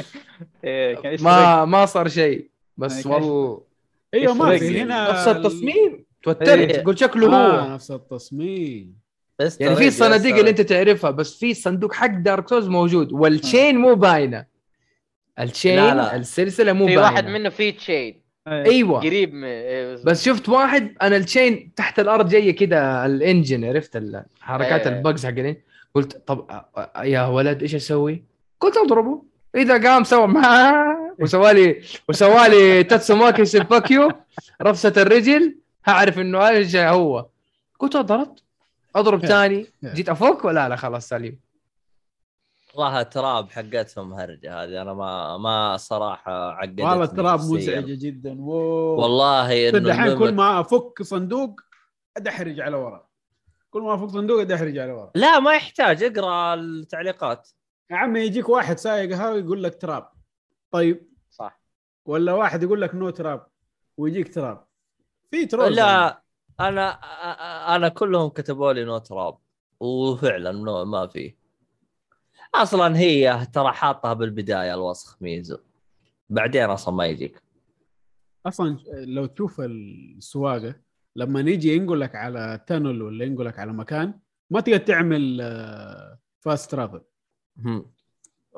[0.64, 2.50] إيه، ما ما صار شيء.
[2.78, 3.62] بس والله
[4.14, 4.82] أيوه ما في.
[4.82, 6.50] هنا نفس التصميم؟ توترت.
[6.50, 6.82] إيه.
[6.82, 8.96] تقول شكله آه هو نفس التصميم.
[9.60, 13.12] يعني في الصناديق اللي أنت تعرفها بس في صندوق حق دارك سولز موجود.
[13.14, 14.46] وال chain مو باينة.
[15.40, 16.16] ال chain لا، لا.
[16.16, 17.02] السلسلة مو في باينة.
[17.12, 18.27] واحد منه فيه chain.
[18.48, 24.04] أيوه قريب إيه، بس شفت واحد أنا التشين تحت الأرض جاية كده الانجن عرفت
[24.42, 24.98] حركات إيه.
[24.98, 25.34] البجز حق.
[25.96, 26.46] قلت طب
[27.04, 28.24] يا ولد إيش أسوي؟
[28.60, 29.22] قلت أضربه
[29.56, 34.12] إذا قام سوى معاه وسوالي وسوالي تاتسوماكي سيباكيو
[34.62, 37.26] رفسة الرجل هعرف إنه إيش هو
[37.80, 38.44] قلت ضربت
[38.96, 39.26] أضرب.
[39.26, 39.66] ثاني.
[39.86, 41.40] جيت أفك ولا لا خلاص سليم
[42.78, 44.82] والله تراب حقتهم هرجة هذه.
[44.82, 47.40] أنا ما ما صراحة عقدتني والله التراب.
[47.40, 48.42] مزعجة جدا.
[48.42, 49.02] واو.
[49.02, 51.62] والله إنه كل ما أفك صندوق
[52.18, 53.08] ادحرج على ورا.
[53.70, 55.12] كل ما أفك صندوق ادحرج على ورا.
[55.16, 56.04] لا ما يحتاج.
[56.04, 57.50] اقرأ التعليقات.
[57.92, 60.10] يا عمي يجيك واحد سايق قهوه يقول لك trap.
[60.72, 61.10] طيب.
[61.30, 61.62] صح.
[62.06, 63.48] ولا واحد يقول لك no trap
[63.98, 64.66] ويجيك trap.
[65.32, 65.72] في زمان.
[65.72, 66.22] لا
[66.60, 66.90] أنا
[67.76, 69.38] أنا كلهم كتبوا لي no trap.
[69.80, 71.47] وفعلا نوع ما فيه
[72.62, 75.58] أصلا هي ترى حاطها بالبداية الوسخ ميازاكي.
[76.30, 77.42] بعدين أصلا ما يجيك.
[78.46, 80.76] أصلا لو تشوف السواقة
[81.16, 84.20] لما نيجي ينقل لك على تانل ولا ينقل لك على مكان
[84.50, 87.02] ما تقدر تعمل آه، فاست ترافل.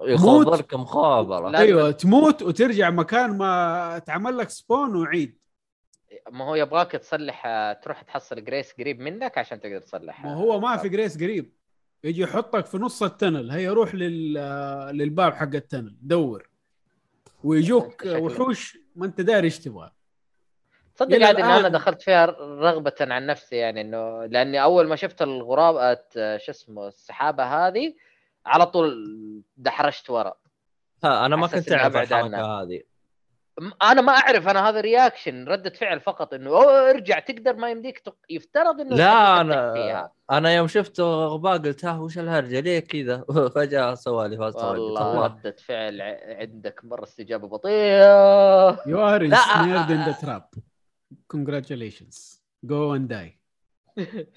[0.01, 1.49] يخبرك مخابرة.
[1.49, 1.59] لا.
[1.59, 5.39] أيوه تموت وترجع مكان ما تعمل لك سبون وعيد.
[6.31, 10.23] ما هو يبغاك تصلح آه، تروح تحصل جريس قريب منك عشان تقدر تصلح.
[10.25, 11.53] ما هو ما في جريس قريب.
[12.03, 14.33] يجي يحطك في نص التنل هي روح لل...
[14.97, 16.49] للباب حق التنل دور
[17.43, 18.03] ويجوك.
[18.05, 19.91] وحوش ما انت داري إيش تبغى
[20.95, 21.69] تصدق قاعد إن أنا.
[21.69, 26.87] دخلت فيها رغبة عن نفسي يعني إنه لأني أول ما شفت الغراب آه، شو اسمه
[26.87, 27.95] السحابة هذه
[28.45, 30.33] على طول دحرجت ورا
[31.03, 32.61] ها أنا ما كنت أعرف أبعد الحركة.
[32.61, 32.81] هذه
[33.81, 37.99] أنا ما أعرف أنا هذا رياكشن ردة فعل فقط إنه أوه ارجع تقدر ما يمديك
[37.99, 38.15] تق...
[38.29, 40.11] يفترض إنه لا أنا فيها.
[40.31, 44.71] أنا يوم شفته غباء قلت ها وش الهرجة ليه كذا فجأة سوى لي fast track.
[44.71, 46.01] والله الله ردة فعل
[46.39, 50.55] عندك مرة استجابة بطيئة You are لا، ensnared in the trap.
[51.33, 52.39] Congratulations.
[52.65, 53.39] Go and die.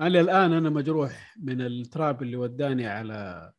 [0.00, 3.52] أنا الآن أنا مجروح من ال trap اللي وداني على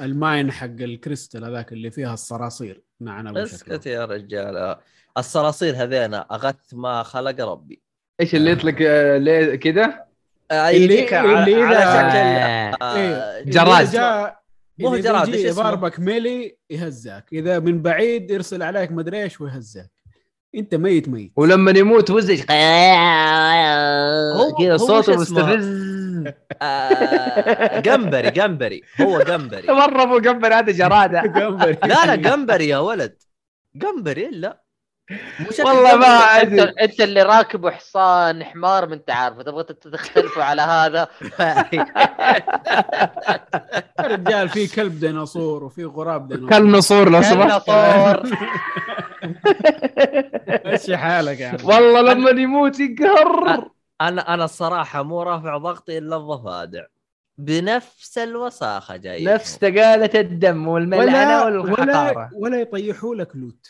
[0.00, 4.76] ال mine حق الكريستال هذاك اللي فيها الصراصير نعم ابو اسكت يا رجال
[5.18, 7.82] الصراصير هذينا أغث ما خلق ربي
[8.20, 10.04] إيش اللي يطلق آه، ليه كذا؟
[10.50, 12.76] آه، اللي- يجيك على, اللي إذا- على شكل آه.
[12.82, 13.44] آه، إيه.
[13.44, 14.40] جاء
[14.78, 19.90] مو إيش اسمه؟ يضاربك ميلي يهزك إذا من بعيد يرسل عليك مدري إيش ويهزك
[20.54, 22.42] أنت ميت ميت ولما يموت وزج
[24.58, 25.89] كذا صوته؟ مستفز
[26.62, 28.82] آه، جمبري جمبري.
[29.00, 29.66] هو جمبري.
[29.82, 31.20] مرة ابو قبل هذا جرادة.
[31.40, 31.76] جمبري.
[31.84, 33.16] لا لا جمبري يا ولد.
[33.74, 34.62] جمبري لا.
[35.40, 36.06] مو والله ما
[36.42, 36.42] جمبري.
[36.42, 36.72] انت أدري.
[36.84, 39.42] أنت اللي راكبه حصان حمار ما أنت عارفه.
[39.42, 41.08] تبغى تختلفوا على هذا؟
[41.40, 41.66] يا
[44.00, 46.58] رجال في كلب ديناصور وفي غراب ديناصور.
[46.58, 47.66] كل نصور لو سمحت.
[47.70, 48.22] ديناصور
[50.66, 53.70] مشي حالك يعني والله لما يموت يقهر.
[54.00, 56.86] أنا أنا الصراحة مو رافع ضغطي إلا الضفادع.
[57.38, 62.10] بنفس الوساخة جاي نفس تقالة الدم والملعنة ولا والحقارة.
[62.16, 63.66] ولا ولا يطيحوا لك لوت.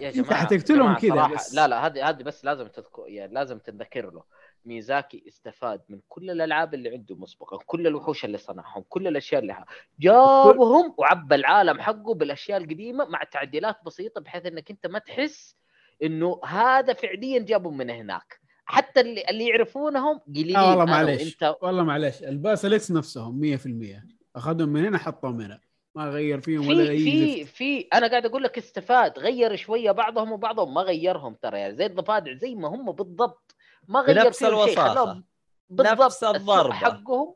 [0.00, 1.54] يا أنت جماعة حتقتلهم كذا بس.
[1.54, 4.22] لا لا هذه هذه بس لازم تذكر يعني لازم تتذكر له.
[4.64, 7.58] ميزاكي استفاد من كل الألعاب اللي عنده مسبقا.
[7.66, 9.64] كل الوحوش اللي صنعهم كل الأشياء اللي ها.
[10.00, 15.56] جابهم وعبى العالم حقه بالأشياء القديمة مع تعديلات بسيطة بحيث إنك أنت ما تحس
[16.02, 18.40] إنه هذا فعليا جابهم من هناك.
[18.70, 21.22] حتى اللي اللي يعرفونهم قليلين لا والله معليش.
[21.22, 21.56] وأنت.
[21.62, 22.22] والله معليش.
[22.22, 24.04] الباسلكس نفسهم 100%
[24.36, 25.60] أخذهم من هنا حطهم هنا.
[25.94, 27.44] ما غير فيهم ولا في اي في.
[27.44, 29.18] في أنا قاعد أقول لك استفاد.
[29.18, 31.58] غير شوية بعضهم وبعضهم ما غيرهم ترى.
[31.58, 33.56] يعني زي الضفادع زي ما هم بالضبط.
[33.88, 34.32] ما غير.
[34.32, 35.24] خلاهم
[35.70, 36.74] بالضبط نفس الضربة.
[36.74, 37.34] حقهم.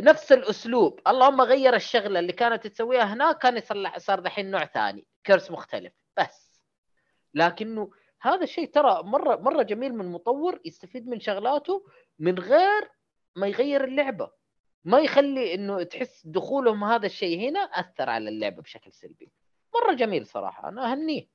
[0.00, 1.00] نفس الأسلوب.
[1.08, 5.92] اللهم غير الشغلة اللي كانت تسويها هناك كان يصلح صار دحين نوع ثاني كرس مختلف.
[6.18, 6.62] بس.
[7.34, 7.90] لكنه
[8.22, 11.84] هذا الشيء ترى مرة مرة جميل من مطور يستفيد من شغلاته
[12.18, 12.90] من غير
[13.36, 14.30] ما يغير اللعبة
[14.84, 19.32] ما يخلي إنه تحس دخولهم هذا الشيء هنا أثر على اللعبة بشكل سلبي
[19.74, 21.26] مرة جميل صراحة أنا أهنيه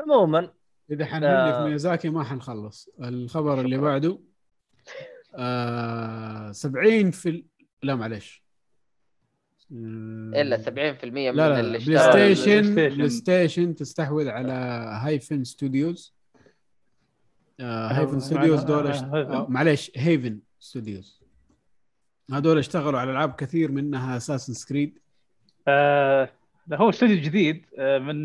[0.00, 0.52] عموما
[0.90, 1.62] إذا حنهني آه.
[1.62, 3.88] في ميازاكي ما حنخلص الخبر اللي شكراً.
[3.88, 4.18] بعده
[5.34, 7.44] آه 70 في ال...
[7.82, 8.42] لا معلش
[9.72, 12.74] آه، إلا 70% من لا لا اللي بلاي ستيشن.
[12.74, 14.52] بلاي ستيشن تستحوذ على
[15.02, 16.14] هايفن ستوديوز
[17.62, 19.04] آه هايفن ستوديوز دول اشت...
[19.48, 21.22] معلش هيفن ستوديوز.
[22.32, 24.98] هذول اشتغلوا على ألعاب كثير منها أساسنز كريد
[25.68, 26.28] آه
[26.72, 27.66] هو استوديو جديد.
[27.78, 28.16] آه من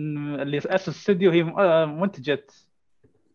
[0.41, 2.45] اللي اسس استوديو هي آه، منتجة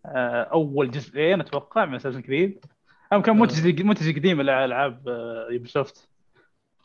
[0.06, 2.64] آه أول جزئين أتوقع من اساسن كريد
[3.12, 5.02] هم كان منتج منتج قديم لالعاب
[5.50, 6.08] يوبي سوفت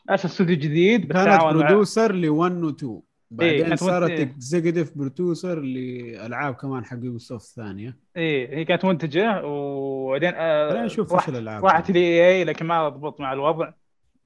[0.08, 3.00] اسس استوديو جديد كانت بالتعاون مع producer ل 1 و 2
[3.30, 9.42] بعدين كانت صارت executive producer لألعاب كمان حق يوبي سوفت ثانية إيه هي كانت منتجة
[9.44, 11.64] وبعدين آه نشوف وش راحت- الألعاب.
[11.64, 13.72] راحت لي إي لكن ما ضبط مع الوضع.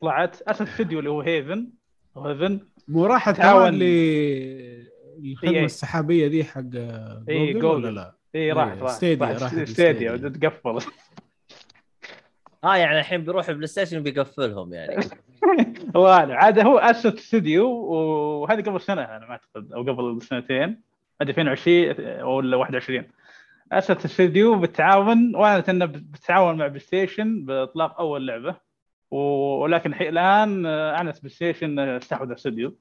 [0.01, 1.69] طلعت اسس استوديو اللي هو هيفن
[2.17, 3.83] هيفن مو راحت تعاون- كمان ل
[5.25, 5.65] الخدمه إيه.
[5.65, 7.95] السحابية دي حق إيه، جوجل ولا جوجل.
[7.95, 10.17] لا؟ إي إيه، راحت راحت ستيديا، راحت ستيديا.
[10.17, 10.79] تقفل.
[12.65, 14.97] آه يعني الحين بيروح بلاي ستيشن بيقفلهم يعني.
[15.97, 16.33] هو أعلم.
[16.33, 20.77] عاد هو اسس استوديو وهذه قبل سنة أنا ما أعتقد أو قبل سنتين ما
[21.21, 23.05] أدري 2020 ولا 21
[23.73, 28.57] اسس استوديو بالتعاون واعلنت انه بالتعاون مع بلاي ستيشن بإطلاق أول لعبة
[29.11, 32.77] ولكن الحين الآن آه، أعلنت بلاي ستيشن استحوذ على الاستوديو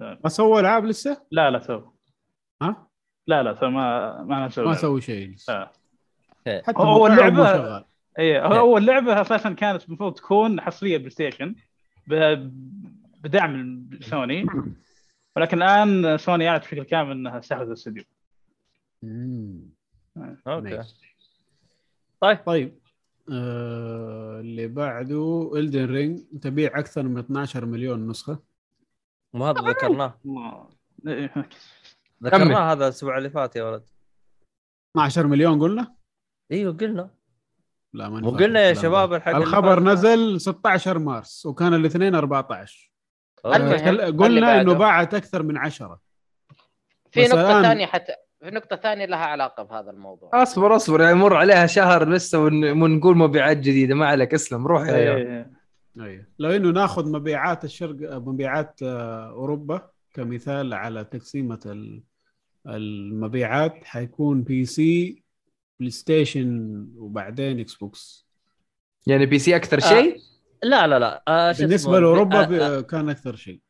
[0.00, 1.80] ما سووا العاب لسه؟ لا لا تو
[2.62, 2.86] ها؟
[3.26, 4.74] لا لا ما ما نزلوا ما.
[4.74, 5.52] سووا شيء لسه.
[5.54, 5.70] آه.
[6.46, 7.84] حتى اللعبة- شغال.
[8.18, 11.54] اي هو أول لعبة أساسا كانت المفروض تكون حصرية بلاي ستيشن
[13.20, 14.46] بدعم سوني.
[15.36, 18.04] ولكن الآن سوني أعلنت بشكل كامل أنها استحوذت الاستوديو.
[20.46, 20.82] أوكي.
[22.20, 22.38] طيب.
[22.46, 22.78] طيب.
[23.32, 28.38] آه اللي بعده إلدن رينج تبيع أكثر من 12 مليون نسخة.
[29.34, 30.18] مو هذا ذكرناه.
[30.24, 30.68] ما-.
[32.22, 33.82] ذكرناه هذا الأسبوع اللي فات يا ولد.
[34.96, 35.94] 12 مليون قلنا؟
[36.52, 37.10] إيوه قلنا.
[37.92, 42.90] لا ما مو قلنا يا شباب الحق الخبر؟ نزل 16 مارس وكان الاثنين 14
[43.44, 43.56] أوكي.
[43.56, 44.00] المهم.
[44.00, 44.74] آه، قلنا إنه.
[44.74, 46.00] باعت أكثر من 10
[47.10, 51.36] في نقطة ثانية حتى في نقطة ثانية لها علاقة بهذا الموضوع أصبر أصبر يعني يمر
[51.36, 55.16] عليها شهر لسه ون- ونقول مبيعات جديدة ما عليك اسلم روح يا.
[55.16, 55.50] إيه.
[56.00, 62.02] أيوه لو إنه ناخذ مبيعات الشرق مبيعات آه، أوروبا كمثال على تقسيمة ال-
[62.66, 65.22] المبيعات حيكون PC
[65.80, 68.26] بلاي ستيشن وبعدين إكس بوكس
[69.06, 69.80] يعني PC أكثر آه.
[69.80, 70.16] شيء؟
[70.62, 71.22] لا لا لا.
[71.28, 73.60] آه بالنسبة؟ لأوروبا آه، آه، كان أكثر شيء.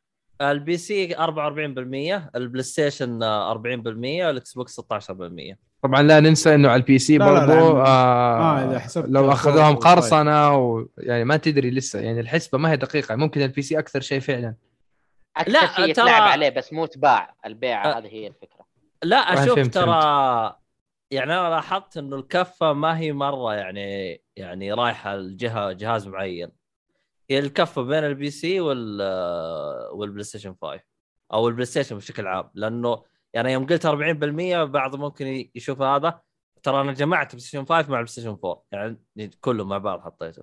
[0.40, 6.80] ال PC 44% البلاي ستيشن آه، 40% والاكس بوكس 16% طبعا لا ننسى إنه على
[6.80, 9.94] ال PC لا، لا، لا، برضو عن- آه آه، لو اخذوهم وفايف.
[9.94, 10.86] قرصنه و...
[10.98, 12.00] يعني ما تدري لسه.
[12.00, 13.16] يعني الحسبة ما هي دقيقة.
[13.16, 14.54] ممكن ال PC أكثر شيء فعلا.
[15.36, 17.34] أكثر لا، شيء ترى- يتلعب عليه بس مو تباع.
[17.46, 17.98] البيع آه.
[17.98, 18.66] هذه هي الفكرة.
[19.02, 20.56] لا آه، أشوف فهمت، ترى
[21.10, 26.52] يعني أنا لاحظت إنه الكفة ما هي مرة يعني يعني رايحة الجهه جهاز معين.
[27.30, 29.02] هي الكفة بين ال PC وال
[29.92, 30.80] والبلاي ستيشن 5
[31.32, 32.50] أو البلاي ستيشن بشكل عام.
[32.54, 33.90] لأنه يعني يوم قلت 40%
[34.64, 36.20] بعض ممكن يشوف هذا.
[36.62, 40.42] ترى أنا جمعت بلاي ستيشن 5 مع بلاي ستيشن 4 يعني كله مع بعض حطيته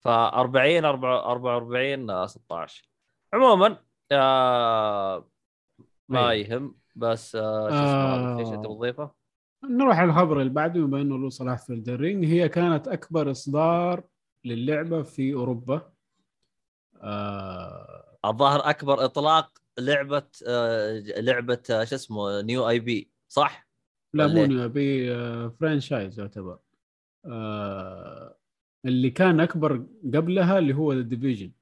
[0.00, 2.88] ف 40 44 آه، 16
[3.34, 3.78] عموما
[4.12, 5.30] آه
[6.08, 6.48] ما أيوة.
[6.48, 8.62] يهم بس آه شو اسمه هذا؟ في شيء آه.
[8.62, 9.21] تبغى تضيفه؟
[9.70, 13.30] نروح على الخبر اللي بعده بما إنه له صلة في Elden Ring هي كانت أكبر
[13.30, 14.04] إصدار
[14.44, 15.92] للعبة في أوروبا.
[17.02, 23.68] آه الظاهر أكبر إطلاق لعبة آه لعبة آه شو اسمه new IP صح؟
[24.14, 26.58] لا مو إيه؟ new IP آه franchise يعتبر.
[27.24, 28.36] آه
[28.84, 31.52] اللي كان أكبر قبلها اللي هو The Division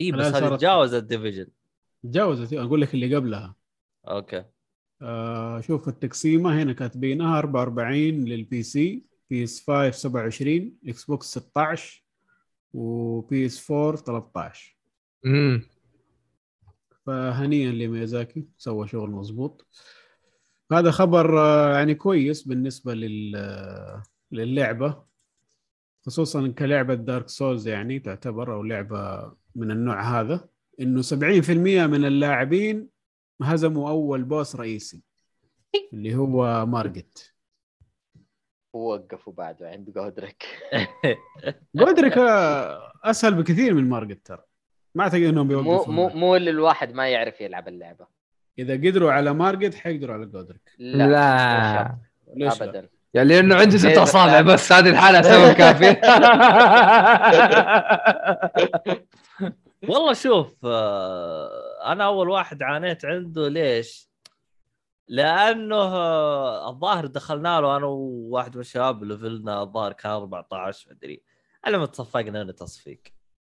[0.00, 1.46] اي بس هذه صارت- تجاوز ال Division
[2.02, 3.54] تجاوزت أقول لك اللي قبلها.
[4.08, 4.44] أوكي.
[5.02, 12.04] آه شوف التقسيمة هنا كاتبينها 44 لل PC PS 5 27 Xbox 16
[12.74, 14.76] و PS 4 13
[15.26, 15.62] امم
[17.06, 19.66] فهنيئا لميازاكي سوى شغل مظبوط.
[20.72, 25.04] هذا خبر آه، يعني كويس بالنسبة لل آه، للعبة
[26.06, 30.48] خصوصا كلعبة Dark Souls يعني تعتبر أو لعبة من النوع هذا
[30.80, 31.50] إنه 70%
[31.86, 32.91] من اللاعبين
[33.42, 35.02] هزموا أول boss رئيسي
[35.92, 37.32] اللي هو Margit.
[38.72, 40.44] ووقفوا بعده عند Godrick.
[41.76, 42.14] Godrick
[43.04, 44.42] أسهل بكثير من Margit ترى.
[44.94, 46.14] ما أعتقد إنهم مو بيوقفوا مو معه.
[46.16, 48.06] مو اللي الواحد ما يعرف يلعب اللعبة.
[48.58, 50.60] إذا قدروا على Margit حيقدروا على Godrick.
[50.78, 51.96] لا, لا.
[52.36, 52.88] ليش لا؟ ابدا.
[53.14, 55.90] يعني لأنه عنده ست أصابع بس- بس هذه الحالة سبب كافي
[59.88, 61.50] والله شوف آه،
[61.86, 64.08] أنا أول واحد عانيت عنده ليش؟
[65.08, 65.84] لأنه
[66.68, 71.22] الظاهر دخلنا له أنا وواحد من الشباب level نا الظاهر كان 14 مدري
[71.64, 73.02] على ما تصفقنا أنا تصفيق.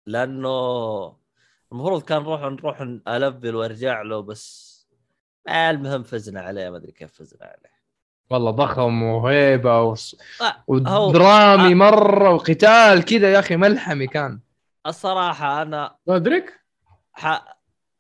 [0.06, 1.18] لأنه
[1.72, 4.72] المفروض كان نروح نروح الفل وأرجع له بس
[5.50, 7.72] المهم فزنا عليه ما أدري كيف فزنا عليه.
[8.30, 10.16] والله ضخم وهيبة وص...
[10.42, 10.46] آه،
[10.90, 11.76] هو- ودرامي آه.
[11.76, 14.40] مرة وقتال كذا يا أخي ملحمي كان.
[14.88, 16.60] الصراحة أنا جودريك
[17.14, 17.28] ح...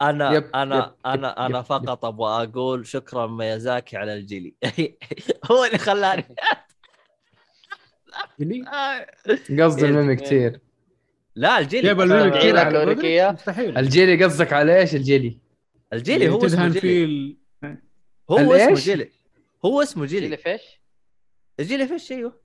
[0.01, 4.53] أنا يب، أنا يب، أنا يب، أنا يب، فقط أبغى أقول شكرا ميازاكي على الجيلي.
[5.51, 6.35] هو اللي خلاني.
[8.39, 8.65] اللي
[9.63, 10.15] قصدي الميمي.
[10.15, 10.59] كثير
[11.35, 13.77] لا الجيلي جاب الميمي كثير على؟ مستحيل.
[13.77, 15.37] الجيلي قصدك على إيش الجيلي؟
[15.93, 17.37] الجيلي هو اسمه جيلي.
[18.29, 19.11] هو اسمه؟ جيلي.
[19.65, 20.21] هو اسمه جيلي.
[20.21, 20.81] جيلي فيش؟
[21.59, 22.40] الجيلي فيش أيوه.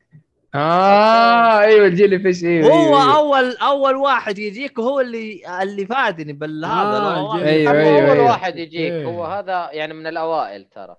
[0.56, 3.16] آه أيوه الجيلي فيش أيوه هو أيوة أيوة.
[3.16, 7.38] أول أول واحد يجيك وهو اللي اللي فادني بالهذا آه،.
[7.38, 8.24] أيوة، هو أيوة، أول أيوة.
[8.24, 9.04] واحد يجيك إيه.
[9.06, 10.96] هو هذا يعني من الأوائل ترى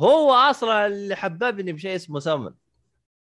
[0.00, 2.50] هو أصلا اللي حببني بشيء اسمه سمن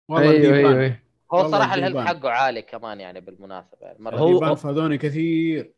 [0.08, 0.66] والله أيوه الديبان.
[0.66, 0.96] أيوه أيوة.
[1.32, 1.96] هو صراحة الهيلث.
[1.96, 5.72] حقه عالي كمان يعني بالمناسبة يعني مرة هو- فادوني كثير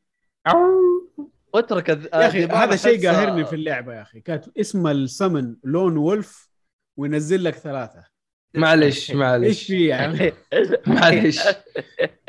[1.54, 6.50] اترك يا أخي هذا شيء قاهرني في اللعبة يا أخي كانت اسم السمن لون ولف
[6.96, 8.11] وينزل لك ثلاثة
[8.54, 9.66] معلش إيش معلش.
[9.66, 10.32] في يعني؟
[10.86, 11.40] معلش.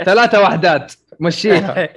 [0.06, 1.90] ثلاثة وحدات مشيها.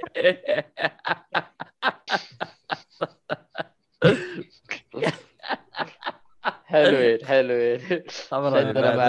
[6.65, 7.79] حلوين حلوين.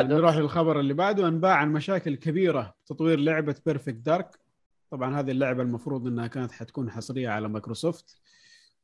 [0.02, 1.28] نروح للخبر اللي بعده.
[1.28, 4.38] أنباء عن مشاكل كبيرة تطوير لعبة Perfect Dark
[4.90, 8.20] طبعا هذه اللعبة المفروض إنها كانت حتكون حصرية على مايكروسوفت.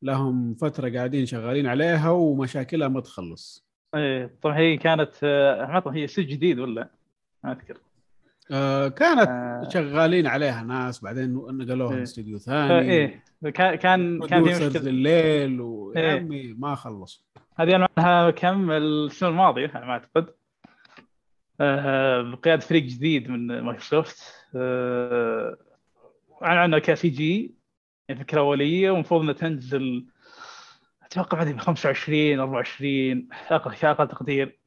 [0.02, 3.63] لهم فترة قاعدين شغالين عليها ومشاكلها ما تخلص.
[3.94, 6.88] إيه طبعا هي كانت آه، ما هي سجن جديد ولا؟
[7.44, 7.76] ما أذكر.
[8.50, 11.98] آه كانت آه، شغالين عليها ناس بعدين نقلوها إيه.
[11.98, 12.90] لاستوديو آه، ثاني.
[12.92, 14.88] إيه كان كان كان في مشكلة.
[14.90, 16.20] الليل ويا إيه.
[16.20, 17.22] عمي ما خلصوا.
[17.56, 20.26] هذه أنا عنها كم؟ السنة الماضية على ما أعتقد.
[21.60, 24.22] آه، بقياده فريق جديد من مايكروسوفت.
[24.56, 25.56] آه،
[26.42, 27.54] اعلن عنها ك CG
[28.08, 30.06] يعني فكرة أولية ومفروض إنها تنزل
[31.14, 34.60] أتوقع بعد ب 25 24 أقل أقل تقدير.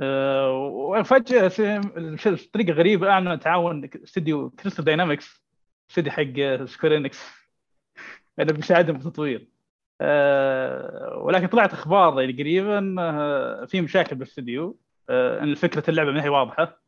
[0.00, 1.48] آه، وفجأة
[2.26, 5.44] بطريقه غريبة اعلنوا تعاون استوديو Crystal Dynamics
[5.90, 7.24] استوديو حق Square Enix.
[8.40, 9.48] انه بيساعدهم بالتطوير
[10.00, 14.78] آه، ولكن طلعت أخبار يعني قريبا آه، في مشاكل بالاستديو
[15.10, 16.82] إن فكرة اللعبة ما هي واضحة.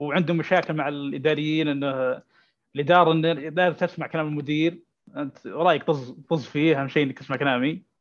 [0.00, 2.22] وعندهم مشاكل مع الإداريين إنه
[2.76, 4.82] الإدارة ان الاداره تسمع كلام المدير.
[5.16, 7.95] أنت رأيك طز طز فيه؟ أهم شيء إنك تسمع كلامي.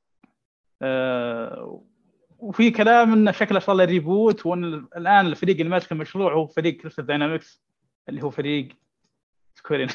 [0.81, 1.81] آه،
[2.39, 4.63] وفي كلام انه شكله صار له reboot وإن
[4.97, 7.63] الآن الفريق اللي ماسك المشروع هو فريق Crystal Dynamics
[8.09, 8.67] اللي هو فريق
[9.55, 9.87] Square.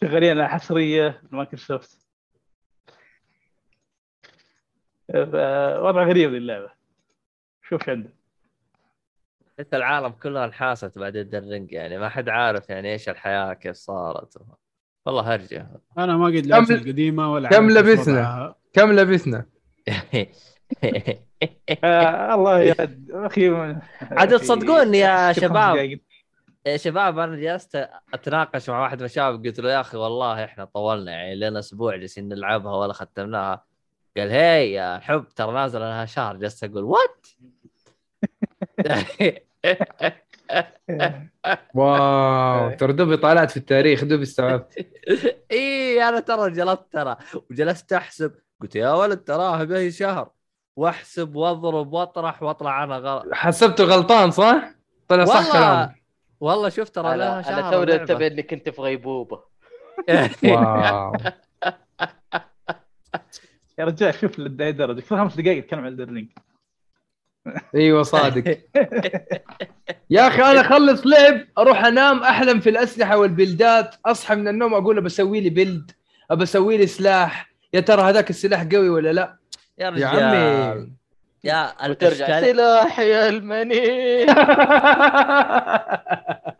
[0.00, 2.06] شغالين على حصرية مايكروسوفت
[5.10, 6.70] آه، وضع غريب للعبة
[7.68, 8.10] شوف عنده
[9.58, 13.76] حتى العالم كله انحاست بعد Elden Ring يعني ما حد عارف يعني إيش الحياة كيف
[13.76, 14.36] صارت
[15.06, 15.68] والله هرجه
[15.98, 17.56] أنا ما قد لعبت كم- القديمة ولا كم؟
[18.10, 18.56] وضعها.
[18.72, 19.46] كم لبثنا؟
[21.84, 22.74] آه الله يا
[23.10, 23.48] أخي.
[24.00, 25.98] عاد تصدقون يا شباب.
[26.66, 30.64] يا شباب أنا جلست أتناقش مع واحد من الشباب قلت له يا أخي والله إحنا
[30.64, 33.64] طولنا يعني لنا أسبوع جالسين نلعبها ولا ختمناها.
[34.16, 36.36] قال هي يا حب ترى نازل لها شهر.
[36.36, 37.26] جلست أقول what
[41.74, 44.86] wow ترى دوبي طالعت في التاريخ دوبي استوعبت.
[45.52, 47.16] اي أنا ترى جلست ترى.
[47.50, 50.30] وجلست أحسب قلت يا ولد تراها به شهر
[50.76, 54.74] واحسب واضرب واطرح واطلع أنا غلط حسبته غلطان صح؟
[55.08, 56.02] طلع صح والله كلامك.
[56.40, 57.94] والله شفت ترى لها أنا شهر أنا توني.
[57.94, 59.42] أنتبه اني كنت في غيبوبة.
[60.44, 61.12] wow.
[63.78, 65.00] يا رجال شوف لهي درجة.
[65.00, 66.28] في خمس دقائق تتكلم عن Elden Ring
[67.74, 68.44] أيوه صادق.
[70.10, 74.48] يا أخي أنا أخلص لعب أروح أنام أحلم في الأسلحة وال build ات أصحى من
[74.48, 75.90] النوم أقول بسوي لي build
[76.30, 77.51] أبى أسوي لي سلاح.
[77.74, 79.36] يا ترى هذاك السلاح قوي ولا لا؟
[79.78, 80.24] يا يا رجال.
[80.24, 80.92] عمي.
[81.44, 84.18] يا وترجع سلاح يا المني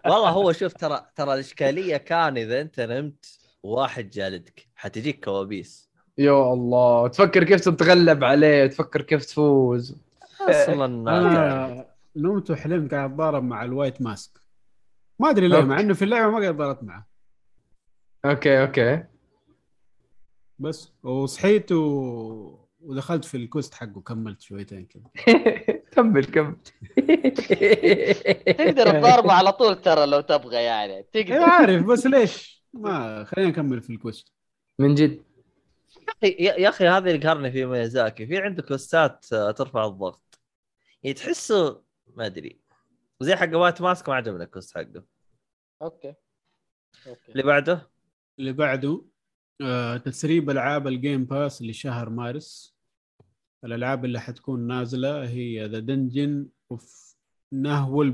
[0.06, 3.26] والله هو شوف ترى ترى الإشكالية كان إذا أنت نمت
[3.62, 5.90] واحد جالدك حتجيك كوابيس.
[6.18, 7.08] يا الله.
[7.08, 9.96] تفكر كيف تتغلب عليه تفكر كيف تفوز.
[10.40, 10.86] أصلا
[12.16, 14.40] نمت وحلمت قاعد أتضارب مع ال White Mask.
[15.18, 15.80] ما أدري ليه مع.
[15.80, 17.06] إنه في اللعبة ما قاعد ضربت معه.
[18.24, 19.04] أوكي أوكي.
[20.58, 20.92] بس.
[21.02, 22.62] وصحيت و...
[22.80, 25.02] ودخلت في ال quest حقه كملت شويتين كذا
[25.92, 26.56] كمل كمل.
[28.46, 31.02] تقدر تضاربه على طول ترى لو تبغى يعني.
[31.02, 31.40] تقدر.
[31.42, 34.32] عارف بس ليش؟ ما خلينا نكمل في ال quest.
[34.78, 35.22] من جد.
[36.22, 38.26] يا يا أخي هذا اللي قهرني في ميازاكي.
[38.26, 40.40] في عنده quest ات ترفع الضغط.
[41.02, 41.82] يعني تحسه
[42.16, 42.60] ما أدري.
[43.20, 45.04] زي حق white mask ما عجبني ال cost حقه.
[45.82, 46.14] okay.
[47.06, 47.32] okay.
[47.32, 47.90] اللي بعده؟
[48.38, 49.04] اللي بعده؟
[50.04, 52.76] تسريب ألعاب ال Game Pass لشهر مارس.
[53.64, 57.16] الألعاب اللي حتكون نازلة هي The Dungeon of
[57.52, 58.10] Naheul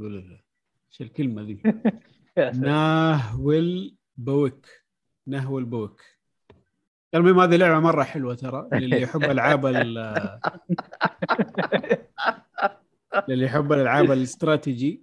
[0.00, 0.40] ولا لا
[0.90, 1.62] إيش الكلمة ذي.
[2.54, 4.66] Naheulbeuk
[5.26, 6.02] Naheulbeuk
[7.14, 10.40] المهم هذه لعبة مرة حلوة ترى للي يحب ألعاب ال-
[13.28, 15.02] للي يحب الالعاب ال strategy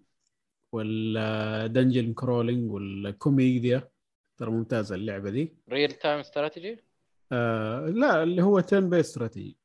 [0.72, 3.90] وال dungeon crawling والكوميديا
[4.38, 5.54] ترى ممتازة اللعبة دي.
[5.70, 6.84] real time strategy
[7.32, 9.58] آه لا اللي هو turn-based strategy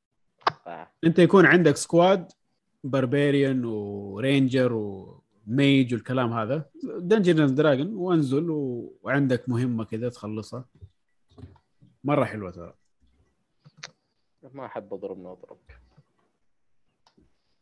[1.04, 2.32] أنت يكون عندك squad
[2.84, 6.70] barbarian و ranger و mage والكلام هذا.
[6.84, 8.92] dungeon dragon وانزل و...
[9.02, 10.64] وعندك مهمة كذا تخلصها.
[12.04, 12.74] مرة حلوة ترى.
[14.52, 15.58] ما أحب أضرب نضرب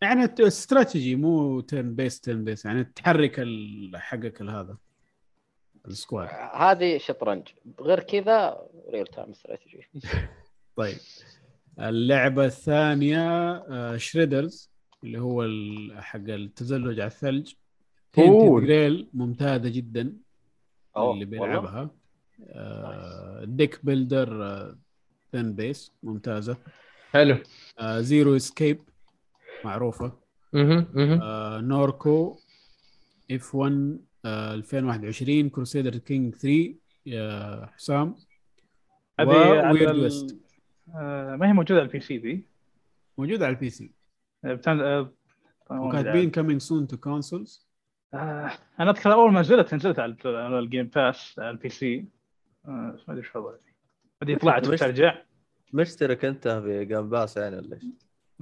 [0.02, 3.46] يعني استراتيجي مو turn-based turn-based يعني تحرك
[3.94, 4.76] حقك هذا.
[5.86, 6.28] ال squad.
[6.54, 7.48] هذه شطرنج.
[7.80, 9.88] غير كذا real time strategy
[10.76, 10.96] طيب.
[11.78, 14.70] اللعبة الثانية آه، Shredders
[15.04, 17.52] اللي هو ال- حق التزلج على الثلج.
[18.60, 20.12] Grail ممتازة جدا.
[20.96, 21.90] أوه، اللي؟ بيلعبها.
[22.48, 24.78] آه، deck builder آه،
[25.32, 26.56] turn-based ممتازة.
[27.10, 27.36] حلو.
[27.78, 28.78] آه Zero Escape
[29.64, 30.12] معروفة.
[30.54, 32.36] أها أها آه Norco
[33.30, 36.74] F1 آه 2021 Crusader Kings 3
[37.06, 38.14] يا حسام
[39.20, 40.38] هذه على ال- West
[40.94, 42.44] آه، ما هي موجودة على ال PC ذي
[43.18, 43.92] موجودة على ال PC.
[44.44, 44.80] آه، بتن...
[44.80, 45.12] آه،
[45.70, 47.68] وكاتبين coming soon to consoles
[48.14, 48.50] أنا
[48.90, 52.04] اذكر أول ما نزلت نزلت على على ال Game Pass على ال PC.
[52.64, 53.58] ما أدري إيش وضعي.
[54.20, 55.22] بعدين طلعت مش- وترجع
[55.72, 57.84] مشترك أنت في Game Pass يعني ولا إيش؟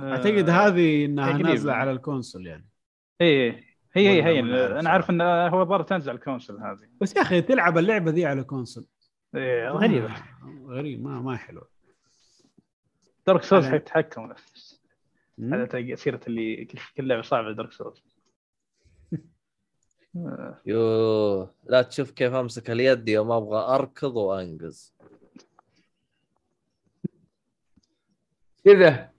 [0.01, 1.39] أعتقد هذه إنها.
[1.39, 2.67] نازلة على ال console يعني.
[3.21, 3.65] اي
[3.97, 4.41] هي هي هي.
[4.81, 6.89] أنا عارف إن هو ضار تنزل على ال console هذه.
[7.01, 8.85] بس يا أخي تلعب اللعبة ذي على console.
[9.35, 10.07] إيه، غريبة.
[10.13, 11.63] آه، غريب ما ما حلو.
[13.27, 14.33] Dark Souls على- حق تحكم
[15.39, 16.65] مم؟ هذا سيرة اللي
[16.97, 18.03] كل لعبة صعبة دارك سولز
[20.17, 24.95] آه، يوه لا تشوف كيف أمسك اليد يوم أبغى أركض وأنقز.
[28.65, 29.11] كذا.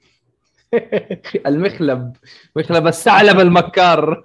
[1.48, 2.16] المخلب
[2.56, 4.24] مخلب الثعلب المكار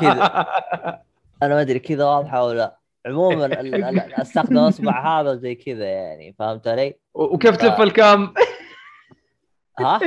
[0.00, 0.46] كذا.
[1.42, 3.50] أنا ما أدري كذا واضحة ولا لا عموما
[4.22, 8.34] أستخدم أصبع هذا زي كذا يعني فهمت علي؟ وكيف تلف الكام
[9.80, 10.00] ها؟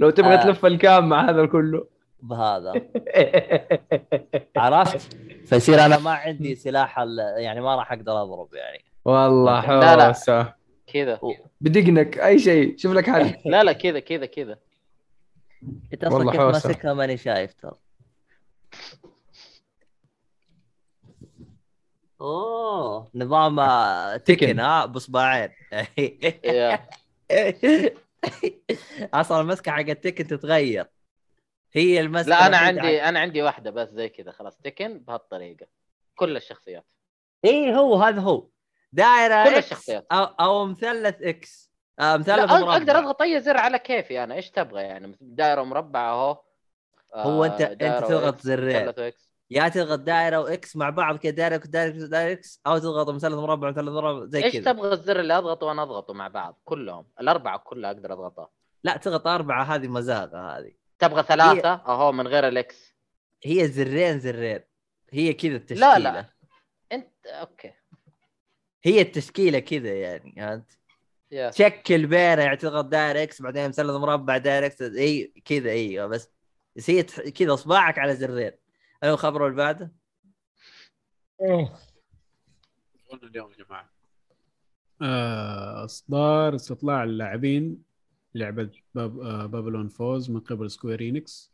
[0.00, 0.42] لو تبغى آه.
[0.42, 1.86] تلف الكام مع هذا كله
[2.22, 2.72] بهذا
[4.56, 9.96] عرفت؟ فيصير أنا ما عندي سلاح ال- يعني ما راح أقدر أضرب يعني والله لا،
[9.96, 10.04] لا.
[10.06, 10.52] حوسة
[10.86, 11.20] كذا
[11.60, 14.56] بدقنك أي شيء شوف لك حل لا لا كذا كذا كذا
[15.92, 16.40] انت أصلا كيف.
[16.40, 17.78] ماسكها ماني شايف ترى
[22.20, 24.60] اوه نظام آه، تكن.
[24.60, 25.50] ها باصبعين
[26.44, 26.88] يا.
[29.14, 30.86] أصلا المسكة حق ال Tekken تتغير
[31.72, 35.66] هي المسكة لا أنا عندي أنا عندي واحدة بس زي كذا خلاص Tekken بهالطريقة
[36.14, 36.92] كل الشخصيات
[37.44, 38.48] اي هو هذا هو
[38.92, 40.06] دائره كل الشخصيات.
[40.12, 41.69] أو, أو مثلث X
[42.00, 46.38] آه مربع أقدر أضغط أي زر على كيفي أنا إيش تبغى يعني؟ دائرة مربع أهو.
[47.14, 48.92] هو آه، أنت دائرة تضغط و X، زرين.
[49.50, 53.34] يا تضغط دائرة و X مع بعض كذا دائرة دائرة دائرة X أو تضغط مثلث
[53.34, 54.72] مربع مثلث مربع زي إيش كذا.
[54.72, 57.06] تبغى الزر اللي أضغطه وأنا أضغطه مع بعض؟ كلهم.
[57.20, 58.48] الأربعة كلها أقدر أضغطها.
[58.84, 60.72] لا تضغط أربعة هذه مزاقه هذه.
[60.98, 62.94] تبغى ثلاثة؟ أهو من غير ال X.
[63.44, 64.60] هي زرين زرين.
[65.10, 66.12] هي كذا التشكيله لا.
[66.12, 66.24] لا
[66.92, 67.72] انت okay.
[68.84, 70.79] هي التشكيلة كذا يعني فهمت؟
[71.30, 76.06] يا تشكل بينها يعني تضغط داير X بعدين مثلث مربع داير X إي كذا أيوه
[76.06, 76.30] بس
[76.76, 78.52] بس هي كذا اصبعك على زرين.
[79.02, 79.92] أنا الخبر اللي بعده؟
[83.08, 83.90] قلنا اليوم يا جماعة.
[85.02, 87.82] آه، إصدار استطلاع اللاعبين
[88.34, 91.52] لعبة باب آه، Babylon's Fall من قبل Square Enix.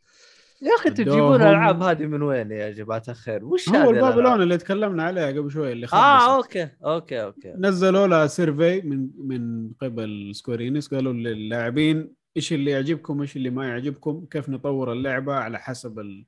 [0.61, 4.57] يا أخي تجيبون الالعاب هذه من وين يا جماعة الخير؟ وش هو؟ ال Babylon اللي
[4.57, 7.53] تكلمنا عليه قبل شوي اللي آه خبص okay okay okay.
[7.57, 13.49] نزلوا لها survey من من قبل Square Enix قالوا للاعبين إيش اللي يعجبكم إيش اللي
[13.49, 16.25] ما يعجبكم كيف نطور اللعبة على حسب ال...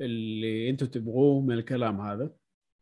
[0.00, 2.30] اللي أنتم تبغوه من الكلام هذا.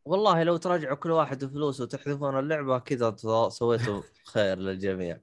[0.05, 3.15] والله لو تراجعوا كل واحد فلوسه وتحذفون اللعبة كذا
[3.49, 5.17] سويتوا خير للجميع.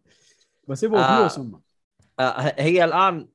[0.69, 1.19] بس يبغوا آه.
[1.19, 1.61] فلوس هم.
[2.21, 3.29] آه هي الآن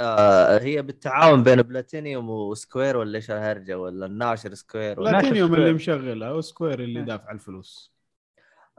[0.00, 5.54] آه هي بالتعاون بين Platinum و Square ولا إيش الهرجة؟ ولا الناشر Square ولا بلاتينيوم.
[5.54, 7.06] اللي مشغلها و Square اللي إيه.
[7.06, 7.92] دافع الفلوس.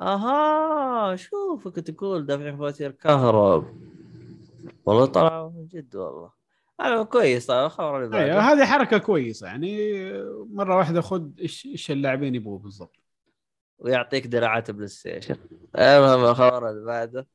[0.01, 3.73] أها شوفك تقول دافعين فواتير كهرب
[4.85, 6.31] والله طلعوا من جد والله.
[6.79, 10.01] أنا كويس طيب الخبر اللي أيوه هذه حركة كويسة يعني
[10.53, 12.95] مرة واحدة خذ إيش إيش اللاعبين يبغوا بالضبط.
[13.79, 15.35] ويعطيك دراعات PlayStation
[15.75, 17.27] المهم الخبر اللي بعده.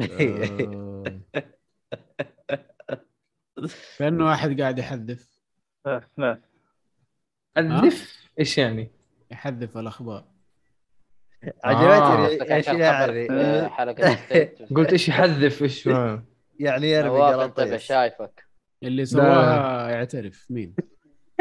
[0.00, 1.20] آه.
[3.98, 5.40] كأنه واحد قاعد يحذف.
[5.86, 6.40] آه، لا.
[7.58, 8.90] الذف إيش يعني؟
[9.30, 10.24] يحذف الأخبار.
[11.64, 14.58] عجبتني قصدك إيش يعني آه، حلقة ستيت.
[14.76, 15.86] قلت إيش يحذف إيش
[16.58, 18.46] يعني يرمي انتبه قراطيس شايفك.
[18.82, 20.46] اللي سواها يعترف.
[20.50, 20.74] مين؟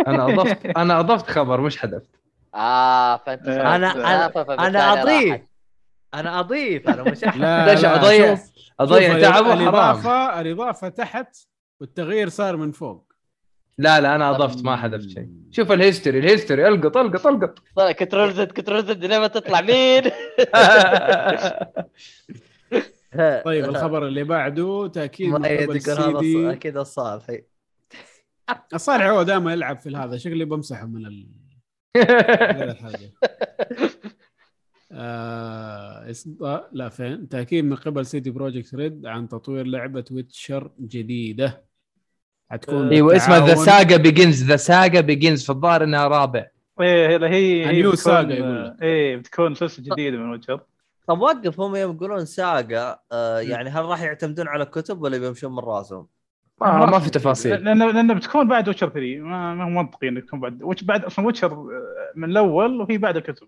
[0.08, 2.10] أنا أضفت أنا أضفت خبر مش حذفت.
[2.56, 3.92] آه فانت آه، أنا
[4.68, 5.42] أنا أضيف.
[6.14, 6.90] أنا أضيف.
[6.90, 7.24] أنا مش
[7.86, 8.38] أضيع؟
[8.80, 11.38] أضيع تعبه حرام الاضافه الإضافة تحت
[11.80, 13.14] والتغيير صار من فوق.
[13.78, 15.30] لا لا أنا أضفت ما حذفت شيء.
[15.52, 17.60] شوف الهيستوري الهيستوري ألقط ألقط ألقط.
[18.00, 20.04] Control Z Control Z لين ما تطلع مين؟
[23.46, 26.52] طيب الخبر اللي بعده تأكيد ما دي.
[26.52, 27.44] أكيد الصالحي
[28.74, 31.28] الصالح هو دائما يلعب في هذا شكلي بمسحه من ال...
[32.70, 33.12] الحاجة
[34.92, 41.69] آه إصدار- لا فين؟ تأكيد من قبل CD Projekt Red عن تطوير لعبة Witcher جديدة.
[42.52, 46.46] حتكون أيوه اسمها The Saga Begins The Saga Begins في الظاهر إنها رابع.
[46.82, 48.76] إيه هي هي هي ال new بتكون- saga يقول لك.
[48.82, 50.60] إيه بتكون سلسله جديده من Witcher
[51.08, 55.52] طب وقف هم يوم يقولون saga آه يعني هل راح يعتمدون على كتب ولا بيمشون
[55.52, 56.08] من رأسهم؟
[56.62, 57.64] ما, ما في تفاصيل.
[57.64, 61.04] لأن لأن بتكون بعد Witcher 3 ما ما هو منطقي إنك تكون بعد وش بعد
[61.06, 61.68] أصلا Witcher
[62.16, 63.48] من الأول وهي بعد الكتب.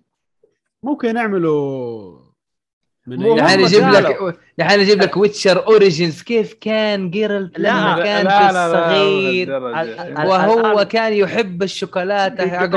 [0.83, 2.19] ممكن يعملوا
[3.07, 4.31] الحين يجيب قالوا.
[4.31, 8.53] لك الحين يجيب لك Witcher Origins كيف كان Geralt لا، لما كان لا، في لا،
[8.53, 9.81] لا، الصغير بالدرجة.
[9.81, 12.75] ال- ال- وهو كان يحب الشوكولاتة يقعد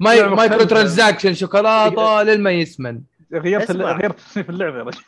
[0.00, 0.64] micro.
[0.64, 3.00] transaction شوكولاتة للما يسمن
[3.32, 3.70] غيرت.
[3.70, 5.00] غيرت تصنيف اللعبة يا رجل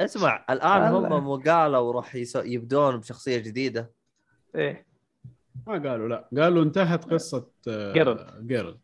[0.00, 0.82] اسمع الآن.
[0.82, 2.14] هم مو قالوا راح.
[2.36, 3.90] يبدون بشخصية جديدة
[4.56, 4.86] إيه
[5.66, 8.26] ما قالوا لا قالوا انتهت قصة آه، Geralt.
[8.46, 8.78] Geralt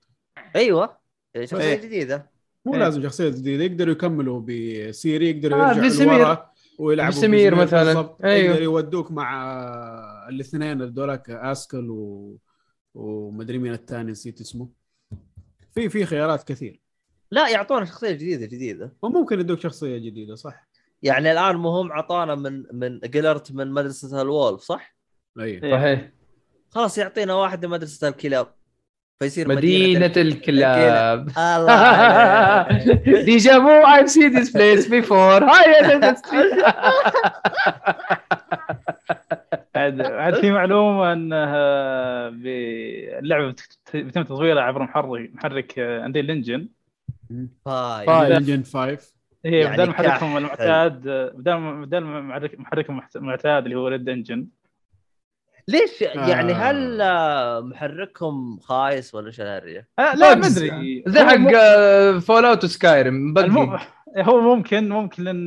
[0.56, 0.96] أيوه
[1.44, 1.80] شخصية إيه.
[1.82, 2.31] جديدة
[2.66, 2.80] مو إيه.
[2.80, 6.18] لازم شخصية جديده يقدروا يكملوا ب Ciri يقدروا آه، يرجعوا Vesemir.
[6.18, 8.16] لورا ويلعبوا Vesemir مثلاً.
[8.24, 8.54] أيوه.
[8.54, 12.36] يقدروا يودوك مع آه، الاثنين هذولاك Eskel و...
[12.94, 14.68] ومدري مين الثاني نسيت اسمه
[15.74, 16.80] في في خيارات كثير
[17.30, 20.68] لا يعطونا شخصية جديدة جديدة وممكن يدوك شخصية جديدة صح
[21.02, 24.96] يعني الآن مو هم عطانا من من Geralt من مدرسة ال Wolf صح؟
[25.40, 25.76] اي إيه.
[25.76, 26.12] صحيح
[26.70, 28.54] خلاص يعطينا واحد من مدرسة الكلاب
[29.22, 31.28] فيصير مدينة الكلاب.
[31.28, 33.08] الله عليك.
[33.28, 35.42] Déjà vu I've seen this place before.
[35.42, 36.00] high
[39.76, 41.46] عاد عاد في معلومة انه
[42.30, 42.46] ب-
[43.18, 46.68] اللعبة بت- بيتم تطويرها عبر محرك محرك Unreal Engine
[47.64, 48.36] five five.
[48.36, 48.98] Engine 5
[49.44, 50.36] هي يعني بدل محركهم.
[50.36, 51.00] المعتاد
[51.34, 54.46] بدل بدل محرك محركهم المعتاد اللي هو RED Engine.
[55.68, 56.70] ليش يعني آه.
[56.70, 60.46] هل آه، محركهم خايس ولا شو الهرجه؟ آه لا ما.
[60.46, 61.38] أدري زي حق
[62.18, 63.34] Fallout و Skyrim
[64.18, 65.46] هو ممكن ممكن لأن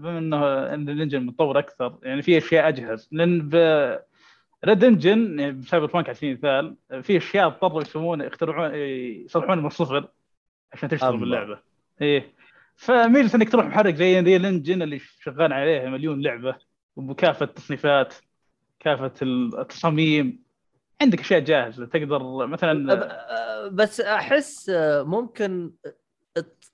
[0.00, 3.54] بما إنه إن ال engine متطور أكثر يعني في أشياء أجهز لأن ب
[4.64, 9.66] RED Engine يعني ب Cyberpunk على سبيل المثال في أشياء اضطروا يسوون يخترعون يصلحون من
[9.66, 10.08] الصفر
[10.72, 11.16] عشان تشتغل.
[11.16, 11.58] باللعبة
[12.00, 12.34] إيه
[12.76, 16.56] فميزه إنك تروح محرك زي Unreal Engine اللي شغال عليه مليون لعبة
[16.96, 18.14] وبكافة التصنيفات
[18.86, 20.42] كافة التصاميم.
[21.02, 22.94] عندك أشياء جاهزة تقدر مثلا
[23.68, 25.72] بس أحس آه، ممكن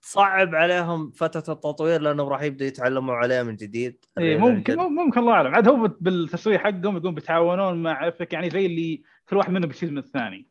[0.03, 4.05] تصعب عليهم فترة التطوير لانهم راح يبدوا يتعلموا عليه من جديد.
[4.19, 5.55] إيه ممكن ممكن الله أعلم.
[5.55, 9.93] عاد هو بالتسويق حقهم يقوم بيتعاونون مع Epic يعني زي اللي كل واحد منهم بيشيل
[9.93, 10.47] من الثاني.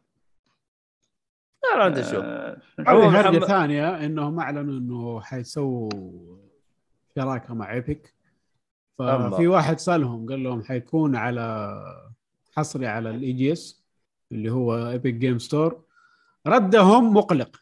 [1.78, 2.24] لا شوف.
[2.24, 5.90] آه، عموماً هذه هرجه محمد- ثانية إنهم أعلنوا إنه حيسووا
[7.16, 8.14] شراكة مع Epic.
[9.32, 11.76] ففي واحد سألهم قال لهم حيكون على
[12.58, 13.84] حصري على ال EGS
[14.32, 15.84] اللي هو Epic Game Store
[16.48, 17.56] ردهم مقلق.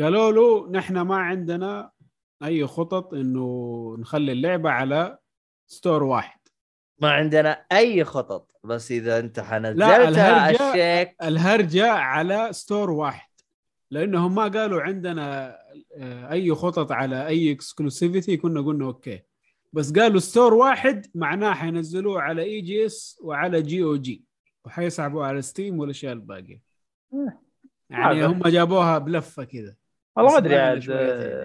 [0.00, 1.90] قالوا له نحن ما عندنا
[2.44, 5.18] أي خطط إنه نخلي اللعبة على
[5.66, 6.38] store واحد.
[6.98, 11.16] ما عندنا أي خطط بس إذا أنت حنزلت الهرجة- الشيك.
[11.22, 13.28] الهرجة على store واحد.
[13.90, 15.56] لأنهم ما قالوا عندنا
[16.32, 19.22] أي خطط على أي exclusivity كنا قلنا okay.
[19.74, 24.24] بس قالوا store واحد معناه حينزلوه على EGS وعلى GOG
[24.64, 26.60] وحيسحبوه على ستيم والاشياء الباقيه
[27.90, 28.26] يعني هذا.
[28.26, 29.74] هم جابوها بلفة كذا.
[30.16, 30.90] والله ما أدري عاد.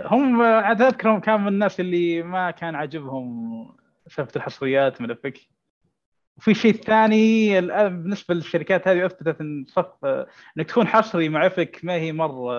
[0.06, 3.76] هم عاد أذكرهم كان من الناس اللي ما كان عاجبهم
[4.08, 5.40] سالفة الحصريات من افك
[6.38, 10.06] وفي شيء ثاني الآن بالنسبة للشركات هذه أثبتت إن صف
[10.58, 12.52] إنك تكون حصري مع افك ما هي مره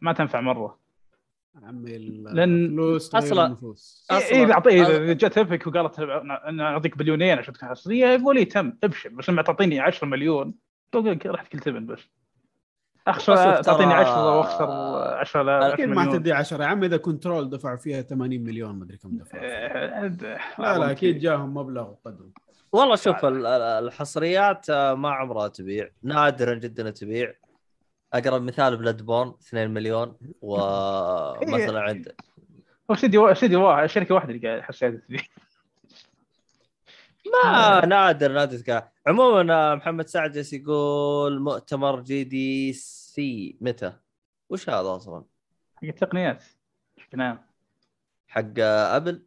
[0.00, 0.79] ما تنفع مرة.
[1.62, 4.14] عمي لأن الفلوس أصلاً- تغير النفوس أصلاً-
[4.66, 9.08] اي إذا جت Epic وقالت أنا أعطيك بليونين عشان تكون حصريه يقول لي تم ابشر
[9.08, 10.54] بس لما تعطيني 10 مليون
[10.92, 11.98] تقول راح كل تبن بس.
[13.06, 14.64] اخسر تعطيني ترى- 10 وأخسر
[15.18, 16.18] 10 لا أكيد 10 ما مليون.
[16.18, 19.42] تدي 10 يا عمي إذا Control دفعوا فيها 80 مليون مدري كم دفعوا.
[19.44, 20.06] آه،
[20.58, 22.30] لا لا أكيد جاهم مبلغ قدره
[22.72, 25.88] والله شوف ال- ال- الحصريات آه، ما عمرها تبيع.
[26.02, 27.34] نادرا جدا تبيع.
[28.12, 32.12] أقرب مثال Bloodborne 2 مليون ومثلا عند
[32.90, 35.18] هو استديو استديو واحد شركة واحدة اللي قاعد حسيت فيه
[37.44, 38.82] ما نادر نادر.
[39.06, 43.92] عموما آه، محمد سعد جالس يقول مؤتمر GDC متى؟
[44.48, 45.24] وش هذا أصلا؟
[45.76, 46.44] حق التقنيات
[46.96, 47.38] بشكل عام
[48.28, 49.22] حق آه، Apple؟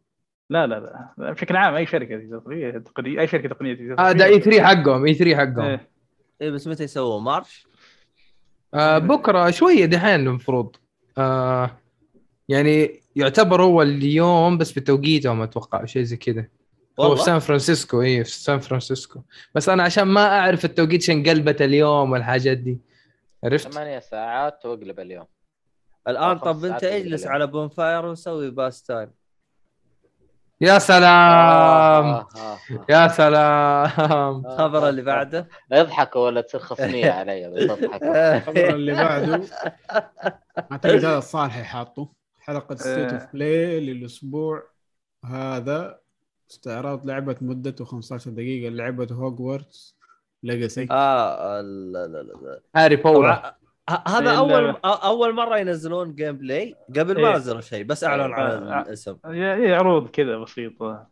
[0.50, 0.80] لا لا
[1.18, 5.60] لا بشكل عام أي شركة تقنيه تقنية- أي شركة تقنية هذا E3 حقهم E3 حقهم
[5.60, 5.88] إيه.
[6.42, 7.66] اي بس متى يسووا مارش؟
[8.74, 10.76] آه بكرة شوية دحين المفروض.
[11.18, 11.70] آه
[12.48, 16.46] يعني يعتبر هو اليوم بس بتوقيتهم أتوقع شيء زي كذا.
[17.00, 19.20] هو في سان فرانسيسكو اي في سان فرانسيسكو.
[19.54, 22.78] بس أنا عشان ما أعرف التوقيت شن قلبت اليوم والحاجات دي.
[23.44, 25.26] عرفت؟ ثمانية ساعات وأقلب اليوم.
[26.08, 27.26] الآن طب أنت اجلس.
[27.26, 29.10] على بون فاير ونسوي باس تايم
[30.60, 31.04] يا سلام.
[31.04, 32.58] آه، آه، آه.
[32.88, 34.46] يا سلام.
[34.46, 39.40] الخبر اللي بعده؟ اضحكوا ولا تصير خصمية علي بس اضحكوا الخبر اللي بعده.
[40.72, 42.08] أعتقد هذا الصالح حاطه
[42.40, 43.12] حلقة State.
[43.12, 44.62] of Play للأسبوع
[45.24, 45.98] هذا.
[46.50, 49.96] استعراض لعبة مدته 15 دقيقة لعبة Hogwarts
[50.42, 53.54] Legacy آه لا لا لا هاري ه-
[53.88, 57.36] هذا إيه، أول أول مرة ينزلون gameplay قبل ما إيه.
[57.36, 58.34] نزلوا شيء بس أعلن إيه.
[58.34, 58.82] عن آه.
[58.82, 61.06] الاسم هي عروض كذا بسيطة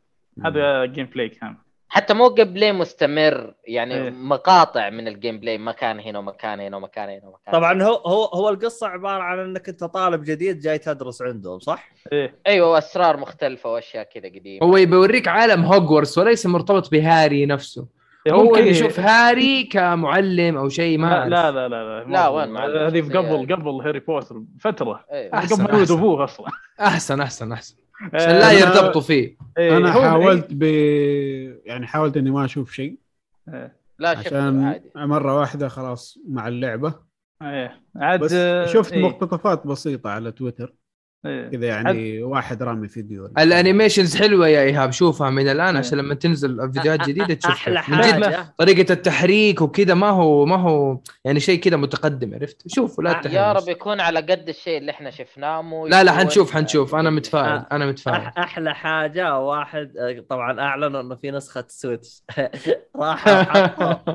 [0.45, 1.57] هذا gameplay كان
[1.89, 4.11] حتى مو gameplay مستمر يعني إيه.
[4.11, 8.49] مقاطع من ال gameplay مكان هنا ومكان هنا ومكان هنا ومكان طبعا هو هو هو
[8.49, 13.73] القصة عبارة عن إنك أنت طالب جديد جاي تدرس عندهم صح؟ إيه أيوه وأسرار مختلفة
[13.73, 17.87] وأشياء كذا قديمة هو يبي يوريك عالم هوجورتس وليس مرتبط بهاري نفسه
[18.31, 21.29] هو ممكن يشوف هاري كمعلم أو شيء ما لا.
[21.29, 23.19] لا لا لا لا، وين؟ هذه شخصية.
[23.19, 25.05] قبل قبل هاري بوتر فترة.
[25.35, 25.99] أحسن، قبل ما يولد أحسن.
[25.99, 26.47] أبوه أصلا
[26.81, 30.63] أحسن أحسن أحسن آه، عشان لا يرتبطوا فيه إيه، أنا حاولت ب
[31.67, 32.99] يعني حاولت إني ما أشوف شيء
[33.49, 36.95] إيه، لا شفت عشان عادي مرة واحدة خلاص مع اللعبة
[37.43, 38.35] إيه عاد بس
[38.73, 40.82] شفت إيه، مقتطفات بسيطة على تويتر إيه.
[41.25, 45.79] كذا يعني واحد رامي فيديو الانيميشنز حلوة يا إيهاب شوفها من الآن إيه.
[45.79, 47.91] عشان لما تنزل فيديوهات جديدة تشوف أحلى كيف.
[47.91, 48.55] من جد حاجة.
[48.59, 53.21] طريقة التحريك وكذا ما هو ما هو يعني شيء كذا متقدم عرفت؟ شوفوا لا يا
[53.21, 53.63] تحرك.
[53.63, 57.47] رب يكون على قد الشيء اللي إحنا شفناه مو لا لا حنشوف حنشوف أنا متفائل
[57.53, 57.67] آه.
[57.73, 58.31] أنا متفائل.
[58.31, 62.23] أح- أحلى حاجة واحد آه، طبعا أعلنوا إنه في نسخة سويتش.
[62.97, 64.15] راحوا حطوا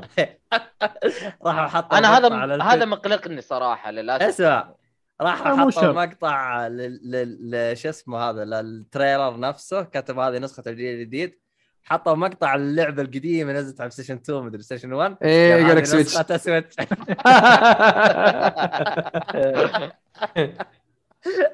[1.46, 4.22] راحوا حطوا أنا هذا هذا مقلقني صراحة للأسف.
[4.28, 4.74] اسمع.
[5.20, 5.92] راحوا آه، حطوا.
[5.92, 11.38] مقطع لل- لل- ل- شو اسمه هذا لل trailer نفسه كتب هذه نسخة الجيل الجديد
[11.84, 15.84] حطوا مقطع اللعبة القديمة نزلت على station 2 مدري station 1 إيه قال قال لك
[15.84, 16.74] سويتش سويتش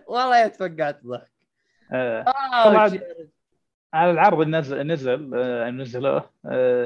[0.07, 1.31] والله يتفقعت ضحك.
[1.93, 2.99] آه، آه، طبعاً.
[3.95, 5.31] على العرض اللي نزل نزل
[5.77, 6.31] نزلوه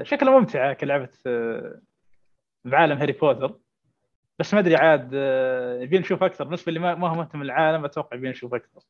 [0.03, 1.09] شكله ممتعه كلعبة
[2.65, 3.55] بعالم هاري بوتر.
[4.39, 6.45] بس ما أدري عاد آه، يبين نشوف أكثر.
[6.45, 8.81] بالنسبة اللي ما ما هو مهتم بالعالم أتوقع يبين نشوف أكثر.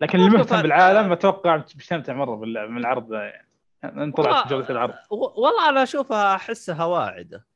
[0.00, 3.48] لكن اللي مهتم بالعالم أتوقع بيستمتع مرة من العرض ذا يعني.
[3.84, 4.94] انطلعت والله- جودة العرض.
[5.10, 7.46] والله أنا اشوفها احسها واعده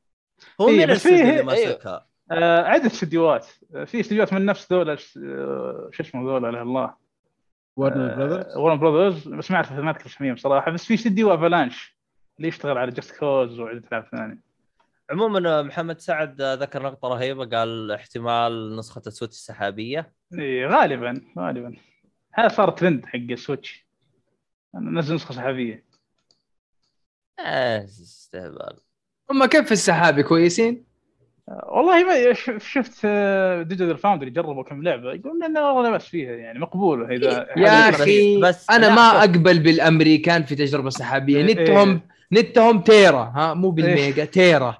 [0.61, 1.43] هو إيه، مين بس الاستوديو فيه- اللي.
[1.43, 3.47] ماسكها؟ آه، عدة استديوهات.
[3.75, 6.93] آه، في استديوهات من نفس ذولا آه، شو اسمه ذولا لا الله.
[7.77, 10.71] براذرز Warner Brothers بس ما أعرف ما أذكر اسمهم صراحة.
[10.71, 11.95] بس في استديو Avalanche
[12.37, 14.48] اللي يشتغل على Just Cause وعدة العاب ثانية.
[15.09, 20.13] عموما محمد سعد ذكر نقطة رهيبة قال احتمال نسخة السويتش السحابية.
[20.39, 21.75] إيه غالبا غالبا.
[22.33, 23.85] هذا صار ترند حق السويتش.
[24.75, 25.83] نزل نسخة سحابية.
[27.39, 28.77] إيه استهبال.
[29.31, 30.83] هم كيف في السحابي؟ كويسين؟
[31.49, 33.05] آه، والله ما ش- شفت
[33.67, 35.13] Digital Foundry جربوا كم لعبة.
[35.13, 37.15] يقولون انه والله لا باس فيها يعني مقبولة.
[37.15, 39.19] إذا يا بس- أخي بس- أنا ما.
[39.19, 41.37] أقبل بالأمريكان في تجربة سحابية.
[41.37, 41.43] إيه.
[41.63, 42.01] نتهم
[42.33, 44.77] نتهم تيرا ها مو بالميجا تيرا.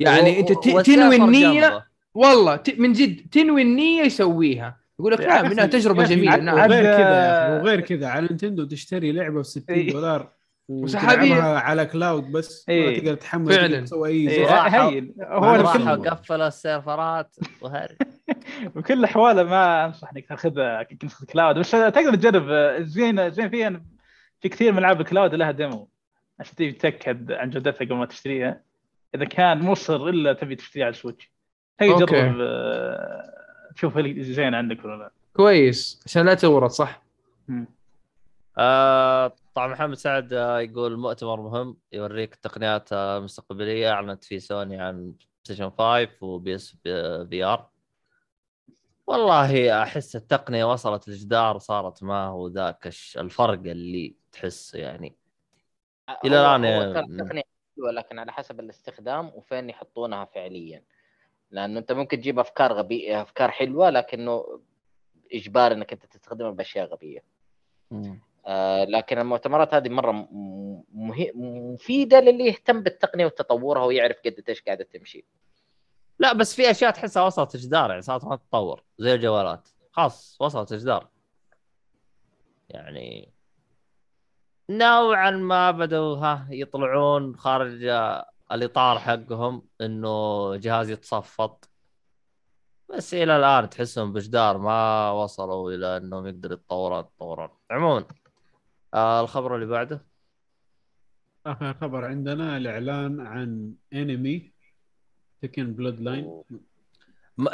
[0.00, 0.52] يعني و- إنت
[0.86, 1.86] تنوي النيه.
[2.14, 4.80] والله ت- من جد تنوي النية يسويها.
[5.00, 6.36] يقول لك نعم أخي- انها تجربة جميلة.
[6.36, 6.66] نعم.
[6.66, 9.92] كذا وغير كذا على نينتندو تشتري لعبة ب 60 إيه.
[9.92, 10.28] دولار
[10.68, 11.32] وسحابية.
[11.32, 12.98] وتلعبها على cloud بس ما إيه.
[12.98, 13.80] تقدر تحمل فعلاً.
[13.80, 17.96] تسوي أي هين هو راحوا قفلوا السيرفرات وهري.
[18.76, 21.58] بكل الاحوال ما أنصح إنك تأخذها كنسخه cloud.
[21.58, 22.76] بس تقدر تجرب.
[22.82, 23.82] زين زين فيها
[24.40, 25.88] في كثير من ألعاب ال cloud لها demo.
[26.40, 28.60] عشان تتأكد عن جودتها قبل ما تشتريها.
[29.14, 31.30] إذا كان مصر إلا تبي تشتريها على السويتش.
[31.80, 31.88] هي.
[31.98, 33.34] جرب آه،
[33.74, 35.10] تشوف هل زين عندك ولا لا.
[35.36, 36.02] كويس.
[36.06, 37.02] عشان لا تورط صح؟
[38.58, 44.80] آه طبعا محمد سعد آه، يقول مؤتمر مهم يوريك التقنيات آه، المستقبليه أعلنت فيه سوني
[44.80, 45.14] عن
[45.44, 46.76] station 5 و PS
[47.30, 47.70] VR.
[49.06, 55.16] والله أحس التقنية وصلت لجدار صارت ما هو ذاك الش- الفرق اللي تحس يعني.
[56.24, 57.42] إلى هو- الآن
[57.80, 60.82] هو يا- ترى التقنية حلوة لكن على حسب الاستخدام وفين يحطونها فعليا.
[61.50, 64.60] لأنه أنت ممكن تجيب أفكار غبية أفكار حلوة لكنه
[65.32, 67.24] إجبار إنك أنت تستخدمها بأشياء غبية.
[68.46, 70.84] آه لكن المؤتمرات هذه مرة مه...
[71.34, 75.24] مفيدة للي يهتم بالتقنية وتطورها ويعرف قد إيش قاعدة تمشي.
[76.18, 78.84] لا بس في أشياء تحسها وصلت جدار يعني صارت ما تتطور.
[78.98, 79.68] زي الجوالات.
[79.92, 81.08] خلاص وصلت جدار
[82.68, 83.32] يعني
[84.70, 87.84] نوعا ما بدوا ها يطلعون خارج
[88.52, 91.70] الإطار حقهم إنه جهاز يتصفط.
[92.88, 97.48] بس إلى الآن تحسهم بجدار ما وصلوا إلى إنهم يقدروا يتطورون يتطورون.
[97.70, 98.04] عموما
[98.94, 100.06] آه الخبر اللي بعده؟
[101.46, 104.52] آخر خبر عندنا الإعلان عن انمي
[105.42, 106.42] Tekken Bloodline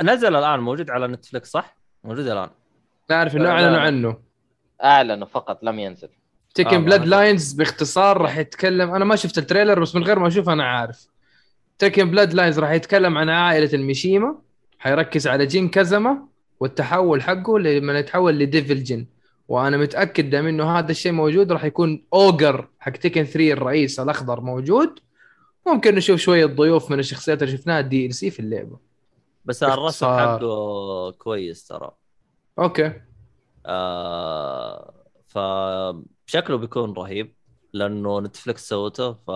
[0.02, 2.50] نزل الآن موجود على Netflix صح؟ موجود الآن.
[3.10, 3.80] نعرف إنه لا، أعلنوا.
[3.80, 4.22] عنه.
[4.84, 6.08] أعلنوا فقط لم ينزل.
[6.56, 10.28] Tekken آه، Bloodlines باختصار راح يتكلم أنا ما شفت ال trailer بس من غير ما
[10.28, 11.08] أشوف أنا عارف.
[11.78, 14.38] Tekken Bloodlines راح يتكلم عن عائلة الميشيما
[14.78, 16.18] حيركز على جين كازما
[16.60, 19.06] والتحول حقه لما يتحول ل Devil Jin
[19.48, 24.40] وأنا متأكد دام انه هذا الشيء موجود راح يكون Ogre حق Tekken 3 الرئيس الأخضر
[24.40, 24.98] موجود.
[25.66, 28.78] ممكن نشوف شوية ضيوف من الشخصيات اللي شفناها DLC في اللعبة.
[29.44, 30.06] بس الرسم.
[30.06, 31.90] حقه كويس ترى.
[32.58, 32.92] أوكي.
[33.66, 34.92] آه
[36.26, 37.34] فشكله بيكون رهيب
[37.72, 39.30] لأنه نتفلكس سوته ف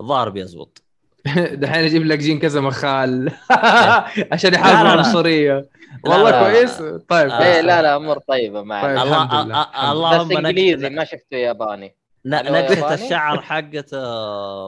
[0.00, 0.82] الظاهر بيزبط
[1.52, 3.32] دحين أجيب لك جين كذا مخال
[4.32, 4.82] عشان لا.
[4.82, 5.68] العنصرية
[6.04, 6.42] والله لا.
[6.52, 6.76] كويس
[7.08, 7.44] طيب آه.
[7.44, 7.60] إيه.
[7.60, 8.98] لا لا أمور طيبة معك طيب.
[8.98, 9.54] الله الحمد لله.
[9.54, 12.94] آه، آه، الحمد اللهم بس إنجليزي نكهة- ما شفته ياباني ن- هل هو نكهه ياباني؟
[13.04, 14.00] الشعر حقته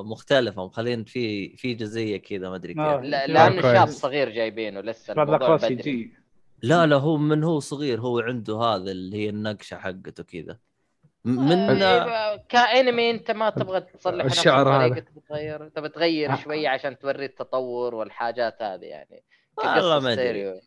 [0.02, 2.96] مختلفة مخلين في في جزيه كذا ما أدري آه.
[3.00, 3.30] كيف لا كويس.
[3.30, 3.98] لأنه شاب كويس.
[4.00, 6.12] صغير جايبينه لسه الموضوع بدري
[6.62, 10.58] لا لا هو من هو صغير هو عنده هذا اللي هي النقشة حقته كذا
[11.24, 15.04] من آه، كأنمي أنت ما تبغى تصلح الشعر هذا.
[15.28, 19.24] تغير تبغى تغير شوية عشان توري التطور والحاجات هذه يعني
[19.58, 20.60] والله ما أدري.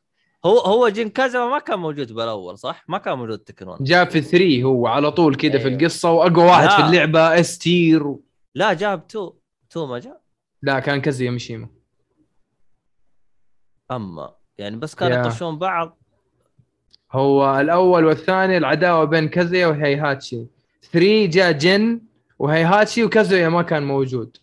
[0.46, 4.06] هو هو جين كازما ما كان موجود بالأول صح؟ ما كان موجود Tekken 1 جاء
[4.06, 5.80] في 3 هو على طول كذا في أيوه.
[5.80, 6.76] القصة وأقوى واحد لا.
[6.76, 8.24] في اللعبة اس تير و...
[8.56, 9.30] لا جاب 2
[9.72, 10.22] 2 ما جاء
[10.62, 11.70] لا كان كازويا ميشيما
[13.92, 15.28] أما يعني بس كانوا.
[15.28, 15.98] يطشون بعض
[17.16, 20.46] هو الأول والثاني العداوة بين كازويا وهيهاتشي.
[20.92, 22.02] 3 جاء جن
[22.40, 24.38] وهيهاتشي وكازويا ما كان موجود.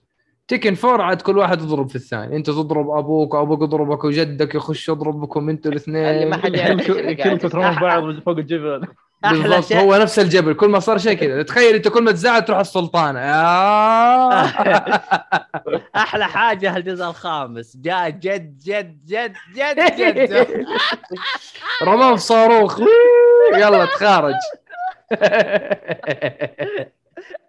[0.49, 2.37] تكن فور عاد كل واحد يضرب في الثاني.
[2.37, 6.05] انت تضرب أبوك وأبوك يضربك وجدك يخش يضربكم أنتوا الاثنين.
[6.05, 6.87] اللي ما حد يعرف.
[7.23, 8.87] كلكم ترمون بعض من فوق الجبل.
[9.25, 9.81] أحلى شيء.
[9.81, 11.43] هو نفس الجبل كل ما صار شيء كذا.
[11.43, 13.21] تخيل أنت كل ما تزعل تروح السلطانة.
[13.21, 14.43] يا.
[15.97, 17.77] أحلى حاجة الجزء الخامس.
[17.77, 20.67] جاء جد جد جد جد جد.
[21.83, 22.81] رماه بصاروخ
[23.61, 24.35] يلا تخارج.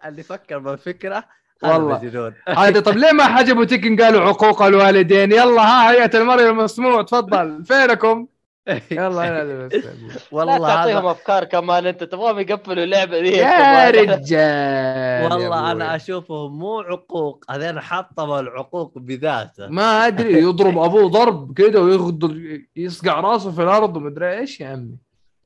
[0.04, 1.24] اللي فكر بالفكرة
[1.62, 2.32] والله.
[2.48, 5.32] هذا طب ليه ما حجبوا تكن قالوا عقوق الوالدين.
[5.32, 7.02] يلا ها هيئة المرء المسموع.
[7.02, 7.64] تفضل.
[7.64, 8.26] فينكم؟
[8.90, 9.92] يلا يلا بس لا
[10.32, 13.90] والله تعطيهم أفكار كمان أنت تبغاهم يقفلوا اللعبة دي يا.
[13.90, 15.96] رجال يا والله أنا أبوي.
[15.96, 23.20] اشوفه مو عقوق هذين حطموا العقوق بذاته ما أدري يضرب أبوه ضرب كذا ويغدر يصقع
[23.20, 24.96] راسه في الأرض ومدري إيش يا عمي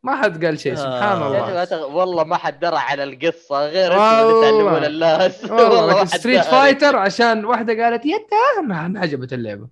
[0.02, 1.34] ما حد قال شيء سبحان آه.
[1.36, 4.42] يا أخي الله والله ما حد درى على القصة غير اللي والله.
[4.42, 6.40] تعلمون الناس والله Street.
[6.44, 9.68] Fighter عشان واحدة قالت يدا ما ما عجبت اللعبة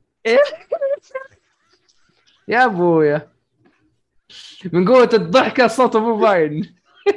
[2.48, 3.35] يا ابويا
[4.72, 6.74] من قوة الضحكة صوته مو باين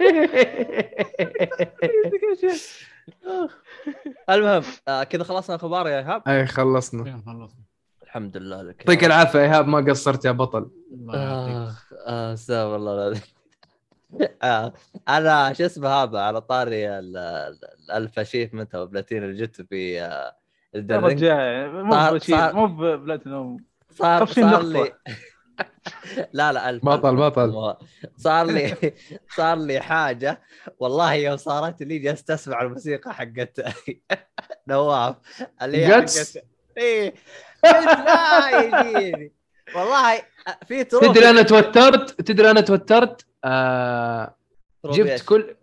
[4.30, 7.06] المهم آه كذا خلصنا الأخبار يا إيهاب؟ أي خلصنا.
[7.06, 7.64] إيه، خلصنا.
[8.04, 10.70] الحمد لله لك يعطيك العافية إيهاب ما قصرت يا بطل.
[10.92, 13.22] الله يعطيك آخ آه، استغفر الله العظيم.
[14.44, 14.74] آه
[15.10, 20.36] أنا شو اسمه هذا على طاري ال- ال- الفاشيف متى بلاتين اللي جبته في آه،
[20.76, 20.92] Ring.
[20.92, 22.20] رجال مو
[22.54, 23.58] مو ببلاتينوم.
[23.92, 24.94] صار صار؟ لي
[26.34, 27.20] لا لا بطل- ألف.
[27.20, 27.52] بطل.
[27.52, 27.78] مو-
[28.18, 28.94] صار لي
[29.38, 30.42] صار لي حاجة
[30.80, 33.60] والله يوم صارت لي جلست اسمع الموسيقى حقت
[34.68, 35.16] نواف
[35.62, 36.44] اللي هي؟ حقت
[37.64, 39.32] لا يجيني
[39.76, 40.22] والله
[40.68, 44.36] في trophy تدري أنا توترت تدري أنا توترت آه
[44.86, 45.56] جبت؟ كل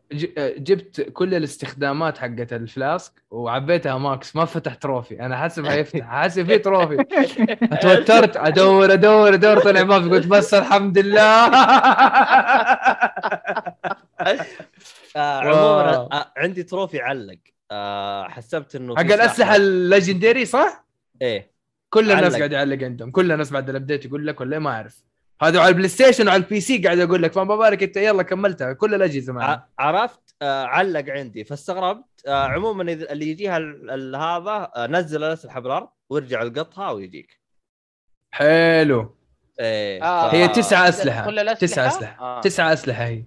[0.59, 6.47] جبت كل الاستخدامات حقت ال flask وعبيتها max ما فتح trophy أنا حاسب حيفتح حاسب
[6.47, 6.97] في trophy
[7.83, 11.21] توترت أدور أدور أدور طلع ما في قلت بس الحمد لله
[15.17, 15.41] آه.
[15.41, 17.39] عموما آه عندي trophy علق
[17.71, 19.01] آه حسبت إنه حق.
[19.03, 20.85] الأسلحة ال legendary صح؟
[21.23, 21.51] إيه
[21.91, 22.37] كل الناس.
[22.37, 25.05] قاعد يعلق عندهم كل الناس بعد ال update يقول لك ولا ما أعرف
[25.43, 28.73] هذا على ال PlayStation وعلى ال PC قاعد أقول لك فما بالك أنت؟ يلا كملتها
[28.73, 29.67] كل الأجهزة معنا.
[29.79, 31.45] عرفت؟ آه علق عندي.
[31.45, 32.27] فاستغربت.
[32.27, 33.59] آه عموما اللي يجيها
[34.17, 37.41] هذا آه نزل الأسلحة بالأرض وارجع القطها ويجيك.
[38.35, 39.17] حلو.
[39.61, 40.35] إيه آه.
[40.35, 41.25] هي تسعة أسلحة.
[41.25, 42.25] كل الأسلحة؟ تسعة أسلحة.
[42.25, 42.41] آه.
[42.41, 43.25] تسعة أسلحة هي.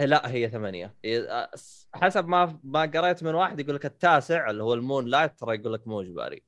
[0.00, 0.94] لا هي ثمانية.
[1.04, 1.50] إيه،
[1.94, 5.72] حسب ما ما قريت من واحد يقول لك التاسع اللي هو ال Moonlight ترى يقول
[5.72, 6.42] لك مو اجباري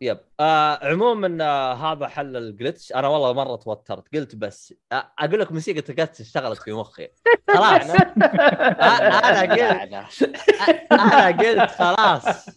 [0.00, 0.18] yep.
[0.40, 2.92] آه عموما آه هذا حل ال glitch.
[2.92, 4.14] أنا والله مرة توترت.
[4.16, 7.08] قلت بس آه أقول لك موسيقى ال glitch اشتغلت في مخي.
[7.48, 7.90] خلاص.
[7.90, 8.00] آه
[8.80, 10.06] أنا قلت لعنة.
[10.92, 12.48] أنا قلت خلاص.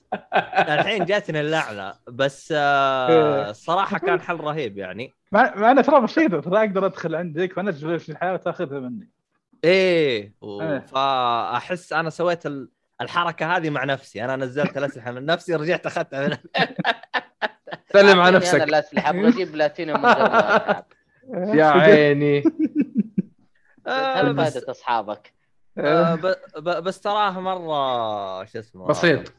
[0.58, 1.94] الحين جاتني اللعنة.
[2.08, 5.14] بس آه الصراحه كان حل رهيب يعني.
[5.32, 9.10] مع إنه ترى بسيطه ترى أقدر أدخل عندك وانزل في الحياة وتأخذها مني.
[9.64, 10.34] إيه.
[10.44, 10.80] إيه.
[10.80, 12.70] فأحس أنا سويت ال-
[13.02, 14.24] الحركة هذه مع نفسي.
[14.26, 16.38] أنا نزلت الأسلحة من نفسي رجعت أخذتها من
[17.94, 18.62] سلم على نفسك.
[18.62, 20.86] الأسلحة أبغى أجيب بلاتينيوم من غير ما أتعب.
[21.60, 22.44] يا عيني.
[23.88, 25.34] آه هذا بس فائده أصحابك؟
[25.78, 26.16] آه.
[26.16, 29.34] ب- ب- بس تراه مرة شو اسمه بسيط.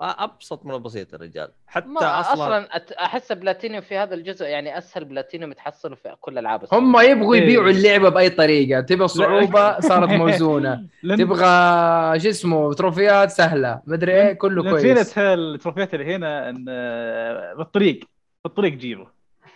[0.00, 2.68] أبسط من البسيط الرجال حتى ما أصلا, أصلا
[3.04, 6.64] أحس بلاتينيوم في هذا الجزء يعني أسهل بلاتينيوم تحصله في كل ألعاب.
[6.72, 7.42] هم يبغوا إيه.
[7.42, 8.80] يبيعوا اللعبة بأي طريقة.
[8.80, 10.86] تبغى صعوبة صارت موزونة.
[11.18, 13.80] تبغى شو اسمه تروفيات سهلة.
[13.86, 14.82] مدري إيه كله كويس.
[14.82, 18.00] زينة التروفيات اللي هنا إن آه، بالطريق
[18.44, 19.06] بالطريق جيبه.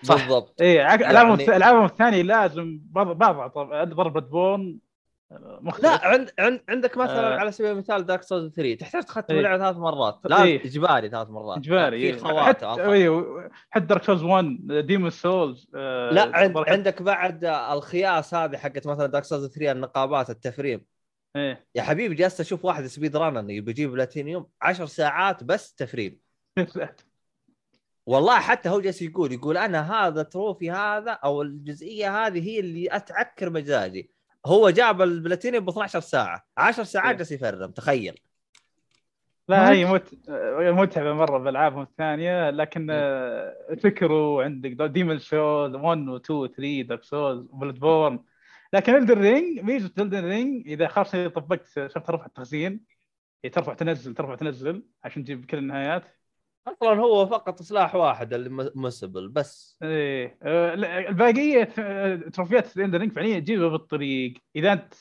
[0.02, 0.14] صح.
[0.14, 0.60] بالضبط.
[0.62, 3.52] اي عك- يعني- العابهم الث- ألعابهم الثانية لازم بعض بعض
[3.94, 4.78] ضرب بورن
[5.32, 7.38] مختلف لا عند عند عندك مثلا آه.
[7.38, 9.40] على سبيل المثال دارك سولز 3 تحتاج تختم إيه.
[9.40, 10.64] اللعبه ثلاث مرات لا إيه.
[10.64, 12.18] إجباري ثلاث مرات إجباري في إيه.
[12.22, 12.82] خوات حتى.
[12.82, 15.68] أيوه حتى دارك سولز 1 ديمون سولز
[16.12, 20.84] لا عند عندك بعد الخياس هذه حقت مثلا دارك سولز 3 النقابات التفريم
[21.36, 26.18] إيه يا حبيبي جالس أشوف واحد سبيد رانر يبي يجيب بلاتينيوم 10 ساعات بس تفريم
[28.06, 32.96] والله حتى هو جالس يقول يقول أنا هذا trophy هذا أو الجزئية هذه هي اللي
[32.96, 34.10] أتعكر مزاجي
[34.46, 36.44] هو جاب البلاتينيوم ب 12 ساعة.
[36.56, 37.16] 10 ساعات إيه.
[37.16, 38.20] جالس يفرم تخيل.
[39.48, 40.28] لا هي مت...
[40.58, 46.82] متعبة مرة بالالعابهم الثانية لكن آه، فكروا عندك Demon's Souls 1 و 2 و 3
[46.82, 48.24] Dark Souls Bloodborne
[48.72, 52.80] لكن Elden Ring ميزة Elden Ring إذا خلاص طبقت شفت رفع التخزين؟
[53.44, 56.02] هي ترفع تنزل ترفع تنزل عشان تجيب كل النهايات.
[56.72, 59.76] أصلا هو فقط سلاح واحد اللي missable بس.
[59.82, 60.38] إيه.
[60.42, 64.34] آه، لا، الباقية آه، تروفيات Elden Ring فعليا تجيبها بالطريق.
[64.56, 64.94] إذا أنت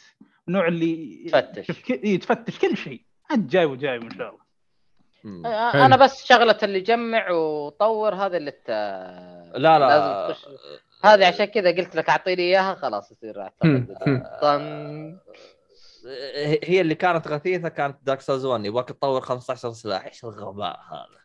[0.47, 1.91] النوع اللي تفتش.
[1.91, 3.01] إيه، تفتش كل شيء.
[3.31, 4.49] أنت جاي وجايب ان شاء الله.
[5.23, 5.45] مم.
[5.45, 8.69] آه، أنا بس شغلة اللي جمع وطور هذا اللي ت...
[8.69, 9.79] لا لا.
[9.79, 10.45] لازم تخش.
[11.03, 13.95] هذه عشان كذا قلت لك أعطيني إياها خلاص يصير أعتقد.
[14.41, 15.19] طن.
[16.63, 20.05] هي اللي كانت غثيثة كانت Dark Souls 1 يبغاك تطور 15 سلاح.
[20.05, 21.18] إيش الغباء هذا؟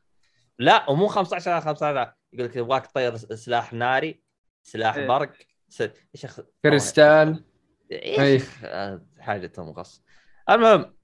[0.58, 4.22] لا ومو 15 15 يقول لك يبغاك تطور سلاح ناري
[4.62, 5.08] سلاح إيه.
[5.08, 5.32] برق
[5.68, 5.80] س...
[5.82, 6.40] إيش أخ...
[6.62, 7.44] كريستال.
[7.92, 8.42] إيش.
[8.42, 10.02] أخ- آه، حاجة تمغص
[10.50, 10.94] المهم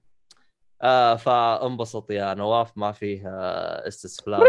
[0.83, 4.43] آه فانبسط يا نواف ما فيه آه Estus Flask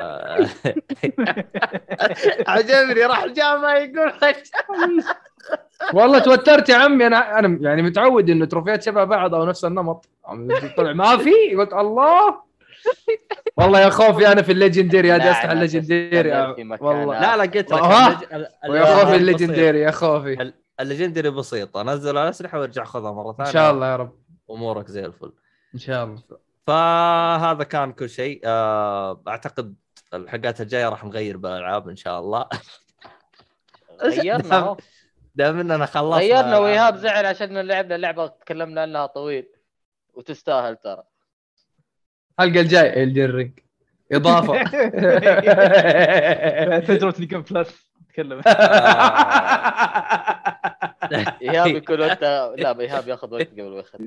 [0.00, 0.38] آه
[2.48, 4.12] عجبني راح الجامعة يقول.
[5.94, 7.06] والله توترت يا عمي.
[7.06, 10.08] أنا أنا يعني متعود إنه تروفيات شبه بعض أو نفس النمط.
[10.76, 11.54] طلع ما في.
[11.58, 12.42] قلت الله
[13.56, 16.32] والله يا خوفي أنا في ال legendary لا، لا، ال legendary.
[16.80, 17.20] والله.
[17.20, 17.82] لا لا قلت لك
[18.68, 20.52] ويا خوفي ال legendary يا خوفي.
[20.80, 23.48] ال legendary بسيطه نزل الاسلحه وأرجع خذها مرة ثانية.
[23.48, 24.12] إن شاء الله يا رب.
[24.50, 25.32] أمورك زي الفل.
[25.74, 26.22] إن شاء الله.
[26.66, 28.40] فهذا كان كل شيء.
[28.44, 29.74] آه، أعتقد
[30.14, 32.46] الحلقات الجاية راح نغير بالألعاب إن شاء الله.
[34.02, 34.76] غيرنا.
[35.34, 36.20] دام إننا خلصنا.
[36.20, 36.58] غيرنا.
[36.58, 39.48] وإيهاب زعل عشان لعبنا لعبه تكلمنا عنها طويل.
[40.14, 41.02] وتستاهل ترى.
[42.44, 43.50] الحلقة الجاية الجرينج
[44.12, 44.62] إضافة.
[46.86, 48.40] تجربة الجيم بلس تكلم.
[51.42, 54.06] إيهاب يكون انت لا إيهاب ياخذ وقت قبل ما يختم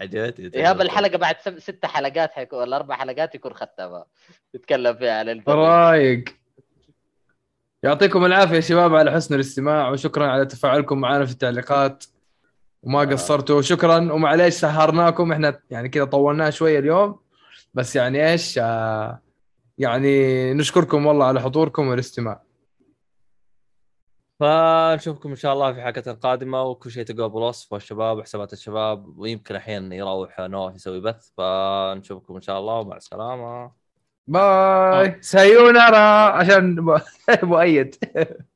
[0.00, 4.06] عجبتني إيهاب الحلقة بعد سب- ست حلقات حيكون ولا أربع حلقات يكون ختمها
[4.54, 5.56] يتكلم فيها عن الفيلم.
[5.56, 6.24] رايق.
[7.82, 12.04] يعطيكم العافية يا شباب على حسن الاستماع وشكرا على تفاعلكم معنا في التعليقات.
[12.82, 13.62] وما قصرتوا.
[13.62, 17.20] شكرا ومعليش سهرناكم؟ إحنا يعني كذا طولناه شوية اليوم.
[17.74, 19.20] بس يعني إيش آه
[19.78, 22.42] يعني نشكركم والله على حضوركم والاستماع.
[24.40, 29.18] فنشوفكم إن شاء الله في حلقة قادمه وكل شيء تلقوه بالوصف والشباب وحسابات الشباب.
[29.18, 31.30] ويمكن أحيانا يروح نواف يسوي بث.
[31.36, 32.74] فنشوفكم إن شاء الله.
[32.74, 33.70] ومع السلامة.
[34.26, 35.22] باي.
[35.22, 36.96] سايونارا عشان
[37.42, 37.94] مؤيد.